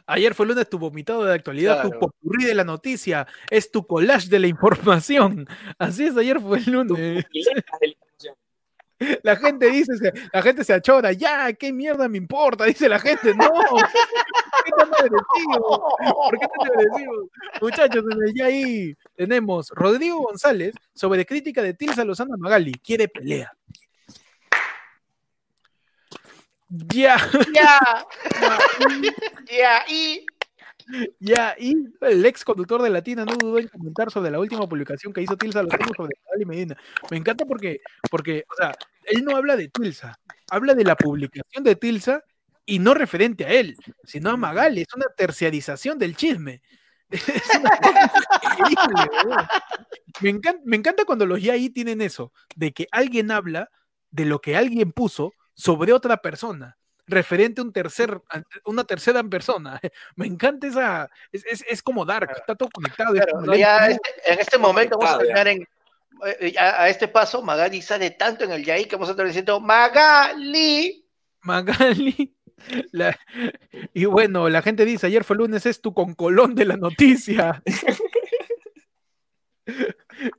Ayer 0.05 0.33
fue 0.33 0.45
lunes 0.45 0.69
tu 0.69 0.77
vomitado 0.77 1.23
de 1.23 1.33
actualidad, 1.33 1.83
tu 1.83 1.91
popurrí 1.97 2.45
de 2.45 2.55
la 2.55 2.63
noticia, 2.63 3.27
es 3.49 3.71
tu 3.71 3.85
collage 3.85 4.29
de 4.29 4.39
la 4.39 4.47
información. 4.47 5.47
Así 5.77 6.05
es, 6.05 6.17
ayer 6.17 6.39
fue 6.39 6.59
el 6.59 6.71
lunes. 6.71 7.25
la 9.23 9.35
gente 9.35 9.69
dice, 9.69 9.93
la 10.31 10.41
gente 10.41 10.63
se 10.63 10.73
achora, 10.73 11.11
ya, 11.11 11.53
¿qué 11.53 11.73
mierda 11.73 12.07
me 12.07 12.17
importa? 12.17 12.65
Dice 12.65 12.87
la 12.87 12.99
gente, 12.99 13.33
no. 13.33 13.49
¿Por 13.49 13.87
qué 14.65 14.71
tan 14.77 14.93
agresivo? 14.93 15.97
¿Por 15.97 16.39
qué 16.39 16.47
tan 16.47 16.67
agresivo? 16.67 17.29
Muchachos, 17.61 18.03
el 18.09 18.33
ya 18.33 18.45
ahí 18.45 18.95
tenemos 19.15 19.69
Rodrigo 19.71 20.21
González 20.21 20.75
sobre 20.93 21.25
crítica 21.25 21.61
de 21.61 21.73
Tilsa 21.73 22.05
Lozano 22.05 22.37
Magali, 22.37 22.73
quiere 22.83 23.07
pelea. 23.07 23.51
Ya, 26.71 27.17
Ya, 27.53 27.79
ya, 29.51 29.83
y 29.89 30.25
ya, 31.19 31.55
y 31.59 31.75
el 32.01 32.25
ex 32.25 32.43
conductor 32.43 32.81
de 32.81 32.89
Latina 32.89 33.25
no 33.25 33.35
dudó 33.35 33.59
en 33.59 33.67
comentar 33.67 34.09
sobre 34.09 34.31
la 34.31 34.39
última 34.39 34.67
publicación 34.67 35.13
que 35.13 35.21
hizo 35.21 35.37
Tilsa 35.37 35.63
Lozano 35.63 35.91
sobre 35.95 36.15
Magali 36.25 36.45
Medina. 36.45 36.77
Me 37.09 37.17
encanta 37.17 37.45
porque, 37.45 37.81
porque, 38.09 38.45
o 38.49 38.55
sea, 38.55 38.73
él 39.05 39.23
no 39.23 39.35
habla 39.35 39.55
de 39.57 39.67
Tilsa, 39.67 40.17
habla 40.49 40.73
de 40.73 40.83
la 40.83 40.95
publicación 40.95 41.63
de 41.63 41.75
Tilsa 41.75 42.23
y 42.65 42.79
no 42.79 42.93
referente 42.93 43.45
a 43.45 43.49
él, 43.49 43.75
sino 44.03 44.29
a 44.29 44.37
Magali. 44.37 44.81
Es 44.81 44.93
una 44.95 45.07
terciarización 45.15 45.99
del 45.99 46.15
chisme. 46.15 46.61
Es 47.11 47.59
una 47.59 47.77
cosa 47.77 48.23
increíble, 48.41 49.09
weón. 49.25 49.47
me, 50.21 50.29
encanta, 50.29 50.61
me 50.63 50.77
encanta 50.77 51.03
cuando 51.03 51.25
los 51.25 51.41
ya 51.41 51.53
ahí 51.53 51.69
tienen 51.69 51.99
eso, 51.99 52.31
de 52.55 52.71
que 52.71 52.87
alguien 52.91 53.31
habla 53.31 53.69
de 54.11 54.23
lo 54.23 54.39
que 54.39 54.55
alguien 54.55 54.93
puso 54.93 55.33
sobre 55.61 55.93
otra 55.93 56.17
persona, 56.17 56.75
referente 57.05 57.61
a 57.61 57.63
un 57.63 57.71
tercer, 57.71 58.19
una 58.65 58.83
tercera 58.83 59.23
persona. 59.23 59.79
Me 60.15 60.25
encanta 60.25 60.65
esa, 60.67 61.09
es, 61.31 61.45
es- 61.45 61.65
es 61.69 61.83
como 61.83 62.03
Dark, 62.03 62.31
está 62.35 62.55
todo 62.55 62.69
conectado. 62.73 63.13
es 63.15 63.25
como 63.31 63.53
ya 63.53 63.87
este- 63.87 64.09
en 64.25 64.39
este 64.39 64.57
momento 64.57 64.97
vamos 64.97 65.15
a 65.15 65.17
terminar 65.19 65.47
en. 65.49 65.67
eh, 66.39 66.53
A, 66.57 66.83
a 66.83 66.89
este 66.89 67.07
paso, 67.07 67.41
Magali 67.43 67.81
sale 67.81 68.11
tanto 68.11 68.43
en 68.45 68.51
el 68.51 68.63
Yaí 68.65 68.85
que 68.85 68.95
vamos 68.95 69.09
a 69.09 69.11
estar 69.11 69.25
diciendo 69.27 69.59
Magali. 69.59 71.05
Magali. 71.41 72.35
la- 72.91 73.17
y 73.93 74.05
bueno, 74.05 74.49
la 74.49 74.61
gente 74.61 74.85
dice, 74.85 75.07
ayer 75.07 75.23
fue 75.23 75.35
lunes, 75.35 75.65
es 75.67 75.79
tu 75.81 75.93
concolón 75.93 76.55
de 76.55 76.65
la 76.65 76.77
noticia. 76.77 77.61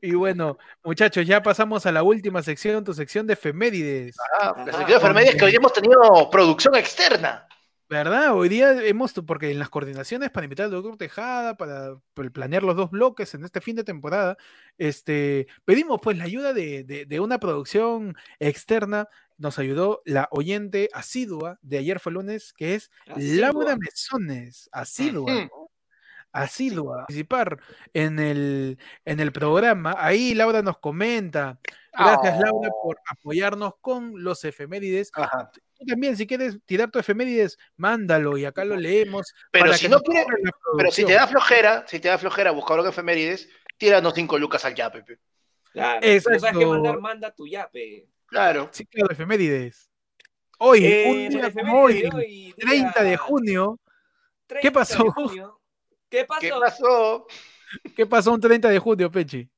y 0.01 0.15
bueno, 0.15 0.59
muchachos, 0.85 1.27
ya 1.27 1.43
pasamos 1.43 1.87
a 1.87 1.93
la 1.93 2.03
última 2.03 2.43
sección, 2.43 2.85
tu 2.85 2.95
sección 2.95 3.27
de 3.27 3.35
efemérides. 3.35 4.17
Ah, 4.41 4.53
la 4.59 4.65
sección 4.65 4.87
de 4.89 4.95
enfermería 4.95 5.31
es 5.31 5.37
que 5.37 5.45
hoy 5.45 5.55
hemos 5.55 5.73
tenido 5.73 6.31
producción 6.31 6.75
externa. 6.77 7.47
¿Verdad? 7.89 8.35
Hoy 8.35 8.49
día 8.49 8.83
hemos, 8.87 9.13
porque 9.27 9.51
en 9.51 9.59
las 9.59 9.69
coordinaciones 9.69 10.31
para 10.31 10.45
invitar 10.45 10.65
al 10.65 10.71
doctor 10.73 10.97
Tejada, 10.97 11.59
para, 11.59 11.95
para 12.15 12.31
planear 12.31 12.63
los 12.63 12.75
dos 12.75 12.91
bloques 12.91 13.35
en 13.35 13.45
este 13.45 13.61
fin 13.61 13.77
de 13.77 13.85
temporada, 13.85 14.39
este, 14.79 15.47
pedimos 15.67 16.01
pues 16.03 16.17
la 16.17 16.25
ayuda 16.25 16.55
de, 16.55 16.85
de- 16.85 17.05
de 17.05 17.21
una 17.21 17.39
producción 17.39 18.17
externa. 18.39 19.09
Nos 19.37 19.59
ayudó 19.59 20.01
la 20.07 20.29
oyente 20.31 20.89
asidua 20.95 21.59
de 21.61 21.79
ayer 21.79 22.01
fue 22.01 22.13
lunes, 22.13 22.55
que 22.55 22.77
es 22.77 22.91
Asidua. 23.09 23.41
Laura 23.53 23.77
Mesones, 23.77 24.71
asidua, 24.73 25.51
¿no? 26.33 26.41
Asidua, 26.41 26.97
participar 26.99 27.59
en 27.93 28.19
el, 28.19 28.79
en 29.05 29.21
el 29.21 29.33
programa. 29.33 29.95
Ahí 29.99 30.35
Laura 30.35 30.63
nos 30.63 30.79
comenta. 30.79 31.59
Gracias, 31.93 32.35
Oh. 32.39 32.43
Laura, 32.45 32.71
por 32.83 32.99
apoyarnos 33.09 33.75
con 33.81 34.23
los 34.23 34.45
efemérides. 34.45 35.11
Ajá. 35.15 35.51
Tú 35.53 35.85
también, 35.87 36.17
si 36.17 36.27
quieres 36.27 36.59
tirar 36.65 36.91
tu 36.91 36.99
efemérides, 36.99 37.59
mándalo 37.77 38.39
y 38.39 38.45
acá 38.45 38.65
lo 38.65 38.77
leemos. 38.77 39.35
Pero 39.51 39.67
para 39.67 39.77
si 39.77 39.85
que 39.85 39.89
no 39.91 40.01
quiere- 40.01 40.27
Pero 40.79 40.91
si 40.91 41.05
te 41.05 41.13
da 41.15 41.27
flojera, 41.27 41.85
si 41.87 42.01
te 42.01 42.09
da 42.09 42.19
flojera 42.19 42.51
buscar 42.53 42.81
un 42.81 42.87
efemérides, 42.89 43.49
tíranos 43.77 44.15
cinco 44.15 44.39
lucas 44.39 44.65
al 44.65 44.75
yape. 44.75 45.03
pe. 45.03 45.19
Claro. 45.73 46.01
Si 46.03 46.15
no 46.15 46.21
sabes 46.21 46.37
Exacto. 46.39 46.59
qué 46.59 46.67
mandar, 46.67 47.01
manda 47.01 47.35
tu 47.35 47.47
yape. 47.47 48.07
Claro. 48.27 48.69
Sí, 48.73 48.87
claro, 48.87 49.13
efemérides. 49.13 49.91
Hoy, 50.59 50.85
Eh, 50.87 51.11
un 51.11 51.29
día 51.41 51.53
como 51.53 51.83
hoy, 51.83 52.03
de 52.03 52.09
hoy, 52.15 52.55
30 52.57 53.03
de 53.03 53.17
junio, 53.17 53.81
30 54.47 54.69
de 54.69 54.73
pasó? 54.73 55.11
junio. 55.11 55.59
¿Qué 56.13 56.27
pasó? 56.27 56.41
¿Qué 56.41 56.51
pasó? 56.51 57.27
¿qué 57.97 58.07
pasó 58.07 58.33
un 58.33 58.41
30 58.41 58.69
de 58.69 58.79
junio, 58.79 59.11
Pechi? 59.11 59.49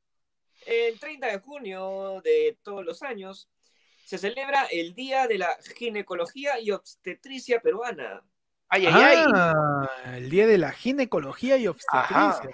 El 0.64 1.00
30 1.00 1.26
de 1.26 1.38
junio 1.40 2.20
de 2.22 2.56
todos 2.62 2.84
los 2.84 3.02
años 3.02 3.50
se 4.04 4.18
celebra 4.18 4.66
el 4.70 4.94
Día 4.94 5.26
de 5.26 5.38
la 5.38 5.58
Ginecología 5.76 6.60
y 6.60 6.70
Obstetricia 6.70 7.60
Peruana. 7.60 8.22
Ay, 8.68 8.86
ay, 8.86 8.94
ay. 8.94 9.24
Ah, 9.34 9.88
el 10.14 10.30
día 10.30 10.46
de 10.46 10.58
la 10.58 10.70
ginecología 10.70 11.56
y 11.56 11.66
obstetricia. 11.66 12.08
Ajá. 12.08 12.48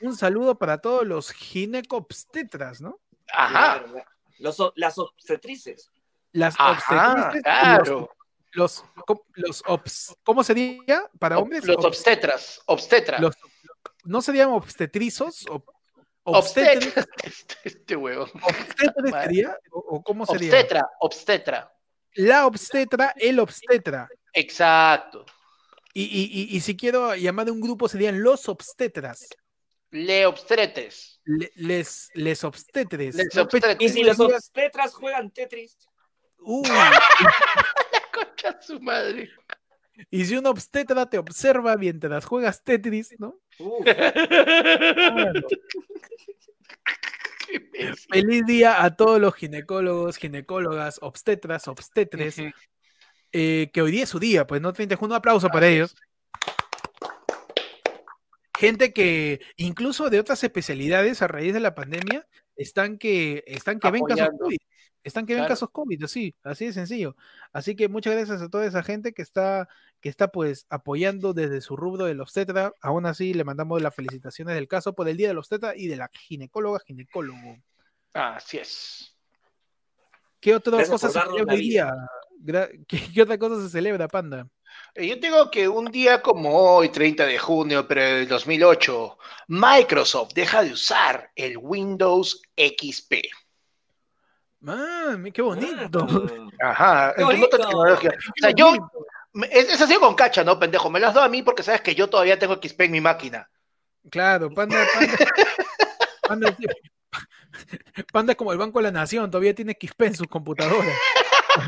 Un 0.00 0.16
saludo 0.16 0.56
para 0.56 0.78
todos 0.78 1.06
los 1.06 1.30
ginecobstetras, 1.30 2.80
¿no? 2.80 3.00
Ajá. 3.32 3.84
Los 4.38 4.56
las 4.76 4.98
obstetrices. 4.98 5.90
Las 6.32 6.54
Ajá, 6.58 6.70
obstetrices 7.12 7.40
y 7.40 7.42
claro. 7.42 8.10
Los, 8.52 8.84
los, 9.34 9.62
obs- 9.64 10.16
¿cómo 10.22 10.44
sería 10.44 11.10
para 11.18 11.38
hombres? 11.38 11.64
Los 11.64 11.76
Obs- 11.76 11.86
obstetras. 11.88 12.60
Obstetra. 12.66 13.18
los- 13.18 13.34
¿No 14.04 14.20
serían 14.22 14.48
obstetrizos? 14.50 15.44
Obstetra. 16.24 17.04
Este, 17.24 17.56
este 17.64 17.96
huevo. 17.96 18.24
¿Obstetres 18.42 19.10
Madre. 19.10 19.26
sería? 19.26 19.58
¿O, 19.70 19.78
o 19.96 20.02
cómo 20.02 20.26
sería? 20.26 20.50
Obstetra. 20.52 20.88
Obstetra. 21.00 21.72
La 22.14 22.46
obstetra, 22.46 23.14
el 23.16 23.38
obstetra. 23.40 24.06
Exacto. 24.32 25.24
Y, 25.94 26.02
y, 26.04 26.30
y, 26.52 26.56
y 26.56 26.60
si 26.60 26.76
quiero 26.76 27.14
llamar 27.14 27.48
a 27.48 27.52
un 27.52 27.60
grupo 27.60 27.88
serían 27.88 28.22
los 28.22 28.48
obstetras. 28.48 29.26
Le 29.90 30.26
obstretes. 30.26 31.20
Le- 31.24 31.52
les, 31.54 32.10
les 32.14 32.44
obstetres. 32.44 33.14
Les. 33.14 33.26
Pechi? 33.26 33.38
obstetres. 33.40 33.76
Y 33.80 33.88
si 33.88 34.02
los 34.02 34.18
obstetras 34.20 34.94
juegan 34.94 35.30
Tetris. 35.30 35.76
Uy, 36.38 36.68
La 36.68 36.90
concha 38.50 38.62
su 38.62 38.80
madre. 38.80 39.30
y 40.10 40.24
si 40.24 40.36
un 40.36 40.46
obstetra 40.46 41.08
te 41.08 41.18
observa 41.18 41.76
mientras 41.76 42.24
juegas 42.24 42.62
Tetris, 42.62 43.14
¿no? 43.18 43.38
Feliz 48.10 48.46
día 48.46 48.82
a 48.82 48.96
todos 48.96 49.20
los 49.20 49.34
ginecólogos, 49.34 50.16
ginecólogas, 50.16 50.98
obstetras, 51.02 51.68
obstetres, 51.68 52.36
eh, 53.32 53.70
que 53.72 53.82
hoy 53.82 53.90
día 53.92 54.04
es 54.04 54.08
su 54.08 54.18
día, 54.18 54.46
pues 54.46 54.62
no 54.62 54.72
30 54.72 54.94
de 54.94 54.96
junio, 54.96 55.14
un 55.14 55.18
aplauso 55.18 55.48
para 55.48 55.68
ellos. 55.68 55.94
Gente 58.58 58.92
que 58.92 59.40
incluso 59.56 60.08
de 60.08 60.20
otras 60.20 60.44
especialidades 60.44 61.20
a 61.20 61.28
raíz 61.28 61.52
de 61.52 61.60
la 61.60 61.74
pandemia 61.74 62.26
están 62.62 62.98
que 62.98 63.44
están 63.46 63.78
que 63.78 63.90
ven 63.90 64.04
casos. 64.04 64.28
COVID. 64.38 64.56
Están 65.04 65.26
que 65.26 65.32
ven 65.34 65.40
Claro. 65.42 65.52
casos 65.52 65.70
COVID, 65.70 66.04
así, 66.04 66.34
así 66.44 66.66
de 66.66 66.72
sencillo. 66.72 67.16
Así 67.52 67.74
que 67.74 67.88
muchas 67.88 68.14
gracias 68.14 68.40
a 68.40 68.48
toda 68.48 68.64
esa 68.66 68.84
gente 68.84 69.12
que 69.12 69.22
está, 69.22 69.68
que 70.00 70.08
está 70.08 70.28
pues 70.28 70.64
apoyando 70.70 71.32
desde 71.34 71.60
su 71.60 71.76
rubro 71.76 72.04
del 72.04 72.20
obstetra. 72.20 72.72
Aún 72.80 73.06
así, 73.06 73.34
le 73.34 73.42
mandamos 73.42 73.82
las 73.82 73.94
felicitaciones 73.94 74.54
del 74.54 74.68
caso 74.68 74.94
por 74.94 75.08
el 75.08 75.16
Día 75.16 75.26
del 75.28 75.38
Obstetra 75.38 75.74
y 75.76 75.88
de 75.88 75.96
la 75.96 76.08
ginecóloga, 76.12 76.78
ginecólogo. 76.86 77.58
Así 78.14 78.58
es. 78.58 79.16
¿Qué 80.40 80.54
otra 80.54 80.84
cosa 80.86 81.08
se 81.10 81.20
celebra 81.20 81.54
hoy 81.54 81.60
día? 81.60 81.92
Gra- 82.40 82.70
¿Qué, 82.88 83.00
qué 83.12 83.22
otra 83.22 83.38
cosa 83.38 83.60
se 83.60 83.70
celebra, 83.70 84.06
Panda? 84.08 84.48
Eh, 84.94 85.08
Yo 85.08 85.16
digo 85.16 85.50
que 85.50 85.68
un 85.68 85.90
día 85.90 86.20
como 86.20 86.56
hoy, 86.56 86.90
30 86.90 87.26
de 87.26 87.38
junio, 87.38 87.86
pero 87.86 88.02
del 88.02 88.28
2008, 88.28 89.18
Microsoft 89.48 90.32
deja 90.34 90.62
de 90.62 90.72
usar 90.72 91.30
el 91.34 91.56
Windows 91.58 92.42
XP. 92.56 93.14
Mami, 94.60 95.32
qué 95.32 95.42
bonito. 95.42 96.06
Ah, 96.62 96.70
Ajá, 96.70 97.14
¡Qué 97.16 97.24
bonito! 97.24 97.56
O 97.56 97.96
sea, 98.36 98.50
yo, 98.54 98.74
es, 99.50 99.70
es 99.70 99.80
así 99.80 99.96
con 99.96 100.14
cacha, 100.14 100.44
¿no, 100.44 100.58
pendejo? 100.58 100.88
Me 100.88 101.00
las 101.00 101.14
doy 101.14 101.24
a 101.24 101.28
mí 101.28 101.42
porque 101.42 101.62
sabes 101.62 101.80
que 101.80 101.94
yo 101.94 102.08
todavía 102.08 102.38
tengo 102.38 102.60
XP 102.62 102.82
en 102.82 102.92
mi 102.92 103.00
máquina. 103.00 103.50
Claro, 104.10 104.50
Panda, 104.50 104.86
Panda. 104.94 105.16
Panda, 106.28 106.56
Panda 108.12 108.32
es 108.32 108.36
como 108.36 108.52
el 108.52 108.58
Banco 108.58 108.78
de 108.78 108.84
la 108.84 108.90
Nación, 108.92 109.30
todavía 109.30 109.54
tiene 109.54 109.76
XP 109.80 110.02
en 110.02 110.14
sus 110.14 110.26
computadoras. 110.28 110.96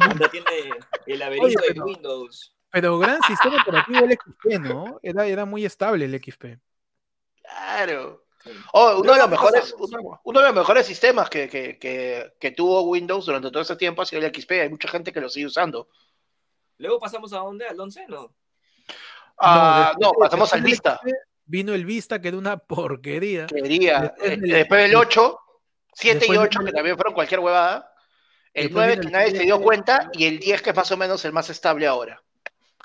Anda, 0.00 0.28
tiene 0.28 0.46
el 1.06 1.18
laberinto 1.18 1.60
Oye, 1.60 1.74
de 1.74 1.80
Windows. 1.80 2.54
Pero 2.74 2.98
gran 2.98 3.22
sistema 3.22 3.62
operativo 3.62 4.04
el 4.04 4.12
XP, 4.18 4.58
¿no? 4.60 4.98
Era, 5.00 5.26
era 5.26 5.44
muy 5.44 5.64
estable 5.64 6.06
el 6.06 6.20
XP. 6.20 6.58
Claro. 7.40 8.24
Oh, 8.72 8.98
uno, 9.00 9.12
de 9.12 9.18
los 9.20 9.30
mejores, 9.30 9.72
uno, 9.78 10.20
uno 10.24 10.40
de 10.40 10.46
los 10.46 10.54
mejores 10.56 10.84
sistemas 10.84 11.30
que, 11.30 11.48
que, 11.48 11.78
que, 11.78 12.34
que 12.40 12.50
tuvo 12.50 12.82
Windows 12.82 13.26
durante 13.26 13.50
todo 13.52 13.62
ese 13.62 13.76
tiempo 13.76 14.02
ha 14.02 14.06
sido 14.06 14.22
el 14.26 14.34
XP. 14.34 14.50
Hay 14.50 14.68
mucha 14.68 14.88
gente 14.88 15.12
que 15.12 15.20
lo 15.20 15.28
sigue 15.28 15.46
usando. 15.46 15.88
Luego 16.78 16.98
pasamos 16.98 17.32
a 17.32 17.38
dónde? 17.38 17.64
¿Al 17.68 17.78
11? 17.78 18.06
No. 18.08 18.34
Ah, 19.38 19.92
no, 20.00 20.10
pasamos 20.12 20.52
al 20.52 20.62
Vista. 20.62 20.96
XP 21.00 21.12
Vino 21.46 21.74
el 21.74 21.84
Vista, 21.84 22.20
que 22.20 22.28
era 22.28 22.36
una 22.38 22.56
porquería. 22.56 23.46
Quería. 23.46 24.00
Después 24.00 24.32
eh, 24.32 24.36
del- 24.36 24.50
Después 24.50 24.82
del 24.82 24.96
8, 24.96 25.38
7 25.92 26.16
y 26.16 26.18
después 26.18 26.38
8, 26.40 26.58
del- 26.58 26.66
que 26.66 26.72
también 26.72 26.96
fueron 26.96 27.14
cualquier 27.14 27.38
huevada. 27.38 27.92
El 28.52 28.64
Después 28.64 28.84
9 28.86 28.90
vino 28.92 29.00
que 29.02 29.06
el 29.06 29.12
nadie 29.12 29.26
se 29.26 29.30
7. 29.36 29.44
dio 29.44 29.60
cuenta. 29.62 30.10
Y 30.12 30.24
el 30.26 30.40
10 30.40 30.60
que 30.60 30.70
es 30.70 30.76
más 30.76 30.90
o 30.90 30.96
menos 30.96 31.24
el 31.24 31.32
más 31.32 31.48
estable 31.50 31.86
ahora. 31.86 32.20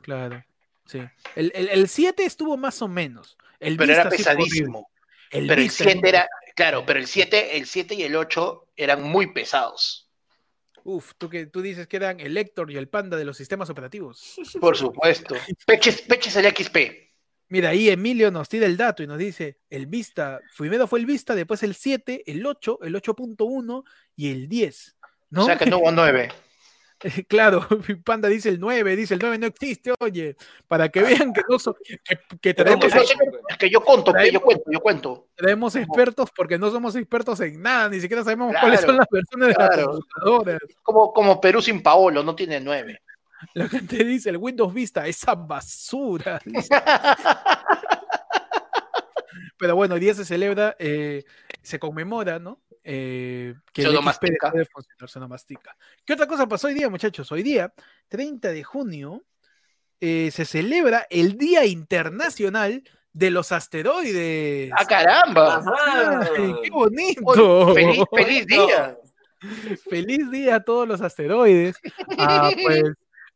Claro, 0.02 0.44
sí. 0.86 1.02
El, 1.36 1.52
el, 1.56 1.70
el 1.70 1.88
7 1.88 2.24
estuvo 2.24 2.58
más 2.58 2.82
o 2.82 2.88
menos. 2.88 3.38
El 3.60 3.78
Pero 3.78 3.94
era 3.94 4.10
pesadísimo. 4.10 4.90
El 5.32 5.48
Pero 5.48 5.62
el 5.62 5.68
Vista 5.68 5.84
7 5.84 6.10
era, 6.10 6.30
claro, 6.56 6.86
pero 6.86 7.00
el 7.00 7.08
7, 7.08 7.58
el 7.58 7.66
7 7.68 7.94
y 7.96 8.04
el 8.04 8.16
8 8.16 8.68
eran 8.76 9.04
muy 9.04 9.32
pesados. 9.32 10.10
Uf, 10.84 11.14
tú, 11.18 11.30
que, 11.30 11.46
tú 11.46 11.62
dices 11.62 11.88
que 11.88 11.98
eran 11.98 12.20
el 12.20 12.36
Héctor 12.36 12.72
y 12.72 12.78
el 12.78 12.88
Panda 12.88 13.18
de 13.18 13.26
los 13.26 13.38
sistemas 13.38 13.70
operativos. 13.70 14.36
Por 14.62 14.76
supuesto. 14.76 15.36
Peches, 15.66 16.02
peches 16.02 16.36
el 16.36 16.46
XP. 16.48 16.78
Mira, 17.50 17.70
ahí 17.70 17.90
Emilio 17.90 18.30
nos 18.30 18.48
tira 18.48 18.66
el 18.66 18.78
dato 18.78 19.02
y 19.02 19.08
nos 19.08 19.18
dice, 19.18 19.58
el 19.70 19.88
Vista, 19.88 20.40
primero 20.56 20.86
fue 20.88 21.00
el 21.00 21.08
Vista, 21.08 21.34
después 21.34 21.64
el 21.64 21.74
7, 21.74 22.24
el 22.28 22.46
8, 22.46 22.80
el 22.84 22.96
8.1 22.96 23.84
y 24.16 24.32
el 24.32 24.48
10. 24.48 24.98
¿No? 25.32 25.44
O 25.44 25.46
sea 25.46 25.58
que 25.58 25.66
no 25.66 25.80
hubo 25.80 25.92
9. 25.92 26.30
claro, 27.28 27.66
Panda 28.06 28.28
dice 28.28 28.50
el 28.50 28.60
9, 28.60 28.96
dice 28.96 29.14
el 29.14 29.20
9 29.22 29.38
no 29.38 29.48
existe, 29.48 29.94
oye, 30.00 30.36
para 30.68 30.90
que 30.90 31.02
vean 31.02 31.32
que, 31.34 31.42
no 31.50 31.58
so- 31.60 31.76
que, 31.84 31.98
que 32.42 32.54
traemos. 32.54 32.86
Es 32.86 33.58
que 33.58 33.70
yo 33.70 33.82
conto, 33.82 34.14
yo 34.32 34.42
cuento, 34.42 34.64
yo 34.72 34.80
cuento. 34.80 35.28
traemos 35.36 35.76
expertos 35.76 36.30
porque 36.36 36.58
no 36.58 36.70
somos 36.72 36.96
expertos 36.96 37.40
en 37.42 37.62
nada, 37.62 37.90
ni 37.90 38.00
siquiera 38.00 38.24
sabemos 38.24 38.54
cuáles 38.60 38.82
son 38.82 38.98
las 38.98 39.08
versiones 39.10 39.50
de 39.50 39.54
las 39.64 39.86
computadoras. 39.86 40.60
Como, 40.84 41.14
como 41.14 41.40
Perú 41.42 41.62
sin 41.62 41.82
Paolo, 41.82 42.24
no 42.24 42.36
tiene 42.36 42.60
9. 42.60 43.02
La 43.54 43.70
gente 43.70 44.04
dice, 44.04 44.30
el 44.30 44.38
Windows 44.38 44.74
Vista, 44.74 45.08
esa 45.08 45.34
basura. 45.34 46.42
Pero 49.58 49.76
bueno, 49.76 49.96
hoy 49.96 50.02
día 50.02 50.14
se 50.14 50.26
celebra, 50.26 50.76
eh, 50.80 51.24
se 51.62 51.80
conmemora, 51.80 52.40
¿no? 52.40 52.62
Eh, 52.84 53.54
que 53.74 53.82
Se 53.82 53.88
el 53.88 53.94
XP 53.94 53.98
onomastica. 54.00 54.48
dejó 54.48 54.58
de 54.58 54.66
funcionar, 54.66 55.10
se 55.10 55.20
onomastica. 55.20 55.78
¿Qué 56.06 56.14
otra 56.14 56.28
cosa 56.28 56.48
pasó 56.48 56.68
hoy 56.68 56.74
día, 56.74 56.90
muchachos? 56.90 57.32
Hoy 57.32 57.44
día, 57.44 57.74
30 58.08 58.50
de 58.52 58.64
junio, 58.64 59.24
eh, 60.00 60.32
se 60.32 60.46
celebra 60.46 61.06
el 61.10 61.38
Día 61.38 61.66
Internacional 61.66 62.84
de 63.12 63.32
los 63.32 63.52
Asteroides. 63.52 64.72
¡Ah, 64.78 64.86
caramba! 64.86 65.58
Ajá. 65.58 66.22
¡Ay, 66.38 66.54
¡Qué 66.64 66.70
bonito! 66.70 67.74
Feliz 68.16 68.46
día. 68.48 68.98
Feliz 69.90 70.30
día 70.32 70.56
a 70.56 70.64
todos 70.64 70.88
los 70.88 71.02
asteroides. 71.02 71.76
Ah, 72.18 72.50
pues, 72.64 72.84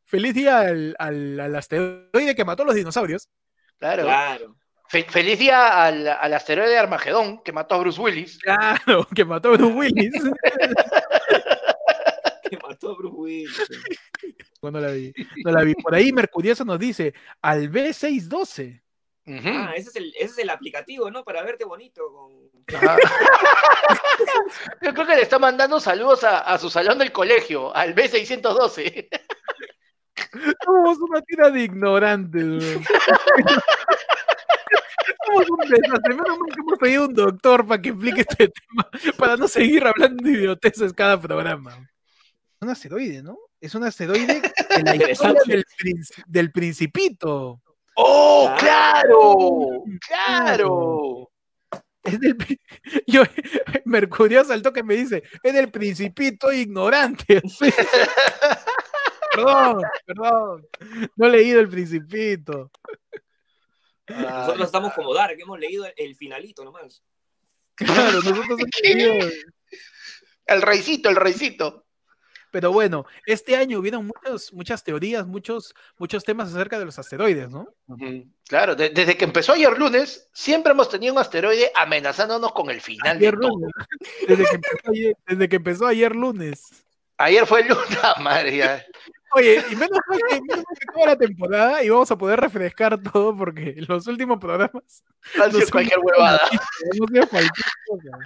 feliz 0.05 0.33
día 0.33 0.59
al, 0.61 0.95
al- 0.99 1.39
al 1.39 1.55
asteroide 1.55 2.35
que 2.35 2.45
mató 2.45 2.63
a 2.63 2.67
los 2.67 2.75
dinosaurios. 2.75 3.29
Claro. 3.77 4.03
Claro. 4.03 4.55
Fe- 4.89 5.05
feliz 5.09 5.39
día 5.39 5.85
al, 5.85 6.07
al 6.07 6.33
asteroide 6.33 6.69
de 6.71 6.77
Armagedón 6.77 7.41
que 7.43 7.51
mató 7.51 7.75
a 7.75 7.79
Bruce 7.79 7.99
Willis. 8.01 8.37
Claro, 8.39 9.07
que 9.15 9.25
mató 9.25 9.49
a 9.49 9.57
Bruce 9.57 9.73
Willis. 9.73 10.13
Que 12.49 12.57
mató 12.57 12.91
a 12.91 12.95
Bruce 12.95 13.15
Willis. 13.15 13.67
Bueno, 14.61 14.79
no 14.79 14.85
la 14.87 14.93
vi. 14.93 15.11
No 15.43 15.51
la 15.51 15.63
vi. 15.63 15.73
Por 15.73 15.95
ahí 15.95 16.11
Mercurioso 16.11 16.63
nos 16.63 16.77
dice 16.77 17.13
al 17.41 17.71
B612. 17.71 18.81
Ujú. 19.25 19.47
Ah, 19.47 19.73
ese 19.75 19.89
es, 19.89 19.95
el, 19.95 20.13
ese 20.15 20.25
es 20.25 20.37
el 20.37 20.49
aplicativo, 20.51 21.09
¿no? 21.09 21.23
Para 21.23 21.41
verte 21.41 21.63
bonito. 21.65 22.03
Con... 22.11 22.51
Ajá. 22.75 22.97
Yo 24.81 24.93
creo 24.93 25.07
que 25.07 25.15
le 25.15 25.21
está 25.23 25.39
mandando 25.39 25.79
saludos 25.79 26.23
a, 26.25 26.39
a 26.41 26.59
su 26.59 26.69
salón 26.69 26.99
del 26.99 27.11
colegio, 27.11 27.75
al 27.75 27.95
B612. 27.95 29.07
Somos 30.63 30.97
una 30.99 31.21
tira 31.21 31.49
de 31.49 31.61
ignorantes. 31.61 32.79
Somos 35.25 35.49
un 35.49 35.57
desastre. 35.69 36.15
Menos 36.15 36.37
mal 36.39 36.49
que 36.53 36.59
hemos 36.61 36.79
pedido 36.79 37.05
un 37.07 37.13
doctor 37.13 37.65
para 37.67 37.81
que 37.81 37.89
explique 37.89 38.21
este 38.21 38.47
tema, 38.49 38.89
para 39.17 39.37
no 39.37 39.47
seguir 39.47 39.85
hablando 39.85 40.23
de 40.23 40.31
idioteces 40.31 40.93
cada 40.93 41.19
programa. 41.19 41.77
Un 42.61 42.69
asteroide, 42.69 43.21
¿no? 43.23 43.37
Es 43.59 43.75
un 43.75 43.83
asteroide 43.83 44.41
de 44.41 44.83
la 44.83 45.11
historia 45.11 45.41
del, 45.45 45.65
princi- 45.77 46.23
del 46.25 46.51
principito. 46.51 47.61
¡Oh, 47.95 48.53
Claro. 48.57 49.83
claro! 50.07 51.29
¡Claro! 51.29 51.29
Es 52.03 52.19
del, 52.19 52.35
yo, 53.07 53.23
Mercurio 53.85 54.43
saltó 54.43 54.73
que 54.73 54.83
me 54.83 54.95
dice, 54.95 55.23
es 55.41 55.53
del 55.53 55.71
principito 55.71 56.51
ignorante. 56.51 57.41
perdón, 59.35 59.81
perdón. 60.05 60.67
No 61.15 61.27
he 61.27 61.29
leído 61.31 61.59
el 61.59 61.69
principito. 61.69 62.71
Nosotros 64.07 64.65
estamos 64.65 64.93
como 64.93 65.13
Dark, 65.13 65.37
hemos 65.39 65.59
leído 65.59 65.85
el, 65.85 65.93
el 65.97 66.15
finalito 66.15 66.63
nomás. 66.63 67.03
Claro, 67.75 68.11
nosotros 68.21 68.45
hemos 68.49 68.59
leído. 68.83 69.13
El 70.45 70.61
reycito, 70.61 71.09
el 71.09 71.15
reycito. 71.15 71.85
Pero 72.51 72.71
bueno, 72.71 73.05
este 73.25 73.55
año 73.55 73.79
hubieron 73.79 74.05
muchos, 74.05 74.53
muchas 74.53 74.83
teorías, 74.83 75.25
muchos, 75.25 75.73
muchos 75.97 76.23
temas 76.23 76.53
acerca 76.53 76.77
de 76.77 76.85
los 76.85 76.99
asteroides, 76.99 77.49
¿no? 77.49 77.65
Claro, 78.47 78.75
de- 78.75 78.89
desde 78.91 79.17
que 79.17 79.25
empezó 79.25 79.53
ayer 79.53 79.75
lunes, 79.75 80.29
siempre 80.33 80.71
hemos 80.73 80.87
tenido 80.87 81.13
un 81.13 81.19
asteroide 81.19 81.71
amenazándonos 81.73 82.51
con 82.51 82.69
el 82.69 82.79
final 82.79 83.17
de 83.17 83.27
Ayer 83.27 83.39
todo. 83.39 83.49
lunes. 83.57 83.71
Desde 84.27 84.43
que 84.45 84.55
empezó 84.55 84.91
ayer, 84.91 85.17
desde 85.25 85.49
que 85.49 85.55
empezó 85.55 85.87
ayer 85.87 86.15
lunes. 86.15 86.85
Ayer 87.17 87.47
fue 87.47 87.63
luna, 87.63 88.13
madre. 88.21 88.85
Oye, 89.35 89.63
y 89.71 89.75
menos 89.75 89.99
mal 90.07 90.19
que, 90.29 90.41
menos 90.41 90.57
mal 90.57 90.77
que 90.79 90.85
toda 90.93 91.05
la 91.07 91.15
temporada 91.17 91.83
y 91.83 91.89
vamos 91.89 92.11
a 92.11 92.17
poder 92.17 92.39
refrescar 92.39 93.01
todo 93.01 93.35
porque 93.35 93.75
los 93.87 94.05
últimos 94.07 94.39
programas 94.39 95.03
Ha 95.39 95.45
sido 95.47 95.59
Nos 95.61 95.71
cualquier 95.71 95.99
huevada. 95.99 96.39
hemos 96.93 97.09
sido 97.11 97.27
cualquier 97.27 97.65
cosa. 97.87 98.17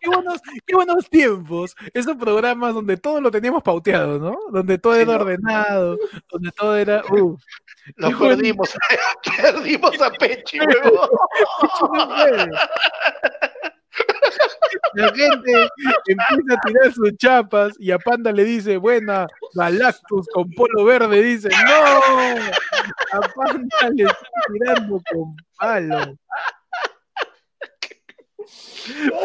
Qué 0.00 0.08
buenos, 0.08 0.40
qué 0.66 0.74
buenos 0.74 1.10
tiempos, 1.10 1.74
esos 1.92 2.16
programas 2.16 2.72
donde 2.74 2.96
todo 2.96 3.20
lo 3.20 3.30
teníamos 3.30 3.62
pauteado, 3.62 4.18
¿no? 4.18 4.38
Donde 4.52 4.78
todo 4.78 4.94
Sí, 4.94 5.00
era 5.00 5.12
¿no? 5.14 5.20
ordenado, 5.20 5.98
donde 6.30 6.50
todo 6.52 6.76
era. 6.76 7.02
uf. 7.10 7.42
Lo 7.96 8.08
bueno. 8.10 8.18
perdimos. 8.36 8.74
perdimos 9.36 10.00
a 10.00 10.10
Pechi, 10.12 10.60
huevón. 10.60 11.08
La 14.94 15.08
gente 15.08 15.68
empieza 16.06 16.54
a 16.54 16.66
tirar 16.66 16.92
sus 16.92 17.16
chapas 17.16 17.74
y 17.78 17.90
a 17.90 17.98
Panda 17.98 18.32
le 18.32 18.44
dice, 18.44 18.76
buena, 18.76 19.26
Galactus 19.54 20.26
con 20.32 20.50
polo 20.50 20.84
verde, 20.84 21.22
dice, 21.22 21.48
no, 21.48 22.36
a 23.12 23.20
Panda 23.34 23.90
le 23.94 24.04
están 24.04 24.42
tirando 24.52 25.02
con 25.12 25.36
palo. 25.58 26.16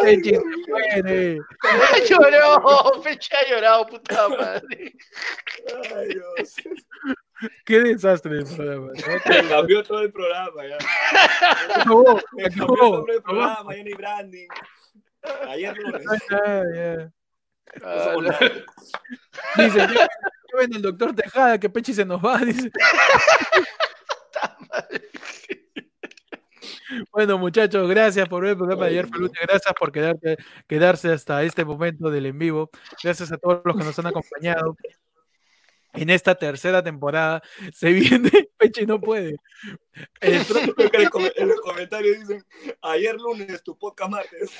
Pechi 0.03 0.31
se 0.35 0.41
muere. 0.67 1.37
Lloró, 2.09 3.01
Pechi 3.03 3.33
ha 3.35 3.49
llorado, 3.49 3.85
puta 3.87 4.29
madre. 4.29 4.93
Ay, 5.95 6.07
Dios. 6.07 6.55
Qué 7.65 7.79
desastre 7.81 8.39
el 8.39 8.45
programa. 8.45 8.87
¿no? 8.87 8.93
Me 9.43 9.47
cambió 9.49 9.83
todo 9.83 10.01
el 10.01 10.11
programa 10.11 10.61
ya. 10.67 10.77
Acabó, 11.75 12.19
Me 12.33 12.43
cambió 12.43 12.45
el 12.45 12.53
acabó. 12.53 12.77
nombre 12.77 13.13
del 13.13 13.21
acabó. 13.21 13.37
programa, 13.39 13.75
ya 13.75 13.83
hay 13.83 13.93
branding. 13.93 14.47
Ayer 15.47 15.77
lunes. 15.77 16.05
Ah. 16.31 17.09
Ah, 17.83 18.15
no. 18.19 19.63
Dice, 19.63 19.77
ya 19.77 20.07
ven 20.57 20.73
el 20.73 20.81
doctor 20.81 21.15
Tejada 21.15 21.59
que 21.59 21.69
Pechi 21.69 21.93
se 21.93 22.05
nos 22.05 22.23
va, 22.23 22.37
dice. 22.39 22.71
Bueno, 27.11 27.37
muchachos, 27.37 27.89
gracias 27.89 28.27
por 28.27 28.43
ver 28.43 28.51
el 28.51 28.57
programa 28.57 28.85
de 28.85 28.91
ayer, 28.91 29.07
fue 29.07 29.19
lunes. 29.19 29.39
Gracias 29.41 29.73
por 29.79 29.91
quedarte, 29.91 30.37
quedarse 30.67 31.11
hasta 31.11 31.41
este 31.43 31.63
momento 31.63 32.09
del 32.09 32.25
en 32.25 32.37
vivo. 32.37 32.69
Gracias 33.01 33.31
a 33.31 33.37
todos 33.37 33.61
los 33.63 33.77
que 33.77 33.83
nos 33.83 33.97
han 33.97 34.07
acompañado. 34.07 34.75
En 35.93 36.09
esta 36.09 36.35
tercera 36.35 36.81
temporada 36.83 37.41
se 37.73 37.89
viene, 37.91 38.31
Pechi 38.57 38.85
no 38.85 38.99
puede. 39.01 39.35
El 40.21 40.45
próximo- 40.45 40.73
Creo 40.73 40.89
que 40.89 40.97
en, 40.97 41.03
el 41.03 41.09
com- 41.09 41.29
en 41.35 41.47
los 41.49 41.59
comentarios 41.61 42.19
dicen, 42.19 42.45
ayer 42.81 43.15
lunes, 43.15 43.61
tu 43.63 43.77
podcast 43.77 44.11
martes. 44.11 44.51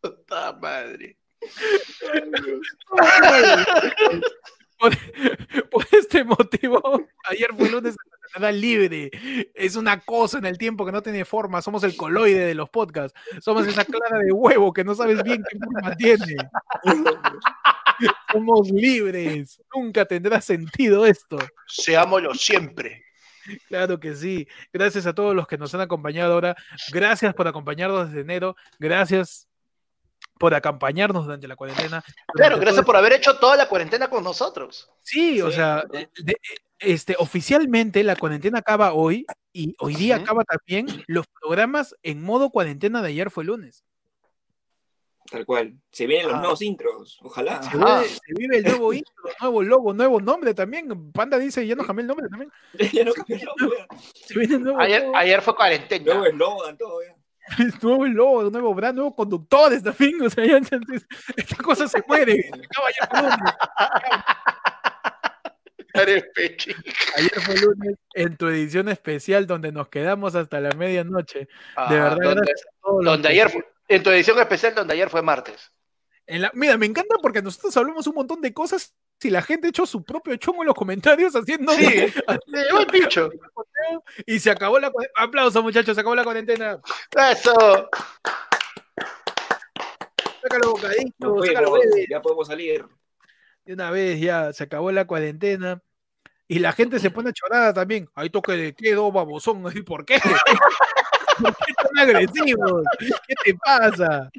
Puta 0.00 0.52
madre. 0.60 1.16
por, 4.82 4.92
por 5.70 5.86
este 5.92 6.24
motivo, 6.24 7.06
ayer 7.24 7.50
fue 7.56 7.70
lunes 7.70 7.94
en 8.34 8.42
la 8.42 8.52
libre. 8.52 9.10
Es 9.54 9.76
una 9.76 10.00
cosa 10.00 10.38
en 10.38 10.46
el 10.46 10.58
tiempo 10.58 10.84
que 10.84 10.92
no 10.92 11.02
tiene 11.02 11.24
forma. 11.24 11.62
Somos 11.62 11.84
el 11.84 11.96
coloide 11.96 12.44
de 12.44 12.54
los 12.54 12.68
podcasts. 12.68 13.18
Somos 13.40 13.66
esa 13.66 13.84
clara 13.84 14.18
de 14.18 14.32
huevo 14.32 14.72
que 14.72 14.84
no 14.84 14.94
sabes 14.94 15.22
bien 15.22 15.42
qué 15.48 15.58
forma 15.58 15.96
tiene. 15.96 16.36
Somos 18.32 18.70
libres. 18.70 19.62
Nunca 19.74 20.04
tendrá 20.04 20.40
sentido 20.40 21.06
esto. 21.06 21.38
Seámoslo 21.66 22.34
siempre. 22.34 23.04
Claro 23.68 24.00
que 24.00 24.14
sí. 24.14 24.48
Gracias 24.72 25.06
a 25.06 25.14
todos 25.14 25.36
los 25.36 25.46
que 25.46 25.58
nos 25.58 25.74
han 25.74 25.80
acompañado 25.80 26.32
ahora. 26.32 26.56
Gracias 26.92 27.34
por 27.34 27.46
acompañarnos 27.46 28.08
desde 28.08 28.22
enero. 28.22 28.56
Gracias 28.78 29.48
por 30.42 30.54
acompañarnos 30.54 31.24
durante 31.24 31.46
la 31.46 31.54
cuarentena. 31.54 32.02
Claro, 32.34 32.56
gracias 32.56 32.76
todo- 32.78 32.86
por 32.86 32.96
haber 32.96 33.12
hecho 33.12 33.38
toda 33.38 33.56
la 33.56 33.68
cuarentena 33.68 34.10
con 34.10 34.24
nosotros. 34.24 34.90
Sí, 35.02 35.40
o 35.40 35.52
sea, 35.52 35.84
de- 35.88 36.10
este, 36.80 37.14
oficialmente 37.16 38.02
la 38.02 38.16
cuarentena 38.16 38.58
acaba 38.58 38.92
hoy 38.92 39.24
y 39.52 39.76
hoy 39.78 39.94
día 39.94 40.16
acaba 40.16 40.42
también 40.42 41.04
los 41.06 41.26
programas 41.40 41.94
en 42.02 42.22
modo 42.24 42.50
cuarentena 42.50 43.00
de 43.02 43.08
ayer 43.10 43.30
fue 43.30 43.44
lunes. 43.44 43.84
Tal 45.30 45.46
cual. 45.46 45.74
Se 45.92 46.08
vienen 46.08 46.28
los 46.32 46.40
nuevos 46.40 46.60
intros. 46.60 47.18
Ojalá. 47.22 47.62
Se 47.62 47.76
vive, 47.78 48.08
se 48.08 48.34
vive 48.36 48.56
el 48.58 48.64
nuevo 48.64 48.92
intro, 48.92 49.14
nuevo 49.40 49.62
logo, 49.62 49.94
nuevo 49.94 50.20
nombre 50.20 50.52
también. 50.54 51.12
Panda 51.12 51.38
dice, 51.38 51.64
ya 51.64 51.76
no 51.76 51.86
cambié 51.86 52.02
el 52.02 52.08
nombre 52.08 52.28
también. 52.28 52.50
ya 52.92 53.04
no 53.04 53.12
cambió 53.14 53.36
el 53.36 53.44
nombre. 53.44 53.86
Se 54.26 54.36
viene 54.36 54.56
el 54.56 54.62
nuevo, 54.64 54.80
Ayer, 54.80 55.02
logo, 55.04 55.16
ayer 55.16 55.40
fue 55.40 55.54
cuarentena. 55.54 56.04
Nuevo 56.04 56.26
eslogan, 56.26 56.76
todo. 56.76 57.00
ya. 57.02 57.14
nuevo 57.82 58.06
logo, 58.06 58.50
nuevo 58.50 58.74
brand, 58.74 58.94
nuevos 58.96 59.14
conductores 59.14 59.82
también. 59.82 60.20
O 60.22 60.30
sea, 60.30 60.44
ya, 60.44 60.56
entonces, 60.58 61.06
esta 61.36 61.56
cosa 61.56 61.88
se 61.88 62.02
muere. 62.06 62.32
Ayer 62.54 63.08
fue 63.10 63.20
lunes. 63.22 63.54
Eres 65.94 66.24
pechi. 66.34 66.74
Ayer 67.16 67.40
fue 67.40 67.54
lunes 67.58 67.96
en 68.14 68.36
tu 68.36 68.48
edición 68.48 68.88
especial 68.88 69.46
donde 69.46 69.72
nos 69.72 69.88
quedamos 69.88 70.34
hasta 70.34 70.58
la 70.60 70.70
medianoche. 70.70 71.40
De 71.40 71.48
Ah, 71.76 71.88
verdad, 71.92 72.16
donde, 72.22 72.50
a 72.50 72.54
todos 72.82 73.26
ayer 73.26 73.50
fue- 73.50 73.66
en 73.88 74.02
tu 74.02 74.10
edición 74.10 74.38
especial, 74.38 74.74
donde 74.74 74.94
ayer 74.94 75.10
fue 75.10 75.20
martes. 75.22 75.70
En 76.26 76.40
la- 76.42 76.50
mira, 76.54 76.78
me 76.78 76.86
encanta 76.86 77.16
porque 77.20 77.42
nosotros 77.42 77.76
hablamos 77.76 78.06
un 78.06 78.14
montón 78.14 78.40
de 78.40 78.54
cosas 78.54 78.94
y 79.24 79.30
la 79.30 79.42
gente 79.42 79.68
echó 79.68 79.86
su 79.86 80.02
propio 80.02 80.36
chongo 80.36 80.62
en 80.62 80.66
los 80.68 80.74
comentarios 80.74 81.34
haciendo 81.34 81.72
Sí, 81.72 81.86
me 82.46 82.62
llevó 82.64 82.80
el 82.80 82.86
pincho. 82.86 83.30
y 84.26 84.38
se 84.40 84.50
acabó 84.50 84.78
la 84.78 84.90
cuare- 84.90 85.10
aplausos 85.16 85.62
muchachos, 85.62 85.94
se 85.94 86.00
acabó 86.00 86.14
la 86.14 86.24
cuarentena. 86.24 86.80
Eso. 87.30 87.88
Sácalo 90.42 90.70
bocadito, 90.72 91.12
Nos 91.36 91.46
sácalo 91.46 91.72
bebé. 91.72 92.06
ya 92.10 92.20
podemos 92.20 92.46
salir. 92.48 92.84
De 93.64 93.74
una 93.74 93.90
vez 93.90 94.20
ya 94.20 94.52
se 94.52 94.64
acabó 94.64 94.90
la 94.90 95.06
cuarentena 95.06 95.80
y 96.48 96.58
la 96.58 96.72
gente 96.72 96.98
se 96.98 97.10
pone 97.10 97.32
chorada 97.32 97.72
también. 97.72 98.08
Hay 98.14 98.28
toque 98.30 98.52
de 98.52 98.74
quedo, 98.74 99.10
babosón. 99.12 99.64
¿Y 99.74 99.82
¿Por 99.82 100.04
qué? 100.04 100.18
¿Por 101.40 101.56
qué 101.56 101.72
tan 101.74 101.98
agresivos? 102.08 102.82
¿Qué 102.98 103.34
te 103.44 103.54
pasa? 103.54 104.30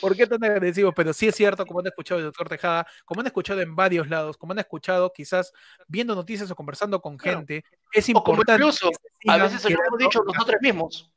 ¿Por 0.00 0.16
qué 0.16 0.26
tan 0.26 0.42
agresivos? 0.44 0.92
Pero 0.96 1.12
sí 1.12 1.28
es 1.28 1.34
cierto, 1.34 1.64
como 1.66 1.80
han 1.80 1.86
escuchado 1.86 2.18
el 2.20 2.26
doctor 2.26 2.48
Tejada, 2.48 2.86
como 3.04 3.20
han 3.20 3.26
escuchado 3.26 3.60
en 3.60 3.74
varios 3.76 4.08
lados, 4.08 4.36
como 4.36 4.52
han 4.52 4.58
escuchado 4.58 5.12
quizás 5.12 5.52
viendo 5.86 6.14
noticias 6.14 6.50
o 6.50 6.56
conversando 6.56 7.00
con 7.00 7.16
Claro. 7.16 7.38
gente, 7.38 7.64
es 7.92 8.08
O 8.10 8.14
como 8.22 8.34
importante 8.36 8.62
incluso, 8.62 8.90
que 8.90 8.96
se 9.26 9.30
a 9.30 9.36
veces 9.42 9.62
se 9.62 9.70
lo 9.70 9.78
hemos 9.86 9.98
dicho 9.98 10.22
nosotros 10.24 10.56
mismos. 10.60 11.10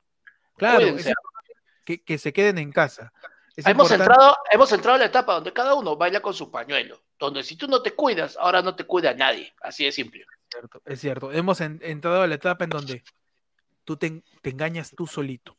Claro, 0.57 0.85
es 0.85 1.11
que, 1.85 2.03
que 2.03 2.17
se 2.17 2.31
queden 2.34 2.57
en 2.57 2.71
casa. 2.71 3.11
Es 3.55 3.65
Hemos 3.67 3.91
importante- 3.91 4.03
entrado, 4.11 4.38
hemos 4.51 4.71
entrado 4.71 4.95
a 4.95 4.99
la 4.99 5.05
etapa 5.05 5.34
donde 5.35 5.53
cada 5.53 5.73
uno 5.75 5.95
baila 5.95 6.21
con 6.21 6.34
su 6.34 6.49
pañuelo. 6.49 7.03
Donde 7.19 7.43
si 7.43 7.55
tú 7.55 7.67
no 7.67 7.81
te 7.84 7.91
cuidas, 7.93 8.35
ahora 8.38 8.61
no 8.61 8.75
te 8.75 8.84
cuida 8.84 9.13
nadie. 9.13 9.53
Así 9.61 9.85
de 9.85 9.91
simple. 9.91 10.21
Es 10.21 10.49
cierto, 10.49 10.81
es 10.85 10.99
cierto. 10.99 11.31
Hemos 11.31 11.61
en- 11.61 11.80
entrado 11.84 12.21
a 12.23 12.27
la 12.27 12.35
etapa 12.35 12.63
en 12.63 12.69
donde 12.71 13.03
tú 13.84 13.95
te, 13.97 14.23
te 14.41 14.49
engañas 14.49 14.91
tú 14.95 15.05
solito. 15.07 15.55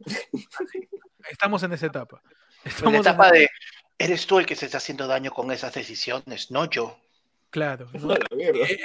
Estamos 1.30 1.62
en 1.62 1.72
esa 1.72 1.86
etapa. 1.86 2.22
En 2.64 2.70
Estamos 2.70 2.92
la 2.92 2.98
en 2.98 3.02
etapa 3.02 3.30
de, 3.30 3.48
eres 3.98 4.26
tú 4.26 4.38
el 4.38 4.46
que 4.46 4.56
se 4.56 4.66
está 4.66 4.78
haciendo 4.78 5.06
daño 5.06 5.30
con 5.32 5.50
esas 5.50 5.72
decisiones, 5.74 6.50
no 6.50 6.68
yo. 6.68 6.98
Claro. 7.50 7.88
la. 7.92 8.16
Eh, 8.38 8.80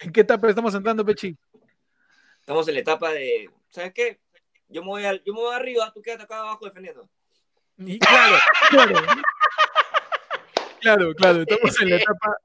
¿En 0.00 0.12
qué 0.12 0.20
etapa 0.22 0.48
estamos 0.48 0.74
entrando, 0.74 1.04
Pechi? 1.04 1.36
Estamos 2.40 2.66
en 2.68 2.74
la 2.74 2.80
etapa 2.80 3.10
de, 3.12 3.50
¿sabes 3.68 3.92
qué? 3.94 4.20
Yo 4.68 4.82
me 4.82 4.88
voy, 4.88 5.04
al- 5.04 5.22
yo 5.24 5.32
me 5.34 5.40
voy 5.40 5.54
arriba, 5.54 5.92
tú 5.94 6.02
quédate 6.02 6.24
acá 6.24 6.40
abajo 6.40 6.64
defendiendo. 6.64 7.08
Y 7.78 7.98
claro, 7.98 8.36
claro. 8.70 8.94
Claro, 10.80 11.14
claro. 11.14 11.42
Estamos 11.42 11.80
en 11.80 11.90
la 11.90 11.96
etapa. 11.96 12.36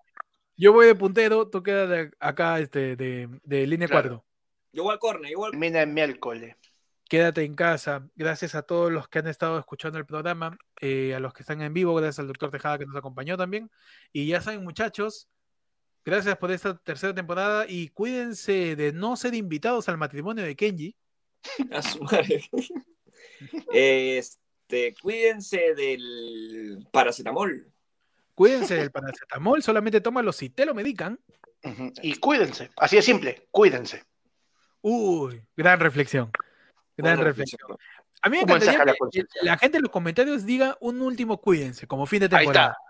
Yo 0.55 0.73
voy 0.73 0.87
de 0.87 0.95
puntero, 0.95 1.47
tú 1.49 1.61
quedas 1.63 1.89
de 1.89 2.11
acá 2.19 2.59
este, 2.59 2.95
de, 2.95 3.27
de 3.43 3.67
línea 3.67 3.87
Claro. 3.87 4.23
4. 4.23 4.25
Yo 4.73 4.83
voy 4.83 4.93
al 4.93 4.99
corner, 4.99 5.31
yo 5.31 5.37
voy 5.39 5.51
al 5.53 5.63
en 5.75 5.93
miércoles. 5.93 6.55
Quédate 7.07 7.43
en 7.43 7.55
casa. 7.55 8.09
Gracias 8.15 8.53
a 8.55 8.63
todos 8.63 8.91
los 8.91 9.07
que 9.07 9.19
han 9.19 9.27
estado 9.27 9.57
escuchando 9.57 9.97
el 9.97 10.05
programa, 10.05 10.57
eh, 10.81 11.15
a 11.15 11.19
los 11.19 11.33
que 11.33 11.43
están 11.43 11.61
en 11.61 11.73
vivo, 11.73 11.95
gracias 11.95 12.19
al 12.19 12.27
doctor 12.27 12.51
Tejada 12.51 12.77
que 12.77 12.85
nos 12.85 12.97
acompañó 12.97 13.37
también. 13.37 13.71
Y 14.11 14.27
ya 14.27 14.41
saben, 14.41 14.63
muchachos, 14.63 15.29
gracias 16.03 16.37
por 16.37 16.51
esta 16.51 16.77
tercera 16.77 17.15
temporada 17.15 17.65
y 17.67 17.89
cuídense 17.89 18.75
de 18.75 18.91
no 18.91 19.15
ser 19.15 19.35
invitados 19.35 19.87
al 19.87 19.97
matrimonio 19.97 20.43
de 20.43 20.55
Kenji. 20.55 20.95
A 21.71 21.81
su 21.81 22.03
madre. 22.03 22.43
Este, 23.71 24.95
cuídense 24.99 25.75
del 25.75 26.87
paracetamol. 26.91 27.71
Cuídense 28.33 28.75
del 28.75 28.91
paracetamol, 28.91 29.61
solamente 29.61 30.01
tómalo 30.01 30.31
si 30.31 30.49
te 30.49 30.65
lo 30.65 30.73
medican. 30.73 31.19
Y 32.01 32.15
cuídense. 32.15 32.71
Así 32.77 32.95
de 32.95 33.01
simple, 33.01 33.47
cuídense. 33.51 34.03
Uy, 34.81 35.41
gran 35.55 35.79
reflexión. 35.79 36.31
Gran 36.97 37.15
Buena 37.15 37.29
reflexión. 37.29 37.61
A 38.21 38.29
mí 38.29 38.37
me 38.37 38.43
encantaría 38.43 38.83
la 38.83 38.93
que 38.93 39.23
la 39.43 39.57
gente 39.57 39.77
en 39.77 39.83
los 39.83 39.91
comentarios 39.91 40.45
diga 40.45 40.75
un 40.81 41.01
último 41.01 41.39
cuídense, 41.39 41.87
como 41.87 42.05
fin 42.05 42.19
de 42.19 42.25
Ahí 42.25 42.45
temporada. 42.45 42.69
está. 42.69 42.87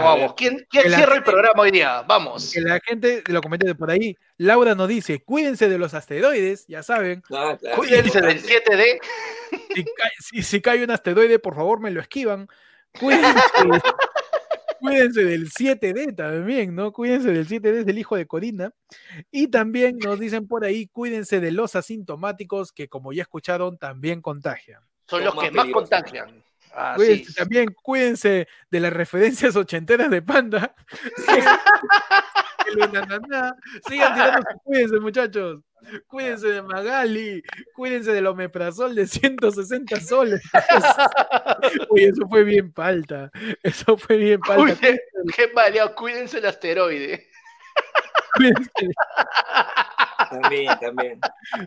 Vamos. 0.00 0.34
¿Quién, 0.36 0.66
cierra 0.70 1.16
el 1.16 1.22
programa 1.22 1.62
hoy 1.62 1.70
día? 1.70 2.02
Vamos. 2.02 2.52
Que 2.52 2.60
la 2.60 2.78
gente 2.84 3.22
de 3.22 3.32
los 3.32 3.40
comentarios 3.40 3.76
por 3.76 3.90
ahí, 3.90 4.14
Laura 4.36 4.74
nos 4.74 4.86
dice, 4.86 5.22
cuídense 5.24 5.68
de 5.68 5.78
los 5.78 5.94
asteroides, 5.94 6.66
ya 6.66 6.82
saben. 6.82 7.22
Ah, 7.32 7.56
claro, 7.58 7.76
Cuídense 7.76 8.20
del 8.20 8.36
importante. 8.36 8.70
7D. 8.70 9.00
Si 9.74 9.84
cae, 9.84 10.10
si, 10.20 10.42
si 10.42 10.60
cae 10.60 10.84
un 10.84 10.90
asteroide, 10.90 11.38
por 11.38 11.54
favor 11.54 11.80
me 11.80 11.90
lo 11.90 12.00
esquivan. 12.00 12.48
Cuídense, 13.00 13.24
cuídense 14.80 15.24
del 15.24 15.50
7D 15.50 16.14
también, 16.16 16.74
¿no? 16.74 16.92
Cuídense 16.92 17.32
del 17.32 17.46
7D, 17.46 17.82
es 17.82 17.88
el 17.88 17.98
hijo 17.98 18.16
de 18.16 18.26
Corina. 18.26 18.72
Y 19.30 19.48
también 19.48 19.98
nos 19.98 20.18
dicen 20.18 20.46
por 20.46 20.64
ahí, 20.64 20.86
cuídense 20.86 21.40
de 21.40 21.52
los 21.52 21.76
asintomáticos, 21.76 22.72
que 22.72 22.88
como 22.88 23.12
ya 23.12 23.22
escucharon, 23.22 23.78
también 23.78 24.22
contagian. 24.22 24.82
Son 25.06 25.24
los 25.24 25.34
más 25.34 25.44
que 25.44 25.50
más 25.50 25.68
contagian. 25.68 26.44
Cuídense, 26.96 27.30
es. 27.30 27.34
también 27.34 27.74
cuídense 27.82 28.46
de 28.70 28.80
las 28.80 28.92
referencias 28.92 29.56
ochenteras 29.56 30.10
de 30.10 30.22
Panda. 30.22 30.74
Sigan 33.88 34.14
tirando 34.14 34.46
cuídense, 34.64 35.00
muchachos. 35.00 35.60
Cuídense 36.06 36.48
de 36.48 36.62
Magali. 36.62 37.42
Cuídense 37.74 38.12
del 38.12 38.26
omeprazol 38.26 38.94
de 38.94 39.06
160 39.06 40.00
soles. 40.00 40.42
Uy, 41.90 42.04
eso 42.04 42.28
fue 42.28 42.44
bien 42.44 42.72
palta. 42.72 43.30
Eso 43.62 43.96
fue 43.96 44.16
bien 44.16 44.40
palta. 44.40 44.62
Cuídense, 44.62 45.00
qué 45.36 45.52
maleado, 45.54 45.94
cuídense 45.94 46.38
el 46.38 46.46
asteroide. 46.46 47.28
Cuídense. 48.34 48.70
También, 50.30 50.78
también. 50.80 51.20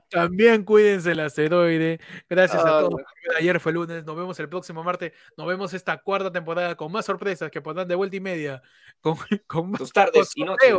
También 0.10 0.64
cuídense 0.64 1.12
el 1.12 1.20
asteroide. 1.22 2.00
Gracias 2.30 2.64
a 2.64 2.78
Ah, 2.78 2.82
todos. 2.82 3.02
Ayer 3.38 3.60
fue 3.60 3.72
lunes. 3.74 4.04
Nos 4.06 4.16
vemos 4.16 4.40
el 4.40 4.50
próximo 4.50 4.84
martes. 4.84 5.14
Nos 5.38 5.48
vemos 5.48 5.74
esta 5.74 5.98
cuarta 6.02 6.32
temporada 6.32 6.76
con 6.76 6.92
más 6.92 7.06
sorpresas 7.06 7.50
que 7.52 7.62
pondrán 7.62 7.88
de 7.88 7.96
vuelta 7.96 8.16
y 8.16 8.20
media. 8.20 8.62
Con, 9.02 9.16
con 9.48 9.72
más 9.72 9.80
Tus 9.80 9.92
tardes 9.94 10.32
y 10.36 10.44
noches. 10.44 10.76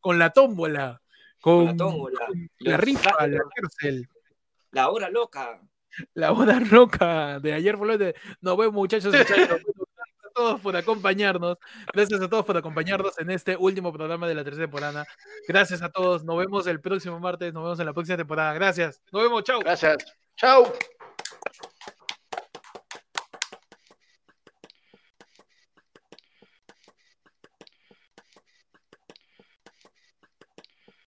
con 0.00 0.18
la 0.18 0.30
tómbola, 0.30 1.00
con, 1.40 1.58
Con 1.58 1.66
la 1.66 1.76
tómbola, 1.76 2.26
con 2.26 2.50
la 2.58 2.76
rifa, 2.76 3.26
la 3.26 3.40
cárcel, 3.54 4.08
La 4.72 4.90
hora 4.90 5.08
loca. 5.10 5.60
la 6.14 6.32
hora 6.32 6.58
roca 6.60 7.38
de 7.40 7.52
ayer 7.52 7.76
fue 7.76 7.86
lunes. 7.88 8.14
Nos 8.40 8.56
vemos, 8.56 8.74
muchachos. 8.74 9.14
muchachos. 9.14 9.60
Todos 10.40 10.60
por 10.62 10.74
acompañarnos. 10.74 11.58
Gracias 11.92 12.18
a 12.22 12.26
todos 12.26 12.46
por 12.46 12.56
acompañarnos 12.56 13.18
en 13.18 13.30
este 13.30 13.58
último 13.58 13.92
programa 13.92 14.26
de 14.26 14.34
la 14.34 14.42
tercera 14.42 14.64
temporada. 14.64 15.04
Gracias 15.46 15.82
a 15.82 15.90
todos. 15.90 16.24
Nos 16.24 16.38
vemos 16.38 16.66
el 16.66 16.80
próximo 16.80 17.20
martes. 17.20 17.52
Nos 17.52 17.62
vemos 17.62 17.78
en 17.78 17.84
la 17.84 17.92
próxima 17.92 18.16
temporada. 18.16 18.54
Gracias. 18.54 19.02
Nos 19.12 19.22
vemos. 19.22 19.44
Chao. 19.44 19.60
Gracias. 19.60 19.98
Chao. 20.38 20.72